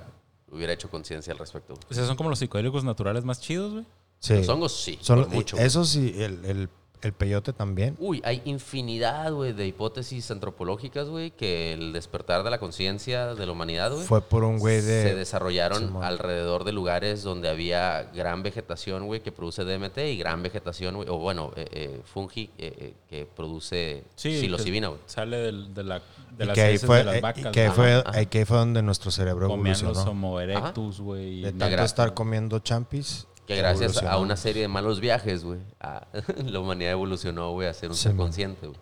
hubiera 0.52 0.74
hecho 0.74 0.90
conciencia 0.90 1.32
al 1.34 1.40
respecto. 1.40 1.74
O 1.90 1.94
sea, 1.94 2.06
son 2.06 2.16
como 2.18 2.30
los 2.30 2.40
psicodélicos 2.40 2.84
naturales 2.84 3.24
más 3.24 3.40
chidos, 3.42 3.72
güey. 3.74 3.86
Sí. 4.20 4.36
Los 4.36 4.50
hongos, 4.50 4.74
sí, 4.82 4.98
Son- 5.02 5.20
por 5.24 5.30
mucho. 5.30 5.58
eso 5.58 5.84
sí, 5.84 6.14
el, 6.18 6.46
el, 6.46 6.70
el 7.04 7.14
peyote 7.14 7.54
también. 7.54 7.96
Uy, 8.00 8.22
hay 8.26 8.42
infinidad, 8.46 9.32
güey, 9.34 9.54
de 9.54 9.68
hipótesis 9.68 10.30
antropológicas, 10.32 11.08
güey, 11.10 11.32
que 11.32 11.74
el 11.74 11.94
despertar 11.94 12.44
de 12.44 12.50
la 12.50 12.60
conciencia 12.60 13.36
de 13.36 13.46
la 13.46 13.52
humanidad, 13.52 13.92
güey, 13.92 14.04
Fue 14.06 14.22
por 14.22 14.44
un 14.44 14.58
güey 14.60 14.78
de... 14.82 15.04
se 15.04 15.16
desarrollaron 15.16 15.80
Simón. 15.80 16.04
alrededor 16.04 16.64
de 16.64 16.72
lugares 16.72 17.24
donde 17.24 17.50
había 17.50 18.10
gran 18.14 18.44
vegetación, 18.44 19.06
güey, 19.06 19.22
que 19.22 19.32
produce 19.32 19.64
DMT 19.64 19.98
y 20.00 20.18
gran 20.18 20.42
vegetación, 20.44 20.96
güey, 20.96 21.10
o 21.10 21.18
bueno, 21.18 21.52
eh, 21.56 21.68
eh, 21.72 22.02
fungi 22.06 22.50
eh, 22.58 22.74
eh, 22.80 22.94
que 23.10 23.26
produce 23.26 24.04
Sí. 24.16 24.40
psilocibina, 24.40 24.88
güey. 24.88 25.00
Sale 25.06 25.38
del- 25.38 25.74
de, 25.74 25.84
la, 25.84 26.02
de 26.38 26.46
las 26.46 26.56
que 26.56 26.80
fue, 26.80 26.98
de 27.00 27.04
las 27.04 27.16
eh, 27.16 27.22
vacas. 27.22 27.46
y 27.46 27.52
que 27.52 27.62
ahí 27.62 27.68
güey. 27.68 27.76
fue, 27.76 27.94
Ajá, 28.06 28.26
que 28.26 28.38
ahí 28.40 28.46
fue 28.46 28.58
donde 28.58 28.82
nuestro 28.82 29.12
cerebro 29.12 29.48
Comían 29.48 29.72
los 29.74 29.82
evolucionó. 29.82 30.12
Homo 30.12 30.40
erectus, 30.40 31.00
güey. 31.00 31.42
De 31.42 31.52
tanto 31.54 31.84
estar 31.84 32.14
comiendo 32.14 32.60
champis. 32.60 33.28
Que 33.48 33.56
gracias 33.58 34.02
a 34.04 34.18
una 34.20 34.38
serie 34.38 34.62
de 34.62 34.68
malos 34.68 35.00
viajes, 35.00 35.44
güey, 35.44 35.60
la 36.46 36.60
humanidad 36.60 36.92
evolucionó, 36.94 37.52
güey, 37.52 37.68
a 37.68 37.74
ser 37.74 37.90
un 37.90 37.96
Sí, 37.96 38.04
ser 38.04 38.16
consciente, 38.16 38.68
güey. 38.68 38.80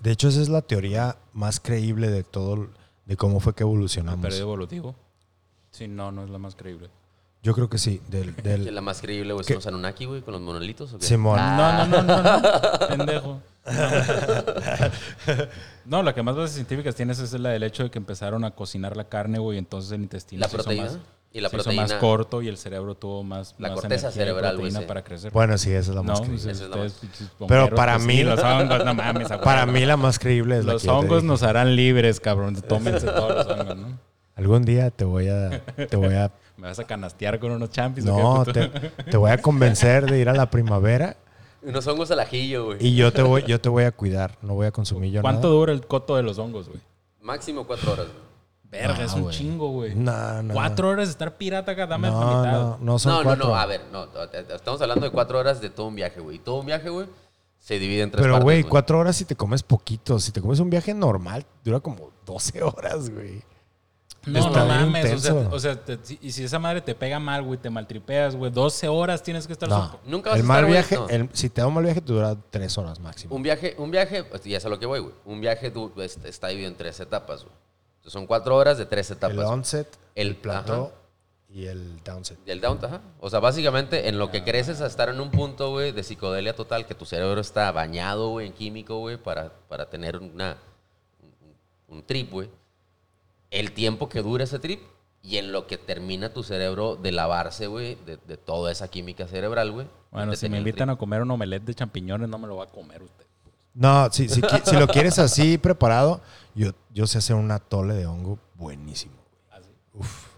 De 0.00 0.10
hecho, 0.10 0.28
esa 0.28 0.40
es 0.40 0.48
la 0.48 0.62
teoría 0.62 1.16
más 1.32 1.60
creíble 1.60 2.08
de 2.10 2.24
todo, 2.24 2.68
de 3.04 3.16
cómo 3.16 3.40
fue 3.40 3.54
que 3.54 3.62
el 3.62 3.68
evolucionamos. 3.68 4.22
periodo 4.22 4.42
evolutivo. 4.42 4.94
Sí, 5.70 5.86
no, 5.88 6.10
no 6.12 6.24
es 6.24 6.30
la 6.30 6.38
más 6.38 6.56
creíble. 6.56 6.88
Yo 7.42 7.54
creo 7.54 7.68
que 7.68 7.76
sí. 7.78 8.00
Del, 8.08 8.34
la 8.74 8.80
más 8.80 9.00
creíble, 9.00 9.32
güey, 9.32 9.44
son 9.44 9.56
los 9.56 9.66
Anunnaki, 9.66 10.04
güey, 10.06 10.22
con 10.22 10.32
los 10.32 10.40
monolitos, 10.40 10.92
¿o 10.94 10.98
qué? 10.98 11.04
Simón. 11.04 11.38
Ah, 11.40 11.86
No, 11.88 12.02
no, 12.02 12.22
no, 12.22 12.22
no, 12.22 12.40
no. 12.40 12.88
Pendejo. 12.88 13.40
No. 13.66 13.72
No, 15.84 16.02
la 16.02 16.14
que 16.14 16.22
más 16.22 16.36
bases 16.36 16.54
científicas 16.54 16.94
tienes 16.94 17.18
es 17.18 17.32
la 17.34 17.50
del 17.50 17.62
hecho 17.62 17.82
de 17.84 17.90
que 17.90 17.98
empezaron 17.98 18.44
a 18.44 18.52
cocinar 18.52 18.96
la 18.96 19.04
carne, 19.08 19.38
güey, 19.38 19.58
entonces 19.58 19.92
el 19.92 20.02
intestino 20.02 20.40
La 20.40 20.48
proteína 20.48 20.84
más- 20.84 20.98
y 21.32 21.40
la 21.40 21.48
se 21.48 21.56
hizo 21.56 21.64
proteína. 21.64 21.82
más 21.82 21.92
corto 21.94 22.42
y 22.42 22.48
el 22.48 22.56
cerebro 22.58 22.94
tuvo 22.94 23.22
más, 23.22 23.54
La 23.58 23.68
más 23.70 23.80
corteza 23.80 24.10
cerebral, 24.10 24.58
güey, 24.58 24.72
para 24.86 25.02
crecer. 25.02 25.32
Bueno, 25.32 25.56
sí, 25.58 25.70
esa 25.72 25.90
es 25.90 25.96
la 25.96 26.02
más 26.02 26.20
no, 26.20 26.26
creíble. 26.26 26.44
pues 26.44 26.60
es 26.60 26.68
la 26.68 26.76
más- 26.76 26.92
pinches 26.92 27.30
Pero 27.48 27.70
para 27.74 27.94
pues 27.94 28.06
mí- 28.06 28.16
sí, 28.18 28.22
los 28.24 28.40
hongos, 28.42 28.84
no 28.84 28.94
mames. 28.94 29.30
a 29.30 29.40
Para 29.42 29.66
mí 29.66 29.84
la 29.86 29.96
más 29.96 30.18
creíble 30.18 30.58
es 30.58 30.64
la 30.64 30.74
Los 30.74 30.82
que 30.82 30.88
yo 30.88 30.92
te 30.94 30.98
hongos 31.06 31.24
nos 31.24 31.42
harán 31.42 31.74
libres, 31.76 32.20
cabrón. 32.20 32.54
Tómense 32.62 33.06
todos 33.06 33.34
los 33.34 33.46
hongos, 33.58 33.76
¿no? 33.76 33.98
Algún 34.34 34.64
día 34.64 34.90
te 34.90 35.04
voy 35.04 35.28
a, 35.28 35.62
te 35.88 35.96
voy 35.96 36.14
a 36.14 36.30
Me 36.56 36.68
vas 36.68 36.78
a 36.78 36.84
canastear 36.84 37.38
con 37.40 37.50
unos 37.52 37.70
champis. 37.70 38.04
No, 38.04 38.44
te, 38.44 38.68
te 38.68 39.16
voy 39.16 39.30
a 39.30 39.38
convencer 39.38 40.06
de 40.06 40.18
ir 40.20 40.28
a 40.28 40.32
la 40.34 40.50
primavera 40.50 41.16
Unos 41.62 41.86
hongos 41.86 42.10
al 42.10 42.20
ajillo, 42.20 42.66
güey. 42.66 42.78
y 42.86 42.94
yo 42.94 43.12
te 43.12 43.22
voy, 43.22 43.42
yo 43.46 43.60
te 43.60 43.68
voy 43.68 43.84
a 43.84 43.90
cuidar. 43.92 44.36
No 44.42 44.54
voy 44.54 44.66
a 44.66 44.70
consumir 44.70 45.10
yo 45.12 45.22
¿Cuánto 45.22 45.48
nada. 45.48 45.54
dura 45.54 45.72
el 45.72 45.86
coto 45.86 46.14
de 46.16 46.22
los 46.22 46.38
hongos, 46.38 46.68
güey? 46.68 46.80
Máximo 47.20 47.66
cuatro 47.66 47.92
horas, 47.92 48.06
güey. 48.06 48.31
Verga, 48.72 48.96
No, 48.98 49.04
es 49.04 49.12
un 49.12 49.22
güey. 49.22 49.36
chingo, 49.36 49.68
güey. 49.68 49.94
No, 49.94 50.42
no. 50.42 50.54
Cuatro 50.54 50.88
horas 50.88 51.06
de 51.08 51.12
estar 51.12 51.36
pirata 51.36 51.72
acá, 51.72 51.86
dame 51.86 52.08
la 52.08 52.14
No, 52.14 52.20
mitad. 52.38 52.52
no, 52.52 52.78
no 52.80 52.98
son 52.98 53.12
No, 53.18 53.22
cuatro. 53.22 53.48
no, 53.48 53.54
a 53.54 53.66
ver, 53.66 53.82
no. 53.92 54.08
Estamos 54.54 54.80
hablando 54.80 55.04
de 55.06 55.12
cuatro 55.12 55.38
horas 55.38 55.60
de 55.60 55.68
todo 55.70 55.86
un 55.88 55.94
viaje, 55.94 56.20
güey. 56.20 56.36
Y 56.36 56.38
todo 56.40 56.56
un 56.60 56.66
viaje, 56.66 56.88
güey, 56.88 57.06
se 57.58 57.78
divide 57.78 58.02
en 58.02 58.10
tres 58.10 58.22
Pero, 58.22 58.32
partes, 58.32 58.44
güey, 58.44 58.62
cuatro 58.64 58.98
horas 58.98 59.14
si 59.14 59.24
te 59.26 59.36
comes 59.36 59.62
poquito. 59.62 60.18
Si 60.18 60.32
te 60.32 60.40
comes 60.40 60.58
un 60.58 60.70
viaje 60.70 60.94
normal, 60.94 61.44
dura 61.62 61.80
como 61.80 62.10
12 62.24 62.62
horas, 62.62 63.10
güey. 63.10 63.42
No, 64.24 64.38
Está 64.38 64.60
no 64.60 64.66
mames. 64.66 65.12
O 65.12 65.18
sea, 65.18 65.34
o 65.50 65.58
sea, 65.58 65.84
te- 65.84 65.98
y 66.22 66.30
si 66.30 66.44
esa 66.44 66.58
madre 66.60 66.80
te 66.80 66.94
pega 66.94 67.18
mal, 67.18 67.42
güey, 67.42 67.58
te 67.58 67.68
maltripeas, 67.68 68.36
güey. 68.36 68.52
12 68.52 68.86
horas 68.88 69.20
tienes 69.22 69.46
que 69.48 69.52
estar 69.52 69.68
No. 69.68 69.98
Nunca 70.06 70.30
vas 70.30 70.38
El 70.38 70.44
a 70.44 70.48
mal 70.48 70.56
estar, 70.58 70.64
güey, 70.64 70.72
viaje, 70.72 70.94
no. 71.18 71.24
el- 71.24 71.28
si 71.36 71.50
te 71.50 71.60
da 71.60 71.66
un 71.66 71.74
mal 71.74 71.84
viaje, 71.84 72.00
te 72.00 72.12
dura 72.12 72.36
tres 72.50 72.78
horas 72.78 73.00
máximo. 73.00 73.34
Un 73.34 73.42
viaje, 73.42 73.74
un 73.78 73.90
viaje, 73.90 74.22
pues, 74.24 74.46
y 74.46 74.54
es 74.54 74.64
a 74.64 74.68
lo 74.68 74.78
que 74.78 74.86
voy, 74.86 75.00
güey. 75.00 75.14
Un 75.24 75.40
viaje 75.42 75.70
du- 75.72 75.92
es- 76.00 76.18
está 76.24 76.48
dividido 76.48 76.70
en 76.70 76.76
tres 76.78 77.00
etapas, 77.00 77.42
güey. 77.44 77.54
Entonces, 78.02 78.12
son 78.14 78.26
cuatro 78.26 78.56
horas 78.56 78.78
de 78.78 78.86
tres 78.86 79.08
etapas. 79.12 79.36
el 79.36 79.44
onset, 79.44 79.86
el, 80.16 80.28
El- 80.28 80.36
plató 80.36 80.86
ajá. 80.86 80.94
y 81.48 81.66
el 81.66 82.02
downset. 82.02 82.36
Y 82.44 82.50
el 82.50 82.60
down, 82.60 82.78
ajá. 82.84 83.00
O 83.20 83.30
sea, 83.30 83.38
básicamente 83.38 84.08
en 84.08 84.18
lo 84.18 84.30
que 84.32 84.42
creces 84.42 84.80
a 84.80 84.86
estar 84.86 85.08
en 85.08 85.20
un 85.20 85.30
punto, 85.30 85.70
güey, 85.70 85.92
de 85.92 86.02
psicodelia 86.02 86.56
total, 86.56 86.84
que 86.86 86.94
tu 86.96 87.04
cerebro 87.04 87.40
está 87.40 87.70
bañado, 87.70 88.30
güey, 88.30 88.48
en 88.48 88.52
químico, 88.54 88.98
güey, 88.98 89.18
para, 89.18 89.52
para 89.68 89.88
tener 89.88 90.16
una, 90.18 90.56
un, 91.88 91.96
un 91.98 92.02
trip, 92.02 92.32
güey. 92.32 92.50
El 93.52 93.70
tiempo 93.72 94.08
que 94.08 94.20
dura 94.22 94.44
ese 94.44 94.58
trip 94.58 94.80
y 95.22 95.36
en 95.36 95.52
lo 95.52 95.68
que 95.68 95.78
termina 95.78 96.32
tu 96.32 96.42
cerebro 96.42 96.96
de 96.96 97.12
lavarse, 97.12 97.68
güey, 97.68 97.96
de, 98.04 98.16
de 98.16 98.36
toda 98.36 98.72
esa 98.72 98.88
química 98.88 99.28
cerebral, 99.28 99.70
güey. 99.70 99.86
Bueno, 100.10 100.34
si 100.34 100.48
me 100.48 100.58
invitan 100.58 100.90
a 100.90 100.96
comer 100.96 101.22
un 101.22 101.30
omelette 101.30 101.62
de 101.64 101.74
champiñones, 101.74 102.28
no 102.28 102.38
me 102.38 102.48
lo 102.48 102.56
va 102.56 102.64
a 102.64 102.68
comer 102.68 103.02
usted. 103.02 103.24
No, 103.74 104.10
si, 104.12 104.28
si, 104.28 104.42
si 104.64 104.76
lo 104.76 104.86
quieres 104.86 105.18
así 105.18 105.56
preparado, 105.56 106.20
yo, 106.54 106.72
yo 106.92 107.06
sé 107.06 107.18
hacer 107.18 107.36
un 107.36 107.50
atole 107.50 107.94
de 107.94 108.06
hongo 108.06 108.38
buenísimo. 108.54 109.14
Uf, 109.94 110.28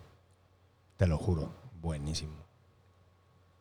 te 0.96 1.06
lo 1.06 1.16
juro, 1.18 1.50
buenísimo. 1.80 2.32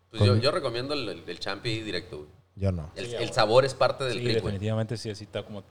Pues 0.09 0.23
yo, 0.23 0.35
yo 0.37 0.51
recomiendo 0.51 0.93
el, 0.93 1.07
el, 1.09 1.23
el 1.29 1.39
champi 1.39 1.81
directo, 1.81 2.17
güey. 2.17 2.29
Yo 2.55 2.71
no. 2.71 2.91
El, 2.95 3.05
Sí, 3.07 3.11
el 3.13 3.17
güey. 3.21 3.33
sabor 3.33 3.65
es 3.65 3.73
parte 3.73 4.03
del 4.03 4.19
Sí, 4.19 4.23
definitivamente 4.25 4.97
sí, 4.97 5.09
así 5.09 5.23
está 5.23 5.43
como 5.43 5.63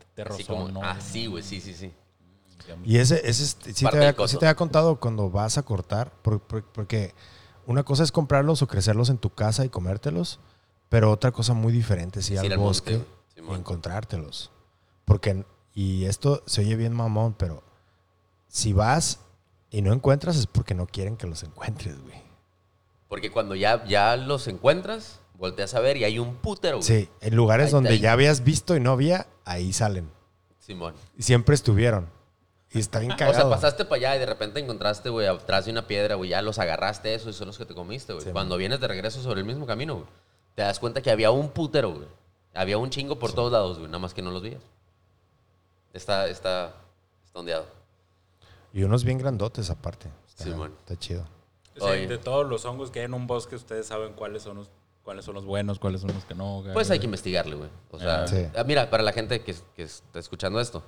como, 0.48 0.68
¿no? 0.68 0.80
ah, 0.82 1.00
sí, 1.00 1.26
güey, 1.26 1.42
sí, 1.42 1.60
sí, 1.60 1.74
sí. 1.74 1.92
Y 2.84 2.98
ese, 2.98 3.16
ese 3.28 3.42
es- 3.44 3.56
sí, 3.76 3.84
te 3.84 3.96
había, 3.96 4.14
sí 4.28 4.36
te 4.38 4.46
había 4.46 4.54
contado 4.56 4.98
cuando 5.00 5.30
vas 5.30 5.58
a 5.58 5.62
cortar, 5.62 6.12
por- 6.22 6.40
por- 6.40 6.64
porque 6.64 7.14
una 7.66 7.82
cosa 7.84 8.02
es 8.04 8.12
comprarlos 8.12 8.62
o 8.62 8.66
crecerlos 8.68 9.08
en 9.10 9.18
tu 9.18 9.30
casa 9.30 9.64
y 9.64 9.68
comértelos, 9.68 10.38
pero 10.88 11.10
otra 11.10 11.30
cosa 11.32 11.54
muy 11.54 11.72
diferente 11.72 12.20
es 12.20 12.30
ir 12.30 12.34
Es 12.36 12.40
al 12.40 12.46
ir 12.46 12.52
al 12.52 12.58
monte, 12.58 12.96
bosque 12.96 13.06
y 13.36 13.54
encontrártelos. 13.54 14.50
Porque, 15.04 15.44
y 15.74 16.04
esto 16.04 16.42
se 16.46 16.60
oye 16.62 16.76
bien 16.76 16.92
mamón, 16.92 17.34
pero 17.34 17.62
si 18.48 18.72
vas 18.72 19.20
y 19.70 19.82
no 19.82 19.92
encuentras 19.92 20.36
es 20.36 20.46
porque 20.46 20.74
no 20.74 20.86
quieren 20.86 21.16
que 21.16 21.26
los 21.26 21.42
encuentres, 21.42 22.00
güey. 22.02 22.20
Porque 23.08 23.30
cuando 23.30 23.54
ya, 23.54 23.84
ya 23.84 24.16
los 24.16 24.46
encuentras, 24.48 25.20
volteas 25.34 25.74
a 25.74 25.80
ver 25.80 25.96
y 25.96 26.04
hay 26.04 26.18
un 26.18 26.36
putero, 26.36 26.78
güey. 26.78 26.86
Sí, 26.86 27.08
en 27.20 27.36
lugares 27.36 27.66
Ahí- 27.66 27.72
donde 27.72 27.90
ahí. 27.90 27.98
ya 28.00 28.12
habías 28.12 28.44
visto 28.44 28.74
y 28.76 28.80
no 28.80 28.92
había, 28.92 29.26
ahí 29.44 29.72
salen. 29.72 30.10
Simón. 30.58 30.94
Y 31.18 31.22
siempre 31.22 31.54
estuvieron. 31.54 32.08
Y 32.74 32.78
está 32.78 33.00
bien 33.00 33.12
O 33.12 33.16
sea, 33.18 33.50
pasaste 33.50 33.84
para 33.84 33.96
allá 33.96 34.16
y 34.16 34.18
de 34.20 34.24
repente 34.26 34.58
encontraste, 34.58 35.10
güey, 35.10 35.26
atrás 35.26 35.66
de 35.66 35.72
una 35.72 35.86
piedra, 35.86 36.14
güey, 36.14 36.30
ya 36.30 36.40
los 36.40 36.58
agarraste 36.58 37.14
eso 37.14 37.28
y 37.28 37.34
son 37.34 37.48
los 37.48 37.58
que 37.58 37.66
te 37.66 37.74
comiste, 37.74 38.14
güey. 38.14 38.24
Sí, 38.24 38.32
Cuando 38.32 38.56
vienes 38.56 38.80
de 38.80 38.88
regreso 38.88 39.20
sobre 39.22 39.40
el 39.40 39.46
mismo 39.46 39.66
camino, 39.66 39.96
güey, 39.96 40.06
te 40.54 40.62
das 40.62 40.78
cuenta 40.78 41.02
que 41.02 41.10
había 41.10 41.30
un 41.30 41.50
putero, 41.50 41.90
güey. 41.92 42.08
Había 42.54 42.78
un 42.78 42.88
chingo 42.88 43.18
por 43.18 43.32
todos 43.34 43.52
lados, 43.52 43.76
güey, 43.78 43.88
nada 43.88 43.98
más 43.98 44.14
que 44.14 44.22
no 44.22 44.30
los 44.30 44.40
veías. 44.42 44.62
Está, 45.92 46.28
está, 46.28 46.74
está 47.24 47.38
ondeado. 47.38 47.66
Y 48.72 48.82
unos 48.84 49.04
bien 49.04 49.18
grandotes 49.18 49.70
aparte. 49.70 50.08
Está, 50.28 50.44
Simón. 50.44 50.74
está 50.80 50.98
chido. 50.98 51.24
O 51.78 51.80
sea, 51.86 51.92
de 51.92 52.18
todos 52.18 52.46
los 52.48 52.64
hongos 52.64 52.90
que 52.90 53.00
hay 53.00 53.04
en 53.06 53.14
un 53.14 53.26
bosque, 53.26 53.56
ustedes 53.56 53.86
saben 53.86 54.12
cuáles 54.14 54.42
son 54.42 54.56
los, 54.58 54.70
cuáles 55.02 55.24
son 55.24 55.34
los 55.34 55.44
buenos, 55.44 55.78
cuáles 55.78 56.00
son 56.02 56.12
los 56.14 56.24
que 56.24 56.34
no. 56.34 56.60
güey. 56.62 56.72
Pues 56.72 56.90
hay 56.90 56.98
que 56.98 57.06
investigarle, 57.06 57.56
güey. 57.56 57.70
O 57.90 57.98
sea, 57.98 58.22
Ah. 58.24 58.28
Sí. 58.28 58.46
ah, 58.56 58.64
mira, 58.64 58.88
para 58.90 59.02
la 59.02 59.12
gente 59.12 59.42
que, 59.42 59.54
que 59.74 59.82
está 59.82 60.18
escuchando 60.18 60.60
esto, 60.60 60.82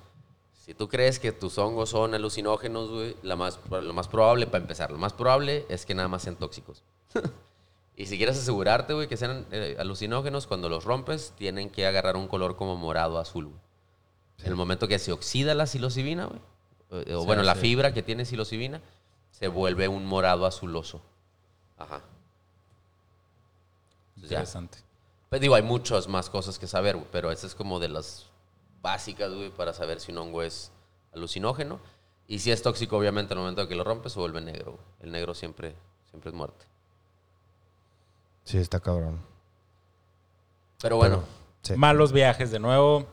si 0.53 0.73
tú 0.73 0.87
crees 0.87 1.19
que 1.19 1.31
tus 1.31 1.57
hongos 1.59 1.89
son 1.89 2.13
alucinógenos, 2.15 2.89
güey, 2.89 3.15
la 3.23 3.35
más, 3.35 3.59
lo 3.69 3.93
más 3.93 4.07
probable, 4.07 4.47
para 4.47 4.61
empezar, 4.63 4.91
lo 4.91 4.97
más 4.97 5.13
probable 5.13 5.65
es 5.69 5.85
que 5.85 5.93
nada 5.95 6.07
más 6.07 6.23
sean 6.23 6.35
tóxicos. 6.37 6.83
y 7.95 8.05
si 8.07 8.17
quieres 8.17 8.37
asegurarte, 8.37 8.93
güey, 8.93 9.07
que 9.07 9.17
sean 9.17 9.45
eh, 9.51 9.75
alucinógenos, 9.79 10.47
cuando 10.47 10.69
los 10.69 10.83
rompes, 10.85 11.33
tienen 11.37 11.69
que 11.69 11.85
agarrar 11.85 12.15
un 12.15 12.27
color 12.27 12.55
como 12.55 12.75
morado 12.77 13.19
azul, 13.19 13.45
güey. 13.45 13.59
En 14.39 14.47
el 14.47 14.55
momento 14.55 14.87
que 14.87 14.99
se 14.99 15.11
oxida 15.11 15.53
la 15.55 15.65
psilocibina, 15.65 16.25
güey, 16.25 16.39
eh, 16.91 17.15
o 17.15 17.21
Sí, 17.21 17.25
bueno, 17.25 17.43
la 17.43 17.55
fibra 17.55 17.93
que 17.93 18.03
tiene 18.03 18.25
psilocibina, 18.25 18.81
se 19.31 19.47
vuelve 19.47 19.87
un 19.87 20.05
morado 20.05 20.45
azuloso. 20.45 21.01
Ajá. 21.77 22.01
Entonces, 24.15 24.29
ya. 24.29 24.37
Interesante. 24.39 24.77
Pues 25.29 25.41
digo, 25.41 25.55
hay 25.55 25.63
muchas 25.63 26.07
más 26.07 26.29
cosas 26.29 26.59
que 26.59 26.67
saber, 26.67 26.95
güey, 26.95 27.07
pero 27.11 27.31
esa 27.31 27.47
es 27.47 27.55
como 27.55 27.79
de 27.79 27.89
las 27.89 28.27
básicas, 28.81 29.33
güey, 29.33 29.49
para 29.49 29.73
saber 29.73 29.99
si 29.99 30.11
un 30.11 30.17
hongo 30.19 30.43
es 30.43 30.71
alucinógeno. 31.13 31.79
Y 32.27 32.39
si 32.39 32.51
es 32.51 32.61
tóxico, 32.61 32.97
obviamente, 32.97 33.33
al 33.33 33.39
momento 33.39 33.61
de 33.61 33.67
que 33.67 33.75
lo 33.75 33.83
rompes, 33.83 34.13
se 34.13 34.19
vuelve 34.19 34.41
negro. 34.41 34.73
güey. 34.73 34.83
El 35.01 35.11
negro 35.11 35.33
siempre, 35.33 35.75
siempre 36.09 36.29
es 36.29 36.35
muerte. 36.35 36.65
Sí, 38.43 38.57
está 38.57 38.79
cabrón. 38.79 39.19
Pero 40.81 40.97
bueno, 40.97 41.23
Sí. 41.61 41.73
Malos 41.75 42.11
viajes 42.11 42.51
de 42.51 42.59
nuevo. 42.59 43.07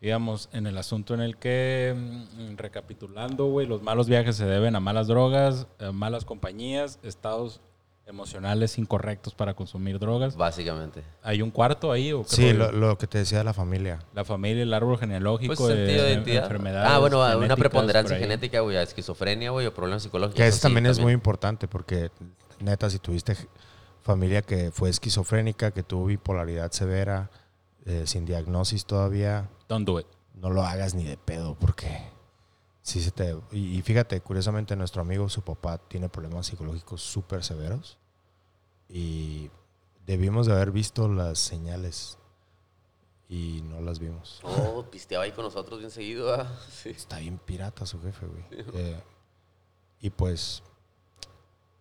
Digamos, 0.00 0.48
en 0.52 0.66
el 0.66 0.76
asunto 0.78 1.14
en 1.14 1.20
el 1.20 1.36
que, 1.36 1.94
mm, 1.96 2.56
recapitulando, 2.56 3.46
güey, 3.46 3.66
los 3.66 3.82
malos 3.82 4.08
viajes 4.08 4.36
se 4.36 4.44
deben 4.44 4.76
a 4.76 4.80
malas 4.80 5.06
drogas, 5.06 5.66
a 5.80 5.90
malas 5.90 6.24
compañías, 6.24 6.98
estados 7.02 7.60
emocionales 8.08 8.78
incorrectos 8.78 9.34
para 9.34 9.54
consumir 9.54 9.98
drogas. 9.98 10.36
básicamente. 10.36 11.02
¿Hay 11.22 11.42
un 11.42 11.50
cuarto 11.50 11.90
ahí? 11.90 12.12
¿o 12.12 12.22
qué 12.22 12.28
Sí, 12.28 12.52
lo, 12.52 12.70
lo 12.70 12.96
que 12.98 13.08
te 13.08 13.18
decía 13.18 13.38
de 13.38 13.44
la 13.44 13.52
familia. 13.54 13.98
La 14.14 14.24
familia, 14.24 14.62
el 14.62 14.72
árbol 14.74 14.96
genealógico 14.98 15.54
Pues 15.56 15.74
sentido 15.74 16.02
de 16.04 16.08
de, 16.10 16.12
identidad. 16.14 16.44
enfermedades. 16.44 16.88
Ah, 16.92 16.98
bueno, 16.98 17.18
una 17.38 17.56
preponderancia 17.56 18.16
genética, 18.16 18.60
güey, 18.60 18.76
a 18.76 18.82
esquizofrenia, 18.82 19.50
güey, 19.50 19.66
o 19.66 19.74
problemas 19.74 20.04
psicológicos. 20.04 20.36
Que 20.36 20.46
eso 20.46 20.58
sí, 20.58 20.62
también 20.62 20.86
es 20.86 21.00
muy 21.00 21.12
importante 21.12 21.66
porque, 21.66 22.10
neta, 22.60 22.88
si 22.90 23.00
tuviste 23.00 23.36
familia 24.02 24.40
que 24.42 24.70
fue 24.70 24.88
esquizofrénica, 24.88 25.72
que 25.72 25.82
tuvo 25.82 26.06
bipolaridad 26.06 26.70
severa, 26.70 27.28
eh, 27.86 28.02
sin 28.06 28.24
diagnosis 28.24 28.84
todavía, 28.86 29.48
Don't 29.68 29.86
do 29.86 29.98
it. 30.00 30.06
no 30.34 30.50
lo 30.50 30.62
hagas 30.62 30.94
ni 30.94 31.04
de 31.04 31.16
pedo 31.16 31.54
porque 31.58 32.10
sí 32.82 33.02
se 33.02 33.10
te... 33.10 33.36
Y, 33.52 33.78
y 33.78 33.82
fíjate, 33.82 34.20
curiosamente 34.20 34.76
nuestro 34.76 35.02
amigo, 35.02 35.28
su 35.28 35.42
papá, 35.42 35.78
tiene 35.78 36.08
problemas 36.08 36.46
psicológicos 36.46 37.02
súper 37.02 37.42
severos 37.42 37.98
y 38.88 39.50
debimos 40.06 40.46
de 40.46 40.52
haber 40.52 40.70
visto 40.70 41.08
las 41.08 41.38
señales 41.38 42.18
y 43.28 43.62
no 43.64 43.80
las 43.80 43.98
vimos. 43.98 44.40
Oh, 44.44 44.84
pisteaba 44.88 45.24
ahí 45.24 45.32
con 45.32 45.44
nosotros 45.44 45.80
bien 45.80 45.90
seguido, 45.90 46.32
ah, 46.32 46.48
Sí. 46.70 46.90
Está 46.90 47.18
bien 47.18 47.38
pirata 47.38 47.84
su 47.86 48.00
jefe, 48.00 48.26
güey. 48.26 48.44
Eh, 48.74 49.02
y 50.00 50.10
pues, 50.10 50.62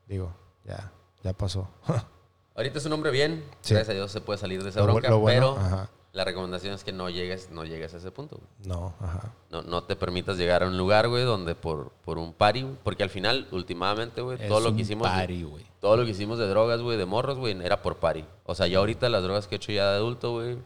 digo, 0.08 0.34
ya, 0.64 0.92
ya 1.24 1.34
pasó. 1.34 1.70
Ahorita 2.56 2.80
es 2.80 2.86
un 2.86 2.94
hombre 2.94 3.12
bien, 3.12 3.44
Sí. 3.62 3.74
gracias 3.74 3.90
a 3.90 3.94
Dios 3.94 4.12
se 4.12 4.22
puede 4.22 4.40
salir 4.40 4.64
de 4.64 4.70
esa 4.70 4.80
Lo 4.80 4.86
bronca, 4.88 5.10
lo 5.10 5.20
bueno, 5.20 5.56
pero 5.56 5.66
ajá. 5.66 5.90
La 6.16 6.24
recomendación 6.24 6.74
es 6.74 6.84
que 6.84 6.92
no 6.94 7.10
llegues, 7.10 7.52
no 7.52 7.66
llegues 7.66 7.94
a 7.94 7.98
ese 7.98 8.10
punto. 8.10 8.38
güey. 8.38 8.48
No, 8.68 8.96
ajá. 9.00 9.34
No, 9.52 9.62
no 9.64 9.84
te 9.84 9.96
permitas 9.96 10.38
llegar 10.38 10.64
a 10.64 10.68
un 10.68 10.78
lugar, 10.78 11.08
güey, 11.10 11.24
donde 11.24 11.56
por, 11.56 11.92
por 12.04 12.18
un 12.18 12.34
party, 12.34 12.66
porque 12.84 13.04
al 13.04 13.10
final, 13.10 13.48
últimamente, 13.52 14.22
güey, 14.22 14.38
todo 14.48 14.62
lo 14.62 14.76
que 14.76 14.82
hicimos, 14.84 15.08
party, 15.08 15.44
güey. 15.44 15.66
todo 15.82 15.98
lo 15.98 16.06
que 16.06 16.12
hicimos 16.12 16.40
de 16.40 16.48
drogas, 16.48 16.82
güey, 16.82 16.98
de 16.98 17.06
morros, 17.06 17.38
güey, 17.38 17.56
era 17.64 17.82
por 17.82 17.98
party. 17.98 18.24
O 18.46 18.56
sea, 18.56 18.66
yo 18.68 18.80
ahorita 18.80 19.10
las 19.10 19.24
drogas 19.24 19.48
que 19.48 19.56
he 19.56 19.58
hecho 19.58 19.72
ya 19.74 19.92
de 19.92 19.98
adulto, 19.98 20.32
güey, 20.34 20.58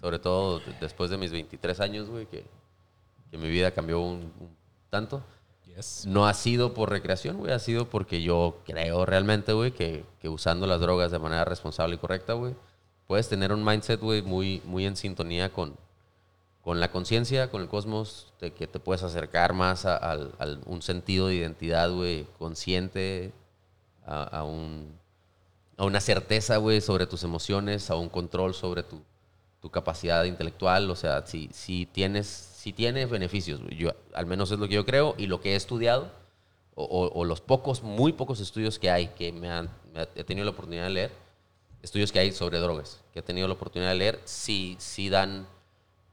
sobre 0.00 0.18
todo 0.18 0.58
de- 0.58 0.72
después 0.80 1.10
de 1.10 1.16
mis 1.16 1.30
23 1.30 1.78
años, 1.80 2.08
güey, 2.10 2.26
que, 2.26 2.44
que 3.30 3.38
mi 3.38 3.48
vida 3.48 3.70
cambió 3.70 4.00
un, 4.00 4.32
un 4.40 4.56
tanto, 4.90 5.22
Yes. 5.76 6.04
no 6.06 6.26
ha 6.26 6.34
sido 6.34 6.74
por 6.74 6.90
recreación, 6.90 7.38
güey, 7.38 7.50
ha 7.52 7.58
sido 7.58 7.88
porque 7.88 8.20
yo 8.20 8.58
creo 8.66 9.06
realmente, 9.06 9.54
güey, 9.54 9.70
que, 9.72 10.04
que 10.20 10.28
usando 10.28 10.66
las 10.66 10.80
drogas 10.82 11.10
de 11.12 11.18
manera 11.18 11.46
responsable 11.46 11.94
y 11.94 11.98
correcta, 11.98 12.34
güey, 12.34 12.54
puedes 13.06 13.28
tener 13.28 13.52
un 13.52 13.64
mindset, 13.64 14.00
güey, 14.00 14.22
muy, 14.22 14.62
muy 14.64 14.86
en 14.86 14.96
sintonía 14.96 15.52
con, 15.52 15.76
con 16.62 16.80
la 16.80 16.90
conciencia, 16.90 17.50
con 17.50 17.62
el 17.62 17.68
cosmos, 17.68 18.32
que 18.38 18.66
te 18.66 18.78
puedes 18.78 19.02
acercar 19.02 19.52
más 19.52 19.84
a, 19.84 20.18
un 20.66 20.82
sentido 20.82 21.28
de 21.28 21.34
identidad, 21.34 21.90
güey, 21.90 22.26
consciente, 22.38 23.32
a, 24.06 24.44
un, 24.44 24.98
a 25.76 25.84
una 25.84 26.00
certeza, 26.00 26.56
güey, 26.56 26.80
sobre 26.80 27.06
tus 27.06 27.24
emociones, 27.24 27.90
a 27.90 27.96
un 27.96 28.08
control 28.08 28.54
sobre 28.54 28.82
tu, 28.82 29.02
tu 29.60 29.70
capacidad 29.70 30.24
intelectual, 30.24 30.90
o 30.90 30.96
sea, 30.96 31.24
si, 31.24 31.48
si 31.52 31.86
tienes, 31.86 32.26
si 32.26 32.72
tiene 32.72 33.06
beneficios, 33.06 33.60
yo, 33.70 33.90
al 34.12 34.26
menos 34.26 34.50
es 34.50 34.58
lo 34.58 34.66
que 34.66 34.74
yo 34.74 34.84
creo 34.84 35.14
y 35.18 35.28
lo 35.28 35.40
que 35.40 35.52
he 35.52 35.56
estudiado, 35.56 36.10
o, 36.74 37.24
los 37.24 37.40
pocos, 37.40 37.82
muy 37.82 38.12
pocos 38.12 38.40
estudios 38.40 38.78
que 38.78 38.90
hay, 38.90 39.08
que 39.08 39.30
me 39.30 39.50
han, 39.50 39.68
he 40.14 40.24
tenido 40.24 40.46
la 40.46 40.52
oportunidad 40.52 40.84
de 40.84 40.90
leer, 40.90 41.21
estudios 41.82 42.12
que 42.12 42.18
hay 42.20 42.32
sobre 42.32 42.58
drogas, 42.58 43.00
que 43.12 43.18
he 43.20 43.22
tenido 43.22 43.48
la 43.48 43.54
oportunidad 43.54 43.90
de 43.90 43.96
leer, 43.96 44.20
sí, 44.24 44.76
sí 44.78 45.08
dan, 45.08 45.46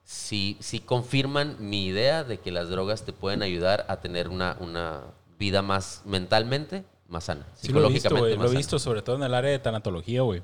sí, 0.04 0.58
sí 0.60 0.80
confirman 0.80 1.58
mi 1.60 1.86
idea 1.86 2.24
de 2.24 2.40
que 2.40 2.52
las 2.52 2.70
drogas 2.70 3.04
te 3.04 3.14
pueden 3.14 3.42
ayudar 3.44 3.86
a 3.88 3.98
tener 4.02 4.30
una, 4.30 4.58
una 4.60 5.02
vida 5.38 5.62
más 5.62 6.02
mentalmente 6.06 6.84
más 7.08 7.24
sana, 7.24 7.48
Sí, 7.56 7.72
lo 7.72 7.80
he 7.88 7.90
visto, 7.90 8.10
psicológicamente 8.10 8.38
más 8.38 8.44
Lo 8.44 8.46
he 8.46 8.48
sana. 8.50 8.58
visto, 8.60 8.78
sobre 8.80 9.02
todo 9.02 9.16
en 9.16 9.24
el 9.24 9.34
área 9.34 9.50
de 9.50 9.58
tanatología, 9.60 10.22
güey. 10.22 10.44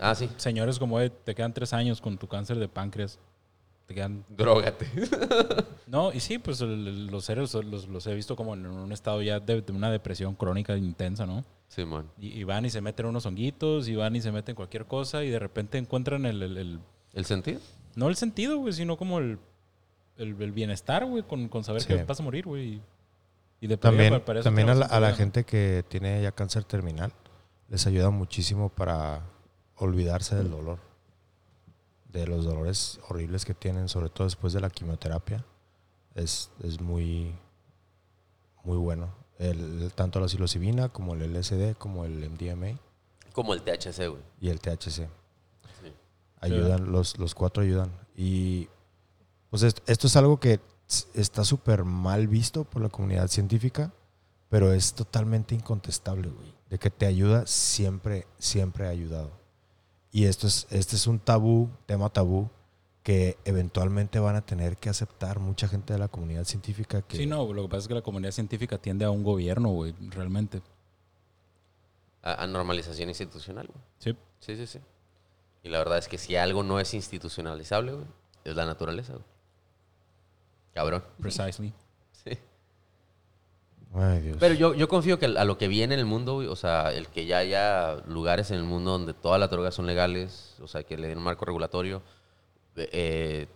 Ah, 0.00 0.14
sí. 0.14 0.30
Señores 0.36 0.78
como, 0.78 1.00
"Eh, 1.00 1.10
te 1.10 1.34
quedan 1.34 1.52
tres 1.52 1.72
años 1.74 2.00
con 2.00 2.16
tu 2.18 2.26
cáncer 2.28 2.58
de 2.58 2.68
páncreas. 2.68 3.18
Te 3.86 3.94
quedan... 3.94 4.24
Drógate. 4.28 4.86
No, 5.86 6.12
y 6.12 6.20
sí, 6.20 6.38
pues 6.38 6.60
los 6.62 7.24
seres 7.26 7.52
los, 7.54 7.86
los 7.88 8.06
he 8.06 8.14
visto 8.14 8.34
como 8.36 8.54
en 8.54 8.66
un 8.66 8.90
estado 8.90 9.20
ya 9.22 9.38
de, 9.38 9.60
de 9.60 9.72
una 9.72 9.90
depresión 9.90 10.34
crónica 10.34 10.74
intensa, 10.76 11.24
¿no? 11.26 11.44
Y, 12.18 12.28
y 12.28 12.44
van 12.44 12.64
y 12.64 12.70
se 12.70 12.80
meten 12.80 13.06
unos 13.06 13.26
honguitos, 13.26 13.88
y 13.88 13.96
van 13.96 14.14
y 14.16 14.20
se 14.20 14.30
meten 14.32 14.54
cualquier 14.54 14.86
cosa, 14.86 15.24
y 15.24 15.30
de 15.30 15.38
repente 15.38 15.78
encuentran 15.78 16.26
el... 16.26 16.42
el- 16.42 16.56
el- 16.56 16.80
¿El 17.12 17.24
sentido? 17.24 17.60
no 17.96 18.08
el 18.08 18.16
sentido, 18.16 18.58
güey, 18.58 18.72
sino 18.72 18.96
como 18.96 19.18
el, 19.20 19.38
el, 20.16 20.40
el 20.42 20.52
bienestar, 20.52 21.04
güey, 21.06 21.22
con, 21.22 21.48
con 21.48 21.62
saber 21.64 21.82
Sí. 21.82 21.88
que 21.88 22.02
vas 22.04 22.18
a 22.18 22.22
morir, 22.24 22.44
güey. 22.46 22.74
Y, 22.74 22.82
y 23.60 23.66
de 23.68 23.76
También, 23.76 24.10
para- 24.10 24.24
para 24.24 24.40
eso 24.40 24.44
también 24.48 24.68
a 24.68 24.74
la, 24.74 24.86
a 24.86 24.98
la 25.00 25.12
gente 25.14 25.44
que 25.44 25.84
tiene 25.88 26.20
ya 26.22 26.32
cáncer 26.32 26.64
terminal, 26.64 27.12
les 27.68 27.86
ayuda 27.86 28.10
muchísimo 28.10 28.68
para 28.68 29.22
olvidarse 29.76 30.34
del 30.36 30.50
dolor. 30.50 30.78
De 32.12 32.26
los 32.26 32.44
dolores 32.44 33.00
horribles 33.08 33.44
que 33.44 33.54
tienen, 33.54 33.88
sobre 33.88 34.08
todo 34.08 34.24
después 34.26 34.52
de 34.52 34.60
la 34.60 34.70
quimioterapia. 34.70 35.44
Es, 36.14 36.50
es 36.62 36.80
muy, 36.80 37.32
muy 38.62 38.76
bueno. 38.78 39.12
El, 39.38 39.90
tanto 39.94 40.20
la 40.20 40.28
psilocibina 40.28 40.88
como 40.88 41.14
el 41.14 41.32
LSD, 41.32 41.74
como 41.76 42.04
el 42.04 42.30
MDMA 42.30 42.78
Como 43.32 43.52
el 43.54 43.62
THC, 43.62 44.08
güey. 44.08 44.22
y 44.40 44.48
el 44.48 44.60
THC. 44.60 45.08
Sí. 45.82 45.92
Ayudan, 46.40 46.92
los, 46.92 47.18
los 47.18 47.34
cuatro 47.34 47.62
ayudan. 47.62 47.90
Y 48.16 48.68
pues 49.50 49.62
est- 49.64 49.80
esto 49.88 50.06
es 50.06 50.16
algo 50.16 50.38
que 50.38 50.60
está 51.14 51.44
súper 51.44 51.84
mal 51.84 52.28
visto 52.28 52.64
por 52.64 52.82
la 52.82 52.88
comunidad 52.88 53.28
científica, 53.28 53.92
pero 54.48 54.72
es 54.72 54.94
totalmente 54.94 55.54
incontestable, 55.54 56.28
güey. 56.28 56.54
De 56.70 56.78
que 56.78 56.90
te 56.90 57.06
ayuda, 57.06 57.46
siempre, 57.46 58.26
siempre 58.38 58.86
ha 58.86 58.90
ayudado. 58.90 59.30
Y 60.12 60.26
esto 60.26 60.46
es, 60.46 60.66
este 60.70 60.94
es 60.96 61.06
un 61.08 61.18
tabú, 61.18 61.68
tema 61.86 62.08
tabú, 62.08 62.48
que 63.04 63.36
eventualmente 63.44 64.18
van 64.18 64.34
a 64.34 64.40
tener 64.40 64.78
que 64.78 64.88
aceptar 64.88 65.38
mucha 65.38 65.68
gente 65.68 65.92
de 65.92 65.98
la 65.98 66.08
comunidad 66.08 66.44
científica 66.44 67.02
que... 67.02 67.18
Sí, 67.18 67.26
no, 67.26 67.52
lo 67.52 67.62
que 67.62 67.68
pasa 67.68 67.80
es 67.80 67.88
que 67.88 67.94
la 67.94 68.02
comunidad 68.02 68.32
científica 68.32 68.78
tiende 68.78 69.04
a 69.04 69.10
un 69.10 69.22
gobierno, 69.22 69.68
güey, 69.68 69.94
realmente. 70.08 70.62
A, 72.22 72.42
a 72.42 72.46
normalización 72.46 73.10
institucional, 73.10 73.66
güey. 73.66 73.84
Sí. 73.98 74.16
Sí, 74.40 74.56
sí, 74.56 74.66
sí. 74.66 74.80
Y 75.62 75.68
la 75.68 75.78
verdad 75.78 75.98
es 75.98 76.08
que 76.08 76.16
si 76.16 76.34
algo 76.36 76.62
no 76.62 76.80
es 76.80 76.94
institucionalizable, 76.94 77.92
güey, 77.92 78.06
es 78.42 78.56
la 78.56 78.64
naturaleza, 78.64 79.12
güey. 79.12 79.24
Cabrón. 80.72 81.04
Precisely. 81.20 81.74
Sí. 82.24 82.38
Ay, 83.94 84.20
Dios. 84.20 84.38
Pero 84.40 84.54
yo, 84.54 84.74
yo 84.74 84.88
confío 84.88 85.18
que 85.18 85.26
a 85.26 85.44
lo 85.44 85.58
que 85.58 85.68
viene 85.68 85.92
en 85.92 86.00
el 86.00 86.06
mundo, 86.06 86.34
güey, 86.34 86.48
o 86.48 86.56
sea, 86.56 86.92
el 86.92 87.08
que 87.08 87.26
ya 87.26 87.38
haya 87.38 87.96
lugares 88.06 88.50
en 88.50 88.56
el 88.56 88.64
mundo 88.64 88.92
donde 88.92 89.12
todas 89.12 89.38
las 89.38 89.50
drogas 89.50 89.74
son 89.74 89.86
legales, 89.86 90.56
o 90.60 90.68
sea, 90.68 90.84
que 90.84 90.96
le 90.96 91.08
den 91.08 91.18
un 91.18 91.24
marco 91.24 91.44
regulatorio, 91.44 92.02
eh, 92.76 93.46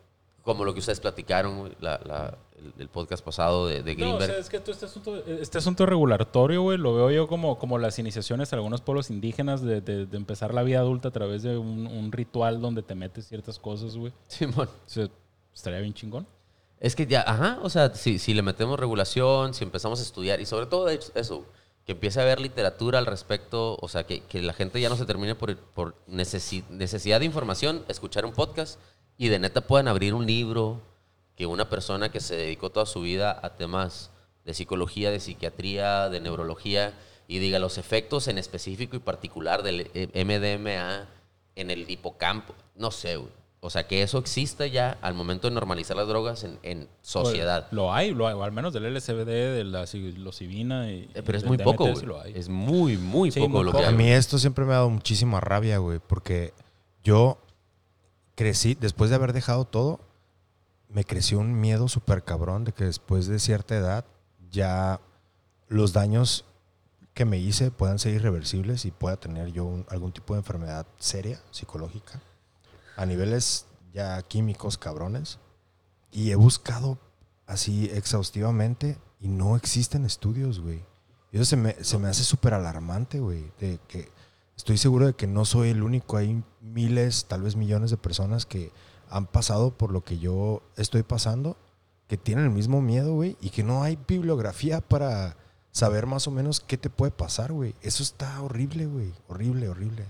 como 0.42 0.64
lo 0.64 0.72
que 0.72 0.80
ustedes 0.80 1.00
platicaron, 1.00 1.74
la- 1.80 2.00
la- 2.04 2.38
el, 2.58 2.72
el 2.78 2.88
podcast 2.88 3.24
pasado 3.24 3.66
de, 3.68 3.82
de 3.84 3.94
No, 3.94 4.04
o 4.04 4.06
Greenberg. 4.16 4.30
sea, 4.32 4.38
es 4.40 4.48
que 4.48 4.58
todo 4.58 4.72
este 4.72 4.86
asunto, 4.86 5.16
este 5.26 5.58
asunto 5.58 5.86
regulatorio, 5.86 6.62
güey, 6.62 6.76
lo 6.78 6.92
veo 6.94 7.10
yo 7.10 7.28
como, 7.28 7.56
como 7.58 7.78
las 7.78 7.98
iniciaciones 8.00 8.50
de 8.50 8.56
algunos 8.56 8.80
pueblos 8.80 9.10
indígenas 9.10 9.62
de, 9.62 9.80
de- 9.80 10.06
de 10.06 10.16
empezar 10.16 10.52
la 10.54 10.62
vida 10.64 10.80
adulta 10.80 11.08
a 11.08 11.12
través 11.12 11.42
de 11.44 11.56
un, 11.56 11.86
un 11.86 12.10
ritual 12.10 12.60
donde 12.60 12.82
te 12.82 12.94
metes 12.96 13.28
ciertas 13.28 13.58
cosas, 13.58 13.96
güey. 13.96 14.12
Simón. 14.26 14.68
O 14.68 14.88
sea, 14.88 15.08
estaría 15.54 15.78
bien 15.80 15.94
chingón. 15.94 16.26
Es 16.80 16.96
que 16.96 17.06
ya, 17.06 17.22
ajá, 17.26 17.58
o 17.62 17.70
sea, 17.70 17.94
si, 17.94 18.18
si 18.18 18.34
le 18.34 18.42
metemos 18.42 18.78
regulación, 18.80 19.52
si 19.54 19.64
empezamos 19.64 20.00
a 20.00 20.02
estudiar, 20.02 20.40
y 20.40 20.46
sobre 20.46 20.66
todo 20.66 20.88
es- 20.88 21.12
eso, 21.14 21.44
que 21.84 21.92
empiece 21.92 22.18
a 22.20 22.22
haber 22.24 22.40
literatura 22.40 22.98
al 22.98 23.06
respecto, 23.06 23.76
o 23.80 23.88
sea, 23.88 24.04
que, 24.04 24.20
que 24.24 24.42
la 24.42 24.52
gente 24.52 24.80
ya 24.80 24.88
no 24.88 24.96
se 24.96 25.04
termine 25.06 25.34
por, 25.36 25.56
por 25.56 25.94
necesi- 26.08 26.66
necesidad 26.70 27.20
de 27.20 27.26
información, 27.26 27.84
escuchar 27.88 28.24
un 28.24 28.32
podcast, 28.32 28.78
y 29.18 29.28
de 29.28 29.38
neta 29.38 29.60
puedan 29.60 29.88
abrir 29.88 30.14
un 30.14 30.24
libro, 30.26 30.80
que 31.36 31.44
una 31.46 31.68
persona 31.68 32.10
que 32.10 32.20
se 32.20 32.36
dedicó 32.36 32.70
toda 32.70 32.86
su 32.86 33.00
vida 33.02 33.38
a 33.42 33.50
temas 33.56 34.10
de 34.44 34.54
psicología, 34.54 35.10
de 35.10 35.20
psiquiatría, 35.20 36.08
de 36.08 36.20
neurología, 36.20 36.94
y 37.26 37.38
diga 37.40 37.58
los 37.58 37.76
efectos 37.76 38.26
en 38.28 38.38
específico 38.38 38.96
y 38.96 39.00
particular 39.00 39.62
del 39.62 39.90
eh, 39.92 40.24
MDMA 40.24 41.06
en 41.56 41.70
el 41.70 41.90
hipocampo, 41.90 42.54
no 42.76 42.90
sé, 42.90 43.16
güey. 43.16 43.36
O 43.60 43.70
sea, 43.70 43.88
que 43.88 44.02
eso 44.02 44.18
exista 44.18 44.68
ya 44.68 44.96
al 45.02 45.14
momento 45.14 45.48
de 45.48 45.54
normalizar 45.54 45.96
las 45.96 46.06
drogas 46.06 46.44
en, 46.44 46.60
en 46.62 46.88
sociedad. 47.02 47.66
Lo 47.72 47.92
hay, 47.92 48.14
lo 48.14 48.28
hay, 48.28 48.34
o 48.34 48.44
al 48.44 48.52
menos 48.52 48.72
del 48.72 48.84
LSBD, 48.94 49.26
de 49.26 49.64
la 49.64 49.84
psilocibina. 49.84 50.92
Y, 50.92 51.08
Eh, 51.12 51.22
Pero 51.24 51.38
es 51.38 51.42
del 51.42 51.48
muy 51.48 51.56
DMT 51.56 51.64
poco, 51.64 51.86
sí 51.86 51.92
güey. 51.94 52.06
lo 52.06 52.20
hay. 52.20 52.32
Es 52.36 52.48
muy, 52.48 52.96
muy 52.96 53.32
Sí, 53.32 53.40
poco 53.40 53.56
muy 53.56 53.64
lo 53.64 53.72
poco. 53.72 53.82
que 53.82 53.88
A 53.88 53.92
mí 53.92 54.08
esto 54.12 54.38
siempre 54.38 54.64
me 54.64 54.72
ha 54.72 54.76
dado 54.76 54.90
muchísima 54.90 55.40
rabia, 55.40 55.78
güey, 55.78 55.98
porque 55.98 56.52
yo 57.02 57.38
crecí, 58.38 58.76
después 58.76 59.10
de 59.10 59.16
haber 59.16 59.32
dejado 59.32 59.64
todo, 59.64 59.98
me 60.88 61.02
creció 61.02 61.40
un 61.40 61.60
miedo 61.60 61.88
súper 61.88 62.22
cabrón 62.22 62.62
de 62.62 62.72
que 62.72 62.84
después 62.84 63.26
de 63.26 63.40
cierta 63.40 63.74
edad 63.74 64.04
ya 64.48 65.00
los 65.66 65.92
daños 65.92 66.44
que 67.14 67.24
me 67.24 67.38
hice 67.38 67.72
puedan 67.72 67.98
ser 67.98 68.14
irreversibles 68.14 68.84
y 68.84 68.92
pueda 68.92 69.16
tener 69.16 69.48
yo 69.48 69.84
algún 69.88 70.12
tipo 70.12 70.34
de 70.34 70.38
enfermedad 70.38 70.86
seria, 71.00 71.42
psicológica, 71.50 72.22
a 72.96 73.06
niveles 73.06 73.66
ya 73.92 74.22
químicos 74.22 74.78
cabrones. 74.78 75.40
Y 76.12 76.30
he 76.30 76.36
buscado 76.36 76.96
así 77.44 77.90
exhaustivamente 77.92 78.98
y 79.18 79.26
no 79.26 79.56
existen 79.56 80.04
estudios, 80.04 80.60
güey. 80.60 80.84
Eso 81.32 81.44
se 81.44 81.56
me, 81.56 81.72
se 81.82 81.98
me 81.98 82.06
hace 82.06 82.22
súper 82.22 82.54
alarmante, 82.54 83.18
güey. 83.18 83.50
De 83.58 83.80
que 83.88 84.12
estoy 84.58 84.76
seguro 84.76 85.06
de 85.06 85.14
que 85.14 85.26
no 85.26 85.46
soy 85.46 85.70
el 85.70 85.82
único. 85.82 86.18
Hay 86.18 86.42
miles, 86.60 87.24
tal 87.24 87.40
vez 87.42 87.56
millones 87.56 87.90
de 87.90 87.96
personas 87.96 88.44
que 88.44 88.70
han 89.08 89.26
pasado 89.26 89.70
por 89.70 89.90
lo 89.92 90.02
que 90.04 90.18
yo 90.18 90.60
estoy 90.76 91.02
pasando, 91.02 91.56
que 92.08 92.18
tienen 92.18 92.44
el 92.44 92.50
mismo 92.50 92.82
miedo, 92.82 93.14
güey, 93.14 93.36
y 93.40 93.48
que 93.50 93.62
no 93.62 93.82
hay 93.82 93.98
bibliografía 94.06 94.80
para 94.82 95.36
saber 95.72 96.06
más 96.06 96.26
o 96.26 96.30
menos 96.30 96.60
qué 96.60 96.76
te 96.76 96.90
puede 96.90 97.12
pasar, 97.12 97.52
güey. 97.52 97.74
Eso 97.80 98.02
está 98.02 98.42
horrible, 98.42 98.84
güey. 98.86 99.12
Horrible, 99.28 99.68
horrible. 99.68 100.04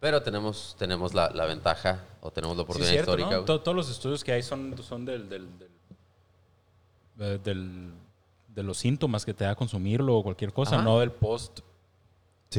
Pero 0.00 0.22
tenemos, 0.22 0.74
tenemos 0.78 1.14
la, 1.14 1.30
la 1.30 1.44
ventaja 1.46 2.04
o 2.20 2.30
tenemos 2.30 2.56
la 2.56 2.62
Sí, 2.62 2.64
oportunidad 2.64 2.92
cierto, 2.92 3.12
histórica. 3.18 3.36
¿no? 3.38 3.44
Todos 3.60 3.76
los 3.76 3.90
estudios 3.90 4.22
que 4.24 4.32
hay 4.32 4.42
son, 4.42 4.74
son 4.82 5.04
del, 5.04 5.28
del, 5.28 5.48
del, 5.58 5.70
eh, 7.18 7.38
del- 7.42 7.92
de 8.48 8.62
los 8.62 8.78
síntomas 8.78 9.24
que 9.26 9.34
te 9.34 9.44
da 9.44 9.54
consumirlo 9.54 10.16
o 10.16 10.22
cualquier 10.22 10.52
cosa, 10.52 10.76
Ajá. 10.76 10.84
no 10.84 11.00
del 11.00 11.12
post. 11.12 11.60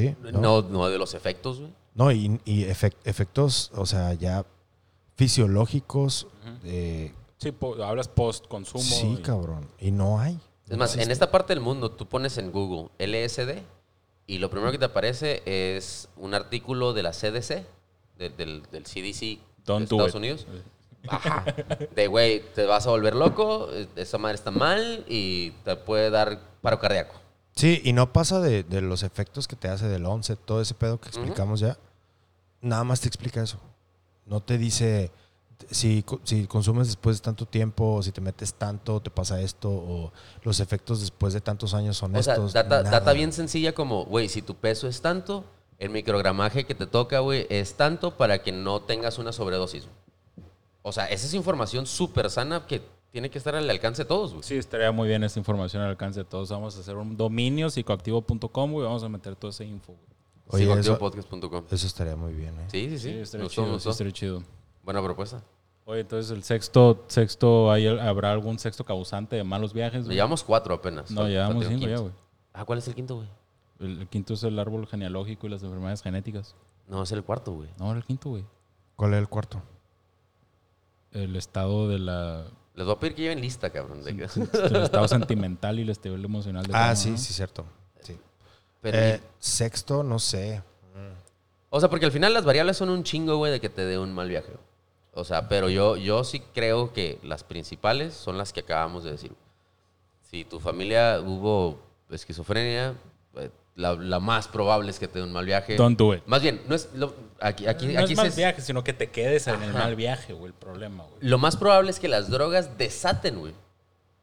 Sí. 0.02 0.16
No, 0.34 0.62
no 0.62 0.88
de 0.90 0.98
los 0.98 1.14
efectos, 1.14 1.60
güey. 1.60 1.72
No, 1.96 2.12
y, 2.12 2.40
y 2.46 2.64
efec- 2.66 2.96
efectos, 3.06 3.72
o 3.76 3.86
sea, 3.86 4.14
ya 4.14 4.46
fisiológicos. 5.16 6.28
eh, 6.64 7.12
Sí, 7.40 7.52
po- 7.52 7.76
hablas 7.84 8.08
post 8.08 8.48
consumo. 8.48 8.84
sí, 8.84 9.18
y- 9.20 9.22
cabrón. 9.22 9.68
Y 9.80 9.92
no 9.92 10.20
hay. 10.20 10.40
Es 10.70 10.78
más, 10.78 10.98
en 10.98 11.12
esta 11.12 11.30
parte 11.32 11.54
del 11.54 11.62
mundo, 11.62 11.92
tú 11.92 12.08
pones 12.08 12.38
en 12.38 12.52
Google 12.52 12.90
LSD 13.00 13.62
y 14.26 14.40
lo 14.40 14.50
primero 14.50 14.72
que 14.72 14.78
te 14.80 14.86
aparece 14.86 15.42
es 15.46 16.10
un 16.18 16.34
artículo 16.34 16.94
de 16.94 17.04
la 17.04 17.12
CDC, 17.14 17.64
de- 18.18 18.30
del, 18.30 18.64
del 18.72 18.84
CDC 18.84 19.40
Don't 19.66 19.88
de 19.90 19.96
do 19.96 20.06
Estados 20.06 20.10
it. 20.10 20.16
Unidos. 20.16 20.48
Ajá. 21.10 21.46
De, 21.96 22.08
güey, 22.08 22.42
te 22.54 22.66
vas 22.66 22.86
a 22.88 22.90
volver 22.90 23.16
loco, 23.16 23.70
eh, 23.72 23.88
esa 23.96 24.18
madre 24.18 24.36
está 24.36 24.52
mal 24.52 25.06
y 25.08 25.52
te 25.64 25.76
puede 25.78 26.10
dar 26.10 26.40
paro 26.62 26.80
cardíaco. 26.80 27.16
Sí, 27.58 27.82
y 27.84 27.92
no 27.92 28.14
pasa 28.14 28.40
de, 28.40 28.64
de 28.64 28.82
los 28.82 29.02
efectos 29.02 29.48
que 29.48 29.56
te 29.56 29.68
hace 29.68 29.88
del 29.88 30.06
onset, 30.06 30.40
todo 30.46 30.62
ese 30.62 30.76
pedo 30.76 31.00
que 31.00 31.10
explicamos 31.10 31.60
ya. 31.60 31.78
Nada 32.62 32.84
más 32.84 33.02
te 33.02 33.08
explica 33.08 33.42
eso. 33.42 33.58
No 34.26 34.42
te 34.42 34.58
dice 34.60 35.12
si, 35.72 36.06
si 36.24 36.46
consumes 36.46 36.88
después 36.88 37.18
de 37.18 37.24
tanto 37.24 37.46
tiempo, 37.46 37.96
o 37.96 38.04
si 38.04 38.12
te 38.12 38.22
metes 38.22 38.54
tanto, 38.54 39.00
te 39.02 39.10
pasa 39.10 39.42
esto, 39.42 39.70
o 39.70 40.12
los 40.44 40.60
efectos 40.60 41.02
después 41.02 41.34
de 41.34 41.42
tantos 41.42 41.74
años 41.74 41.98
son 41.98 42.16
O 42.16 42.22
sea, 42.22 42.36
estos. 42.36 42.54
data, 42.54 42.84
data 42.84 43.14
bien 43.14 43.34
sencilla 43.34 43.74
como, 43.74 44.06
güey, 44.06 44.30
si 44.30 44.42
tu 44.42 44.56
peso 44.56 44.88
es 44.88 45.02
tanto, 45.02 45.44
el 45.80 45.90
microgramaje 45.90 46.66
que 46.66 46.76
te 46.76 46.86
toca, 46.86 47.20
güey, 47.20 47.48
es 47.50 47.76
tanto 47.76 48.18
para 48.18 48.44
que 48.44 48.52
no 48.52 48.82
tengas 48.82 49.18
una 49.18 49.32
sobredosis. 49.32 49.88
O 50.84 50.92
sea, 50.92 51.06
esa 51.10 51.26
es 51.26 51.34
información 51.34 51.86
súper 51.86 52.30
sana 52.30 52.66
que 52.68 52.82
tiene 53.12 53.30
que 53.30 53.38
estar 53.38 53.56
al 53.56 53.70
alcance 53.70 54.04
de 54.04 54.08
todos, 54.08 54.32
güey. 54.32 54.44
Sí, 54.44 54.56
estaría 54.56 54.92
muy 54.92 55.08
bien 55.08 55.24
esa 55.24 55.40
información 55.40 55.82
al 55.84 55.90
alcance 55.90 56.20
de 56.20 56.26
todos. 56.26 56.50
Vamos 56.50 56.76
a 56.78 56.80
hacer 56.82 56.96
un 56.96 57.16
dominio 57.18 57.70
psicoactivo.com 57.70 58.72
y 58.74 58.82
vamos 58.82 59.04
a 59.04 59.10
meter 59.10 59.36
toda 59.36 59.52
esa 59.52 59.64
info. 59.64 59.96
güey. 60.50 60.64
Psicoactivopodcast.com. 60.64 61.66
eso 61.72 61.88
estaría 61.88 62.16
muy 62.16 62.34
bien, 62.34 62.58
¿eh? 62.60 62.68
Sí, 62.72 62.90
sí, 62.90 63.00
sí. 63.00 63.12
Sí, 63.12 63.18
estaría 63.20 63.48
chido, 63.48 63.80
sí, 63.80 63.90
estaría 63.90 64.14
chido. 64.14 64.44
Buena 64.84 65.02
propuesta. 65.02 65.44
Oye, 65.86 66.02
entonces 66.02 66.32
el 66.32 66.44
sexto, 66.44 67.06
sexto, 67.08 67.72
¿hay, 67.72 67.88
¿habrá 67.88 68.32
algún 68.34 68.60
sexto 68.60 68.84
causante 68.84 69.38
de 69.38 69.44
malos 69.44 69.74
viajes? 69.74 70.04
güey? 70.06 70.16
Llevamos 70.16 70.44
cuatro 70.44 70.74
apenas. 70.76 71.10
No, 71.12 71.28
llevamos 71.28 71.66
cinco 71.66 71.80
ya, 71.82 71.88
quinto. 71.88 72.02
güey. 72.04 72.14
Ah, 72.54 72.66
¿cuál 72.66 72.80
es 72.80 72.88
el 72.90 72.96
quinto, 72.96 73.16
güey? 73.16 73.28
El, 73.80 74.02
el 74.02 74.08
quinto 74.08 74.34
es 74.34 74.44
el 74.44 74.60
árbol 74.60 74.86
genealógico 74.88 75.48
y 75.48 75.50
las 75.50 75.64
enfermedades 75.64 76.02
genéticas. 76.02 76.56
No, 76.88 77.04
es 77.04 77.12
el 77.14 77.24
cuarto, 77.24 77.54
güey. 77.54 77.70
No, 77.80 77.90
era 77.90 77.98
el 78.00 78.04
quinto, 78.06 78.30
güey. 78.30 78.44
¿Cuál 78.98 79.14
es 79.14 79.20
el 79.20 79.30
cuarto? 79.30 79.62
El 81.12 81.36
estado 81.36 81.88
de 81.88 82.00
la... 82.00 82.46
Les 82.78 82.86
voy 82.86 82.96
a 82.96 83.00
pedir 83.00 83.16
que 83.16 83.22
lleven 83.24 83.42
lista, 83.42 83.70
cabrón. 83.72 84.04
de 84.04 84.16
que- 84.16 84.24
el 84.68 84.76
estado 84.84 85.08
sentimental 85.08 85.80
y 85.80 85.82
el 85.82 85.90
estado 85.90 86.16
emocional 86.16 86.64
de 86.66 86.72
Ah, 86.74 86.96
sí, 86.96 87.18
sí, 87.18 87.34
cierto. 87.34 87.66
Sí. 88.02 88.18
Pero- 88.82 88.98
Eh, 88.98 89.22
sexto, 89.40 90.04
no 90.04 90.20
sé. 90.20 90.62
O 91.70 91.80
sea, 91.82 91.90
porque 91.90 92.06
al 92.06 92.14
final 92.14 92.34
las 92.34 92.46
variables 92.46 92.78
son 92.78 92.90
un 92.90 93.04
chingo, 93.04 93.36
güey, 93.36 93.52
de 93.52 93.60
que 93.60 93.68
te 93.68 93.84
dé 93.86 94.00
un 94.00 94.14
mal 94.14 94.30
viaje. 94.30 94.54
O 95.14 95.26
sea, 95.26 95.50
pero 95.50 95.70
yo, 95.70 95.98
yo 95.98 96.24
sí 96.24 96.40
creo 96.54 96.94
que 96.94 97.20
las 97.24 97.44
principales 97.44 98.14
son 98.14 98.38
las 98.38 98.54
que 98.54 98.62
acabamos 98.62 99.04
de 99.04 99.12
decir. 99.12 99.32
Si 100.22 100.46
tu 100.46 100.60
familia 100.62 101.20
hubo 101.20 101.80
esquizofrenia, 102.10 102.94
eh, 103.36 103.50
la, 103.78 103.94
la 103.94 104.20
más 104.20 104.50
probable 104.50 104.90
es 104.92 105.00
que 105.00 105.08
te 105.08 105.20
dé 105.20 105.24
un 105.26 105.32
mal 105.32 105.46
viaje. 105.46 105.78
Don't 105.78 105.98
do 105.98 106.14
it. 106.14 106.24
Más 106.26 106.42
bien, 106.42 106.62
no 106.68 106.76
es 106.76 106.90
lo- 106.94 107.16
aquí, 107.40 107.66
aquí, 107.68 107.88
no 107.88 108.02
aquí 108.02 108.12
es 108.14 108.18
mal 108.18 108.30
viaje, 108.32 108.62
sino 108.62 108.84
que 108.84 108.92
te 108.92 109.10
quedes 109.12 109.48
en 109.48 109.62
el 109.64 109.72
mal 109.72 109.96
viaje, 109.96 110.34
güey, 110.34 110.48
el 110.48 110.54
problema, 110.54 111.06
güey. 111.06 111.18
lo 111.22 111.38
más 111.38 111.56
probable 111.56 111.92
es 111.92 112.00
que 112.00 112.10
las 112.10 112.30
drogas 112.30 112.78
desaten, 112.78 113.40
güey, 113.40 113.54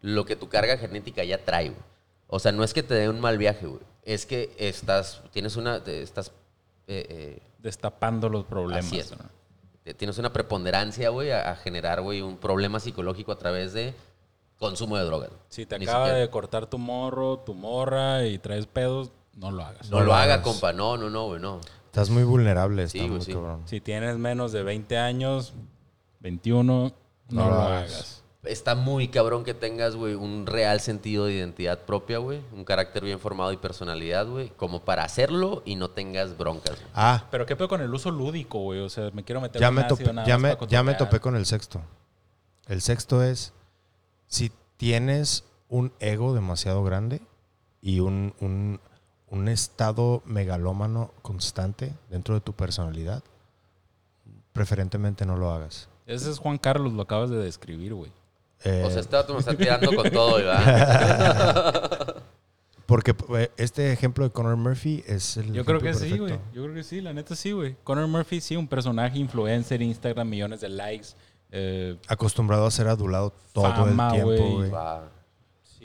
lo 0.03 0.27
que 0.27 0.37
tu 0.37 0.49
carga 0.51 0.77
genética 0.77 1.25
ya 1.25 1.39
trae, 1.43 1.71
güey. 1.71 1.81
O 2.27 2.39
sea, 2.39 2.53
no 2.53 2.63
es 2.65 2.75
que 2.75 2.83
te 2.83 2.95
dé 2.95 3.09
un 3.09 3.21
mal 3.21 3.39
viaje, 3.39 3.67
güey. 3.67 3.81
Es 4.03 4.27
que 4.27 4.55
estás, 4.59 5.23
tienes 5.33 5.57
una, 5.57 5.77
estás, 5.87 6.33
eh, 6.87 7.07
eh, 7.09 7.39
Destapando 7.59 8.29
los 8.29 8.45
problemas. 8.45 8.85
Así 8.85 8.99
es. 8.99 9.11
¿no? 9.13 9.17
tienes 9.97 10.19
una 10.19 10.33
preponderancia, 10.33 11.09
güey, 11.11 11.31
a, 11.31 11.51
a 11.51 11.57
generar, 11.57 12.01
güey, 12.03 12.21
un 12.23 12.37
problema 12.39 12.81
psicológico 12.81 13.33
a 13.33 13.39
través 13.39 13.73
de 13.73 13.95
consumo 14.59 14.97
de 14.99 15.05
drogas. 15.05 15.31
Si 15.49 15.65
te 15.67 15.79
Ni 15.79 15.85
acaba 15.87 16.07
siquiera- 16.07 16.21
de 16.21 16.31
cortar 16.31 16.67
tu 16.67 16.79
morro, 16.79 17.39
tu 17.39 17.55
morra 17.55 18.25
y 18.27 18.39
traes 18.39 18.67
pedos, 18.67 19.13
no 19.37 19.51
lo 19.51 19.65
hagas. 19.65 19.91
No, 19.91 19.99
No 19.99 20.01
lo 20.01 20.07
lo 20.07 20.15
haga, 20.15 20.35
hagas. 20.35 20.45
compa. 20.45 20.73
No, 20.73 20.97
no, 20.97 21.11
no, 21.11 21.27
güey, 21.27 21.41
no. 21.41 21.61
Estás 21.87 22.11
muy 22.11 22.25
vulnerable, 22.25 22.89
Sí, 22.89 23.01
muy 23.03 23.21
sí. 23.21 23.33
cabrón. 23.33 23.63
Si 23.67 23.81
tienes 23.81 24.17
menos 24.19 24.53
de 24.53 24.63
20 24.63 24.99
años, 24.99 25.55
21, 26.21 26.63
no, 26.65 26.93
No 27.31 27.45
lo 27.45 27.51
lo 27.55 27.63
hagas. 27.63 27.93
hagas. 27.93 28.21
Está 28.45 28.75
muy 28.75 29.09
cabrón 29.09 29.43
que 29.43 29.55
tengas, 29.55 29.97
güey, 29.97 30.15
un 30.15 30.45
real 30.47 30.79
sentido 30.81 31.25
de 31.25 31.33
identidad 31.33 31.79
propia, 31.87 32.19
güey. 32.19 32.43
Un 32.53 32.65
carácter 32.65 33.03
bien 33.03 33.19
formado 33.19 33.53
y 33.53 33.57
personalidad, 33.57 34.27
güey. 34.27 34.51
Como 34.51 34.85
para 34.85 35.03
hacerlo 35.03 35.63
y 35.65 35.77
no 35.77 35.89
tengas 35.89 36.37
broncas, 36.37 36.77
güey. 36.77 36.91
Ah, 36.95 37.25
Pero 37.31 37.47
qué 37.47 37.57
pedo 37.57 37.69
con 37.69 37.81
el 37.81 37.95
uso 37.95 38.11
lúdico, 38.11 38.59
güey. 38.59 38.81
O 38.81 38.91
sea, 38.91 39.11
me 39.15 39.25
quiero 39.25 39.41
meter 39.41 39.63
ya 39.63 39.71
un 39.71 39.77
me, 39.77 39.81
ácido 39.83 39.97
topé, 39.97 40.13
nada 40.13 40.27
ya, 40.29 40.37
me, 40.37 40.57
ya 40.69 40.83
me 40.83 40.93
topé 40.95 41.21
con 41.21 41.37
el 41.37 41.47
sexto. 41.47 41.81
El 42.67 42.83
sexto 42.83 43.23
es, 43.23 43.55
si 44.27 44.53
tienes 44.77 45.45
un 45.71 45.93
ego 46.01 46.35
demasiado 46.35 46.85
grande 46.85 47.23
y 47.81 48.01
un, 48.01 48.35
un- 48.41 48.79
un 49.29 49.49
estado 49.49 50.23
megalómano 50.27 51.13
constante 51.23 51.93
dentro 52.11 52.35
de 52.35 52.41
tu 52.41 52.53
personalidad, 52.53 53.23
preferentemente 54.53 55.27
no 55.27 55.37
lo 55.37 55.51
hagas. 55.53 55.89
Ese 56.07 56.31
es 56.31 56.39
Juan 56.39 56.59
Carlos, 56.59 56.93
lo 56.93 57.03
acabas 57.03 57.31
de 57.31 57.37
describir, 57.39 57.95
güey. 57.95 58.13
Eh, 58.65 58.83
O 58.87 58.91
sea, 58.91 59.01
este 59.01 59.17
me 59.33 59.39
está 59.39 59.57
tirando 59.57 59.95
con 59.95 60.11
todo, 60.11 60.37
¿verdad? 60.37 62.23
Porque 62.87 63.15
eh, 63.39 63.51
este 63.57 63.93
ejemplo 63.93 64.25
de 64.25 64.31
Conor 64.31 64.57
Murphy 64.57 65.03
es 65.07 65.39
el 65.39 65.53
Yo 65.53 65.65
creo 65.65 65.81
que 65.81 65.95
sí, 65.95 66.19
güey. 66.19 66.39
Yo 66.53 66.63
creo 66.65 66.75
que 66.75 66.85
sí, 66.85 67.01
la 67.01 67.13
neta 67.15 67.35
sí, 67.35 67.53
güey. 67.53 67.77
Conor 67.83 68.07
Murphy, 68.09 68.41
sí, 68.43 68.57
un 68.57 68.69
personaje 68.69 69.19
influencer, 69.19 69.81
Instagram, 69.81 70.29
millones 70.29 70.61
de 70.61 70.69
likes. 70.69 71.09
eh, 71.51 71.97
Acostumbrado 72.09 72.67
a 72.67 72.71
ser 72.71 72.89
adulado 72.89 73.33
todo 73.53 73.65
Fama, 73.73 74.09
el 74.09 74.13
tiempo, 74.13 74.31
güey. 74.33 74.69
güey. 74.69 74.71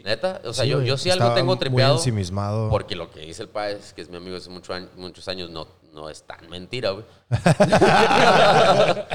Neta, 0.03 0.41
o 0.45 0.53
sea, 0.53 0.63
Sí, 0.65 0.69
yo, 0.69 0.81
yo 0.81 0.97
sí 0.97 1.09
algo 1.09 1.33
tengo 1.33 1.53
muy 1.53 1.59
tripeado. 1.59 1.95
ensimismado. 1.95 2.69
Porque 2.69 2.95
lo 2.95 3.11
que 3.11 3.21
dice 3.21 3.43
el 3.43 3.49
país, 3.49 3.93
que 3.95 4.01
es 4.01 4.09
mi 4.09 4.17
amigo 4.17 4.37
hace 4.37 4.49
mucho 4.49 4.73
muchos 4.95 5.27
años, 5.27 5.49
no, 5.49 5.67
no 5.93 6.09
es 6.09 6.23
tan 6.23 6.49
mentira, 6.49 6.91
güey. 6.91 7.05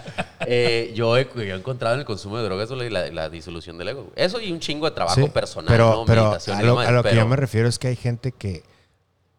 Eh, 0.47 0.93
yo, 0.94 1.16
he, 1.16 1.24
yo 1.35 1.40
he 1.40 1.55
encontrado 1.55 1.94
en 1.94 2.01
el 2.01 2.06
consumo 2.06 2.36
de 2.36 2.44
drogas 2.44 2.69
la, 2.70 3.09
la 3.11 3.31
disolución 3.31 3.78
del 3.78 3.89
ego. 3.89 4.02
güey. 4.02 4.12
Eso 4.16 4.39
y 4.40 4.52
un 4.52 4.61
chingo 4.61 4.85
de 4.85 4.93
trabajo 4.94 5.19
Sí, 5.19 5.27
personal, 5.28 5.69
pero, 5.69 5.94
¿no? 5.94 6.05
pero 6.05 6.32
a 6.32 6.35
lo, 6.62 6.66
demás, 6.73 6.86
a 6.89 6.90
lo 6.90 7.02
que 7.02 7.16
yo 7.16 7.27
me 7.27 7.36
refiero 7.36 7.66
es 7.66 7.78
que 7.78 7.89
hay 7.89 7.97
gente 7.97 8.31
que 8.32 8.62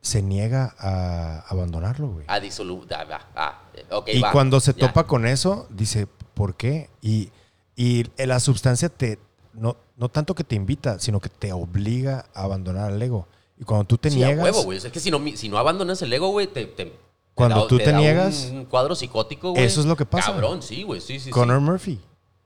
se 0.01 0.23
niega 0.23 0.73
a 0.79 1.41
abandonarlo, 1.47 2.07
güey. 2.07 2.25
A 2.27 2.39
disolu... 2.39 2.87
ah, 2.91 3.03
va, 3.37 3.61
ok, 3.97 4.09
y 4.13 4.19
va, 4.21 4.31
cuando 4.31 4.59
se 4.59 4.73
ya. 4.73 4.87
topa 4.87 5.05
con 5.05 5.27
eso, 5.27 5.67
dice, 5.69 6.07
¿por 6.33 6.55
qué? 6.55 6.89
Y, 7.01 7.29
y 7.75 8.05
la 8.17 8.39
sustancia 8.39 8.89
te, 8.89 9.19
no, 9.53 9.77
no 9.97 10.09
tanto 10.09 10.35
que 10.35 10.43
te 10.43 10.55
invita, 10.55 10.99
sino 10.99 11.19
que 11.19 11.29
te 11.29 11.51
obliga 11.53 12.25
a 12.33 12.43
abandonar 12.43 12.91
el 12.91 13.01
ego. 13.01 13.27
Y 13.57 13.63
cuando 13.63 13.85
tú 13.85 13.97
te 13.97 14.09
Sí, 14.11 14.21
a 14.23 14.27
niegas, 14.27 14.43
huevo, 14.43 14.63
güey. 14.63 14.77
O 14.77 14.81
sea, 14.81 14.89
es 14.89 14.93
que 14.93 14.99
si 14.99 15.09
no, 15.11 15.19
si 15.35 15.47
no 15.49 15.57
abandonas 15.57 16.01
el 16.01 16.11
ego, 16.11 16.29
güey, 16.29 16.47
te, 16.47 16.65
te- 16.65 16.85
te 16.85 16.99
Cuando 17.33 17.61
da- 17.61 17.67
tú 17.67 17.77
te 17.77 17.93
niegas, 17.93 18.49
Un 18.51 18.65
cuadro 18.65 18.95
psicótico, 18.95 19.51
güey. 19.51 19.63
eso 19.63 19.79
es 19.79 19.85
lo 19.85 19.95
que 19.95 20.05
pasa. 20.05 20.31
Cabrón, 20.31 20.61
sí, 20.61 20.83
güey. 20.83 20.99
Sí, 21.01 21.19
sí, 21.19 21.29
Conor 21.29 21.59
sí. 21.59 21.63
Murphy, 21.65 21.93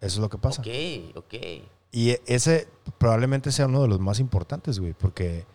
eso 0.02 0.16
es 0.16 0.18
lo 0.18 0.30
que 0.30 0.38
pasa. 0.38 0.62
Ok, 0.62 0.68
ok. 1.16 1.34
Y 1.92 2.16
ese 2.28 2.68
probablemente 3.00 3.52
sea 3.52 3.66
uno 3.66 3.82
de 3.82 3.88
los 3.88 4.00
más 4.00 4.20
importantes, 4.20 4.80
güey, 4.80 4.94
porque 4.94 5.46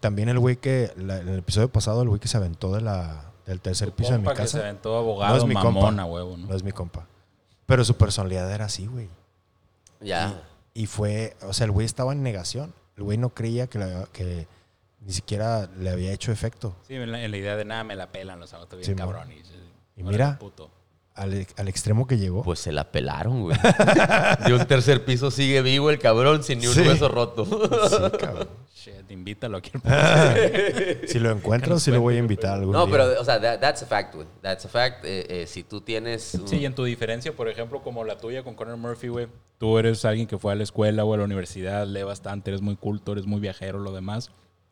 también 0.00 0.28
el 0.30 0.38
güey 0.38 0.56
que, 0.56 0.90
la- 0.96 1.18
en 1.18 1.28
el 1.28 1.38
episodio 1.40 1.70
pasado, 1.70 2.00
el 2.02 2.08
güey 2.08 2.20
que 2.20 2.28
se 2.28 2.36
aventó 2.38 2.72
de 2.72 2.80
la, 2.80 3.32
del 3.44 3.60
tercer 3.60 3.90
tu 3.90 3.96
piso 3.96 4.12
de 4.12 4.18
mi 4.18 4.24
compa 4.24 4.40
que 4.42 4.46
se 4.48 4.54
casa, 4.58 4.68
aventó 4.68 4.96
abogado, 4.96 5.32
No 5.34 5.38
es 5.42 5.46
mi 5.46 5.54
compa. 5.54 5.70
mamona, 5.72 6.06
huevo, 6.06 6.36
¿no? 6.38 6.46
no 6.46 6.54
es 6.54 6.62
mi 6.62 6.72
compa. 6.72 7.06
Pero 7.66 7.84
su 7.84 7.94
personalidad 7.96 8.50
era 8.50 8.64
así, 8.66 8.86
güey. 8.86 9.08
Ya. 10.00 10.42
Y 10.78 10.86
fue, 10.86 11.36
o 11.42 11.52
sea, 11.52 11.64
el 11.64 11.72
güey 11.72 11.84
estaba 11.86 12.12
en 12.12 12.22
negación. 12.22 12.72
El 12.96 13.02
güey 13.02 13.18
no 13.18 13.30
creía 13.30 13.66
que, 13.66 13.78
la- 13.80 14.06
que 14.12 14.46
ni 15.00 15.12
siquiera 15.12 15.68
le 15.78 15.90
había 15.90 16.12
hecho 16.12 16.30
efecto. 16.30 16.76
Sí, 16.86 16.94
en 16.94 17.10
la, 17.10 17.22
en 17.24 17.30
la 17.32 17.36
idea 17.36 17.56
de 17.56 17.64
nada 17.64 17.82
me 17.82 17.96
la 17.96 18.12
pelan 18.12 18.38
los 18.38 18.52
autos 18.54 18.78
bien 18.78 18.90
Sí, 18.92 18.94
cabrón. 18.94 19.28
Y, 19.32 20.00
Y 20.00 20.04
mira. 20.04 20.38
puto. 20.38 20.70
Al, 21.18 21.46
al 21.56 21.68
extremo 21.68 22.06
que 22.06 22.16
llegó. 22.16 22.42
Pues 22.42 22.60
se 22.60 22.70
la 22.72 22.90
pelaron, 22.92 23.42
güey. 23.42 23.56
De 24.46 24.54
un 24.54 24.64
tercer 24.66 25.04
piso 25.04 25.30
sigue 25.30 25.60
vivo 25.62 25.90
el 25.90 25.98
cabrón 25.98 26.42
sin 26.44 26.60
ni 26.60 26.66
un 26.68 26.74
Sí. 26.74 26.80
hueso 26.80 27.08
roto. 27.08 27.44
Sí, 27.44 28.18
cabrón. 28.18 28.48
Shit, 28.74 29.10
invítalo 29.10 29.56
aquí 29.58 29.72
si 31.08 31.18
lo 31.18 31.30
encuentro, 31.32 31.78
sí 31.80 31.90
lo 31.90 32.00
voy 32.00 32.14
a 32.14 32.18
invitar 32.18 32.54
algún 32.54 32.72
No, 32.72 32.86
día. 32.86 32.92
pero, 32.96 33.20
o 33.20 33.24
sea, 33.24 33.40
that- 33.40 33.58
that's 33.60 33.82
a 33.82 33.86
fact, 33.86 34.14
güey. 34.14 34.26
That's 34.40 34.64
a 34.64 34.68
fact. 34.68 35.04
Eh, 35.04 35.26
eh, 35.42 35.46
si 35.46 35.64
tú 35.64 35.80
tienes... 35.80 36.34
un- 36.34 36.46
Sí, 36.46 36.58
y 36.58 36.64
en 36.66 36.74
tu 36.74 36.84
diferencia, 36.84 37.32
por 37.32 37.48
ejemplo, 37.48 37.82
como 37.82 38.04
la 38.04 38.16
tuya 38.18 38.42
con 38.44 38.54
Conor 38.54 38.76
Murphy, 38.76 39.08
güey, 39.08 39.26
tú 39.58 39.78
eres 39.78 40.04
alguien 40.04 40.26
que 40.28 40.38
fue 40.38 40.52
a 40.52 40.54
la 40.54 40.62
escuela 40.62 41.04
o 41.04 41.12
a 41.14 41.16
la 41.16 41.24
universidad, 41.24 41.86
lee 41.86 42.04
bastante, 42.04 42.50
eres 42.50 42.62
muy 42.62 42.76
culto, 42.76 43.12
eres 43.12 43.26
muy 43.26 43.40
viajero, 43.40 43.78
lo 43.80 43.92
demás. 43.92 44.30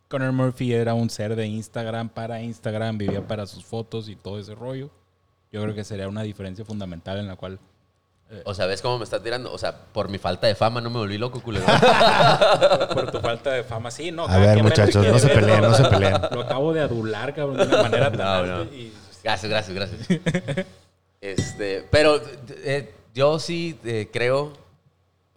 Conor 0.08 0.30
Murphy 0.32 0.72
era 0.72 0.94
un 0.94 1.10
ser 1.10 1.34
de 1.34 1.46
Instagram 1.48 2.08
para 2.08 2.40
Instagram, 2.40 2.96
vivía 2.98 3.26
para 3.26 3.46
sus 3.46 3.64
fotos 3.64 4.08
y 4.08 4.14
todo 4.14 4.38
ese 4.38 4.54
rollo. 4.54 4.90
Yo 5.52 5.62
creo 5.62 5.74
que 5.74 5.84
sería 5.84 6.08
una 6.08 6.22
diferencia 6.22 6.64
fundamental 6.64 7.18
en 7.18 7.28
la 7.28 7.36
cual... 7.36 7.58
O 8.44 8.54
sea, 8.54 8.66
¿ves 8.66 8.82
cómo 8.82 8.98
me 8.98 9.04
está 9.04 9.22
tirando? 9.22 9.52
O 9.52 9.56
sea, 9.58 9.72
por 9.92 10.08
mi 10.08 10.18
falta 10.18 10.48
de 10.48 10.56
fama 10.56 10.80
no 10.80 10.90
me 10.90 10.98
volví 10.98 11.16
loco, 11.16 11.40
culero. 11.40 11.64
Por 12.92 13.10
tu 13.12 13.20
falta 13.20 13.52
de 13.52 13.62
fama, 13.62 13.88
sí, 13.92 14.10
no. 14.10 14.26
A 14.26 14.36
ver, 14.38 14.60
muchachos, 14.64 15.06
no 15.06 15.18
se 15.20 15.28
peleen, 15.28 15.60
no 15.62 15.72
se 15.72 15.84
peleen. 15.84 16.14
Lo 16.32 16.40
acabo 16.40 16.72
de 16.72 16.80
adular, 16.80 17.32
cabrón, 17.34 17.56
de 17.58 17.62
una 17.64 17.82
manera 17.82 18.10
No, 18.10 18.64
y- 18.64 18.92
Gracias, 19.22 19.48
gracias, 19.50 19.74
gracias. 19.76 20.66
Este, 21.20 21.86
pero 21.90 22.20
eh, 22.64 22.92
yo 23.14 23.38
sí 23.38 23.78
eh, 23.84 24.08
creo, 24.12 24.52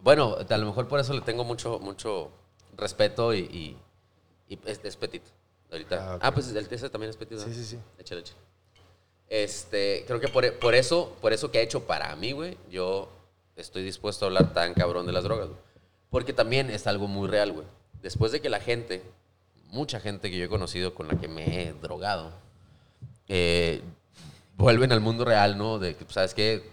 bueno, 0.00 0.36
a 0.48 0.56
lo 0.58 0.66
mejor 0.66 0.88
por 0.88 0.98
eso 1.00 1.12
le 1.14 1.20
tengo 1.22 1.44
mucho, 1.44 1.78
mucho 1.78 2.30
respeto 2.76 3.32
y, 3.34 3.38
y- 3.40 3.76
y 4.48 4.58
es, 4.66 4.80
es 4.84 4.96
petit. 4.96 5.22
Ahorita. 5.70 6.14
Ah, 6.14 6.18
Ah, 6.22 6.30
pues 6.34 6.48
el 6.54 6.68
TC 6.68 6.90
también 6.90 7.10
es 7.10 7.16
petit. 7.16 7.38
¿no? 7.38 7.44
Sí, 7.44 7.54
sí, 7.54 7.64
sí. 7.64 7.78
Échale, 7.98 8.20
échale. 8.22 8.38
Este, 9.30 10.02
creo 10.08 10.18
que 10.18 10.26
por, 10.26 10.52
por 10.58 10.74
eso, 10.74 11.16
por 11.20 11.32
eso 11.32 11.52
que 11.52 11.58
ha 11.58 11.62
hecho 11.62 11.84
para 11.86 12.14
mí, 12.16 12.32
güey, 12.32 12.58
yo 12.68 13.08
estoy 13.54 13.84
dispuesto 13.84 14.24
a 14.24 14.28
hablar 14.28 14.52
tan 14.52 14.74
cabrón 14.74 15.06
de 15.06 15.12
las 15.12 15.22
drogas, 15.22 15.46
güey. 15.46 15.60
Porque 16.10 16.32
también 16.32 16.68
es 16.68 16.88
algo 16.88 17.06
muy 17.06 17.28
real, 17.28 17.52
güey. 17.52 17.66
Después 18.02 18.32
de 18.32 18.40
que 18.40 18.50
la 18.50 18.58
gente, 18.58 19.04
mucha 19.68 20.00
gente 20.00 20.30
que 20.30 20.36
yo 20.36 20.44
he 20.44 20.48
conocido 20.48 20.94
con 20.94 21.06
la 21.06 21.14
que 21.14 21.28
me 21.28 21.62
he 21.62 21.72
drogado, 21.74 22.32
eh, 23.28 23.80
vuelven 24.56 24.90
al 24.90 25.00
mundo 25.00 25.24
real, 25.24 25.56
¿no? 25.56 25.78
De 25.78 25.94
que, 25.94 26.04
pues, 26.04 26.14
¿sabes 26.14 26.34
qué? 26.34 26.68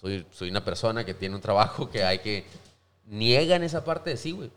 Soy, 0.00 0.26
soy 0.32 0.50
una 0.50 0.64
persona 0.64 1.06
que 1.06 1.14
tiene 1.14 1.36
un 1.36 1.40
trabajo 1.40 1.88
que 1.88 2.02
hay 2.02 2.18
que... 2.18 2.44
Niegan 3.04 3.62
esa 3.62 3.84
parte 3.84 4.10
de 4.10 4.16
sí, 4.16 4.32
güey. 4.32 4.50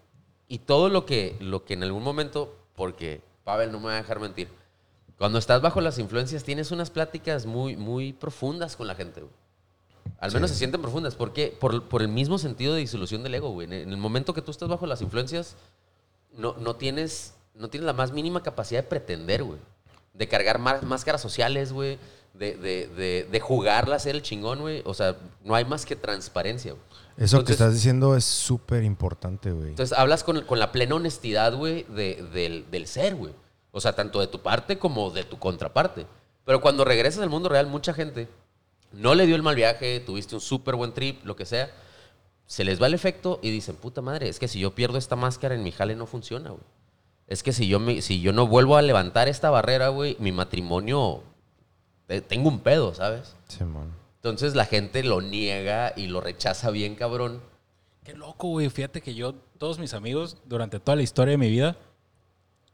Y 0.47 0.57
todo 0.57 0.89
lo 0.89 1.05
que, 1.05 1.35
lo 1.39 1.63
que 1.63 1.75
en 1.75 1.83
algún 1.83 2.01
momento, 2.01 2.57
porque 2.75 3.21
Pavel 3.43 3.71
no 3.71 3.79
me 3.79 3.85
va 3.85 3.93
a 3.93 3.97
dejar 3.97 4.19
mentir, 4.19 4.47
cuando 5.19 5.37
estás 5.37 5.61
bajo 5.61 5.79
las 5.81 5.99
influencias 5.99 6.43
tienes 6.43 6.71
unas 6.71 6.89
pláticas 6.89 7.45
muy, 7.45 7.75
muy 7.77 8.13
profundas 8.13 8.75
con 8.75 8.87
la 8.87 8.95
gente, 8.95 9.21
güey. 9.21 9.33
Al 10.19 10.31
menos 10.31 10.49
Sí. 10.49 10.55
se 10.55 10.59
sienten 10.59 10.81
profundas. 10.81 11.13
¿Por 11.15 11.31
qué? 11.33 11.55
Por, 11.59 11.83
por 11.87 12.01
el 12.01 12.07
mismo 12.07 12.39
sentido 12.39 12.73
de 12.73 12.79
disolución 12.79 13.21
del 13.21 13.35
ego, 13.35 13.51
güey. 13.51 13.67
En 13.67 13.73
el- 13.73 13.81
en 13.83 13.89
el 13.91 13.97
momento 13.97 14.33
que 14.33 14.41
tú 14.41 14.49
estás 14.49 14.67
bajo 14.67 14.85
las 14.87 15.01
influencias, 15.01 15.55
no, 16.35 16.55
no, 16.57 16.75
tienes, 16.75 17.35
no 17.53 17.69
tienes 17.69 17.85
la 17.85 17.93
más 17.93 18.11
mínima 18.11 18.41
capacidad 18.43 18.81
de 18.83 18.89
pretender, 18.89 19.43
güey. 19.43 19.59
de 20.11 20.27
cargar 20.27 20.59
má- 20.59 20.81
máscaras 20.81 21.21
sociales, 21.21 21.71
güey, 21.71 21.97
de, 22.33 22.57
de, 22.57 22.87
de, 22.87 23.27
de 23.31 23.39
jugarla 23.39 23.95
a 23.95 23.99
ser 23.99 24.15
el 24.15 24.21
chingón, 24.21 24.59
güey. 24.59 24.81
O 24.85 24.93
sea, 24.93 25.15
no 25.45 25.55
hay 25.55 25.63
más 25.63 25.85
que 25.85 25.95
transparencia, 25.95 26.73
güey. 26.73 26.83
Eso 27.15 27.43
que 27.45 27.53
estás 27.53 27.73
diciendo 27.73 28.17
es 28.17 28.25
súper 28.25 28.83
importante, 28.83 29.51
güey. 29.53 29.69
Entonces 29.69 29.97
hablas 29.97 30.23
con, 30.25 30.41
con 30.41 30.59
la 30.59 30.73
plena 30.73 30.95
honestidad, 30.95 31.53
güey, 31.55 31.83
de- 31.83 32.27
del, 32.33 32.69
del 32.69 32.87
ser, 32.87 33.15
güey. 33.15 33.33
O 33.71 33.79
sea, 33.81 33.93
tanto 33.93 34.19
de 34.19 34.27
tu 34.27 34.39
parte 34.41 34.77
como 34.79 35.11
de 35.11 35.23
tu 35.23 35.37
contraparte. 35.39 36.05
Pero 36.45 36.61
cuando 36.61 36.85
regresas 36.85 37.21
al 37.21 37.29
mundo 37.29 37.49
real, 37.49 37.67
mucha 37.67 37.93
gente 37.93 38.27
no 38.91 39.13
le 39.13 39.27
dio 39.27 39.35
el 39.35 39.43
mal 39.43 39.55
viaje, 39.55 39.99
tuviste 39.99 40.33
un 40.35 40.41
súper 40.41 40.75
buen 40.75 40.93
trip, 40.93 41.23
lo 41.25 41.35
que 41.35 41.45
sea. 41.45 41.69
Se 42.47 42.63
les 42.63 42.81
va 42.81 42.87
el 42.87 42.95
efecto 42.95 43.39
y 43.43 43.51
dicen, 43.51 43.75
puta 43.75 44.01
madre, 44.01 44.27
es 44.29 44.39
que 44.39 44.47
si 44.47 44.59
yo 44.59 44.73
pierdo 44.73 44.97
esta 44.97 45.15
máscara 45.15 45.53
en 45.53 45.61
mi 45.61 45.71
jale 45.71 45.95
no 45.95 46.07
funciona, 46.07 46.49
güey. 46.49 46.63
Es 47.27 47.43
que 47.43 47.53
si 47.53 47.67
yo, 47.67 47.79
me- 47.79 48.01
si 48.01 48.21
yo 48.21 48.33
no 48.33 48.47
vuelvo 48.47 48.75
a 48.75 48.81
levantar 48.81 49.27
esta 49.27 49.51
barrera, 49.51 49.89
güey, 49.89 50.17
mi 50.19 50.31
matrimonio, 50.31 51.21
tengo 52.27 52.49
un 52.49 52.59
pedo, 52.61 52.95
¿sabes? 52.95 53.35
Simón. 53.47 53.93
Entonces 54.15 54.55
la 54.55 54.65
gente 54.65 55.03
lo 55.03 55.21
niega 55.21 55.93
y 55.95 56.07
lo 56.07 56.21
rechaza 56.21 56.71
bien, 56.71 56.95
cabrón. 56.95 57.41
Qué 58.03 58.13
loco, 58.15 58.47
güey. 58.47 58.69
Fíjate 58.71 59.01
que 59.01 59.13
yo, 59.13 59.35
todos 59.59 59.77
mis 59.77 59.93
amigos, 59.93 60.37
durante 60.45 60.79
toda 60.79 60.95
la 60.95 61.03
historia 61.03 61.33
de 61.33 61.37
mi 61.37 61.49
vida, 61.51 61.77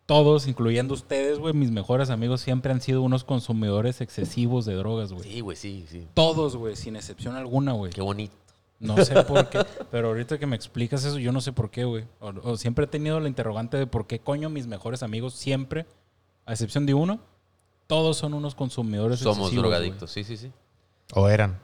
todos, 0.05 0.47
incluyendo 0.47 0.93
ustedes, 0.93 1.39
güey, 1.39 1.53
mis 1.53 1.71
mejores 1.71 2.09
amigos, 2.09 2.41
siempre 2.41 2.71
han 2.71 2.81
sido 2.81 3.01
unos 3.01 3.23
consumidores 3.23 4.01
excesivos 4.01 4.65
de 4.65 4.75
drogas, 4.75 5.11
güey. 5.11 5.23
Sí, 5.23 5.39
güey, 5.41 5.57
sí, 5.57 5.85
sí. 5.89 6.07
Todos, 6.13 6.55
güey, 6.55 6.75
sin 6.75 6.95
excepción 6.95 7.35
alguna, 7.35 7.73
güey. 7.73 7.91
Qué 7.91 8.01
bonito. 8.01 8.35
No 8.79 9.03
sé 9.03 9.23
por 9.23 9.49
qué, 9.49 9.65
pero 9.89 10.09
ahorita 10.09 10.37
que 10.37 10.45
me 10.45 10.55
explicas 10.55 11.03
eso, 11.05 11.17
yo 11.17 11.31
no 11.31 11.41
sé 11.41 11.53
por 11.53 11.71
qué, 11.71 11.85
güey. 11.85 12.05
O, 12.19 12.33
o 12.43 12.57
siempre 12.57 12.85
he 12.85 12.87
tenido 12.87 13.19
la 13.19 13.27
interrogante 13.27 13.77
de 13.77 13.87
por 13.87 14.05
qué 14.05 14.19
coño 14.19 14.49
mis 14.49 14.67
mejores 14.67 15.01
amigos 15.01 15.33
siempre, 15.33 15.85
a 16.45 16.51
excepción 16.51 16.85
de 16.85 16.93
uno, 16.93 17.19
todos 17.87 18.17
son 18.17 18.33
unos 18.33 18.55
consumidores 18.55 19.19
Somos 19.19 19.37
excesivos, 19.37 19.63
drogadictos, 19.63 20.11
sí, 20.11 20.23
sí, 20.23 20.37
sí. 20.37 20.51
O 21.13 21.29
eran. 21.29 21.59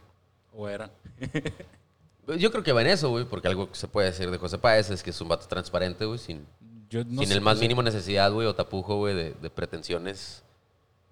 O 0.55 0.67
eran. 0.67 0.91
Yo 2.37 2.51
creo 2.51 2.63
que 2.63 2.71
va 2.71 2.81
en 2.81 2.87
eso, 2.87 3.09
güey, 3.09 3.25
porque 3.25 3.47
algo 3.47 3.69
que 3.69 3.75
se 3.75 3.87
puede 3.87 4.07
decir 4.07 4.29
de 4.29 4.37
José 4.37 4.57
Páez 4.57 4.89
es 4.89 5.03
que 5.03 5.09
es 5.09 5.19
un 5.19 5.27
vato 5.27 5.47
transparente, 5.47 6.05
güey, 6.05 6.19
sin, 6.19 6.45
Yo 6.91 7.03
no 7.05 7.21
sin 7.21 7.29
sé, 7.29 7.33
el 7.33 7.41
más 7.41 7.57
mínimo 7.59 7.81
necesidad, 7.81 8.31
güey, 8.31 8.45
o 8.45 8.53
tapujo, 8.53 8.97
güey, 8.97 9.15
de, 9.15 9.33
de 9.33 9.49
pretensiones 9.49 10.43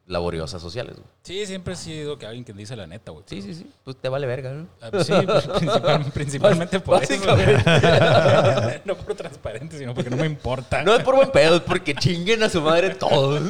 laboriosas 0.07 0.59
sociales, 0.61 0.95
güey. 0.95 1.07
Sí, 1.23 1.45
siempre 1.45 1.73
he 1.75 1.77
sido 1.77 2.17
que 2.17 2.25
alguien 2.25 2.43
que 2.43 2.51
dice 2.51 2.75
la 2.75 2.85
neta, 2.87 3.11
güey. 3.11 3.23
Sí, 3.27 3.41
sí, 3.43 3.53
sí. 3.53 3.69
Pues 3.83 3.95
te 3.95 4.09
vale 4.09 4.25
verga, 4.27 4.51
¿no? 4.51 4.67
Ah, 4.81 4.89
Sí, 5.03 5.13
pues, 5.25 5.47
principal- 5.59 6.11
principalmente 6.11 6.79
por 6.79 7.01
eso. 7.03 7.13
No 8.85 8.95
por 8.97 9.13
transparente, 9.15 9.77
sino 9.77 9.93
porque 9.93 10.09
no 10.09 10.17
me 10.17 10.25
importa. 10.25 10.83
No 10.83 10.95
es 10.95 11.03
por 11.03 11.15
buen 11.15 11.31
pedo, 11.31 11.57
es 11.57 11.61
porque 11.61 11.93
chinguen 11.95 12.41
a 12.43 12.49
su 12.49 12.61
madre 12.61 12.95
todos. 12.95 13.41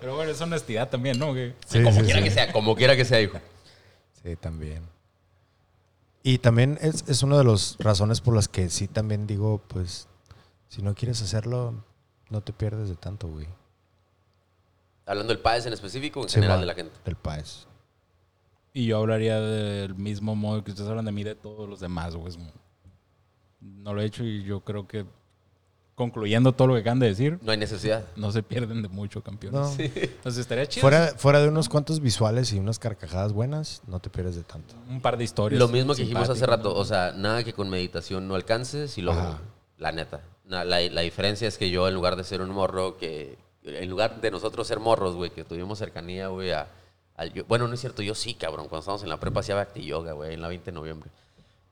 Pero 0.00 0.14
bueno, 0.16 0.30
es 0.30 0.40
honestidad 0.40 0.88
también, 0.88 1.18
¿no? 1.18 1.34
Que- 1.34 1.54
Sí, 1.66 1.82
como 1.82 1.98
sí, 2.00 2.04
quiera 2.04 2.20
sí. 2.20 2.24
que 2.24 2.30
sea, 2.30 2.52
como 2.52 2.74
quiera 2.76 2.96
que 2.96 3.04
sea, 3.04 3.20
hijo. 3.20 3.38
Sí, 4.22 4.36
también. 4.36 4.82
Y 6.22 6.38
también 6.38 6.78
es, 6.80 7.04
es 7.08 7.22
una 7.22 7.38
de 7.38 7.44
las 7.44 7.76
razones 7.78 8.20
por 8.20 8.34
las 8.34 8.48
que 8.48 8.70
sí 8.70 8.88
también 8.88 9.26
digo, 9.26 9.60
pues, 9.68 10.06
si 10.68 10.82
no 10.82 10.94
quieres 10.94 11.22
hacerlo, 11.22 11.84
no 12.30 12.40
te 12.42 12.52
pierdes 12.52 12.88
de 12.88 12.96
tanto, 12.96 13.28
güey. 13.28 13.46
Hablando 15.06 15.32
del 15.32 15.42
Páez 15.42 15.66
en 15.66 15.72
específico 15.72 16.20
o 16.20 16.22
en 16.24 16.28
Sí, 16.28 16.36
general 16.36 16.60
de 16.60 16.66
la 16.66 16.74
gente. 16.74 16.94
Del 17.04 17.16
país. 17.16 17.66
Y 18.72 18.86
yo 18.86 18.98
hablaría 18.98 19.38
del 19.40 19.94
mismo 19.94 20.34
modo 20.34 20.64
que 20.64 20.70
ustedes 20.72 20.88
hablan 20.88 21.04
de 21.04 21.12
mí 21.12 21.22
de 21.22 21.34
todos 21.34 21.68
los 21.68 21.78
demás, 21.80 22.16
güey. 22.16 22.32
No 23.60 23.94
lo 23.94 24.00
he 24.00 24.04
hecho 24.06 24.24
y 24.24 24.42
yo 24.44 24.60
creo 24.60 24.88
que, 24.88 25.06
concluyendo 25.94 26.52
todo 26.52 26.68
lo 26.68 26.74
que 26.74 26.80
acaban 26.80 26.98
de 26.98 27.06
decir, 27.06 27.38
No 27.42 27.52
hay 27.52 27.58
necesidad. 27.58 28.04
no 28.16 28.32
se 28.32 28.42
pierden 28.42 28.82
de 28.82 28.88
mucho, 28.88 29.22
campeones. 29.22 29.60
No. 29.60 29.84
Entonces 29.84 30.38
estaría 30.40 30.66
chido. 30.66 30.80
Fuera, 30.80 31.12
fuera 31.16 31.40
de 31.40 31.48
unos 31.48 31.68
cuantos 31.68 32.00
visuales 32.00 32.52
y 32.52 32.58
unas 32.58 32.78
carcajadas 32.78 33.32
buenas, 33.32 33.82
no 33.86 34.00
te 34.00 34.10
pierdes 34.10 34.34
de 34.36 34.42
tanto. 34.42 34.74
Un 34.88 35.00
par 35.00 35.16
de 35.18 35.24
historias. 35.24 35.58
Lo 35.60 35.68
mismo 35.68 35.94
que 35.94 36.02
dijimos 36.02 36.28
hace 36.28 36.46
rato, 36.46 36.70
¿no? 36.70 36.74
o 36.80 36.84
sea, 36.84 37.12
nada 37.12 37.44
que 37.44 37.52
con 37.52 37.68
meditación 37.70 38.26
no 38.26 38.34
alcances 38.34 38.98
y 38.98 39.02
luego, 39.02 39.20
Ajá. 39.20 39.38
la 39.78 39.92
neta. 39.92 40.22
La, 40.46 40.64
la 40.64 41.00
diferencia 41.00 41.48
es 41.48 41.56
que 41.58 41.70
yo, 41.70 41.88
en 41.88 41.94
lugar 41.94 42.16
de 42.16 42.24
ser 42.24 42.40
un 42.42 42.50
morro 42.50 42.96
que, 42.98 43.38
en 43.62 43.88
lugar 43.88 44.20
de 44.20 44.30
nosotros 44.30 44.66
ser 44.66 44.78
morros, 44.78 45.14
güey, 45.14 45.30
que 45.30 45.42
tuvimos 45.44 45.78
cercanía, 45.78 46.28
güey, 46.28 46.50
a, 46.52 46.68
yo- 47.34 47.44
bueno, 47.46 47.66
no 47.66 47.74
es 47.74 47.80
cierto, 47.80 48.02
yo 48.02 48.14
sí, 48.14 48.34
cabrón, 48.34 48.68
cuando 48.68 48.80
estábamos 48.80 49.02
en 49.02 49.08
la 49.08 49.18
prepa 49.20 49.40
hacía 49.40 49.54
Bhakti 49.54 49.84
Yoga, 49.84 50.12
güey, 50.12 50.34
en 50.34 50.42
la 50.42 50.48
20 50.48 50.66
de 50.70 50.74
noviembre. 50.74 51.10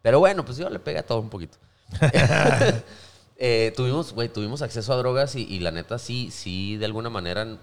Pero 0.01 0.19
bueno, 0.21 0.45
pues 0.45 0.57
yo 0.57 0.71
le 0.71 0.79
pegué 0.79 0.99
a 0.99 1.07
todo 1.07 1.21
un 1.21 1.29
poquito. 1.31 1.59
Eh, 3.45 3.73
tuvimos, 3.75 4.13
güey, 4.13 4.29
tuvimos 4.29 4.63
acceso 4.63 4.93
a 4.93 4.97
drogas 4.97 5.35
y, 5.35 5.43
y 5.43 5.59
la 5.59 5.73
neta 5.73 5.99
sí, 5.99 6.31
sí, 6.31 6.77
de 6.77 6.85
alguna 6.85 7.11
manera 7.11 7.59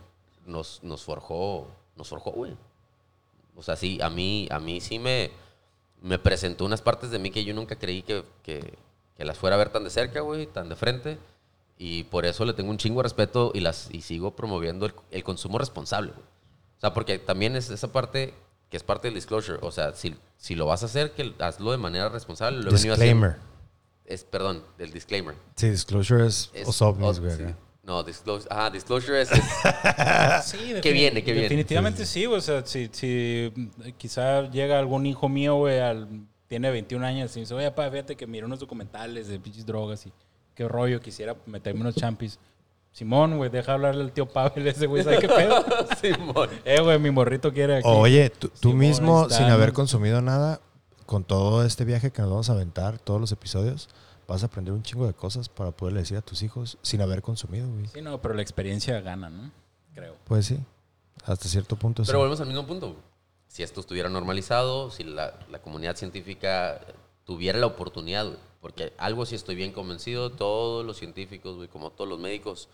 nos, 0.45 0.83
nos 0.83 1.03
forjó, 1.03 1.69
nos 1.95 2.09
forjó, 2.09 2.31
güey. 2.31 2.57
O 3.55 3.63
sea, 3.63 3.77
sí, 3.77 3.97
a 4.01 4.09
mí, 4.09 4.47
a 4.51 4.59
mí 4.59 4.81
sí 4.81 4.99
me, 4.99 5.31
me 6.01 6.19
presentó 6.19 6.65
unas 6.65 6.81
partes 6.81 7.11
de 7.11 7.19
mí 7.19 7.31
que 7.31 7.45
yo 7.45 7.53
nunca 7.53 7.77
creí 7.77 8.01
que, 8.01 8.25
que- 8.43 8.73
que 9.19 9.25
las 9.25 9.37
fuera 9.37 9.57
a 9.57 9.59
ver 9.59 9.69
tan 9.69 9.83
de 9.83 9.89
cerca, 9.89 10.21
güey, 10.21 10.47
tan 10.47 10.69
de 10.69 10.77
frente. 10.77 11.19
Y 11.77 12.05
por 12.05 12.25
eso 12.25 12.45
le 12.45 12.53
tengo 12.53 12.71
un 12.71 12.77
chingo 12.77 12.99
de 13.01 13.03
respeto 13.03 13.51
y, 13.53 13.59
las, 13.59 13.89
y 13.91 13.99
sigo 14.01 14.33
promoviendo 14.35 14.85
el, 14.85 14.93
el 15.11 15.23
consumo 15.25 15.57
responsable, 15.59 16.11
güey. 16.13 16.23
O 16.77 16.79
sea, 16.79 16.93
porque 16.93 17.19
también 17.19 17.57
es 17.57 17.69
esa 17.69 17.91
parte 17.91 18.33
que 18.69 18.77
es 18.77 18.83
parte 18.83 19.07
del 19.09 19.15
disclosure. 19.15 19.59
O 19.61 19.71
sea, 19.71 19.93
si, 19.93 20.15
si 20.37 20.55
lo 20.55 20.65
vas 20.67 20.83
a 20.83 20.85
hacer, 20.85 21.11
que 21.11 21.33
hazlo 21.39 21.71
de 21.71 21.77
manera 21.77 22.07
responsable. 22.07 22.63
Lo. 22.63 22.71
Disclaimer. 22.71 23.35
Es, 24.05 24.23
perdón, 24.23 24.63
el 24.77 24.91
disclaimer. 24.93 25.35
Sí, 25.55 25.69
disclosure 25.69 26.25
es, 26.25 26.49
Es- 26.53 26.79
güey. 26.79 27.35
sí. 27.35 27.43
No, 27.83 28.03
disclosure. 28.03 28.47
Ajá, 28.53 28.69
disclosure 28.69 29.21
es. 29.21 29.31
es- 29.33 29.43
Sí, 30.45 30.75
Que 30.81 30.93
viene, 30.93 31.23
que 31.23 31.31
viene. 31.33 31.49
Definitivamente 31.49 32.05
sí, 32.05 32.23
güey. 32.25 32.37
O 32.37 32.41
sea, 32.41 32.65
si, 32.65 32.89
si 32.93 33.51
mm, 33.53 33.89
quizá 33.97 34.49
llega 34.49 34.79
algún 34.79 35.05
hijo 35.05 35.27
mío, 35.27 35.55
güey, 35.55 35.79
al- 35.79 36.07
tiene 36.49 36.69
21 36.71 37.05
años 37.05 37.37
y 37.37 37.41
dice, 37.41 37.53
oye, 37.53 37.69
papá, 37.71 37.89
fíjate 37.89 38.17
que 38.17 38.27
miré 38.27 38.45
unos 38.45 38.59
documentales 38.59 39.29
de 39.29 39.39
pinches 39.39 39.65
drogas 39.65 40.05
y 40.05 40.11
qué 40.55 40.67
rollo, 40.67 40.99
quisiera 40.99 41.37
meterme 41.45 41.79
unos 41.81 41.95
champis. 41.95 42.37
Simón, 42.91 43.37
güey, 43.37 43.49
deja 43.51 43.73
hablarle 43.73 44.03
al 44.03 44.11
tío 44.11 44.27
Pavel 44.27 44.67
ese, 44.67 44.87
güey, 44.87 45.03
¿sabe 45.03 45.19
qué 45.19 45.27
pedo? 45.29 45.63
Simón. 46.01 46.49
eh, 46.65 46.81
güey, 46.81 46.99
mi 46.99 47.11
morrito 47.11 47.53
quiere 47.53 47.77
aquí. 47.77 47.87
Oye, 47.87 48.29
tú, 48.31 48.49
tú 48.49 48.69
Simón, 48.69 48.77
mismo, 48.79 49.21
está, 49.23 49.37
sin 49.37 49.45
haber 49.45 49.71
consumido 49.73 50.21
nada, 50.21 50.59
con 51.05 51.23
todo 51.23 51.63
este 51.63 51.85
viaje 51.85 52.11
que 52.11 52.21
nos 52.23 52.31
vamos 52.31 52.49
a 52.49 52.53
aventar, 52.53 52.97
todos 52.97 53.21
los 53.21 53.31
episodios, 53.31 53.87
vas 54.27 54.41
a 54.41 54.47
aprender 54.47 54.73
un 54.73 54.81
chingo 54.81 55.05
de 55.05 55.13
cosas 55.13 55.49
para 55.49 55.69
poderle 55.71 55.99
decir 55.99 56.17
a 56.17 56.21
tus 56.21 56.41
hijos 56.41 56.79
sin 56.81 57.01
haber 57.01 57.21
consumido, 57.21 57.69
güey. 57.69 57.85
Sí, 57.87 58.01
no, 58.01 58.19
pero 58.21 58.33
la 58.33 58.41
experiencia 58.41 58.99
gana, 59.01 59.29
¿no? 59.29 59.51
Creo. 59.93 60.15
Pues 60.25 60.47
sí, 60.47 60.59
hasta 61.25 61.47
cierto 61.47 61.75
punto 61.75 62.03
sí. 62.03 62.07
Pero 62.07 62.19
volvemos 62.19 62.41
al 62.41 62.47
mismo 62.47 62.65
punto. 62.65 62.87
güey. 62.87 63.08
Si 63.49 63.63
esto 63.63 63.81
estuviera 63.81 64.07
normalizado, 64.09 64.89
si 64.91 65.03
la, 65.03 65.33
la 65.51 65.59
comunidad 65.61 65.97
científica 65.97 66.79
tuviera 67.25 67.59
la 67.59 67.65
oportunidad, 67.65 68.25
güey, 68.25 68.37
porque 68.61 68.93
algo 68.97 69.25
sí 69.25 69.35
estoy 69.35 69.55
bien 69.55 69.71
convencido, 69.73 70.29
todos 70.31 70.85
los 70.85 70.97
científicos, 70.97 71.55
güey, 71.57 71.67
como 71.67 71.91
todos 71.91 72.09
los 72.09 72.19
médicos, 72.19 72.69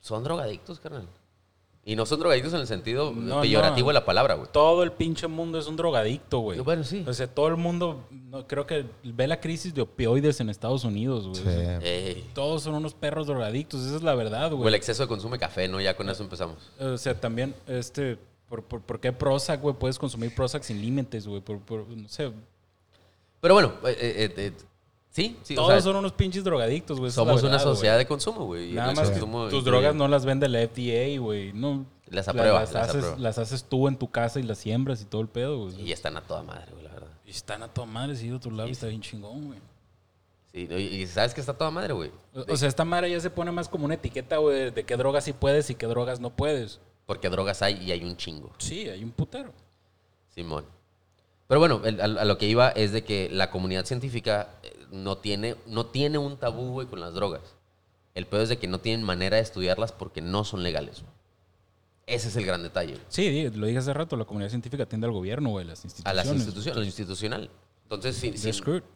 son 0.00 0.24
drogadictos, 0.24 0.80
carnal. 0.80 1.06
Y 1.84 1.96
no 1.96 2.04
son 2.04 2.18
drogadictos 2.20 2.52
en 2.52 2.60
el 2.60 2.66
sentido 2.66 3.12
No, 3.12 3.40
peyorativo 3.40 3.86
no. 3.86 3.90
de 3.90 3.94
la 3.94 4.04
palabra, 4.04 4.34
güey. 4.34 4.48
Todo 4.52 4.82
el 4.82 4.92
pinche 4.92 5.26
mundo 5.26 5.58
es 5.58 5.66
un 5.68 5.76
drogadicto, 5.76 6.40
güey. 6.40 6.58
Bueno, 6.60 6.84
sí. 6.84 7.02
O 7.06 7.14
sea, 7.14 7.26
todo 7.32 7.48
el 7.48 7.56
mundo, 7.56 8.04
no, 8.10 8.46
creo 8.46 8.66
que 8.66 8.84
ve 9.04 9.26
la 9.26 9.40
crisis 9.40 9.72
de 9.74 9.80
opioides 9.82 10.40
en 10.40 10.50
Estados 10.50 10.84
Unidos, 10.84 11.28
güey. 11.28 11.36
Sí. 11.36 11.48
O 11.48 11.50
sea, 11.52 11.78
Ey. 11.78 12.30
todos 12.34 12.62
son 12.64 12.74
unos 12.74 12.92
perros 12.94 13.26
drogadictos, 13.26 13.86
esa 13.86 13.96
es 13.96 14.02
la 14.02 14.14
verdad, 14.14 14.46
O 14.52 14.56
el 14.56 14.62
güey. 14.62 14.74
exceso 14.74 15.04
de 15.04 15.08
consumo 15.08 15.34
de 15.34 15.38
café, 15.38 15.66
¿no? 15.68 15.80
Ya 15.80 15.96
con 15.96 16.10
eso 16.10 16.22
empezamos. 16.22 16.56
O 16.78 16.98
sea, 16.98 17.18
también, 17.18 17.54
este, 17.66 18.18
¿por, 18.48 18.64
por, 18.64 18.80
por 18.82 19.00
qué 19.00 19.12
Prozac, 19.12 19.60
güey? 19.60 19.74
Puedes 19.74 19.98
consumir 19.98 20.34
Prozac 20.34 20.62
sin 20.62 20.80
límites, 20.80 21.26
güey. 21.26 21.40
Por, 21.40 21.58
por- 21.60 21.88
no 21.88 22.08
sé, 22.08 22.30
Pero 23.40 23.54
bueno, 23.54 23.72
eh, 23.84 23.96
eh, 24.00 24.34
eh, 24.36 24.52
sí, 25.10 25.36
sí. 25.42 25.54
o 25.54 25.56
todos 25.56 25.70
sea, 25.72 25.80
son 25.82 25.96
unos 25.96 26.12
pinches 26.12 26.42
drogadictos, 26.44 26.98
güey. 26.98 27.10
somos 27.10 27.42
una 27.42 27.58
sociedad 27.58 27.98
de 27.98 28.06
consumo, 28.06 28.46
güey. 28.46 28.72
Nada 28.72 28.92
más 28.94 29.10
consumo 29.10 29.44
tus 29.48 29.60
incluye- 29.60 29.64
drogas 29.64 29.94
no 29.94 30.08
las 30.08 30.24
vende 30.24 30.48
la 30.48 30.60
FDA, 30.60 31.18
güey. 31.20 31.52
No, 31.52 31.86
Las 32.10 32.26
la- 32.26 32.32
aprueba, 32.32 32.60
las, 32.60 32.72
las 32.72 32.82
haces, 32.88 32.96
aprueba. 32.96 33.18
las 33.18 33.38
haces 33.38 33.64
tú 33.64 33.86
en 33.88 33.96
tu 33.96 34.10
casa 34.10 34.40
y 34.40 34.42
las 34.42 34.58
siembras 34.58 35.00
y 35.02 35.04
todo 35.04 35.20
el 35.20 35.28
pedo, 35.28 35.64
güey. 35.64 35.80
Y 35.82 35.92
están 35.92 36.16
a 36.16 36.22
toda 36.22 36.42
madre, 36.42 36.66
güey, 36.72 36.84
la 36.84 36.92
verdad. 36.92 37.08
Y 37.26 37.30
están 37.30 37.62
a 37.62 37.68
toda 37.68 37.86
madre, 37.86 38.16
sí, 38.16 38.28
de 38.28 38.34
otro 38.34 38.50
lado, 38.50 38.66
Sí, 38.68 38.72
está 38.72 38.86
sí. 38.86 38.90
bien 38.90 39.02
chingón, 39.02 39.46
güey. 39.48 39.58
Sí, 40.52 40.66
y 40.70 41.02
y 41.02 41.06
sabes 41.06 41.34
que 41.34 41.40
está 41.42 41.52
toda 41.52 41.70
madre, 41.70 41.92
güey. 41.92 42.10
O- 42.34 42.54
O 42.54 42.56
sea, 42.56 42.68
esta 42.68 42.84
madre 42.84 43.10
ya 43.10 43.20
se 43.20 43.28
pone 43.28 43.52
más 43.52 43.68
como 43.68 43.84
una 43.84 43.94
etiqueta, 43.94 44.38
güey, 44.38 44.70
de 44.70 44.84
qué 44.84 44.96
drogas 44.96 45.24
sí 45.24 45.34
puedes 45.34 45.68
y 45.68 45.74
qué 45.74 45.86
drogas 45.86 46.20
no 46.20 46.30
puedes. 46.30 46.80
Porque 47.08 47.30
drogas 47.30 47.62
hay 47.62 47.82
y 47.82 47.90
hay 47.90 48.04
un 48.04 48.18
chingo. 48.18 48.52
Sí, 48.58 48.86
hay 48.86 49.02
un 49.02 49.12
putero. 49.12 49.50
Simón. 50.34 50.66
Pero 51.46 51.58
bueno, 51.58 51.80
el- 51.86 52.00
a, 52.02 52.04
a 52.04 52.24
lo 52.26 52.36
que 52.36 52.46
iba 52.46 52.68
es 52.68 52.92
de 52.92 53.02
que 53.02 53.30
la 53.32 53.50
comunidad 53.50 53.86
científica 53.86 54.50
eh, 54.62 54.76
no 54.90 55.16
tiene, 55.16 55.56
no 55.66 55.86
tiene 55.86 56.18
un 56.18 56.36
tabú, 56.36 56.72
güey, 56.72 56.86
con 56.86 57.00
las 57.00 57.14
drogas. 57.14 57.40
El 58.14 58.26
peor 58.26 58.42
es 58.42 58.50
de 58.50 58.58
que 58.58 58.68
no 58.68 58.78
tienen 58.80 59.06
manera 59.06 59.36
de 59.38 59.42
estudiarlas 59.42 59.90
porque 59.92 60.20
no 60.20 60.44
son 60.44 60.62
legales. 60.62 61.00
güey. 61.00 61.12
Ese 62.06 62.28
es 62.28 62.36
el 62.36 62.44
gran 62.44 62.62
detalle. 62.62 62.92
güey. 62.92 63.04
Sí, 63.08 63.48
lo 63.54 63.66
dije 63.66 63.78
hace 63.78 63.94
rato, 63.94 64.14
la 64.18 64.26
comunidad 64.26 64.50
científica 64.50 64.82
atiende 64.82 65.06
al 65.06 65.12
gobierno, 65.14 65.48
güey, 65.48 65.64
las 65.64 65.82
A 65.84 65.86
instituciones. 65.86 66.16
las 66.26 66.34
instituciones, 66.36 66.76
a 66.76 66.80
lo 66.80 66.84
institucional. 66.86 67.50
Entonces, 67.84 68.16
si, 68.16 68.34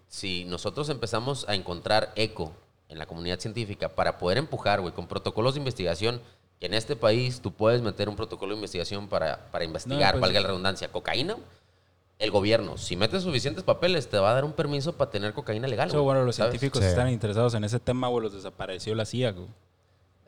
si- 0.09 0.45
nosotros 0.45 0.91
empezamos 0.91 1.49
a 1.49 1.55
encontrar 1.55 2.13
eco 2.17 2.53
en 2.91 2.99
la 2.99 3.07
comunidad 3.07 3.41
científica 3.41 3.95
para 3.95 4.19
poder 4.19 4.37
empujar, 4.37 4.83
güey, 4.83 4.93
con 4.93 5.07
protocolos 5.09 5.55
de 5.55 5.61
investigación 5.61 6.21
en 6.67 6.75
este 6.75 6.97
país 6.97 7.41
tú 7.41 7.53
puedes 7.53 7.83
meter 7.83 8.09
un 8.09 8.17
protocolo 8.17 8.51
de 8.53 8.57
investigación 8.57 9.09
para, 9.09 9.51
para 9.51 9.65
investigar, 9.65 10.13
pues- 10.13 10.21
valga 10.23 10.41
la 10.41 10.47
redundancia, 10.49 10.89
cocaína, 10.93 11.37
el 12.19 12.31
gobierno, 12.31 12.79
si 12.79 12.95
metes 12.95 13.25
suficientes 13.25 13.65
papeles, 13.65 14.09
te 14.09 14.17
va 14.19 14.31
a 14.31 14.35
dar 14.35 14.45
un 14.45 14.53
permiso 14.53 14.93
para 14.97 15.11
tener 15.11 15.33
cocaína 15.33 15.67
legal. 15.67 15.89
Eso, 15.89 15.97
güey, 16.03 16.05
bueno, 16.15 16.25
los 16.25 16.37
¿sabes? 16.37 16.53
científicos 16.53 16.83
Sí. 16.85 16.89
están 16.91 17.09
interesados 17.11 17.55
en 17.55 17.65
ese 17.65 17.81
tema, 17.81 18.07
güey, 18.09 18.23
los 18.23 18.33
desapareció 18.33 18.95
la 18.95 19.05
CIA, 19.05 19.33
güey. 19.33 19.49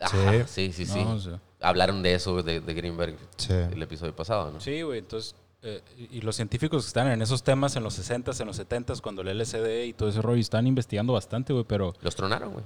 Ajá, 0.01 0.47
sí, 0.49 0.73
sí, 0.73 0.87
sí. 0.87 1.05
No, 1.05 1.13
o 1.15 1.21
sea. 1.21 1.41
Hablaron 1.61 2.03
de 2.03 2.15
eso 2.15 2.43
de, 2.43 2.61
de 2.61 2.75
Greenberg 2.75 3.17
Sí. 3.37 3.53
el 3.53 3.81
episodio 3.81 4.15
pasado, 4.15 4.51
¿no? 4.51 4.61
Sí, 4.61 4.83
güey, 4.83 4.99
entonces... 4.99 5.37
eh, 5.63 5.81
y 5.97 6.19
y 6.19 6.21
los 6.21 6.35
científicos 6.37 6.83
que 6.85 6.89
están 6.89 7.07
en 7.09 7.23
esos 7.23 7.43
temas 7.45 7.77
en 7.77 7.85
los 7.85 7.97
60s, 7.99 8.39
en 8.41 8.47
los 8.49 8.59
70s, 8.59 9.01
cuando 9.01 9.23
el 9.23 9.29
LSD 9.39 9.85
y 9.87 9.93
todo 9.93 10.09
ese 10.09 10.21
rollo, 10.21 10.41
están 10.41 10.67
investigando 10.67 11.13
bastante, 11.13 11.53
güey, 11.53 11.65
pero 11.65 11.95
Los 12.03 12.17
tronaron, 12.17 12.53
güey. 12.55 12.65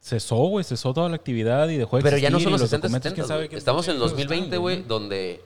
Cesó, 0.00 0.36
güey, 0.36 0.64
cesó 0.64 0.92
toda 0.92 1.08
la 1.08 1.16
actividad 1.16 1.68
y 1.68 1.76
dejó 1.76 1.96
de 1.96 2.02
Pero 2.02 2.18
ya 2.18 2.30
no 2.30 2.38
son 2.40 2.52
los 2.52 2.60
60, 2.60 2.86
documentos, 2.88 3.10
70. 3.12 3.14
quién 3.14 3.26
sabe 3.28 3.56
Estamos 3.58 3.86
en 3.88 3.92
el 3.92 3.96
qué 3.98 4.02
cosas 4.02 4.16
2020, 4.18 4.44
están, 4.46 4.60
güey, 4.60 4.82
donde 4.82 5.42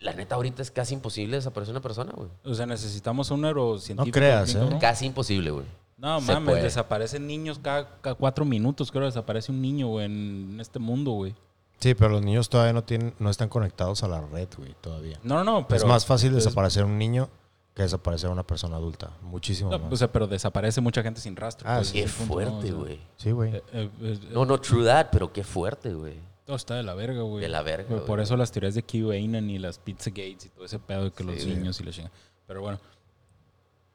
la 0.00 0.12
neta 0.14 0.34
ahorita 0.36 0.62
es 0.62 0.70
casi 0.70 0.94
imposible 0.94 1.36
desaparecer 1.36 1.72
una 1.72 1.80
persona, 1.82 2.12
güey. 2.14 2.28
O 2.44 2.54
sea, 2.54 2.66
necesitamos 2.66 3.30
un 3.30 3.40
neurocientífico. 3.42 4.16
No 4.16 4.20
creas, 4.20 4.54
¿eh? 4.54 4.60
Casi 4.80 5.06
imposible, 5.06 5.50
güey. 5.50 5.66
No, 5.96 6.20
Se 6.20 6.32
mames, 6.32 6.50
puede. 6.52 6.62
desaparecen 6.62 7.26
niños 7.26 7.58
cada, 7.60 8.00
cada 8.00 8.14
cuatro 8.14 8.44
minutos, 8.44 8.92
creo, 8.92 9.06
desaparece 9.06 9.50
un 9.50 9.60
niño, 9.60 9.88
güey, 9.88 10.06
en 10.06 10.58
este 10.60 10.78
mundo, 10.78 11.10
güey. 11.12 11.34
Sí, 11.80 11.94
pero 11.94 12.10
los 12.10 12.22
niños 12.22 12.48
todavía 12.48 12.72
no 12.72 12.84
tienen, 12.84 13.14
no 13.18 13.30
están 13.30 13.48
conectados 13.48 14.02
a 14.04 14.08
la 14.08 14.20
red, 14.20 14.48
güey, 14.56 14.74
todavía. 14.80 15.18
No, 15.24 15.36
no, 15.36 15.44
no, 15.44 15.66
pero... 15.68 15.78
es 15.80 15.84
más 15.86 16.06
fácil 16.06 16.30
es- 16.30 16.36
desaparecer 16.44 16.84
un 16.84 16.98
niño 16.98 17.28
que 17.78 17.82
desaparecer 17.84 18.28
una 18.28 18.42
persona 18.46 18.76
adulta. 18.76 19.10
Muchísimo 19.22 19.70
no, 19.70 19.78
más. 19.78 19.92
o 19.92 19.96
sea, 19.96 20.12
pero 20.12 20.26
desaparece 20.26 20.80
mucha 20.80 21.02
gente 21.02 21.20
sin 21.20 21.34
rastro. 21.36 21.66
Ah, 21.70 21.76
pues, 21.76 21.88
sí. 21.88 22.00
Qué 22.00 22.04
¿no? 22.06 22.10
fuerte, 22.26 22.52
O 22.58 22.62
sea, 22.62 22.72
güey. 22.74 23.00
sí, 23.16 23.30
güey. 23.30 23.54
eh, 23.56 23.62
eh, 23.72 23.90
eh, 24.02 24.18
No, 24.30 24.44
no, 24.44 24.60
true 24.60 24.84
that, 24.84 25.06
pero 25.12 25.32
qué 25.32 25.42
fuerte, 25.44 25.94
güey. 25.94 26.14
Todo 26.44 26.56
está 26.56 26.74
de 26.74 26.82
la 26.82 26.94
verga, 26.94 27.22
güey. 27.22 27.40
De 27.40 27.48
la 27.48 27.62
verga, 27.62 28.04
Por 28.04 28.20
eso 28.20 28.36
las 28.36 28.50
teorías 28.52 28.74
de 28.74 28.82
QAnon 28.82 29.48
y 29.50 29.58
las 29.58 29.78
Pizza 29.78 30.10
Gates 30.10 30.46
y 30.46 30.48
todo 30.48 30.64
ese 30.64 30.78
pedo 30.78 31.04
de 31.04 31.10
que 31.12 31.22
los 31.24 31.40
Sí. 31.40 31.46
niños 31.54 31.78
y 31.80 31.84
la 31.84 31.90
chinga. 31.92 32.10
Pero 32.46 32.60
bueno, 32.62 32.78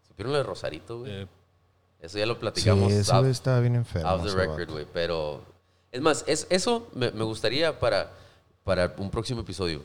¿Supieron 0.08 0.32
lo 0.32 0.38
de 0.38 0.44
Rosarito, 0.44 1.00
güey? 1.00 1.12
eh, 1.12 1.28
Eso 2.00 2.18
ya 2.20 2.26
lo 2.26 2.34
Sí, 2.36 2.40
platicamos 2.42 2.92
eso 2.92 3.18
off, 3.20 3.26
está 3.28 3.60
bien 3.60 3.76
enfermo. 3.76 4.10
off 4.12 4.24
the 4.24 4.34
record, 4.36 4.70
güey. 4.72 4.86
Pero, 4.94 5.42
es 5.92 6.02
más, 6.02 6.24
es, 6.28 6.48
eso 6.50 6.88
me, 6.94 7.12
me 7.12 7.24
gustaría 7.24 7.80
para, 7.80 8.12
para 8.64 8.94
un 8.98 9.10
próximo 9.10 9.42
episodio. 9.42 9.82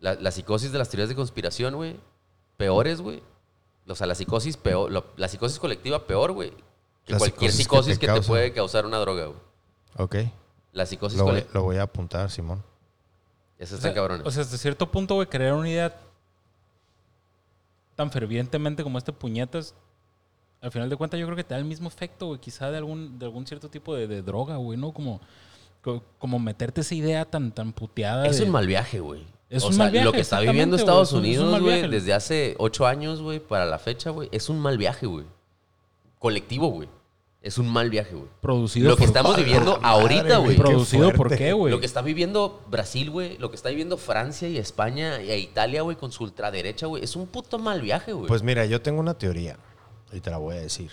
La, 0.00 0.14
la 0.14 0.30
psicosis 0.30 0.70
de 0.70 0.78
las 0.78 0.88
teorías 0.90 1.08
de 1.08 1.14
conspiración, 1.16 1.74
güey. 1.74 1.96
Peores, 2.58 3.00
güey. 3.00 3.22
O 3.88 3.94
sea, 3.94 4.06
la 4.06 4.14
psicosis 4.14 4.58
peor, 4.58 4.90
lo- 4.92 5.06
la 5.16 5.28
psicosis 5.28 5.58
colectiva 5.58 6.06
peor, 6.06 6.32
güey. 6.32 6.50
Que 7.06 7.14
La 7.14 7.18
cualquier 7.18 7.50
psicosis 7.52 7.98
que 7.98 8.06
te 8.06 8.12
que 8.12 8.20
te, 8.20 8.26
puede 8.26 8.52
causar 8.52 8.84
una 8.84 8.98
droga, 8.98 9.24
güey. 9.26 9.38
Ok. 9.96 10.16
La 10.72 10.84
psicosis 10.84 11.16
Lo 11.16 11.24
voy, 11.24 11.30
colectiva. 11.32 11.54
lo 11.54 11.62
voy 11.64 11.76
a 11.78 11.82
apuntar, 11.84 12.30
Simón. 12.30 12.62
Eso 13.58 13.74
o 13.76 13.78
está 13.78 13.94
cabrón. 13.94 14.20
o 14.26 14.30
sea, 14.30 14.42
hasta 14.42 14.58
cierto 14.58 14.90
punto, 14.90 15.14
güey, 15.14 15.26
crear 15.26 15.54
una 15.54 15.70
idea 15.70 15.98
tan 17.96 18.10
fervientemente 18.12 18.82
como 18.82 18.98
este 18.98 19.12
puñetas, 19.12 19.74
al 20.60 20.70
final 20.70 20.88
de 20.90 20.96
cuentas 20.96 21.18
yo 21.18 21.26
creo 21.26 21.36
que 21.36 21.44
te 21.44 21.54
da 21.54 21.58
el 21.58 21.64
mismo 21.64 21.88
efecto, 21.88 22.26
güey, 22.26 22.40
quizá 22.40 22.70
de 22.70 22.76
algún, 22.78 23.18
de 23.18 23.24
algún 23.26 23.46
cierto 23.46 23.68
tipo 23.68 23.94
de, 23.94 24.06
de 24.06 24.22
droga, 24.22 24.56
güey, 24.56 24.78
¿no? 24.78 24.92
Como, 24.92 25.20
co- 25.82 26.02
como 26.18 26.38
meterte 26.38 26.82
esa 26.82 26.94
idea 26.94 27.24
tan, 27.24 27.52
tan 27.52 27.72
puteada. 27.72 28.26
Es 28.26 28.38
de- 28.38 28.44
un 28.44 28.50
mal 28.50 28.66
viaje, 28.66 29.00
güey. 29.00 29.24
Es 29.50 29.64
o 29.64 29.68
un 29.68 29.72
sea, 29.74 29.84
mal 29.84 29.92
viaje, 29.92 30.04
lo 30.04 30.12
que 30.12 30.20
está 30.20 30.40
viviendo 30.40 30.76
Estados 30.76 31.12
güey, 31.12 31.30
es 31.32 31.38
un- 31.38 31.44
es 31.46 31.48
un 31.48 31.54
Unidos, 31.54 31.62
güey, 31.80 31.90
desde 31.90 32.12
hace 32.12 32.54
ocho 32.58 32.86
años, 32.86 33.22
güey, 33.22 33.38
para 33.40 33.64
la 33.66 33.78
fecha, 33.78 34.10
güey, 34.10 34.28
es 34.32 34.48
un 34.50 34.58
mal 34.60 34.76
viaje, 34.76 35.06
güey. 35.06 35.24
Colectivo, 36.18 36.68
güey. 36.68 36.88
Es 37.40 37.56
un 37.56 37.68
mal 37.68 37.88
viaje, 37.88 38.14
güey. 38.14 38.26
Producido 38.42 38.90
Lo 38.90 38.96
que 38.96 39.02
por- 39.02 39.06
estamos 39.06 39.36
viviendo 39.36 39.78
madre, 39.80 39.86
ahorita, 39.86 40.38
güey. 40.38 40.56
¿Producido 40.56 41.12
por 41.12 41.34
qué, 41.34 41.52
güey? 41.52 41.70
Lo 41.72 41.78
que 41.80 41.86
está 41.86 42.02
viviendo 42.02 42.60
Brasil, 42.68 43.10
güey. 43.10 43.38
Lo 43.38 43.48
que 43.50 43.56
está 43.56 43.68
viviendo 43.68 43.96
Francia 43.96 44.48
y 44.48 44.58
España 44.58 45.22
y 45.22 45.30
Italia, 45.32 45.82
güey, 45.82 45.96
con 45.96 46.10
su 46.10 46.24
ultraderecha, 46.24 46.86
güey. 46.86 47.04
Es 47.04 47.14
un 47.14 47.26
puto 47.28 47.58
mal 47.58 47.80
viaje, 47.80 48.12
güey. 48.12 48.26
Pues 48.26 48.42
mira, 48.42 48.66
yo 48.66 48.82
tengo 48.82 48.98
una 49.00 49.14
teoría 49.14 49.56
y 50.12 50.20
te 50.20 50.30
la 50.30 50.38
voy 50.38 50.56
a 50.56 50.60
decir. 50.60 50.90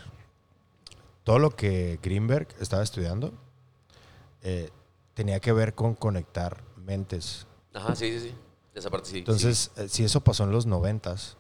Todo 1.24 1.40
lo 1.40 1.50
que 1.50 2.00
Greenberg 2.04 2.48
estaba 2.62 2.84
estudiando 2.84 3.34
eh, 4.44 4.70
tenía 5.16 5.40
que 5.40 5.52
ver 5.52 5.74
con 5.74 5.96
conectar 5.96 6.62
mentes. 6.78 7.48
Ajá, 7.74 7.96
sí, 7.96 8.12
sí, 8.12 8.30
sí. 8.30 8.36
Esa 8.76 8.90
parte 8.92 9.10
sí. 9.10 9.18
Entonces, 9.20 9.72
eh, 9.78 9.88
si 9.90 10.04
eso 10.04 10.22
pasó 10.22 10.44
en 10.44 10.52
los 10.52 10.66
noventas 10.66 11.38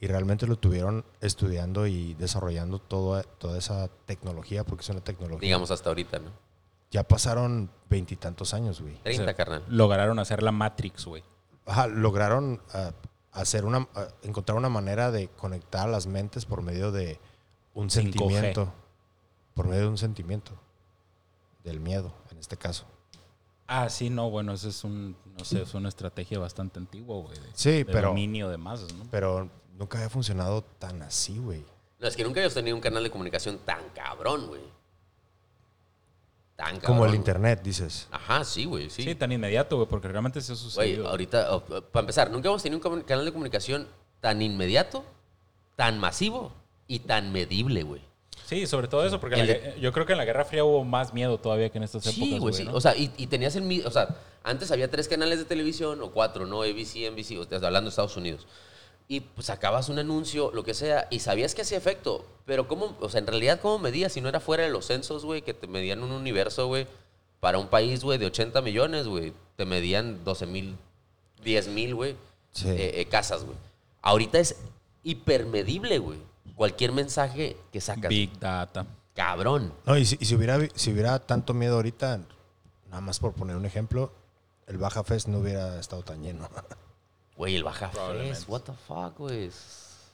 y 0.00 0.06
realmente 0.06 0.46
lo 0.46 0.56
tuvieron 0.56 1.04
estudiando 1.20 1.86
y 1.86 2.14
desarrollando 2.14 2.80
toda, 2.80 3.22
toda 3.22 3.58
esa 3.58 3.88
tecnología, 4.06 4.64
porque 4.64 4.82
es 4.82 4.88
una 4.88 5.02
tecnología, 5.02 5.46
Digamos 5.46 5.70
hasta 5.70 5.90
ahorita, 5.90 6.18
¿no? 6.18 6.30
ya 6.90 7.02
pasaron 7.04 7.70
veintitantos 7.90 8.54
años, 8.54 8.80
güey. 8.80 8.94
30, 9.02 9.22
O 9.22 9.24
sea, 9.26 9.34
carnal. 9.34 9.64
Lograron 9.68 10.18
hacer 10.18 10.42
la 10.42 10.52
Matrix, 10.52 11.04
güey. 11.04 11.22
Ajá, 11.66 11.86
lograron 11.86 12.62
ah, 12.72 12.92
hacer 13.32 13.66
una, 13.66 13.86
ah, 13.94 14.08
encontrar 14.22 14.56
una 14.56 14.70
manera 14.70 15.10
de 15.10 15.28
conectar 15.28 15.88
las 15.88 16.06
mentes 16.06 16.46
por 16.46 16.62
medio 16.62 16.90
de 16.90 17.20
un 17.74 17.88
5G. 17.88 17.90
sentimiento. 17.90 18.72
Por 19.52 19.66
medio 19.68 19.82
de 19.82 19.88
un 19.88 19.98
sentimiento. 19.98 20.52
Del 21.64 21.80
miedo, 21.80 22.14
en 22.30 22.38
este 22.38 22.56
caso. 22.56 22.86
Ah, 23.70 23.88
sí, 23.90 24.08
no, 24.08 24.30
bueno, 24.30 24.54
eso 24.54 24.68
es 24.70 24.82
un, 24.82 25.14
no 25.38 25.44
sé, 25.44 25.60
es 25.62 25.74
una 25.74 25.90
estrategia 25.90 26.38
bastante 26.38 26.78
antigua, 26.78 27.20
güey. 27.20 27.38
de- 27.38 27.50
Sí, 27.54 27.70
de 27.70 27.84
pero- 27.84 28.08
dominio 28.08 28.48
de 28.48 28.56
masas, 28.56 28.92
¿no? 28.94 29.04
Pero 29.10 29.50
nunca 29.76 29.98
había 29.98 30.08
funcionado 30.08 30.62
tan 30.62 31.02
así, 31.02 31.38
güey. 31.38 31.64
No, 32.00 32.08
es 32.08 32.16
que 32.16 32.24
nunca 32.24 32.40
habías 32.40 32.54
tenido 32.54 32.74
un 32.76 32.80
canal 32.82 33.02
de 33.04 33.10
comunicación 33.10 33.58
tan 33.66 33.88
cabrón, 33.90 34.46
güey. 34.46 34.62
Tan 36.56 36.76
cabrón. 36.76 36.86
Como 36.86 37.04
el 37.04 37.10
güey. 37.10 37.18
internet, 37.18 37.60
dices. 37.62 38.08
Ajá, 38.10 38.44
sí, 38.44 38.64
güey, 38.64 38.90
sí. 38.90 39.02
Sí, 39.02 39.14
tan 39.14 39.30
inmediato, 39.32 39.76
güey, 39.76 39.88
porque 39.88 40.08
realmente 40.08 40.38
eso 40.40 40.54
Güey, 40.54 40.94
sucedió. 40.94 41.08
ahorita, 41.08 41.54
oh, 41.54 41.62
oh, 41.68 41.80
para 41.82 42.00
empezar, 42.04 42.30
nunca 42.30 42.48
hemos 42.48 42.62
tenido 42.62 42.80
un 42.88 43.02
canal 43.02 43.24
de 43.24 43.32
comunicación 43.32 43.86
tan 44.20 44.42
inmediato, 44.42 45.04
tan 45.76 45.98
masivo 46.00 46.52
y 46.86 47.00
tan 47.00 47.32
medible, 47.32 47.82
güey. 47.84 48.02
Sí, 48.48 48.66
sobre 48.66 48.88
todo 48.88 49.04
eso, 49.04 49.20
porque 49.20 49.36
la 49.36 49.44
de- 49.44 49.76
yo 49.78 49.92
creo 49.92 50.06
que 50.06 50.12
en 50.12 50.18
la 50.18 50.24
Guerra 50.24 50.44
Fría 50.46 50.64
hubo 50.64 50.82
más 50.82 51.12
miedo 51.12 51.36
todavía 51.38 51.68
que 51.68 51.76
en 51.76 51.84
estas 51.84 52.02
Sí, 52.02 52.10
épocas, 52.10 52.28
güey, 52.30 52.38
güey, 52.40 52.54
sí. 52.54 52.64
¿no? 52.64 52.72
O 52.74 52.80
sea, 52.80 52.96
y, 52.96 53.12
y 53.18 53.26
tenías 53.26 53.54
el 53.56 53.62
mi- 53.62 53.82
O 53.82 53.90
sea, 53.90 54.08
antes 54.42 54.70
había 54.70 54.90
tres 54.90 55.06
canales 55.06 55.38
de 55.38 55.44
televisión 55.44 56.00
o 56.02 56.10
cuatro, 56.12 56.46
¿no? 56.46 56.62
ABC, 56.62 57.06
NBC, 57.10 57.38
o 57.38 57.44
sea, 57.44 57.56
hablando 57.58 57.82
de 57.82 57.90
Estados 57.90 58.16
Unidos. 58.16 58.46
Y 59.06 59.20
pues, 59.20 59.46
sacabas 59.48 59.90
un 59.90 59.98
anuncio, 59.98 60.50
lo 60.54 60.64
que 60.64 60.72
sea, 60.72 61.06
y 61.10 61.18
sabías 61.20 61.54
que 61.54 61.60
hacía 61.62 61.76
efecto. 61.76 62.24
Pero, 62.46 62.68
¿cómo? 62.68 62.96
O 63.00 63.08
sea, 63.10 63.20
en 63.20 63.26
realidad, 63.26 63.60
¿cómo 63.60 63.78
medías 63.78 64.12
si 64.14 64.22
no 64.22 64.30
era 64.30 64.40
fuera 64.40 64.64
de 64.64 64.70
los 64.70 64.86
censos, 64.86 65.26
güey? 65.26 65.42
Que 65.42 65.52
te 65.52 65.66
medían 65.66 66.02
un 66.02 66.12
universo, 66.12 66.66
güey. 66.68 66.86
Para 67.40 67.58
un 67.58 67.68
país, 67.68 68.02
güey, 68.02 68.16
de 68.18 68.26
80 68.26 68.62
millones, 68.62 69.06
güey. 69.08 69.34
Te 69.56 69.66
medían 69.66 70.24
12 70.24 70.46
mil, 70.46 70.74
10 71.44 71.68
mil, 71.68 71.94
güey. 71.94 72.16
Sí. 72.52 72.68
eh, 72.68 73.00
eh, 73.00 73.04
casas, 73.06 73.44
güey. 73.44 73.56
Ahorita 74.00 74.38
es 74.38 74.56
hipermedible, 75.04 75.98
güey. 75.98 76.18
Cualquier 76.58 76.92
mensaje 76.92 77.56
que 77.72 77.80
sacas. 77.80 78.08
Big 78.08 78.38
Data. 78.38 78.82
No, 78.82 78.90
Cabrón. 79.14 79.72
y 79.96 80.04
si, 80.04 80.18
y 80.20 80.26
si 80.26 80.34
hubiera, 80.34 80.58
si 80.74 80.92
hubiera 80.92 81.18
tanto 81.20 81.54
miedo 81.54 81.76
ahorita, 81.76 82.20
nada 82.90 83.00
más 83.00 83.20
por 83.20 83.32
poner 83.32 83.56
un 83.56 83.64
ejemplo, 83.64 84.12
el 84.66 84.76
Baja 84.76 85.04
Fest 85.04 85.28
no 85.28 85.38
hubiera 85.38 85.78
estado 85.78 86.02
tan 86.02 86.22
lleno. 86.22 86.48
Güey, 87.36 87.54
el 87.54 87.62
baja 87.62 87.88
fest, 87.88 88.48
what 88.48 88.62
the 88.62 88.72
fuck, 88.72 89.16
güey. 89.16 89.44
Es 89.44 90.10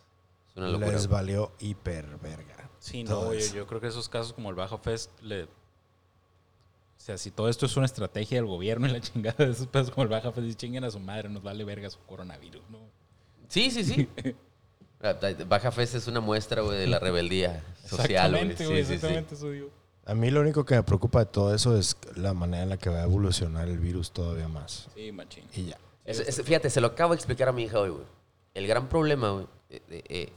una 0.57 0.69
locura. 0.69 0.93
Les 0.93 1.09
valió 1.09 1.53
hiper 1.59 2.19
verga. 2.19 2.69
Sí, 2.79 3.03
no, 3.03 3.33
eso. 3.33 3.57
yo 3.57 3.67
creo 3.67 3.81
que 3.81 3.87
esos 3.87 4.11
casos 4.11 4.35
como 4.35 4.51
el 4.51 4.57
Bajo 4.57 4.77
Fest 4.77 5.11
le... 5.23 5.45
O 5.45 5.49
sea, 6.99 7.17
si 7.17 7.31
todo 7.31 7.49
esto 7.49 7.65
es 7.65 7.79
una 7.79 7.87
estrategia 7.87 8.37
del 8.37 8.45
gobierno 8.45 8.87
y 8.87 8.91
la 8.91 9.01
chingada 9.01 9.43
de 9.43 9.53
esos 9.53 9.67
pedos 9.69 9.91
como 9.91 10.03
el 10.03 10.11
Baja 10.11 10.33
Fest 10.33 10.47
y 10.47 10.55
chinguen 10.55 10.85
a 10.85 10.91
su 10.91 11.01
madre, 11.01 11.31
nos 11.31 11.43
vale 11.43 11.65
verga 11.65 11.89
su 11.89 11.99
coronavirus, 12.01 12.63
¿no? 12.69 12.79
Sí, 13.49 13.71
sí, 13.71 13.85
sí. 13.85 14.07
Ah, 15.05 15.45
Baja 15.47 15.71
Fest 15.71 15.95
es 15.97 16.07
una 16.07 16.21
muestra, 16.21 16.63
güey, 16.63 16.79
de 16.79 16.87
la 16.87 16.99
rebeldía 16.99 17.63
social, 17.87 18.31
güey. 18.33 18.51
Exactamente, 18.51 18.57
Sí, 18.57 18.65
güey, 18.67 18.83
sí, 18.83 18.87
sí. 18.89 18.95
exactamente 18.95 19.35
eso 19.35 19.51
digo. 19.51 19.69
A 20.07 20.15
mí 20.15 20.31
lo 20.31 20.41
único 20.41 20.65
que 20.65 20.75
me 20.75 20.83
preocupa 20.83 21.21
de 21.21 21.27
todo 21.27 21.55
eso 21.55 21.77
es 21.79 21.97
la 22.17 22.35
manera 22.35 22.63
en 22.63 22.69
la 22.71 22.77
que 22.77 22.91
va 22.91 23.01
a 23.01 23.05
evolucionar 23.05 23.69
el 23.69 23.79
virus 23.79 24.11
todavía 24.11 24.49
más. 24.49 24.89
Sí, 24.95 25.13
machín. 25.13 25.45
Y 25.55 25.67
ya. 25.67 25.79
Es- 26.05 26.21
es- 26.21 26.43
fíjate, 26.43 26.69
se 26.71 26.81
lo 26.81 26.89
acabo 26.89 27.13
de 27.15 27.17
explicar 27.17 27.49
a 27.49 27.53
mi 27.53 27.65
hija 27.65 27.81
hoy, 27.81 27.91
güey. 27.91 28.05
El 28.55 28.67
gran 28.67 28.89
problema, 28.89 29.31
güey, 29.31 29.47
eh, 29.71 29.83
eh, 29.91 30.03
eh, 30.09 30.33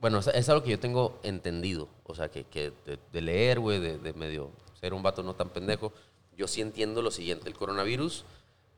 bueno, 0.00 0.18
es- 0.18 0.26
es 0.28 0.48
algo 0.48 0.62
que 0.64 0.70
yo 0.70 0.80
tengo 0.80 1.18
entendido. 1.22 1.88
O 2.04 2.14
sea, 2.14 2.28
que, 2.28 2.44
que 2.44 2.72
de, 2.86 2.98
de 3.12 3.20
leer, 3.20 3.60
güey, 3.60 3.78
de, 3.80 3.98
de 3.98 4.12
medio 4.14 4.50
ser 4.80 4.94
un 4.94 5.02
vato 5.02 5.22
no 5.22 5.34
tan 5.34 5.48
pendejo. 5.50 5.92
Yo 6.36 6.46
sí 6.48 6.60
entiendo 6.60 7.02
lo 7.02 7.10
siguiente. 7.10 7.48
El 7.48 7.54
coronavirus 7.54 8.24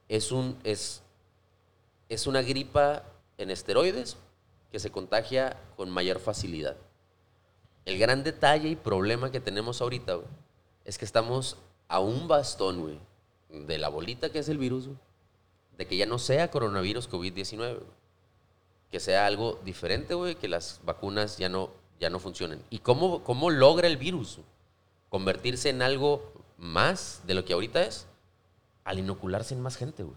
es, 0.09 0.32
un, 0.32 0.56
es, 0.64 1.02
es 2.09 2.26
una 2.26 2.42
gripa 2.42 3.02
en 3.38 3.51
esteroides 3.51 4.16
que 4.70 4.78
se 4.78 4.90
contagia 4.90 5.56
con 5.76 5.90
mayor 5.90 6.20
facilidad. 6.20 6.76
El 7.84 7.98
gran 7.98 8.22
detalle 8.22 8.68
y 8.68 8.76
problema 8.76 9.30
que 9.30 9.40
tenemos 9.40 9.80
ahorita, 9.80 10.14
güey, 10.14 10.28
es 10.84 10.98
que 10.98 11.05
estamos 11.05 11.56
a 11.88 12.01
un 12.01 12.28
bastón, 12.28 12.80
güey, 12.80 12.98
de 13.48 13.78
la 13.78 13.88
bolita 13.88 14.30
que 14.30 14.38
es 14.38 14.48
el 14.48 14.59
virus, 14.59 14.86
güey, 14.86 14.98
de 15.76 15.86
que 15.86 15.97
ya 15.97 16.06
no 16.06 16.18
sea 16.18 16.51
coronavirus 16.51 17.10
COVID-19, 17.10 17.56
güey. 17.56 18.01
que 18.90 19.01
sea 19.01 19.26
algo 19.26 19.59
diferente, 19.64 20.14
güey, 20.14 20.34
que 20.34 20.48
las 20.48 20.80
vacunas 20.84 21.38
ya 21.38 21.48
no, 21.48 21.70
ya 21.98 22.10
no 22.10 22.18
funcionen. 22.18 22.62
¿Y 22.70 22.80
cómo, 22.80 23.24
cómo 23.24 23.51
logra 23.51 23.86
el 23.86 23.97
virus 23.97 24.40
convertirse 25.09 25.68
en 25.70 25.82
algo 25.82 26.32
más 26.59 27.22
de 27.26 27.34
lo 27.34 27.44
que 27.44 27.52
ahorita 27.52 27.82
es? 27.82 28.06
al 28.84 28.98
inocularse 28.98 29.55
en 29.55 29.60
más 29.60 29.76
gente, 29.76 30.02
güey. 30.02 30.16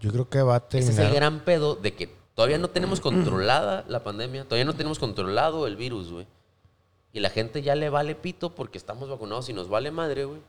Yo 0.00 0.10
creo 0.12 0.28
que 0.28 0.40
va 0.42 0.56
a 0.56 0.64
Ese 0.68 0.78
es 0.78 0.88
el 0.90 0.94
terminar. 0.96 1.14
gran 1.14 1.40
pedo 1.40 1.74
de 1.74 1.94
que 1.94 2.14
todavía 2.34 2.58
no 2.58 2.68
tenemos 2.68 3.00
controlada 3.00 3.84
la 3.88 4.02
pandemia, 4.02 4.44
todavía 4.44 4.64
no 4.64 4.74
tenemos 4.74 4.98
controlado 4.98 5.66
el 5.66 5.76
virus, 5.76 6.10
güey. 6.10 6.26
Y 7.12 7.20
la 7.20 7.30
gente 7.30 7.62
ya 7.62 7.74
le 7.76 7.90
vale 7.90 8.14
pito 8.14 8.50
porque 8.50 8.76
estamos 8.76 9.08
vacunados 9.08 9.48
y 9.48 9.52
nos 9.52 9.68
vale 9.68 9.90
madre, 9.90 10.24
güey. 10.24 10.40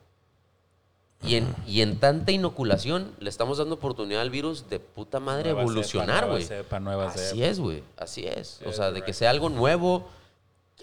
Y 1.23 1.35
en, 1.35 1.55
y 1.65 1.81
en 1.81 1.99
tanta 1.99 2.31
inoculación 2.31 3.13
le 3.19 3.29
estamos 3.29 3.57
dando 3.57 3.75
oportunidad 3.75 4.21
al 4.21 4.29
virus 4.29 4.69
de 4.69 4.79
puta 4.79 5.19
madre 5.19 5.51
Nueva 5.51 5.61
evolucionar, 5.61 6.27
güey. 6.27 6.43
Así 6.43 6.47
cepa. 6.49 7.45
es, 7.45 7.59
güey. 7.59 7.83
Así 7.97 8.25
es. 8.25 8.61
O 8.65 8.73
sea, 8.73 8.91
de 8.91 9.01
que 9.01 9.13
sea 9.13 9.29
algo 9.29 9.49
nuevo. 9.49 10.07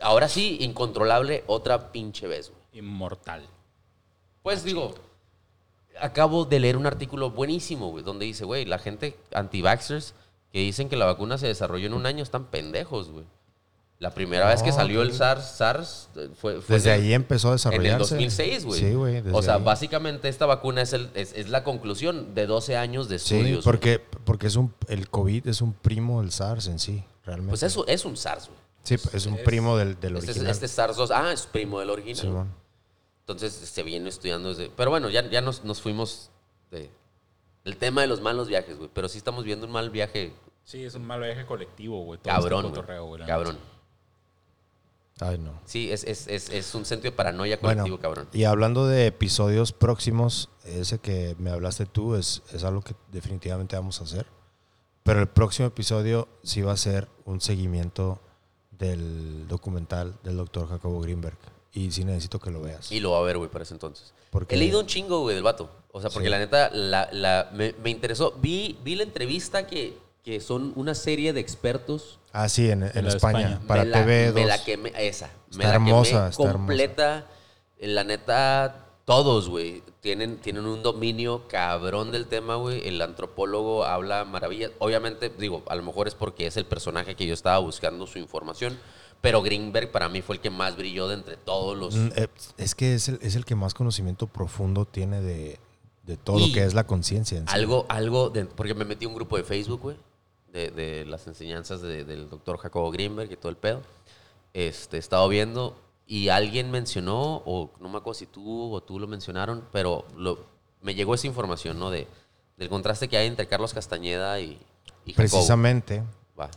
Ahora 0.00 0.28
sí, 0.28 0.58
incontrolable 0.60 1.44
otra 1.46 1.92
pinche 1.92 2.26
vez, 2.26 2.50
güey. 2.50 2.62
Inmortal. 2.84 3.42
Pues 4.42 4.64
digo, 4.64 4.94
acabo 6.00 6.44
de 6.44 6.58
leer 6.60 6.76
un 6.76 6.86
artículo 6.86 7.30
buenísimo, 7.30 7.90
güey, 7.90 8.02
donde 8.02 8.24
dice, 8.24 8.44
güey, 8.44 8.64
la 8.64 8.78
gente 8.78 9.16
anti-vaxxers 9.32 10.14
que 10.52 10.58
dicen 10.60 10.88
que 10.88 10.96
la 10.96 11.06
vacuna 11.06 11.38
se 11.38 11.46
desarrolló 11.46 11.86
en 11.86 11.94
un 11.94 12.06
año 12.06 12.22
están 12.22 12.46
pendejos, 12.46 13.08
güey. 13.10 13.24
La 13.98 14.10
primera 14.12 14.48
vez 14.48 14.64
que 14.64 14.72
salió 14.72 15.00
el. 15.02 15.12
SARS, 15.12 15.44
SARS 15.56 16.08
eh, 16.16 16.28
fue, 16.34 16.60
fue 16.60 16.74
Desde 16.74 16.90
de- 16.90 16.96
ahí 16.96 17.12
empezó 17.12 17.48
a 17.48 17.50
en 17.52 17.54
desarrollarse. 17.56 17.92
el 18.16 18.20
2006, 18.20 18.64
güey. 18.64 18.80
Sí, 18.80 18.94
güey. 18.94 19.22
O 19.32 19.42
sea, 19.42 19.54
ahí. 19.54 19.62
básicamente 19.62 20.28
esta 20.28 20.44
vacuna 20.44 20.82
es, 20.82 20.92
el, 20.92 21.08
es, 21.14 21.32
es 21.34 21.48
la 21.50 21.62
conclusión 21.62 22.34
de 22.34 22.46
12 22.48 22.76
años 22.76 23.08
de 23.08 23.20
Sí, 23.20 23.36
estudios. 23.36 23.58
güey. 23.58 23.62
porque, 23.64 24.00
porque 24.24 24.48
es 24.48 24.56
un, 24.56 24.74
el 24.88 25.08
COVID 25.08 25.46
es 25.46 25.62
un 25.62 25.72
primo 25.72 26.20
del 26.20 26.32
SARS 26.32 26.66
en 26.66 26.80
sí, 26.80 27.04
realmente. 27.24 27.50
Pues 27.50 27.62
eso 27.62 27.86
es 27.86 28.04
un 28.04 28.16
SARS, 28.16 28.48
güey. 28.48 28.58
Sí, 28.82 28.96
es 29.12 29.26
un 29.26 29.34
es- 29.34 29.40
primo 29.42 29.76
del, 29.76 29.98
del 30.00 30.16
Este, 30.16 30.32
es- 30.32 30.36
original. 30.38 30.50
este 30.50 30.66
SARS-2, 30.66 31.10
ah, 31.14 31.32
es 31.32 31.46
primo 31.46 31.78
del 31.78 31.90
original. 31.90 32.20
Sí, 32.20 32.26
man. 32.26 32.52
Entonces 33.20 33.52
se 33.52 33.82
viene 33.84 34.08
estudiando 34.08 34.48
desde... 34.48 34.68
Pero 34.76 34.90
bueno, 34.90 35.08
ya, 35.10 35.30
ya 35.30 35.40
nos, 35.40 35.62
nos 35.64 35.80
fuimos 35.80 36.30
de, 36.72 36.90
del 37.64 37.76
tema 37.76 38.00
de 38.02 38.06
los 38.08 38.20
malos 38.20 38.48
viajes, 38.48 38.76
güey. 38.78 38.90
Pero 38.92 39.08
sí 39.08 39.18
estamos 39.18 39.44
viendo 39.44 39.66
un 39.66 39.72
mal 39.72 39.90
viaje 39.90 40.32
Sí, 40.64 40.84
es 40.84 40.94
un 40.94 41.04
mal 41.04 41.20
viaje 41.20 41.44
colectivo, 41.44 42.04
güey. 42.04 42.20
todo 42.20 42.32
cabrón, 42.34 42.58
este 42.60 42.68
güey. 42.70 42.74
cotorreo, 42.80 43.04
güey, 43.06 43.20
la 43.20 43.26
Cabrón. 43.26 43.58
Ay, 45.20 45.38
no. 45.38 45.52
Sí, 45.66 45.90
es, 45.92 46.04
es, 46.04 46.26
es, 46.26 46.48
es 46.50 46.74
un 46.74 46.84
sentido 46.84 47.10
de 47.12 47.16
paranoia 47.16 47.58
Bueno, 47.60 47.82
colectivo, 47.82 47.98
cabrón. 48.00 48.28
y 48.32 48.44
hablando 48.44 48.86
de 48.86 49.06
episodios 49.06 49.72
próximos, 49.72 50.48
ese 50.64 50.98
que 50.98 51.36
me 51.38 51.50
hablaste 51.50 51.86
tú 51.86 52.14
es, 52.16 52.42
es 52.52 52.64
algo 52.64 52.80
que 52.82 52.94
definitivamente 53.12 53.76
vamos 53.76 54.00
a 54.00 54.04
hacer. 54.04 54.26
Pero 55.04 55.20
el 55.20 55.28
próximo 55.28 55.68
episodio 55.68 56.28
sí 56.42 56.62
va 56.62 56.72
a 56.72 56.76
ser 56.76 57.08
un 57.24 57.40
seguimiento 57.40 58.20
del 58.70 59.46
documental 59.48 60.16
del 60.22 60.36
doctor 60.36 60.68
Jacobo 60.68 61.00
Greenberg. 61.00 61.36
Y 61.72 61.90
sí 61.90 62.04
necesito 62.04 62.38
que 62.38 62.50
lo 62.50 62.60
veas. 62.62 62.90
Y 62.92 63.00
lo 63.00 63.12
va 63.12 63.18
a 63.18 63.22
ver, 63.22 63.38
güey, 63.38 63.50
para 63.50 63.64
ese 63.64 63.74
entonces. 63.74 64.12
Porque- 64.30 64.54
He 64.54 64.58
leído 64.58 64.80
un 64.80 64.86
chingo, 64.86 65.20
güey, 65.20 65.34
del 65.34 65.42
vato. 65.44 65.70
O 65.92 66.00
sea, 66.00 66.10
porque 66.10 66.26
Sí. 66.28 66.30
la 66.30 66.38
neta, 66.38 66.70
la, 66.72 67.08
la- 67.12 67.50
me, 67.52 67.74
me 67.82 67.90
interesó. 67.90 68.34
Vi, 68.40 68.78
vi 68.82 68.94
la 68.96 69.02
entrevista 69.02 69.66
que, 69.66 69.96
que 70.24 70.40
son 70.40 70.72
una 70.76 70.94
serie 70.94 71.32
de 71.32 71.40
expertos. 71.40 72.18
Ah, 72.32 72.48
sí, 72.48 72.70
en, 72.70 72.82
en 72.82 73.06
España, 73.06 73.40
España. 73.40 73.60
para 73.66 73.84
me 73.84 73.90
la, 73.90 74.06
TV2. 74.06 74.32
Me 74.34 74.46
la 74.46 74.64
quemé, 74.64 74.92
esa. 74.96 75.26
me 75.54 75.64
Está 75.64 75.68
la 75.68 75.74
hermosa, 75.74 76.10
quemé 76.10 76.28
está 76.30 76.42
hermosa. 76.44 76.52
completa. 76.58 77.26
La 77.78 78.04
neta, 78.04 78.86
todos, 79.04 79.48
güey, 79.48 79.82
tienen, 80.00 80.38
tienen 80.38 80.64
un 80.66 80.82
dominio 80.82 81.46
cabrón 81.48 82.10
del 82.12 82.26
tema, 82.26 82.54
güey. 82.56 82.86
El 82.88 83.02
antropólogo 83.02 83.84
habla 83.84 84.24
maravillas. 84.24 84.70
Obviamente, 84.78 85.30
digo, 85.36 85.62
a 85.68 85.74
lo 85.74 85.82
mejor 85.82 86.08
es 86.08 86.14
porque 86.14 86.46
es 86.46 86.56
el 86.56 86.64
personaje 86.64 87.16
que 87.16 87.26
yo 87.26 87.34
estaba 87.34 87.58
buscando 87.58 88.06
su 88.06 88.18
información. 88.18 88.78
Pero 89.20 89.42
Greenberg 89.42 89.90
para 89.92 90.08
mí 90.08 90.20
fue 90.22 90.36
el 90.36 90.40
que 90.40 90.50
más 90.50 90.76
brilló 90.76 91.06
de 91.06 91.14
entre 91.14 91.36
todos 91.36 91.76
los... 91.76 91.94
Mm, 91.94 92.08
eh, 92.16 92.28
Es 92.56 92.74
que 92.74 92.94
es 92.94 93.08
el, 93.08 93.18
es 93.22 93.36
el 93.36 93.44
que 93.44 93.54
más 93.54 93.72
conocimiento 93.74 94.26
profundo 94.26 94.84
tiene 94.84 95.20
de, 95.20 95.60
de 96.04 96.16
todo 96.16 96.38
Y 96.38 96.48
lo 96.48 96.54
que 96.54 96.64
es 96.64 96.74
la 96.74 96.84
conciencia. 96.86 97.38
sí. 97.40 97.44
Algo, 97.48 97.86
algo, 97.88 98.30
de- 98.30 98.44
porque 98.46 98.74
me 98.74 98.84
metí 98.84 99.04
a 99.04 99.08
un 99.08 99.14
grupo 99.14 99.36
de 99.36 99.44
Facebook, 99.44 99.80
güey, 99.80 99.96
de, 100.52 100.70
de 100.70 101.04
las 101.06 101.26
enseñanzas 101.26 101.80
de- 101.82 102.04
del 102.04 102.28
doctor 102.28 102.58
Jacobo 102.58 102.90
Greenberg 102.90 103.30
y 103.32 103.36
todo 103.36 103.50
el 103.50 103.56
pedo. 103.56 103.82
Este, 104.54 104.96
he 104.96 105.00
estado 105.00 105.28
viendo 105.28 105.76
y 106.06 106.28
alguien 106.28 106.70
mencionó, 106.70 107.42
o 107.46 107.70
no 107.80 107.88
me 107.88 107.98
acuerdo 107.98 108.18
si 108.18 108.26
tú 108.26 108.74
o 108.74 108.82
tú 108.82 108.98
lo 108.98 109.06
mencionaron, 109.06 109.64
pero 109.72 110.04
lo, 110.16 110.44
me 110.82 110.94
llegó 110.94 111.14
esa 111.14 111.26
información, 111.26 111.78
¿no? 111.78 111.90
De, 111.90 112.06
del 112.58 112.68
contraste 112.68 113.08
que 113.08 113.16
hay 113.16 113.28
entre 113.28 113.46
Carlos 113.48 113.72
Castañeda 113.72 114.38
y, 114.40 114.58
y 115.06 115.12
Jacobo. 115.12 115.14
Precisamente, 115.16 116.02
Va. 116.38 116.50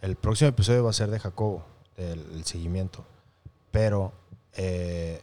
el 0.00 0.16
próximo 0.16 0.48
episodio 0.48 0.84
va 0.84 0.90
a 0.90 0.94
ser 0.94 1.10
de 1.10 1.18
Jacobo, 1.18 1.62
el 1.96 2.44
seguimiento. 2.44 3.04
Pero 3.70 4.12
eh, 4.54 5.20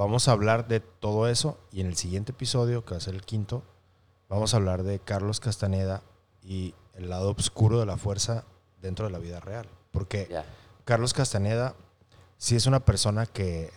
vamos 0.00 0.28
a 0.28 0.32
hablar 0.32 0.66
de 0.66 0.80
todo 0.80 1.28
eso 1.28 1.58
y 1.70 1.82
en 1.82 1.86
el 1.86 1.94
siguiente 1.94 2.32
episodio, 2.32 2.86
que 2.86 2.92
va 2.92 2.96
a 2.96 3.00
ser 3.00 3.14
el 3.14 3.22
quinto, 3.22 3.62
vamos 4.30 4.54
a 4.54 4.56
hablar 4.56 4.82
de 4.82 4.98
Carlos 4.98 5.40
Castaneda 5.40 6.02
y 6.42 6.74
el 6.94 7.10
lado 7.10 7.32
oscuro 7.38 7.78
de 7.78 7.84
la 7.84 7.98
fuerza 7.98 8.44
dentro 8.80 9.04
de 9.04 9.12
la 9.12 9.18
vida 9.18 9.40
real. 9.40 9.68
Porque. 9.92 10.28
Carlos 10.86 11.12
Castaneda 11.12 11.74
sí 12.38 12.56
es 12.56 12.64
una 12.66 12.80
persona 12.80 13.26
que 13.26 13.70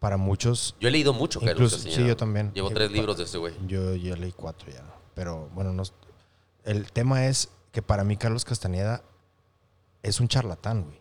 para 0.00 0.16
muchos 0.16 0.74
Yo 0.80 0.88
he 0.88 0.90
leído 0.90 1.12
mucho, 1.12 1.38
Carlos 1.38 1.54
Incluso- 1.56 1.76
Castañeda. 1.76 2.02
sí, 2.02 2.08
yo 2.08 2.16
también. 2.16 2.52
Llevo 2.52 2.70
Eh, 2.70 2.74
tres 2.74 2.90
libros 2.90 3.16
de 3.16 3.24
este 3.24 3.38
güey. 3.38 3.54
Yo 3.68 3.94
ya 3.94 4.16
leí 4.16 4.32
cuatro 4.32 4.70
ya. 4.70 4.82
Pero 5.14 5.48
bueno, 5.54 5.72
no, 5.72 5.84
el 6.64 6.90
tema 6.92 7.26
es 7.26 7.50
que 7.72 7.82
para 7.82 8.02
mí 8.02 8.16
Carlos 8.16 8.44
Castañeda 8.44 9.02
es 10.02 10.18
un 10.20 10.26
charlatán, 10.28 10.82
güey. 10.86 11.00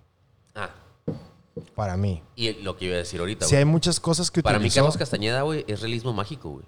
Para 1.76 1.98
mí. 1.98 2.24
y 2.36 2.54
lo 2.62 2.78
que 2.78 2.86
iba 2.86 2.96
a 2.96 3.00
decir 3.00 3.20
ahorita, 3.20 3.46
Si 3.46 3.56
hay 3.56 3.66
muchas 3.66 4.00
cosas 4.00 4.32
que 4.32 4.42
Para 4.42 4.60
mí, 4.60 4.70
Carlos 4.70 4.98
Castañeda, 4.98 5.42
güey, 5.42 5.66
es 5.68 5.82
realismo 5.82 6.14
mágico, 6.14 6.50
güey. 6.50 6.66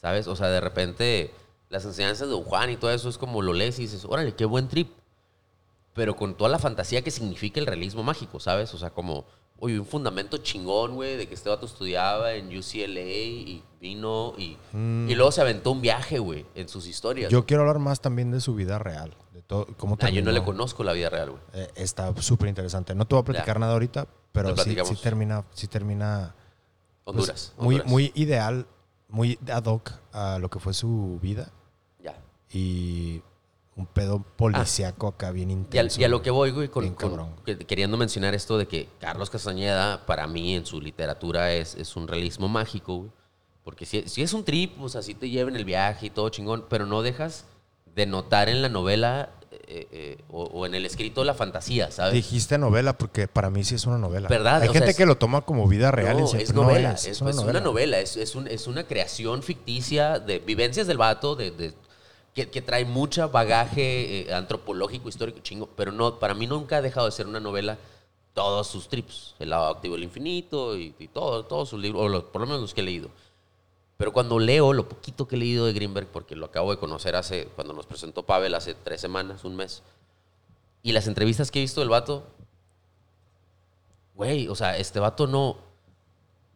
¿Sabes? 0.00 0.26
O 0.28 0.36
sea, 0.36 0.48
de 0.48 0.60
repente, 0.60 1.32
las 1.68 1.84
enseñanzas 1.84 2.28
de 2.28 2.34
Juan 2.34 2.70
y 2.70 2.76
todo 2.76 2.90
eso 2.90 3.08
es 3.08 3.18
como 3.18 3.42
lo 3.42 3.52
lees 3.52 3.78
y 3.78 3.82
dices, 3.82 4.04
órale, 4.04 4.34
qué 4.34 4.44
buen 4.44 4.68
trip. 4.68 4.90
Pero 5.94 6.14
con 6.14 6.36
toda 6.36 6.50
la 6.50 6.58
fantasía 6.58 7.02
que 7.02 7.10
significa 7.10 7.58
el 7.58 7.66
realismo 7.66 8.02
mágico, 8.02 8.38
¿sabes? 8.38 8.74
O 8.74 8.78
sea, 8.78 8.90
como, 8.90 9.24
oye, 9.58 9.80
un 9.80 9.86
fundamento 9.86 10.36
chingón, 10.38 10.94
güey, 10.94 11.16
de 11.16 11.26
que 11.26 11.34
este 11.34 11.48
vato 11.48 11.64
estudiaba 11.66 12.34
en 12.34 12.46
UCLA 12.48 13.00
y 13.00 13.64
vino 13.80 14.34
y, 14.36 14.58
y 14.74 15.14
luego 15.14 15.32
se 15.32 15.40
aventó 15.40 15.70
un 15.70 15.80
viaje, 15.80 16.18
güey, 16.18 16.44
en 16.54 16.68
sus 16.68 16.86
historias. 16.86 17.30
Mm. 17.30 17.32
Yo 17.32 17.46
quiero 17.46 17.62
hablar 17.62 17.78
más 17.78 18.00
también 18.00 18.30
de 18.30 18.40
su 18.40 18.54
vida 18.54 18.78
real. 18.78 19.16
De 19.36 19.42
todo, 19.42 19.66
cómo 19.76 19.98
Ah, 20.00 20.08
yo 20.08 20.22
no 20.22 20.32
le 20.32 20.42
conozco 20.42 20.82
la 20.82 20.94
vida 20.94 21.10
real, 21.10 21.32
güey. 21.32 21.42
Eh, 21.52 21.70
está 21.76 22.10
súper 22.22 22.48
interesante. 22.48 22.94
No 22.94 23.06
te 23.06 23.14
voy 23.14 23.20
a 23.20 23.24
platicar 23.26 23.56
Ya. 23.56 23.60
nada 23.60 23.72
ahorita, 23.74 24.06
pero 24.32 24.56
sí, 24.56 24.74
sí 24.82 24.96
termina, 24.96 25.44
sí 25.52 25.66
termina 25.68 26.34
pues, 27.04 27.14
Honduras. 27.18 27.52
muy, 27.58 27.74
Honduras. 27.74 27.90
muy 27.92 28.12
ideal, 28.14 28.66
muy 29.10 29.38
ad 29.52 29.64
hoc 29.66 29.92
a 30.14 30.38
lo 30.38 30.48
que 30.48 30.58
fue 30.58 30.72
su 30.72 31.18
vida 31.20 31.50
Ya. 32.02 32.16
y 32.50 33.22
un 33.76 33.84
pedo 33.84 34.20
policíaco 34.36 35.06
acá 35.06 35.32
bien 35.32 35.50
Y 35.50 35.52
a, 35.52 35.56
intenso. 35.56 36.00
y 36.00 36.04
a 36.04 36.08
lo 36.08 36.22
que 36.22 36.30
voy, 36.30 36.50
güey, 36.52 36.68
con, 36.68 36.94
con- 36.94 37.36
queriendo 37.66 37.98
mencionar 37.98 38.32
esto 38.34 38.56
de 38.56 38.66
que 38.66 38.88
Carlos 39.00 39.28
Castañeda, 39.28 40.06
para 40.06 40.26
mí, 40.26 40.54
en 40.54 40.64
su 40.64 40.80
literatura, 40.80 41.52
es, 41.52 41.74
es 41.74 41.94
un 41.94 42.08
realismo 42.08 42.48
mágico, 42.48 42.96
güey. 43.00 43.10
Porque 43.64 43.84
si, 43.84 44.08
si 44.08 44.22
es 44.22 44.32
un 44.32 44.44
trip, 44.44 44.78
pues 44.78 44.96
así 44.96 45.12
te 45.14 45.28
lleva 45.28 45.50
en 45.50 45.56
el 45.56 45.66
viaje 45.66 46.06
y 46.06 46.10
todo 46.10 46.30
chingón, 46.30 46.64
pero 46.70 46.86
no 46.86 47.02
dejas 47.02 47.44
de 47.96 48.06
notar 48.06 48.48
en 48.48 48.62
la 48.62 48.68
novela 48.68 49.30
eh, 49.68 49.88
eh, 49.90 50.18
o, 50.30 50.44
o 50.44 50.66
en 50.66 50.74
el 50.76 50.86
escrito 50.86 51.24
la 51.24 51.34
fantasía, 51.34 51.90
¿sabes? 51.90 52.12
Dijiste 52.12 52.56
novela 52.58 52.96
porque 52.96 53.26
para 53.26 53.50
mí 53.50 53.64
sí 53.64 53.74
es 53.74 53.84
una 53.86 53.98
novela. 53.98 54.28
¿Verdad? 54.28 54.62
Hay 54.62 54.68
O 54.68 54.72
gente 54.72 54.86
sea, 54.86 54.90
es- 54.92 54.96
que 54.96 55.06
lo 55.06 55.16
toma 55.16 55.40
como 55.40 55.66
vida 55.66 55.90
real. 55.90 56.16
y 56.18 56.20
No, 56.22 56.32
es 56.34 56.54
"No 56.54 56.62
novela, 56.62 56.92
es, 56.92 57.06
es, 57.06 57.20
es 57.22 57.26
es 57.26 57.38
una 57.38 57.60
novela, 57.60 57.98
es, 57.98 58.16
es, 58.16 58.34
un- 58.36 58.46
es 58.46 58.66
una 58.68 58.84
creación 58.84 59.42
ficticia 59.42 60.20
de 60.20 60.38
vivencias 60.38 60.86
del 60.86 60.98
vato, 60.98 61.34
de, 61.34 61.50
de- 61.50 61.72
que, 62.34 62.48
que 62.50 62.60
trae 62.62 62.84
mucha 62.84 63.26
bagaje 63.28 64.28
eh, 64.28 64.34
antropológico, 64.34 65.08
histórico, 65.08 65.40
chingo, 65.40 65.68
pero 65.74 65.90
no, 65.90 66.18
para 66.18 66.34
mí 66.34 66.46
nunca 66.46 66.76
ha 66.76 66.82
dejado 66.82 67.06
de 67.06 67.12
ser 67.12 67.26
una 67.26 67.40
novela 67.40 67.78
todos 68.34 68.66
sus 68.66 68.88
trips, 68.88 69.34
El 69.38 69.48
lado 69.50 69.66
activo 69.68 69.94
del 69.94 70.04
infinito 70.04 70.76
y, 70.76 70.94
y 70.98 71.08
todo, 71.08 71.46
todos 71.46 71.70
sus 71.70 71.80
libros, 71.80 72.02
o 72.02 72.08
los- 72.08 72.24
por 72.24 72.42
lo 72.42 72.46
menos 72.46 72.60
los 72.60 72.74
que 72.74 72.82
he 72.82 72.84
leído. 72.84 73.08
Pero 73.96 74.12
cuando 74.12 74.38
leo 74.38 74.72
lo 74.72 74.88
poquito 74.88 75.26
que 75.26 75.36
he 75.36 75.38
leído 75.38 75.66
de 75.66 75.72
Greenberg, 75.72 76.08
porque 76.08 76.36
lo 76.36 76.46
acabo 76.46 76.70
de 76.70 76.78
conocer 76.78 77.16
hace, 77.16 77.46
cuando 77.54 77.72
nos 77.72 77.86
presentó 77.86 78.24
Pavel 78.24 78.54
hace 78.54 78.74
tres 78.74 79.00
semanas, 79.00 79.44
un 79.44 79.56
mes, 79.56 79.82
y 80.82 80.92
las 80.92 81.06
entrevistas 81.06 81.50
que 81.50 81.58
he 81.58 81.62
visto 81.62 81.80
del 81.80 81.88
vato, 81.88 82.26
güey, 84.14 84.48
o 84.48 84.54
sea, 84.54 84.76
este 84.76 85.00
vato 85.00 85.26
no, 85.26 85.56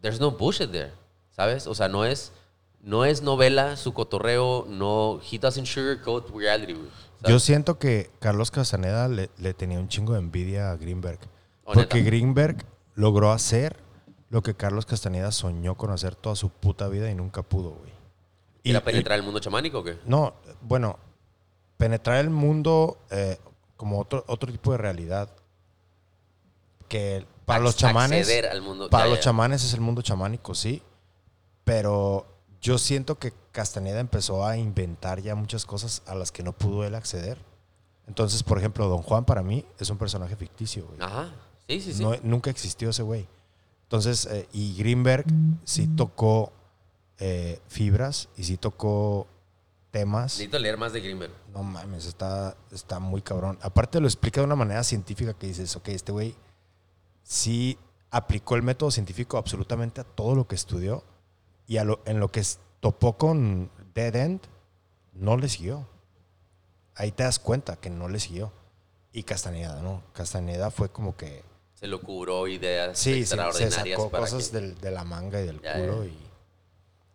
there's 0.02 0.20
no 0.20 0.32
bullshit 0.32 0.70
there, 0.70 0.92
¿sabes? 1.30 1.66
O 1.66 1.74
sea, 1.74 1.88
no 1.88 2.04
es, 2.04 2.32
no 2.82 3.06
es 3.06 3.22
novela, 3.22 3.76
su 3.76 3.94
cotorreo, 3.94 4.66
no, 4.68 5.20
he 5.30 5.38
doesn't 5.38 5.66
sugarcoat 5.66 6.28
reality. 6.30 6.76
Yo 7.26 7.38
siento 7.38 7.78
que 7.78 8.10
Carlos 8.18 8.50
Castaneda 8.50 9.08
le, 9.08 9.30
le 9.38 9.54
tenía 9.54 9.78
un 9.78 9.88
chingo 9.88 10.12
de 10.12 10.20
envidia 10.20 10.70
a 10.70 10.76
Greenberg. 10.76 11.18
¿O 11.64 11.72
Porque? 11.72 12.02
Greenberg 12.02 12.64
logró 12.94 13.30
hacer 13.32 13.76
lo 14.30 14.42
que 14.42 14.54
Carlos 14.54 14.86
Castaneda 14.86 15.30
soñó 15.32 15.74
con 15.76 15.90
hacer 15.90 16.14
toda 16.14 16.34
su 16.36 16.48
puta 16.50 16.88
vida 16.88 17.10
y 17.10 17.14
nunca 17.14 17.42
pudo, 17.42 17.70
güey. 17.72 17.92
Y- 18.62 18.70
¿Era 18.70 18.78
y- 18.78 18.82
penetrar 18.82 19.18
el 19.18 19.24
mundo 19.24 19.40
chamánico 19.40 19.80
o 19.80 19.84
qué? 19.84 19.98
No, 20.06 20.34
bueno, 20.62 20.98
penetrar 21.76 22.16
el 22.18 22.30
mundo 22.30 22.98
eh, 23.10 23.38
como 23.76 23.98
otro, 24.00 24.24
otro 24.28 24.50
tipo 24.52 24.72
de 24.72 24.78
realidad. 24.78 25.30
Que 26.88 27.24
para 27.44 27.60
los 27.60 27.76
chamanes. 27.76 28.28
Al 28.50 28.62
mundo. 28.62 28.88
Para 28.90 29.04
ya, 29.04 29.10
los 29.10 29.18
ya. 29.18 29.24
chamanes 29.24 29.64
es 29.64 29.74
el 29.74 29.80
mundo 29.80 30.02
chamánico, 30.02 30.54
sí. 30.54 30.82
Pero 31.64 32.26
yo 32.60 32.78
siento 32.78 33.18
que 33.18 33.32
Castaneda 33.52 34.00
empezó 34.00 34.44
a 34.44 34.56
inventar 34.56 35.20
ya 35.20 35.34
muchas 35.34 35.64
cosas 35.64 36.02
a 36.06 36.14
las 36.14 36.32
que 36.32 36.42
no 36.42 36.52
pudo 36.52 36.84
él 36.84 36.94
acceder. 36.94 37.38
Entonces, 38.08 38.42
por 38.42 38.58
ejemplo, 38.58 38.88
Don 38.88 39.02
Juan 39.02 39.24
para 39.24 39.42
mí 39.42 39.64
es 39.78 39.88
un 39.90 39.98
personaje 39.98 40.34
ficticio, 40.36 40.86
güey. 40.86 40.98
Ajá. 41.00 41.32
Sí, 41.68 41.80
sí, 41.80 41.92
sí. 41.94 42.02
No- 42.02 42.16
nunca 42.22 42.50
existió 42.50 42.90
ese 42.90 43.02
güey. 43.02 43.28
Entonces, 43.90 44.26
eh, 44.26 44.48
y 44.52 44.76
Greenberg 44.76 45.24
sí 45.64 45.88
tocó 45.88 46.52
eh, 47.18 47.60
fibras 47.66 48.28
y 48.36 48.44
sí 48.44 48.56
tocó 48.56 49.26
temas. 49.90 50.34
Necesito 50.34 50.60
leer 50.60 50.76
más 50.78 50.92
de 50.92 51.00
Greenberg. 51.00 51.32
No 51.52 51.64
mames, 51.64 52.06
está, 52.06 52.56
está 52.70 53.00
muy 53.00 53.20
cabrón. 53.20 53.58
Aparte 53.62 53.98
lo 53.98 54.06
explica 54.06 54.40
de 54.40 54.46
una 54.46 54.54
manera 54.54 54.84
científica 54.84 55.34
que 55.34 55.48
dices, 55.48 55.74
ok, 55.74 55.88
este 55.88 56.12
güey 56.12 56.36
sí 57.24 57.78
aplicó 58.12 58.54
el 58.54 58.62
método 58.62 58.92
científico 58.92 59.38
absolutamente 59.38 60.00
a 60.00 60.04
todo 60.04 60.36
lo 60.36 60.46
que 60.46 60.54
estudió 60.54 61.02
y 61.66 61.78
a 61.78 61.84
lo- 61.84 62.00
en 62.04 62.20
lo 62.20 62.28
que 62.28 62.44
topó 62.78 63.18
con 63.18 63.72
Dead 63.92 64.14
End, 64.14 64.40
no 65.14 65.36
le 65.36 65.48
siguió. 65.48 65.88
Ahí 66.94 67.10
te 67.10 67.24
das 67.24 67.40
cuenta 67.40 67.74
que 67.74 67.90
no 67.90 68.08
le 68.08 68.20
siguió. 68.20 68.52
Y 69.12 69.24
Castaneda, 69.24 69.82
¿no? 69.82 70.04
Castaneda 70.12 70.70
fue 70.70 70.90
como 70.90 71.16
que... 71.16 71.42
Se 71.80 71.86
lo 71.86 72.00
curó 72.02 72.46
ideas 72.46 72.98
Sí, 72.98 73.04
sí, 73.04 73.14
se 73.14 73.34
extraordinarias 73.34 73.96
sacó 73.98 74.10
para 74.10 74.24
cosas 74.24 74.48
que- 74.50 74.58
del- 74.60 74.78
de 74.80 74.90
la 74.90 75.02
manga 75.04 75.40
y 75.40 75.46
del 75.46 75.60
Ya, 75.62 75.74
culo. 75.74 76.04
Y 76.04 76.10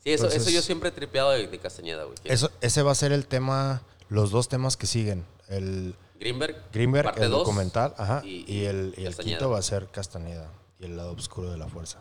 Sí, 0.04 0.12
eso, 0.12 0.28
eso 0.28 0.50
yo 0.50 0.62
siempre 0.62 0.90
he 0.90 0.92
tripeado 0.92 1.32
de, 1.32 1.48
de 1.48 1.60
Castañeda, 1.60 2.04
güey. 2.04 2.18
eso, 2.26 2.52
ese 2.62 2.82
va 2.84 2.92
a 2.92 2.96
ser 2.96 3.12
el 3.12 3.26
tema, 3.28 3.82
los 4.10 4.32
dos 4.32 4.48
temas 4.50 4.76
que 4.78 4.86
siguen. 4.88 5.26
El, 5.48 5.96
Greenberg, 6.20 6.56
Greenberg, 6.74 7.06
parte 7.06 7.24
el 7.26 7.30
dos, 7.32 7.40
documental, 7.40 7.94
ajá, 7.98 8.22
y- 8.24 8.44
y, 8.52 8.66
el, 8.66 8.94
y 8.98 9.02
el 9.06 9.08
Castañeda. 9.10 9.38
quinto 9.38 9.50
va 9.52 9.60
a 9.60 9.62
ser 9.62 9.88
Castaneda 9.88 10.50
y 10.80 10.86
el 10.86 10.98
lado 10.98 11.12
oscuro 11.14 11.52
de 11.52 11.58
la 11.58 11.68
fuerza. 11.68 12.00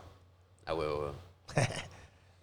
Ah, 0.65 0.73
huevo, 0.73 0.99
huevo. 0.99 1.15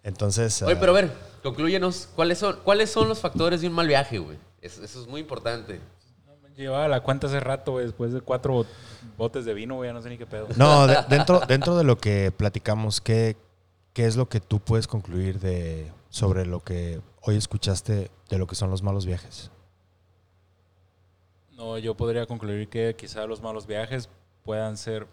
Entonces, 0.03 0.61
Oye, 0.61 0.73
ah, 0.73 0.79
pero 0.79 0.91
a 0.91 0.95
ver, 0.95 1.11
conclúyenos. 1.41 2.09
¿Cuáles 2.15 2.37
son, 2.39 2.59
¿Cuáles 2.63 2.91
son 2.91 3.07
los 3.07 3.19
factores 3.19 3.61
de 3.61 3.67
un 3.67 3.73
mal 3.73 3.87
viaje, 3.87 4.17
güey? 4.19 4.37
Eso, 4.61 4.83
eso 4.83 5.01
es 5.01 5.07
muy 5.07 5.21
importante. 5.21 5.79
Llevaba 6.55 6.87
la 6.87 7.01
cuenta 7.01 7.27
hace 7.27 7.39
rato, 7.39 7.71
güey, 7.73 7.85
después 7.85 8.13
de 8.13 8.21
cuatro 8.21 8.65
botes 9.17 9.43
de 9.45 9.53
vino, 9.53 9.75
güey, 9.75 9.89
ya 9.89 9.93
no 9.93 10.01
sé 10.01 10.09
ni 10.09 10.17
qué 10.17 10.25
pedo. 10.27 10.47
no, 10.55 10.85
de- 10.87 10.97
dentro, 11.09 11.39
dentro 11.41 11.75
de 11.75 11.83
lo 11.83 11.97
que 11.97 12.31
platicamos, 12.31 13.01
¿qué, 13.01 13.35
¿qué 13.93 14.05
es 14.05 14.15
lo 14.15 14.29
que 14.29 14.39
tú 14.39 14.59
puedes 14.59 14.85
concluir 14.87 15.39
de, 15.39 15.91
sobre 16.09 16.45
lo 16.45 16.59
que 16.59 17.01
hoy 17.21 17.37
escuchaste 17.37 18.11
de 18.29 18.37
lo 18.37 18.45
que 18.45 18.55
son 18.55 18.69
los 18.69 18.83
malos 18.83 19.05
viajes? 19.05 19.49
No, 21.53 21.77
yo 21.79 21.95
podría 21.95 22.25
concluir 22.27 22.67
que 22.69 22.95
quizá 22.95 23.25
los 23.25 23.41
malos 23.41 23.65
viajes 23.65 24.09
puedan 24.43 24.77
ser... 24.77 25.07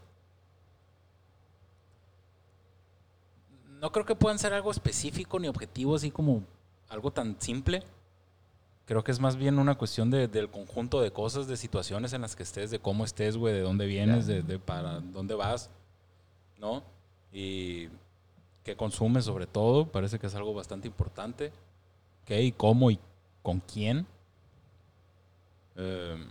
No 3.79 3.93
creo 3.93 4.05
que 4.05 4.15
puedan 4.15 4.39
ser 4.39 4.53
algo 4.53 4.71
específico 4.71 5.39
ni 5.39 5.49
objetivo, 5.49 5.97
así 5.97 6.11
como 6.11 6.43
algo 6.91 7.11
tan 7.11 7.37
simple. 7.41 7.83
Creo 8.91 9.05
que 9.05 9.13
es 9.13 9.21
más 9.21 9.37
bien 9.37 9.61
una 9.61 9.77
cuestión 9.77 10.11
de- 10.11 10.27
del 10.27 10.51
conjunto 10.51 11.01
de 11.01 11.13
cosas, 11.13 11.47
de 11.47 11.57
situaciones 11.57 12.13
en 12.13 12.23
las 12.23 12.35
que 12.35 12.43
estés, 12.43 12.73
de 12.73 12.81
cómo 12.81 13.05
estés, 13.05 13.37
güey, 13.37 13.55
de 13.55 13.61
dónde 13.61 13.87
vienes, 13.87 14.27
de, 14.27 14.43
de 14.43 14.59
para 14.59 14.99
dónde 14.99 15.37
vas, 15.37 15.71
¿no? 16.59 16.83
Y 17.33 17.87
qué 18.65 18.75
consumes 18.77 19.25
sobre 19.27 19.47
todo, 19.47 19.87
parece 19.87 20.19
que 20.19 20.27
es 20.27 20.35
algo 20.35 20.53
bastante 20.55 20.89
importante. 20.89 21.53
¿Qué 22.25 22.43
y 22.43 22.51
cómo 22.51 22.91
y 22.91 22.99
con 23.45 23.61
quién? 23.61 24.09
Eh, 25.77 26.27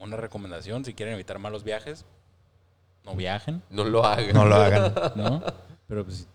una 0.00 0.16
recomendación, 0.16 0.84
si 0.84 0.92
quieren 0.92 1.14
evitar 1.14 1.38
malos 1.38 1.62
viajes, 1.62 2.04
no 3.04 3.14
viajen, 3.14 3.62
No 3.70 3.84
lo 3.84 4.04
hagan. 4.04 4.34
No 4.34 4.44
lo 4.44 4.56
hagan. 4.56 4.92
¿no? 5.14 5.40
Pero 5.86 6.02
pues, 6.04 6.16
si, 6.16 6.26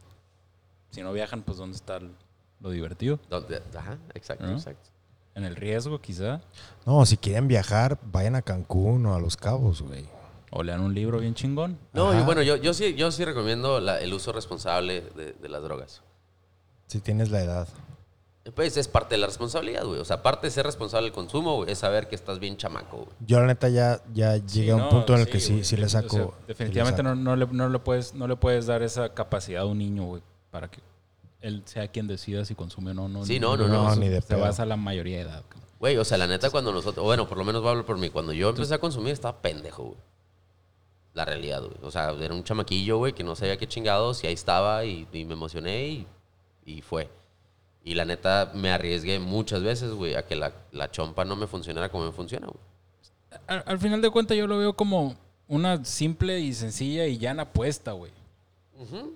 si 0.92 1.02
no 1.02 1.12
viajan, 1.12 1.42
pues 1.44 1.58
¿dónde 1.58 1.76
está 1.76 1.98
el- 1.98 2.16
lo 2.60 2.70
divertido? 2.72 3.20
Ajá, 3.76 3.98
exacto, 4.14 4.46
¿Ah? 4.48 4.52
exacto. 4.54 4.90
En 5.36 5.44
el 5.44 5.56
riesgo, 5.56 6.00
quizá. 6.00 6.42
No, 6.86 7.06
si 7.06 7.18
quieren 7.18 7.48
viajar, 7.48 8.00
vayan 8.12 8.36
a 8.36 8.42
Cancún 8.42 9.06
o 9.06 9.16
a 9.16 9.20
Los 9.20 9.36
Cabos, 9.36 9.82
güey. 9.82 10.06
O 10.52 10.64
lean 10.64 10.80
un 10.80 10.94
libro 10.94 11.20
bien 11.20 11.34
chingón. 11.36 11.78
No, 11.92 12.24
bueno, 12.24 12.42
yo, 12.42 12.56
yo, 12.56 12.74
sí, 12.74 12.96
yo 12.96 13.12
sí 13.12 13.26
recomiendo 13.26 13.82
la- 13.82 14.00
el 14.00 14.14
uso 14.14 14.32
responsable 14.32 15.02
de, 15.16 15.34
de 15.34 15.50
las 15.50 15.62
drogas. 15.62 16.02
Si 16.88 17.02
tienes 17.02 17.32
la 17.32 17.42
edad. 17.42 17.68
Pues 18.54 18.78
es 18.78 18.88
parte 18.88 19.16
de 19.16 19.20
la 19.22 19.28
responsabilidad, 19.28 19.84
güey. 19.86 20.00
O 20.00 20.06
sea, 20.06 20.22
parte 20.22 20.48
de 20.48 20.52
ser 20.52 20.66
responsable 20.68 21.06
del 21.06 21.14
consumo, 21.14 21.56
güey, 21.58 21.72
es 21.72 21.80
saber 21.80 22.08
que 22.08 22.16
estás 22.16 22.40
bien 22.40 22.56
chamaco, 22.58 22.98
güey. 22.98 23.10
Yo 23.26 23.40
la 23.42 23.48
neta 23.48 23.68
ya, 23.70 24.02
ya 24.14 24.38
llegué 24.38 24.72
a 24.72 24.76
un 24.76 24.82
no, 24.84 24.90
punto 24.90 25.16
en 25.16 25.22
el 25.22 25.28
que 25.28 25.40
sí, 25.42 25.54
güey. 25.54 25.64
sí 25.66 25.76
le 25.76 25.88
O 25.88 25.90
sea, 25.90 26.04
saco. 26.04 26.14
sí 26.16 26.18
le 26.42 26.48
definitivamente 26.48 27.02
saco. 27.02 27.16
no, 27.16 27.16
no 27.16 27.36
le, 27.36 27.48
no 27.48 27.68
le 27.70 27.80
puedes, 27.80 28.14
no 28.14 28.28
le 28.28 28.36
puedes 28.38 28.68
dar 28.68 28.84
esa 28.84 29.14
capacidad 29.16 29.64
a 29.64 29.66
un 29.66 29.80
niño, 29.80 30.04
güey, 30.06 30.22
para 30.52 30.70
que 30.70 30.80
él 31.46 31.64
sea 31.66 31.88
quien 31.88 32.08
decida 32.08 32.44
si 32.46 32.56
consume 32.56 32.92
o 32.92 32.94
no. 32.94 33.08
no 33.08 33.26
Sí, 33.26 33.40
no, 33.40 33.56
no, 33.56 33.68
no, 33.68 33.96
ni 33.96 34.10
de 34.10 34.22
pedo. 34.22 34.40
basa 34.40 34.64
a 34.64 34.66
la 34.66 34.76
mayoría 34.78 35.18
de 35.18 35.24
edad. 35.24 35.44
Güey, 35.80 35.98
o 35.98 36.06
sea, 36.06 36.18
la 36.18 36.28
neta, 36.28 36.50
cuando 36.50 36.72
nosotros, 36.72 37.04
o 37.04 37.06
bueno, 37.06 37.28
por 37.28 37.38
lo 37.38 37.44
menos 37.44 37.62
voy 37.62 37.68
a 37.68 37.72
hablar 37.72 37.86
por 37.86 37.98
mí, 37.98 38.10
cuando 38.10 38.34
yo 38.34 38.50
empecé 38.50 38.74
a 38.74 38.80
consumir 38.80 39.14
estaba 39.14 39.42
pendejo, 39.42 39.84
güey. 39.84 39.98
La 41.14 41.26
realidad, 41.26 41.62
güey. 41.62 41.78
O 41.84 41.92
sea, 41.92 42.12
era 42.12 42.34
un 42.34 42.44
chamaquillo, 42.44 42.98
güey, 42.98 43.14
que 43.14 43.24
no 43.24 43.36
sabía 43.36 43.58
qué 43.58 43.68
chingados, 43.68 44.24
y 44.24 44.28
ahí 44.28 44.34
estaba, 44.34 44.84
y, 44.86 45.08
y 45.12 45.26
me 45.26 45.34
emocioné, 45.34 45.88
y, 45.88 46.08
y 46.66 46.82
fue. 46.82 47.10
Y 47.84 47.94
la 47.94 48.06
neta, 48.06 48.52
me 48.56 48.72
arriesgué 48.72 49.20
muchas 49.20 49.62
veces, 49.62 49.92
güey, 49.92 50.16
a 50.16 50.26
que 50.26 50.36
la, 50.36 50.52
la 50.72 50.90
chompa 50.90 51.24
no 51.24 51.36
me 51.36 51.46
funcionara 51.48 51.90
como 51.90 52.06
me 52.06 52.12
funciona, 52.12 52.48
güey. 52.48 52.60
Al, 53.48 53.64
al 53.68 53.80
final 53.80 54.02
de 54.02 54.10
cuentas 54.10 54.36
yo 54.38 54.48
lo 54.48 54.58
veo 54.58 54.74
como 54.74 55.16
una 55.48 55.86
simple 55.86 56.40
y 56.40 56.54
sencilla 56.54 57.06
y 57.06 57.18
llana 57.18 57.44
apuesta, 57.44 57.92
güey. 57.92 58.12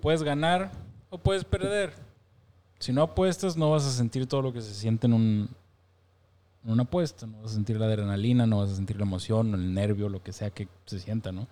Puedes 0.01 0.23
ganar 0.23 0.71
o 1.09 1.17
puedes 1.17 1.43
perder. 1.43 1.93
Si 2.79 2.93
no 2.93 3.03
apuestas 3.03 3.57
no 3.57 3.71
vas 3.71 3.85
a 3.85 3.91
sentir 3.91 4.25
todo 4.25 4.41
lo 4.41 4.53
que 4.53 4.61
se 4.61 4.73
siente 4.73 5.07
en, 5.07 5.13
un, 5.13 5.49
en 6.63 6.71
una 6.71 6.83
apuesta. 6.83 7.27
No 7.27 7.41
vas 7.41 7.51
a 7.51 7.55
sentir 7.55 7.79
la 7.79 7.85
adrenalina, 7.85 8.45
no 8.47 8.59
vas 8.59 8.71
a 8.71 8.75
sentir 8.75 8.97
la 8.97 9.03
emoción, 9.03 9.53
el 9.53 9.73
nervio, 9.73 10.09
lo 10.09 10.23
que 10.23 10.33
sea 10.33 10.49
que 10.49 10.67
se 10.85 10.99
sienta, 10.99 11.31
¿no? 11.31 11.47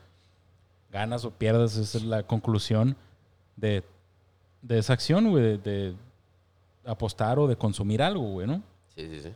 Ganas 0.92 1.26
o 1.26 1.32
pierdas, 1.32 1.76
esa 1.76 1.98
es 1.98 2.04
la 2.06 2.24
conclusión 2.24 2.96
de, 3.58 3.84
de 4.62 4.78
esa 4.80 4.94
acción, 4.94 5.30
güey, 5.30 5.44
de, 5.44 5.58
de 5.58 5.96
apostar 6.86 7.40
o 7.40 7.48
de 7.48 7.58
consumir 7.58 8.02
algo, 8.02 8.24
güey, 8.24 8.48
¿no? 8.48 8.64
Sí, 8.96 9.08
sí, 9.08 9.20
sí. 9.22 9.34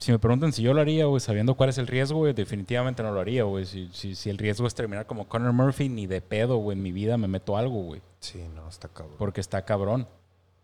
Si 0.00 0.10
me 0.12 0.18
preguntan 0.18 0.52
si 0.54 0.62
yo 0.62 0.72
lo 0.72 0.80
haría, 0.80 1.04
güey, 1.04 1.20
sabiendo 1.20 1.54
cuál 1.54 1.68
es 1.68 1.76
el 1.76 1.86
riesgo, 1.86 2.20
güey, 2.20 2.32
definitivamente 2.32 3.02
no 3.02 3.12
lo 3.12 3.20
haría, 3.20 3.44
güey. 3.44 3.66
Si, 3.66 3.90
si, 3.92 4.14
si 4.14 4.30
el 4.30 4.38
riesgo 4.38 4.66
es 4.66 4.74
terminar 4.74 5.06
como 5.06 5.28
Conor 5.28 5.52
Murphy, 5.52 5.90
ni 5.90 6.06
de 6.06 6.22
pedo, 6.22 6.56
güey, 6.56 6.76
en 6.76 6.82
mi 6.82 6.90
vida 6.90 7.18
me 7.18 7.28
meto 7.28 7.54
algo, 7.58 7.82
güey. 7.82 8.00
Sí, 8.18 8.42
no, 8.54 8.66
está 8.66 8.88
cabrón. 8.88 9.16
Porque 9.18 9.42
está 9.42 9.62
cabrón. 9.66 10.08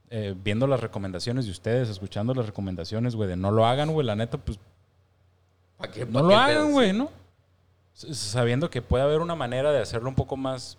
Eh, 0.08 0.34
viendo 0.42 0.66
las 0.66 0.80
recomendaciones 0.80 1.44
de 1.44 1.50
ustedes, 1.50 1.90
escuchando 1.90 2.32
las 2.32 2.46
recomendaciones, 2.46 3.14
güey, 3.14 3.28
de 3.28 3.36
no 3.36 3.50
lo 3.50 3.66
hagan, 3.66 3.92
güey, 3.92 4.06
la 4.06 4.16
neta, 4.16 4.38
pues 4.38 4.58
¿Pa' 5.76 5.88
qué- 5.88 6.06
no 6.06 6.22
lo 6.22 6.34
hagan, 6.34 6.72
güey. 6.72 6.94
¿no? 6.94 7.10
Sabiendo 7.92 8.70
que 8.70 8.80
puede 8.80 9.04
haber 9.04 9.20
una 9.20 9.34
manera 9.34 9.70
de 9.70 9.80
hacerlo 9.82 10.08
un 10.08 10.14
poco 10.14 10.38
más 10.38 10.78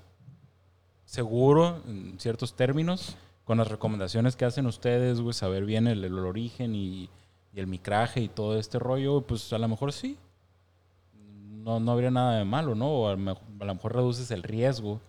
seguro 1.05 1.81
en 1.87 2.19
ciertos 2.19 2.55
términos, 2.55 3.15
con 3.45 3.59
las 3.59 3.67
recomendaciones 3.67 4.35
que 4.35 4.45
hacen 4.45 4.65
ustedes, 4.65 5.21
güey, 5.21 5.33
saber 5.33 5.65
bien 5.65 5.87
el, 5.87 6.03
el 6.03 6.17
origen 6.19 6.73
y, 6.73 7.09
y 7.57 7.59
el 7.59 7.65
micraje 7.65 8.21
y 8.21 8.27
todo 8.27 8.59
este 8.59 8.77
rollo, 8.77 9.21
pues 9.21 9.51
a 9.51 9.57
lo 9.57 9.67
mejor 9.67 9.91
sí. 9.91 10.15
No, 11.63 11.79
no 11.79 11.91
habría 11.91 12.11
nada 12.11 12.37
de 12.37 12.45
malo, 12.45 12.75
¿no? 12.75 12.87
O 12.87 13.07
a, 13.07 13.13
lo 13.13 13.17
mejor- 13.17 13.43
a 13.59 13.65
lo 13.65 13.73
mejor 13.73 13.95
reduces 13.95 14.29
el 14.29 14.43
riesgo. 14.43 15.01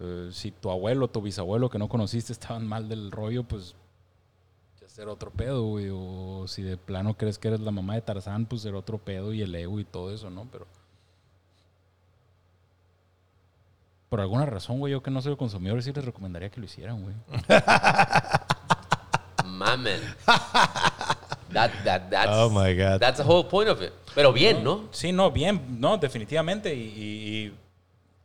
Eh, 0.00 0.30
si 0.32 0.50
tu 0.50 0.70
abuelo, 0.72 1.06
tu 1.06 1.22
bisabuelo 1.22 1.70
que 1.70 1.78
no 1.78 1.88
conociste 1.88 2.32
estaban 2.32 2.66
mal 2.66 2.88
del 2.88 3.12
rollo, 3.12 3.44
pues 3.44 3.76
ya 4.80 4.88
será 4.88 5.12
otro 5.12 5.30
pedo, 5.30 5.62
güey. 5.68 5.88
O 5.92 6.48
si 6.48 6.62
de 6.62 6.76
plano 6.76 7.14
crees 7.16 7.38
que 7.38 7.46
eres 7.46 7.60
la 7.60 7.70
mamá 7.70 7.94
de 7.94 8.02
Tarzán, 8.02 8.46
pues 8.46 8.62
será 8.62 8.76
otro 8.78 8.98
pedo 8.98 9.32
y 9.32 9.40
el 9.42 9.54
ego 9.54 9.78
y 9.78 9.84
todo 9.84 10.12
eso, 10.12 10.28
¿no? 10.30 10.48
Pero. 10.50 10.66
Por 14.08 14.20
alguna 14.20 14.46
razón, 14.46 14.80
güey, 14.80 14.92
yo 14.92 15.00
que 15.02 15.12
no 15.12 15.22
soy 15.22 15.36
consumidor, 15.36 15.80
sí 15.80 15.92
les 15.92 16.04
recomendaría 16.04 16.50
que 16.50 16.58
lo 16.58 16.66
hicieran, 16.66 17.02
güey. 17.04 17.14
Mamen. 19.46 20.00
That, 21.56 21.72
that, 21.84 22.10
that's, 22.10 22.28
Oh 22.30 22.50
my 22.50 22.74
God. 22.74 23.00
That's 23.00 23.16
the 23.18 23.24
whole 23.24 23.44
point 23.48 23.68
of 23.70 23.80
it. 23.80 23.92
Pero 24.14 24.30
bien, 24.32 24.62
¿no? 24.62 24.88
Sí, 24.92 25.10
no, 25.10 25.30
bien, 25.30 25.80
no, 25.80 25.96
definitivamente. 25.96 26.74
Y, 26.74 26.82
y- 26.94 27.46
y 27.46 27.54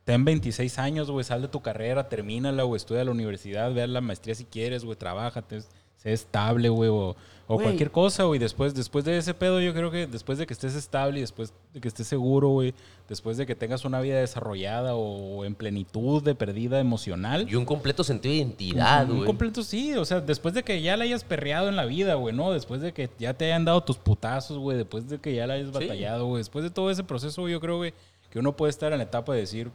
ten 0.04 0.26
26 0.26 0.78
años, 0.80 1.10
güey, 1.10 1.24
sal 1.24 1.42
de 1.42 1.48
tu 1.48 1.62
carrera, 1.62 2.10
termínala, 2.10 2.64
güey, 2.64 2.76
estudia 2.78 3.02
a 3.02 3.06
la 3.06 3.12
universidad, 3.12 3.74
ve 3.74 3.84
a 3.84 3.88
la 3.88 4.02
maestría 4.02 4.36
si 4.36 4.44
quieres, 4.46 4.84
güey, 4.84 4.98
trabájate, 4.98 5.62
sé 6.02 6.14
estable, 6.14 6.70
güey, 6.70 6.90
o, 6.90 7.16
cualquier 7.48 7.92
cosa, 7.92 8.24
güey. 8.24 8.40
Después, 8.40 8.74
después 8.74 9.04
de 9.04 9.18
ese 9.18 9.34
pedo, 9.34 9.60
yo 9.60 9.74
creo 9.74 9.92
que 9.92 10.08
después 10.08 10.38
de 10.38 10.48
que 10.48 10.54
estés 10.54 10.74
estable 10.74 11.18
y 11.18 11.22
después 11.22 11.54
de 11.74 11.82
que 11.82 11.88
estés 11.90 12.08
seguro, 12.08 12.48
güey, 12.48 12.74
después 13.10 13.36
de 13.36 13.46
que 13.46 13.56
tengas 13.56 13.84
una 13.84 14.00
vida 14.00 14.20
desarrollada 14.20 14.96
o 14.96 15.44
en 15.44 15.54
plenitud 15.54 16.24
de 16.24 16.34
perdida 16.34 16.80
emocional. 16.80 17.46
Y 17.50 17.56
un 17.56 17.66
completo 17.66 18.06
sentido 18.06 18.32
de 18.32 18.38
identidad, 18.38 19.10
Un 19.10 19.18
güey. 19.18 19.28
completo 19.28 19.64
sí, 19.64 19.94
o 19.96 20.06
sea, 20.06 20.22
después 20.22 20.54
de 20.54 20.64
que 20.64 20.82
ya 20.82 20.96
la 20.96 21.04
hayas 21.04 21.26
perreado 21.26 21.68
en 21.68 21.76
la 21.76 21.86
vida, 21.86 22.16
güey, 22.16 22.34
¿no? 22.34 22.54
Después 22.54 22.80
de 22.80 22.94
que 22.94 23.10
ya 23.20 23.34
te 23.34 23.46
hayan 23.46 23.66
dado 23.66 23.84
tus 23.84 23.98
putazos, 23.98 24.58
güey, 24.58 24.78
después 24.78 25.10
de 25.10 25.20
que 25.20 25.36
ya 25.36 25.46
la 25.46 25.56
hayas 25.56 25.72
batallado, 25.72 26.28
güey, 26.28 26.40
después 26.40 26.64
de 26.64 26.72
todo 26.72 26.90
ese 26.90 27.04
proceso, 27.04 27.42
güey, 27.42 27.52
yo 27.52 27.60
creo, 27.60 27.78
güey, 27.78 27.94
que 28.30 28.40
uno 28.40 28.56
puede 28.56 28.70
estar 28.70 28.94
en 28.94 29.00
la 29.00 29.04
etapa 29.04 29.34
de 29.34 29.42
decir, 29.42 29.70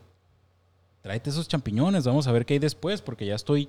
tráete 1.02 1.28
esos 1.28 1.46
champiñones, 1.46 2.04
vamos 2.04 2.26
a 2.26 2.32
ver 2.32 2.46
qué 2.46 2.54
hay 2.54 2.58
después, 2.58 3.02
porque 3.02 3.26
ya 3.26 3.34
estoy 3.34 3.68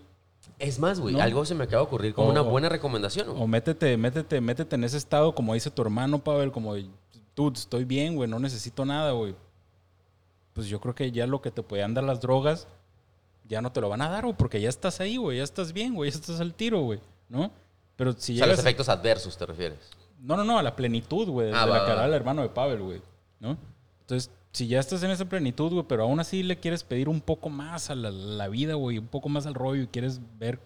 Es 0.59 0.79
más, 0.79 0.99
güey, 0.99 1.15
No. 1.15 1.21
algo 1.21 1.45
se 1.45 1.53
me 1.55 1.65
acaba 1.65 1.81
de 1.83 1.87
ocurrir 1.87 2.13
como 2.13 2.27
O- 2.27 2.31
una 2.31 2.41
o- 2.41 2.45
buena 2.49 2.69
recomendación. 2.69 3.27
güey. 3.29 3.41
O 3.41 3.47
métete, 3.47 3.95
métete, 3.97 4.41
métete 4.41 4.75
en 4.75 4.83
ese 4.83 4.97
estado, 4.97 5.33
como 5.35 5.53
dice 5.53 5.69
tu 5.71 5.81
hermano, 5.81 6.19
Pavel, 6.23 6.51
como, 6.51 6.73
tú, 7.33 7.51
estoy 7.55 7.85
bien, 7.85 8.15
güey, 8.15 8.29
no 8.29 8.39
necesito 8.39 8.83
nada, 8.85 9.11
güey. 9.11 9.35
Pues 10.53 10.67
yo 10.67 10.79
creo 10.81 10.95
que 10.95 11.11
ya 11.11 11.27
lo 11.27 11.41
que 11.41 11.51
te 11.51 11.61
podían 11.61 11.93
dar 11.93 12.03
las 12.03 12.19
drogas, 12.21 12.67
ya 13.47 13.61
no 13.61 13.71
te 13.71 13.79
lo 13.81 13.89
van 13.89 14.01
a 14.01 14.09
dar, 14.09 14.23
güey, 14.23 14.35
porque 14.35 14.59
ya 14.59 14.69
estás 14.69 14.99
ahí, 14.99 15.17
güey, 15.17 15.37
ya 15.37 15.43
estás 15.43 15.71
bien, 15.73 15.93
güey, 15.93 16.09
ya 16.11 16.17
estás 16.17 16.39
al 16.39 16.53
tiro, 16.53 16.81
güey, 16.81 16.99
¿no? 17.29 17.51
Pero 17.95 18.13
si 18.13 18.33
o 18.33 18.37
sea, 18.37 18.47
los 18.47 18.57
llegas... 18.57 18.59
efectos 18.59 18.89
adversos, 18.89 19.37
¿te 19.37 19.45
refieres? 19.45 19.77
No, 20.19 20.35
no, 20.35 20.43
no, 20.43 20.57
a 20.57 20.63
la 20.63 20.75
plenitud, 20.75 21.27
güey, 21.29 21.51
Ah, 21.53 21.65
de 21.65 21.71
va, 21.71 21.77
la 21.77 21.83
que 21.83 21.87
va. 21.87 21.91
hablaba 21.91 22.05
el 22.07 22.13
hermano 22.13 22.41
de 22.41 22.49
Pavel, 22.49 22.81
güey, 22.81 23.01
¿no? 23.39 23.55
Entonces, 24.01 24.31
si 24.51 24.67
ya 24.67 24.79
estás 24.79 25.03
en 25.03 25.11
esa 25.11 25.25
plenitud, 25.25 25.71
güey, 25.71 25.85
pero 25.87 26.03
aún 26.03 26.19
así 26.19 26.41
le 26.43 26.59
quieres 26.59 26.83
pedir 26.83 27.09
un 27.09 27.21
poco 27.21 27.49
más 27.49 27.89
a 27.89 27.95
la, 27.95 28.09
la 28.11 28.47
vida, 28.47 28.73
güey, 28.73 28.97
un 28.97 29.07
poco 29.07 29.29
más 29.29 29.45
al 29.45 29.53
rollo 29.53 29.83
y 29.83 29.87
quieres 29.87 30.19
ver 30.39 30.59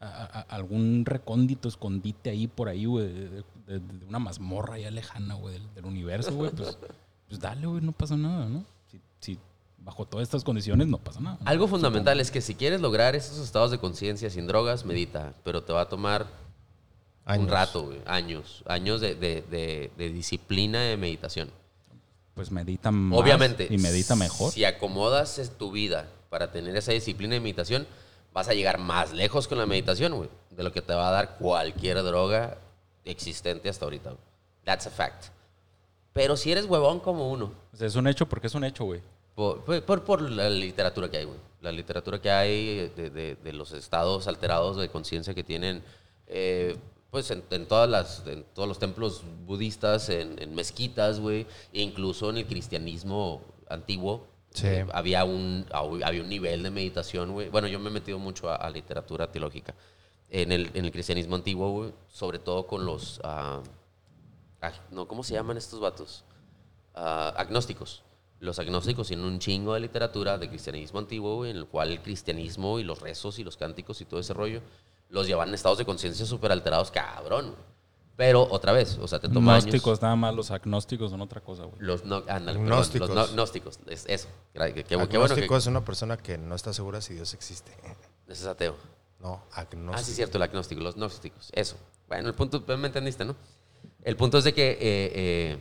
a- 0.00 0.06
a- 0.06 0.24
a- 0.24 0.40
algún 0.42 1.04
recóndito 1.06 1.68
escondite 1.68 2.30
ahí 2.30 2.46
por 2.48 2.68
ahí, 2.68 2.84
güey, 2.86 3.06
de, 3.12 3.28
de- 3.66 3.78
de 3.80 4.06
una 4.06 4.18
mazmorra 4.18 4.78
ya 4.78 4.90
lejana, 4.90 5.34
güey, 5.34 5.54
del, 5.54 5.74
del 5.74 5.84
universo, 5.84 6.34
güey, 6.34 6.50
pues, 6.50 6.76
pues 7.28 7.40
dale, 7.40 7.66
güey, 7.66 7.80
no 7.82 7.92
pasa 7.92 8.16
nada, 8.16 8.46
¿no? 8.46 8.64
Si, 8.90 9.00
si 9.20 9.38
bajo 9.78 10.04
todas 10.06 10.24
estas 10.24 10.42
condiciones 10.44 10.88
no 10.88 10.98
pasa 10.98 11.20
nada. 11.20 11.38
Algo 11.44 11.68
fundamental 11.68 12.18
es 12.20 12.30
que 12.30 12.40
si 12.40 12.54
quieres 12.54 12.80
lograr 12.80 13.14
esos 13.14 13.38
estados 13.38 13.70
de 13.70 13.78
conciencia 13.78 14.28
sin 14.30 14.46
drogas, 14.46 14.84
medita, 14.84 15.34
pero 15.44 15.62
te 15.62 15.72
va 15.72 15.82
a 15.82 15.88
tomar 15.88 16.26
Años. 17.26 17.44
un 17.44 17.50
rato, 17.50 17.82
güey, 17.84 18.00
años, 18.06 18.62
años 18.66 19.00
de, 19.00 19.14
de- 19.14 19.42
de- 19.42 19.90
de 19.96 20.08
disciplina 20.10 20.80
de 20.80 20.96
meditación. 20.96 21.50
Pues 22.34 22.50
medita 22.50 22.90
más 22.90 23.18
Obviamente, 23.20 23.68
y 23.70 23.78
medita 23.78 24.16
mejor. 24.16 24.50
Si 24.52 24.64
acomodas 24.64 25.52
tu 25.58 25.70
vida 25.70 26.08
para 26.30 26.50
tener 26.50 26.76
esa 26.76 26.92
disciplina 26.92 27.34
de 27.34 27.40
meditación, 27.40 27.86
vas 28.32 28.48
a 28.48 28.54
llegar 28.54 28.78
más 28.78 29.12
lejos 29.12 29.46
con 29.46 29.58
la 29.58 29.66
meditación, 29.66 30.14
güey, 30.16 30.28
de 30.50 30.62
lo 30.64 30.72
que 30.72 30.82
te 30.82 30.92
va 30.94 31.08
a 31.08 31.12
dar 31.12 31.36
cualquier 31.38 32.02
droga 32.02 32.58
existente 33.04 33.68
hasta 33.68 33.84
ahorita. 33.84 34.10
güey. 34.10 34.20
That's 34.64 34.86
a 34.86 34.90
fact. 34.90 35.26
Pero 36.12 36.36
si 36.36 36.50
eres 36.52 36.64
huevón 36.66 37.00
como 37.00 37.30
uno, 37.30 37.52
sea, 37.72 37.86
es 37.86 37.94
un 37.96 38.06
hecho 38.08 38.26
porque 38.26 38.46
es 38.48 38.54
un 38.54 38.64
hecho, 38.64 38.84
güey. 38.84 39.00
por, 39.34 39.62
por- 39.84 40.02
por 40.04 40.22
la 40.22 40.48
literatura 40.50 41.08
que 41.10 41.18
hay, 41.18 41.24
güey. 41.24 41.38
La 41.60 41.72
literatura 41.72 42.20
que 42.20 42.30
hay 42.30 42.88
de, 42.96 43.10
de- 43.10 43.36
de 43.36 43.52
los 43.52 43.72
estados 43.72 44.26
alterados 44.28 44.76
de 44.76 44.88
conciencia 44.88 45.34
que 45.34 45.42
tienen, 45.44 45.82
eh, 46.26 46.76
pues 47.14 47.30
en, 47.30 47.44
en 47.50 47.66
todas 47.66 47.88
las, 47.88 48.26
en 48.26 48.42
todos 48.54 48.66
los 48.66 48.80
templos 48.80 49.22
budistas, 49.46 50.08
en, 50.08 50.36
en 50.42 50.52
mezquitas, 50.52 51.20
güey, 51.20 51.46
e 51.72 51.80
incluso 51.80 52.28
en 52.28 52.38
el 52.38 52.44
cristianismo 52.44 53.40
antiguo. 53.70 54.26
Sí. 54.50 54.66
eh, 54.66 54.86
había, 54.92 55.24
un, 55.24 55.64
había 55.70 56.20
un 56.20 56.28
nivel 56.28 56.64
de 56.64 56.70
meditación, 56.72 57.30
güey. 57.30 57.50
Bueno, 57.50 57.68
yo 57.68 57.78
me 57.78 57.88
he 57.88 57.92
metido 57.92 58.18
mucho 58.18 58.50
a, 58.50 58.56
a 58.56 58.68
literatura 58.68 59.30
teológica. 59.30 59.76
En 60.28 60.50
el, 60.50 60.72
en 60.74 60.86
el 60.86 60.90
cristianismo 60.90 61.36
antiguo, 61.36 61.70
güey, 61.70 61.92
sobre 62.08 62.40
todo 62.40 62.66
con 62.66 62.84
los... 62.84 63.20
ah, 63.22 63.62
no, 64.90 65.06
¿Cómo 65.06 65.22
se 65.22 65.34
llaman 65.34 65.56
estos 65.56 65.78
vatos? 65.78 66.24
Ah, 66.96 67.32
agnósticos. 67.36 68.02
Los 68.40 68.58
agnósticos 68.58 69.06
tienen 69.06 69.24
un 69.24 69.38
chingo 69.38 69.74
de 69.74 69.78
literatura 69.78 70.36
de 70.36 70.48
cristianismo 70.48 70.98
antiguo, 70.98 71.36
güey, 71.36 71.52
en 71.52 71.58
el 71.58 71.66
cual 71.66 71.92
el 71.92 72.00
cristianismo 72.02 72.80
y 72.80 72.82
los 72.82 73.00
rezos 73.00 73.38
y 73.38 73.44
los 73.44 73.56
cánticos 73.56 74.00
y 74.00 74.04
todo 74.04 74.18
ese 74.18 74.34
rollo 74.34 74.62
los 75.14 75.26
llevan 75.26 75.48
en 75.48 75.54
estados 75.54 75.78
de 75.78 75.84
conciencia 75.86 76.26
súper 76.26 76.52
alterados, 76.52 76.90
cabrón. 76.90 77.54
Pero 78.16 78.46
otra 78.50 78.72
vez, 78.72 78.96
o 79.00 79.08
sea, 79.08 79.18
te 79.18 79.28
toma 79.28 79.54
años. 79.54 79.64
Gnósticos, 79.64 80.00
nada 80.02 80.14
más, 80.14 80.34
los 80.34 80.50
agnósticos 80.52 81.10
son 81.10 81.20
otra 81.20 81.40
cosa, 81.40 81.64
güey. 81.64 81.76
Los 81.80 82.04
no, 82.04 82.24
perdón, 82.24 82.48
Agnósticos. 82.48 83.08
los 83.10 83.16
no- 83.30 83.34
gnósticos, 83.34 83.80
es 83.88 84.04
eso. 84.06 84.28
Qué, 84.52 84.72
qué- 84.74 84.84
qué 84.84 84.94
bueno 84.96 85.08
que 85.08 85.16
Agnóstico 85.16 85.56
es 85.56 85.66
una 85.66 85.84
persona 85.84 86.16
que 86.16 86.38
no 86.38 86.54
está 86.54 86.72
segura 86.72 87.00
si 87.00 87.14
Dios 87.14 87.32
existe. 87.34 87.72
ese 88.28 88.42
es 88.42 88.46
ateo. 88.46 88.76
No, 89.20 89.42
agnóstico. 89.52 89.92
Ah, 89.94 90.02
sí, 90.04 90.12
cierto, 90.12 90.36
el 90.38 90.42
agnóstico, 90.42 90.80
los 90.82 90.94
gnósticos, 90.96 91.50
eso. 91.54 91.76
Bueno, 92.08 92.28
el 92.28 92.34
punto, 92.34 92.62
me 92.76 92.86
entendiste, 92.86 93.24
¿no? 93.24 93.34
El 94.02 94.16
punto 94.16 94.38
es 94.38 94.44
de 94.44 94.52
que 94.54 94.70
eh, 94.72 94.78
eh, 94.80 95.58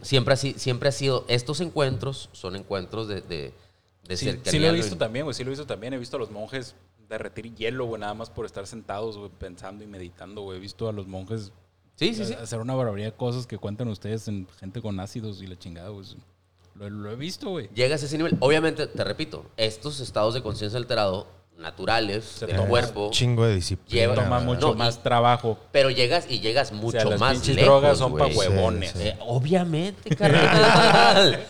siempre, 0.00 0.34
ha, 0.34 0.36
si- 0.36 0.54
siempre 0.54 0.88
ha 0.88 0.92
sido, 0.92 1.24
estos 1.28 1.60
encuentros 1.60 2.30
son 2.32 2.56
encuentros 2.56 3.08
de, 3.08 3.20
de, 3.20 3.52
de 4.04 4.16
Sí, 4.16 4.24
cercanía. 4.26 4.50
sí 4.52 4.58
lo 4.58 4.68
he 4.68 4.72
visto 4.72 4.96
también, 4.96 5.24
güey. 5.26 5.34
Sí 5.34 5.44
lo 5.44 5.48
he 5.50 5.52
visto 5.52 5.66
también. 5.66 5.92
He 5.92 5.98
visto 5.98 6.16
a 6.16 6.20
los 6.20 6.30
monjes 6.30 6.74
derretir 7.08 7.54
hielo, 7.54 7.86
güey, 7.86 8.00
nada 8.00 8.14
más 8.14 8.30
por 8.30 8.46
estar 8.46 8.66
sentados, 8.66 9.16
güey, 9.16 9.30
pensando 9.30 9.82
y 9.84 9.86
meditando, 9.86 10.42
güey. 10.42 10.58
He 10.58 10.60
visto 10.60 10.88
a 10.88 10.92
los 10.92 11.06
monjes 11.06 11.52
Sí, 11.96 12.14
sí, 12.14 12.24
sí. 12.26 12.34
hacer 12.34 12.60
una 12.60 12.74
barbaridad 12.74 13.08
de 13.12 13.16
cosas 13.16 13.46
que 13.46 13.58
cuentan 13.58 13.88
ustedes 13.88 14.28
en 14.28 14.46
gente 14.60 14.80
con 14.80 15.00
ácidos 15.00 15.42
y 15.42 15.46
la 15.46 15.58
chingada, 15.58 15.88
güey. 15.88 16.06
Lo, 16.76 16.88
lo 16.88 17.10
he 17.10 17.16
visto, 17.16 17.50
güey. 17.50 17.68
Llegas 17.74 18.02
a 18.02 18.06
ese 18.06 18.16
nivel. 18.18 18.36
Obviamente, 18.40 18.86
te 18.86 19.02
repito, 19.02 19.46
estos 19.56 19.98
estados 19.98 20.34
de 20.34 20.42
conciencia 20.42 20.78
alterado, 20.78 21.26
naturales, 21.58 22.24
Se 22.24 22.46
del 22.46 22.56
cuerpo, 22.62 23.10
Chingo 23.12 23.44
de 23.46 23.56
disciplina. 23.56 24.00
Lleva- 24.00 24.14
Toma 24.14 24.40
mucho 24.40 24.68
No, 24.68 24.72
y- 24.74 24.76
más 24.76 25.02
trabajo. 25.02 25.58
pero 25.72 25.90
llegas 25.90 26.26
y 26.28 26.40
llegas 26.40 26.72
mucho 26.72 27.10
las 27.10 27.18
más 27.20 27.32
pinches 27.34 27.56
lejos, 27.56 27.68
drogas 27.82 27.98
son 27.98 28.16
pa' 28.16 28.26
güey. 28.26 28.36
huevones. 28.48 28.90
Sí, 28.92 28.98
sí. 28.98 29.08
Eh, 29.08 29.16
obviamente, 29.20 30.14
carnal. 30.16 31.40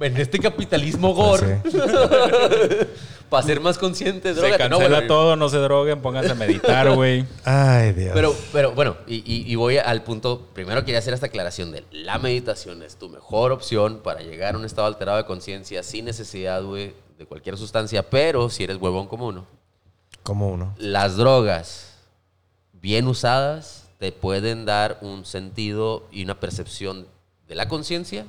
en 0.00 0.16
este 0.16 0.38
capitalismo 0.38 1.14
gore, 1.14 1.60
Sí. 1.70 1.78
para 3.28 3.46
ser 3.46 3.60
más 3.60 3.78
consciente, 3.78 4.34
Se 4.34 4.40
droga. 4.40 4.58
cancela 4.58 5.06
todo, 5.06 5.36
no 5.36 5.48
se 5.48 5.58
droguen, 5.58 6.00
pónganse 6.00 6.32
a 6.32 6.34
meditar, 6.34 6.90
güey. 6.94 7.24
Ay, 7.44 7.92
Dios. 7.92 8.12
Pero, 8.14 8.34
pero 8.52 8.72
bueno, 8.72 8.96
y, 9.06 9.16
y- 9.18 9.44
y 9.50 9.54
voy 9.54 9.76
al 9.78 10.02
punto. 10.02 10.48
Primero 10.52 10.84
quería 10.84 10.98
hacer 10.98 11.14
esta 11.14 11.26
aclaración 11.26 11.70
de 11.70 11.84
la 11.92 12.18
meditación 12.18 12.82
es 12.82 12.96
tu 12.96 13.08
mejor 13.08 13.52
opción 13.52 14.00
para 14.02 14.20
llegar 14.20 14.54
a 14.54 14.58
un 14.58 14.64
estado 14.64 14.86
alterado 14.88 15.18
de 15.18 15.26
conciencia 15.26 15.82
sin 15.84 16.06
necesidad, 16.06 16.62
güey, 16.62 16.92
de 17.20 17.26
cualquier 17.26 17.56
sustancia. 17.58 18.08
Pero 18.10 18.48
si 18.50 18.64
eres 18.64 18.78
huevón 18.78 19.06
como 19.06 19.26
uno, 19.28 19.46
como 20.24 20.48
uno. 20.48 20.74
las 20.78 21.16
drogas 21.16 21.94
bien 22.72 23.06
usadas 23.06 23.88
te 23.98 24.10
pueden 24.10 24.64
dar 24.64 24.98
un 25.02 25.24
sentido 25.26 26.08
y 26.10 26.24
una 26.24 26.40
percepción 26.40 27.06
de 27.46 27.54
la 27.54 27.68
conciencia 27.68 28.26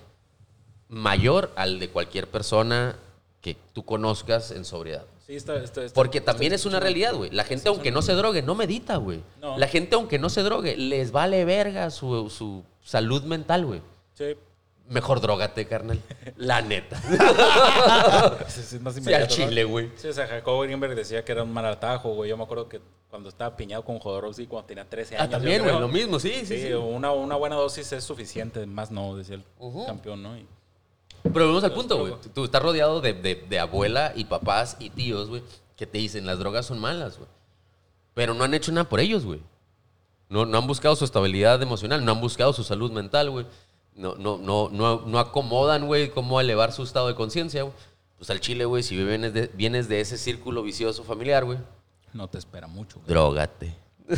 mayor 0.89 1.51
al 1.55 1.79
de 1.79 1.89
cualquier 1.89 2.27
persona 2.27 2.97
que 3.39 3.55
tú 3.73 3.83
conozcas 3.83 4.51
en 4.51 4.65
sobriedad. 4.65 5.05
Sí, 5.25 5.35
está, 5.37 5.55
está- 5.63 5.83
está- 5.85 5.95
Porque 5.95 6.17
está- 6.17 6.33
también 6.33 6.51
es 6.51 6.65
una 6.65 6.81
realidad, 6.81 7.15
güey. 7.15 7.29
La 7.31 7.45
gente, 7.45 7.69
aunque 7.69 7.91
no 7.91 8.01
se 8.01 8.11
drogue, 8.13 8.41
no 8.41 8.55
medita, 8.55 8.97
güey. 8.97 9.21
No. 9.39 9.57
La 9.57 9.67
gente, 9.67 9.95
aunque 9.95 10.19
no 10.19 10.29
se 10.29 10.43
drogue, 10.43 10.75
les 10.75 11.13
vale 11.13 11.45
verga 11.45 11.89
su, 11.91 12.29
su 12.29 12.63
salud 12.83 13.23
mental, 13.23 13.65
güey. 13.65 13.81
Sí. 14.15 14.35
Mejor 14.91 15.21
drogate, 15.21 15.65
carnal. 15.67 15.99
La 16.37 16.61
neta. 16.61 17.01
Es 18.47 18.81
más 18.81 18.95
Sí, 18.95 19.13
al 19.13 19.27
chile, 19.27 19.63
güey. 19.63 19.89
Sí, 19.95 20.07
o 20.09 20.13
sea, 20.13 20.27
Jacobo 20.27 20.61
Greenberg 20.61 20.95
decía 20.95 21.23
que 21.23 21.31
era 21.31 21.43
un 21.43 21.51
mal 21.53 21.65
atajo, 21.65 22.13
güey. 22.13 22.29
Yo 22.29 22.37
me 22.37 22.43
acuerdo 22.43 22.67
que 22.67 22.81
cuando 23.09 23.29
estaba 23.29 23.55
piñado 23.55 23.83
con 23.83 23.99
Jodorowsky 23.99 24.47
cuando 24.47 24.67
tenía 24.67 24.87
13 24.87 25.15
años. 25.17 25.27
Ah, 25.27 25.29
también, 25.29 25.63
güey. 25.63 25.79
Lo 25.79 25.87
mismo, 25.87 26.19
sí, 26.19 26.31
sí, 26.41 26.45
Sí, 26.45 26.61
sí. 26.67 26.73
Una, 26.73 27.11
una 27.11 27.35
buena 27.35 27.55
dosis 27.55 27.91
es 27.93 28.03
suficiente, 28.03 28.65
más 28.65 28.91
no, 28.91 29.15
decía 29.15 29.35
el 29.35 29.43
campeón, 29.85 30.23
¿no? 30.23 30.37
Y- 30.37 30.45
Pero 31.23 31.47
vamos 31.47 31.63
al 31.63 31.73
punto, 31.73 31.97
güey. 31.99 32.13
Tú 32.33 32.43
estás 32.45 32.61
rodeado 32.61 32.99
de, 33.01 33.13
de- 33.13 33.35
de 33.49 33.59
abuela 33.59 34.11
y 34.15 34.25
papás 34.25 34.75
y 34.79 34.89
tíos, 34.89 35.29
güey, 35.29 35.43
que 35.77 35.85
te 35.87 35.97
dicen 35.99 36.25
las 36.25 36.39
drogas 36.39 36.65
son 36.65 36.79
malas, 36.79 37.17
güey. 37.17 37.29
Pero 38.13 38.33
no 38.33 38.43
han 38.43 38.53
hecho 38.53 38.71
nada 38.71 38.89
por 38.89 38.99
ellos, 38.99 39.23
güey. 39.25 39.39
No, 40.29 40.45
no 40.45 40.57
han 40.57 40.67
buscado 40.67 40.95
su 40.95 41.05
estabilidad 41.05 41.61
emocional, 41.61 42.03
no 42.03 42.11
han 42.13 42.21
buscado 42.21 42.51
su 42.53 42.63
salud 42.63 42.91
mental, 42.91 43.29
güey. 43.29 43.45
No, 43.95 44.15
no, 44.15 44.37
no, 44.37 44.69
no, 44.71 45.01
no 45.05 45.19
acomodan, 45.19 45.85
güey, 45.87 46.09
cómo 46.11 46.39
elevar 46.39 46.71
su 46.71 46.83
estado 46.83 47.07
de 47.07 47.15
conciencia, 47.15 47.63
güey. 47.63 47.73
Pues 48.17 48.29
al 48.29 48.39
chile, 48.39 48.65
güey, 48.65 48.83
si 48.83 48.95
vienes 49.03 49.33
de, 49.33 49.49
vienes 49.53 49.87
de 49.89 49.99
ese 50.01 50.17
círculo 50.17 50.61
vicioso 50.63 51.03
familiar, 51.03 51.43
güey, 51.43 51.57
no 52.13 52.27
te 52.27 52.37
espera 52.37 52.67
mucho. 52.67 52.97
güey. 52.99 53.07
drogate. 53.07 53.75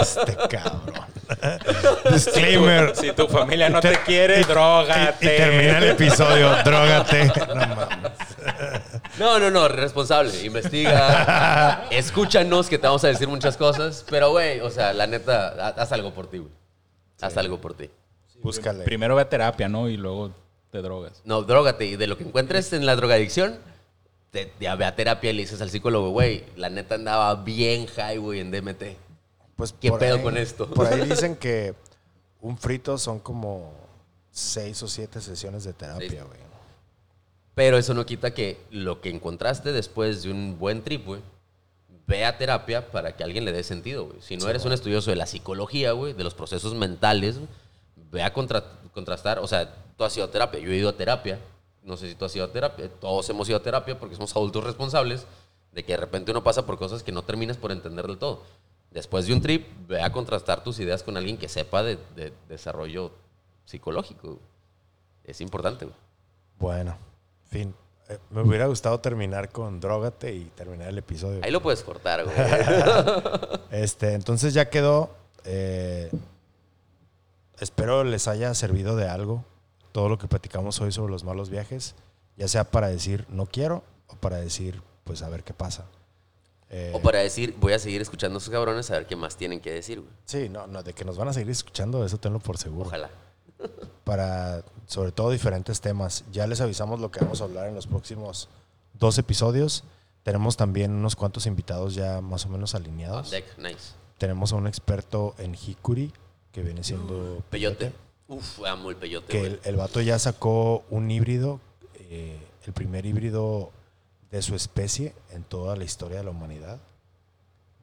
Este 0.00 0.36
cabrón. 0.48 1.06
Disclaimer. 2.12 2.94
Si 2.94 3.12
tu 3.12 3.26
familia 3.26 3.68
no 3.70 3.80
te 3.80 3.90
Te- 3.90 4.00
quiere, 4.04 4.40
Y, 4.40 4.44
drogate. 4.44 5.24
y 5.24 5.28
termina 5.36 5.78
el 5.78 5.84
episodio. 5.90 6.50
Drógate. 6.64 7.32
No 7.48 7.54
mames. 7.54 8.12
No, 9.18 9.38
no, 9.38 9.50
no, 9.50 9.66
responsable. 9.68 10.30
Investiga. 10.44 11.86
Escúchanos 11.90 12.68
que 12.68 12.78
te 12.78 12.86
vamos 12.86 13.02
a 13.04 13.08
decir 13.08 13.28
muchas 13.28 13.56
cosas. 13.56 14.04
Pero, 14.10 14.30
güey, 14.30 14.60
o 14.60 14.70
sea, 14.70 14.92
la 14.92 15.06
neta, 15.06 15.48
ha- 15.58 15.80
haz 15.82 15.92
algo 15.92 16.12
por 16.12 16.28
ti, 16.28 16.38
güey. 16.38 16.52
Haz 17.20 17.36
algo 17.38 17.58
por 17.60 17.74
ti. 17.74 17.90
Búscale. 18.46 18.84
Primero 18.84 19.14
ve 19.16 19.22
a 19.22 19.28
terapia, 19.28 19.68
¿no? 19.68 19.88
Y 19.88 19.96
luego 19.96 20.32
te 20.70 20.82
drogas. 20.82 21.20
No, 21.24 21.42
drogate. 21.42 21.86
Y 21.86 21.96
de 21.96 22.06
lo 22.06 22.16
que 22.18 22.24
encuentres 22.24 22.72
en 22.72 22.86
la 22.86 22.96
drogadicción, 22.96 23.58
te, 24.30 24.52
ya 24.60 24.74
ve 24.76 24.84
a 24.84 24.94
terapia 24.96 25.30
y 25.30 25.32
le 25.34 25.42
dices 25.42 25.60
al 25.60 25.70
psicólogo, 25.70 26.10
güey, 26.10 26.44
la 26.56 26.68
neta 26.70 26.94
andaba 26.96 27.34
bien 27.36 27.86
high, 27.86 28.18
güey, 28.18 28.40
en 28.40 28.50
DMT. 28.50 28.82
Pues 29.56 29.72
¿Qué 29.72 29.88
por 29.90 29.98
pedo 30.00 30.16
ahí- 30.16 30.22
con 30.22 30.36
esto? 30.36 30.68
Por 30.68 30.86
ahí 30.86 31.00
dicen 31.08 31.36
que 31.36 31.74
un 32.40 32.56
frito 32.58 32.98
son 32.98 33.18
como 33.20 33.72
seis 34.30 34.82
o 34.82 34.88
siete 34.88 35.20
sesiones 35.20 35.64
de 35.64 35.72
terapia, 35.72 36.24
güey. 36.24 36.40
Pero 37.54 37.78
eso 37.78 37.94
no 37.94 38.04
quita 38.04 38.34
que 38.34 38.58
lo 38.70 39.00
que 39.00 39.08
encontraste 39.08 39.72
después 39.72 40.22
de 40.22 40.30
un 40.30 40.58
buen 40.58 40.82
trip, 40.82 41.06
güey, 41.06 41.22
ve 42.06 42.26
a 42.26 42.36
terapia 42.36 42.90
para 42.90 43.16
que 43.16 43.24
alguien 43.24 43.46
le 43.46 43.52
dé 43.52 43.62
sentido, 43.64 44.04
güey. 44.06 44.18
Si 44.20 44.36
no 44.36 44.46
eres 44.50 44.66
un 44.66 44.72
estudioso 44.72 45.08
de 45.10 45.16
la 45.16 45.26
psicología, 45.26 45.92
güey, 45.92 46.12
de 46.12 46.22
los 46.22 46.34
procesos 46.34 46.74
mentales, 46.74 47.36
güey, 47.38 47.48
ve 48.10 48.22
a 48.22 48.32
contra- 48.32 48.64
contrastar. 48.92 49.38
O 49.40 49.46
sea, 49.46 49.72
tú 49.96 50.04
has 50.04 50.16
ido 50.16 50.26
a 50.26 50.30
terapia, 50.30 50.60
yo 50.60 50.70
he 50.70 50.76
ido 50.76 50.88
a 50.88 50.96
terapia. 50.96 51.38
no 51.82 51.96
sé 51.96 52.08
si 52.08 52.14
tú 52.16 52.24
has 52.24 52.34
ido 52.34 52.44
a 52.44 52.50
terapia, 52.52 52.88
todos 53.00 53.28
hemos 53.30 53.48
ido 53.48 53.58
a 53.58 53.62
terapia 53.62 53.96
porque 53.98 54.16
somos 54.16 54.34
adultos 54.34 54.64
responsables, 54.64 55.24
de 55.72 55.84
que 55.84 55.92
de 55.92 55.98
repente 55.98 56.30
uno 56.32 56.42
pasa 56.42 56.66
por 56.66 56.78
cosas 56.78 57.02
que 57.04 57.12
no 57.12 57.22
terminas 57.22 57.56
por 57.58 57.70
entender 57.70 58.06
del 58.06 58.18
todo. 58.18 58.42
Después 58.90 59.26
de 59.26 59.34
un 59.34 59.40
trip, 59.40 59.66
ve 59.86 60.00
a 60.02 60.10
contrastar 60.10 60.64
tus 60.64 60.80
ideas 60.80 61.02
con 61.04 61.16
alguien 61.16 61.36
que 61.38 61.48
sepa 61.48 61.82
de, 61.84 61.98
de 62.16 62.32
desarrollo 62.48 63.12
psicológico. 63.66 64.38
Es 65.22 65.40
importante. 65.40 65.84
güey. 65.84 65.96
Bueno, 66.58 66.96
fin. 67.50 67.74
Eh, 68.08 68.18
me 68.30 68.40
hubiera 68.42 68.66
gustado 68.66 68.98
terminar 69.00 69.50
con 69.50 69.80
Drógate 69.80 70.32
y 70.34 70.44
terminar 70.56 70.88
el 70.88 70.98
episodio. 70.98 71.40
Ahí 71.44 71.50
lo 71.50 71.60
puedes 71.62 71.82
cortar, 71.82 72.24
güey. 72.24 72.36
Este, 73.70 74.14
entonces 74.14 74.54
ya 74.54 74.70
quedó. 74.70 75.10
eh, 75.44 76.10
espero 77.60 78.04
les 78.04 78.28
haya 78.28 78.52
servido 78.54 78.96
de 78.96 79.08
algo 79.08 79.44
todo 79.92 80.08
lo 80.08 80.18
que 80.18 80.28
platicamos 80.28 80.80
hoy 80.80 80.92
sobre 80.92 81.12
los 81.12 81.24
malos 81.24 81.48
viajes, 81.50 81.94
ya 82.36 82.48
sea 82.48 82.64
para 82.64 82.88
decir 82.88 83.24
no 83.28 83.46
quiero 83.46 83.82
o 84.08 84.16
para 84.16 84.36
decir 84.36 84.82
pues 85.04 85.22
a 85.22 85.28
ver 85.28 85.42
qué 85.44 85.54
pasa. 85.54 85.86
Eh, 86.68 86.92
o 86.94 87.00
para 87.00 87.20
decir, 87.20 87.54
voy 87.60 87.72
a 87.72 87.78
seguir 87.78 88.02
escuchando 88.02 88.36
a 88.36 88.38
esos 88.38 88.50
cabrones 88.50 88.90
a 88.90 88.94
ver 88.94 89.06
qué 89.06 89.14
más 89.14 89.36
tienen 89.36 89.60
que 89.60 89.70
decir, 89.70 90.00
güey. 90.00 90.12
Sí, 90.24 90.48
no, 90.48 90.66
no, 90.66 90.82
de 90.82 90.92
que 90.92 91.04
nos 91.04 91.16
van 91.16 91.28
a 91.28 91.32
seguir 91.32 91.50
escuchando, 91.50 92.04
eso 92.04 92.18
tenlo 92.18 92.40
por 92.40 92.58
seguro. 92.58 92.88
Ojalá. 92.88 93.08
Para 94.04 94.64
sobre 94.86 95.12
todo 95.12 95.30
diferentes 95.30 95.80
temas. 95.80 96.24
Ya 96.32 96.46
les 96.46 96.60
avisamos 96.60 97.00
lo 97.00 97.10
que 97.10 97.20
vamos 97.20 97.40
a 97.40 97.44
hablar 97.44 97.68
en 97.68 97.74
los 97.74 97.86
próximos 97.86 98.48
dos 98.94 99.16
episodios. 99.18 99.84
Tenemos 100.24 100.56
también 100.56 100.92
unos 100.92 101.14
cuantos 101.14 101.46
invitados 101.46 101.94
ya 101.94 102.20
más 102.20 102.46
o 102.46 102.48
menos 102.48 102.74
On 102.74 102.82
alineados. 102.82 103.30
deck, 103.30 103.56
nice. 103.58 103.94
Tenemos 104.18 104.52
a 104.52 104.56
un 104.56 104.66
experto 104.66 105.34
en 105.38 105.54
Hikuri, 105.54 106.12
que 106.56 106.62
viene 106.62 106.82
siendo 106.82 107.42
Peyote. 107.50 107.92
Uf, 108.28 108.64
amo 108.64 108.88
el 108.88 108.96
peyote, 108.96 109.26
que 109.30 109.46
el, 109.46 109.60
el 109.62 109.76
vato 109.76 110.00
ya 110.00 110.18
sacó 110.18 110.84
un 110.88 111.10
híbrido, 111.10 111.60
eh, 111.94 112.40
el 112.64 112.72
primer 112.72 113.04
híbrido 113.04 113.70
de 114.30 114.40
su 114.40 114.54
especie 114.54 115.14
en 115.32 115.44
toda 115.44 115.76
la 115.76 115.84
historia 115.84 116.16
de 116.18 116.24
la 116.24 116.30
humanidad, 116.30 116.80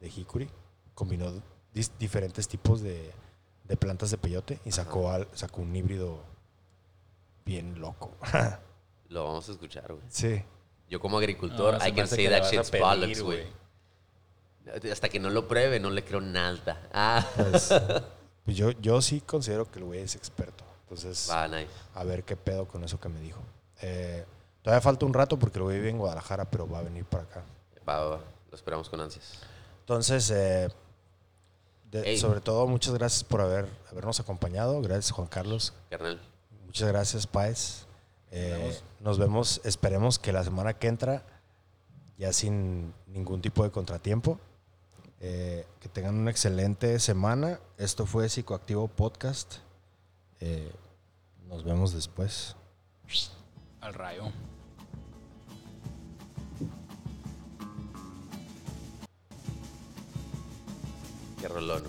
de 0.02 0.08
Hikuri. 0.10 0.50
Combinó 0.96 1.32
dis- 1.74 1.92
diferentes 2.00 2.48
tipos 2.48 2.82
de, 2.82 3.12
de 3.68 3.78
plantas 3.78 4.10
de 4.10 4.18
peyote 4.18 4.60
y 4.66 4.72
sacó, 4.72 5.12
al- 5.12 5.28
sacó 5.34 5.62
un 5.62 5.76
híbrido 5.76 6.18
bien 7.46 7.80
loco. 7.80 8.12
Lo 9.10 9.26
vamos 9.26 9.48
a 9.50 9.52
escuchar, 9.52 9.94
güey. 9.94 10.04
sí. 10.10 10.42
Yo 10.90 11.00
como 11.00 11.20
agricultor, 11.20 11.78
No, 11.80 11.88
I 11.88 11.92
can 11.94 12.08
say 12.08 12.28
that 12.28 12.50
shit's 12.52 12.72
bollocks, 12.72 13.22
güey. 13.22 13.44
Hasta 14.92 15.10
que 15.10 15.20
no 15.20 15.30
lo 15.30 15.48
pruebe, 15.48 15.80
no 15.80 15.90
le 15.92 16.04
creo 16.04 16.22
nada. 16.22 16.90
Ah, 16.92 17.26
Pues, 17.36 17.70
pues 18.46 18.58
yo, 18.58 18.72
yo 18.72 19.02
sí 19.02 19.22
considero 19.22 19.70
que 19.70 19.80
el 19.80 19.86
güey 19.86 20.00
es 20.02 20.16
experto. 20.16 20.64
Entonces, 20.84 21.28
va, 21.32 21.48
nice. 21.48 21.70
a 21.96 22.04
ver 22.04 22.24
qué 22.24 22.36
pedo 22.36 22.68
con 22.68 22.84
eso 22.84 23.00
que 23.00 23.10
me 23.10 23.20
dijo. 23.20 23.40
Eh, 23.82 24.26
todavía 24.62 24.82
falta 24.82 25.06
un 25.06 25.14
rato 25.14 25.38
porque 25.40 25.58
el 25.60 25.64
güey 25.64 25.78
vive 25.78 25.90
en 25.90 25.98
Guadalajara, 25.98 26.46
pero 26.46 26.70
va 26.70 26.80
a 26.80 26.84
venir 26.84 27.06
para 27.06 27.24
acá. 27.24 27.44
Va, 27.88 28.00
va, 28.00 28.10
va. 28.18 28.20
Lo 28.52 28.56
esperamos 28.56 28.90
con 28.90 29.02
ansias. 29.02 29.40
Entonces, 29.82 30.30
eh, 30.32 30.70
de- 31.92 32.18
sobre 32.18 32.42
todo, 32.42 32.68
muchas 32.68 32.94
gracias 32.94 33.24
por 33.24 33.42
haber, 33.42 33.68
habernos 33.92 34.20
acompañado. 34.20 34.82
Gracias, 34.82 35.12
Juan 35.12 35.28
Carlos. 35.28 35.74
Carnal, 35.90 36.22
Muchas 36.66 36.88
gracias, 36.88 37.28
Paez. 37.28 37.86
Eh, 38.32 38.56
vemos. 38.58 38.84
nos 39.00 39.20
vemos, 39.20 39.62
esperemos 39.64 40.18
que 40.18 40.32
la 40.34 40.44
semana 40.44 40.74
que 40.74 40.88
entra, 40.88 41.24
ya 42.18 42.34
sin 42.34 42.94
ningún 43.08 43.42
tipo 43.42 43.64
de 43.64 43.70
contratiempo. 43.72 44.40
Eh, 45.26 45.66
que 45.80 45.88
tengan 45.88 46.16
una 46.16 46.32
excelente 46.32 47.00
semana. 47.00 47.62
Esto 47.78 48.06
fue 48.06 48.28
Psicoactivo 48.28 48.90
Podcast. 48.90 49.60
Eh, 50.42 50.70
nos 51.48 51.64
vemos 51.64 51.94
después. 51.94 52.58
Al 53.80 53.94
rayo. 53.94 54.26
qué 61.40 61.48
rolón, 61.50 61.84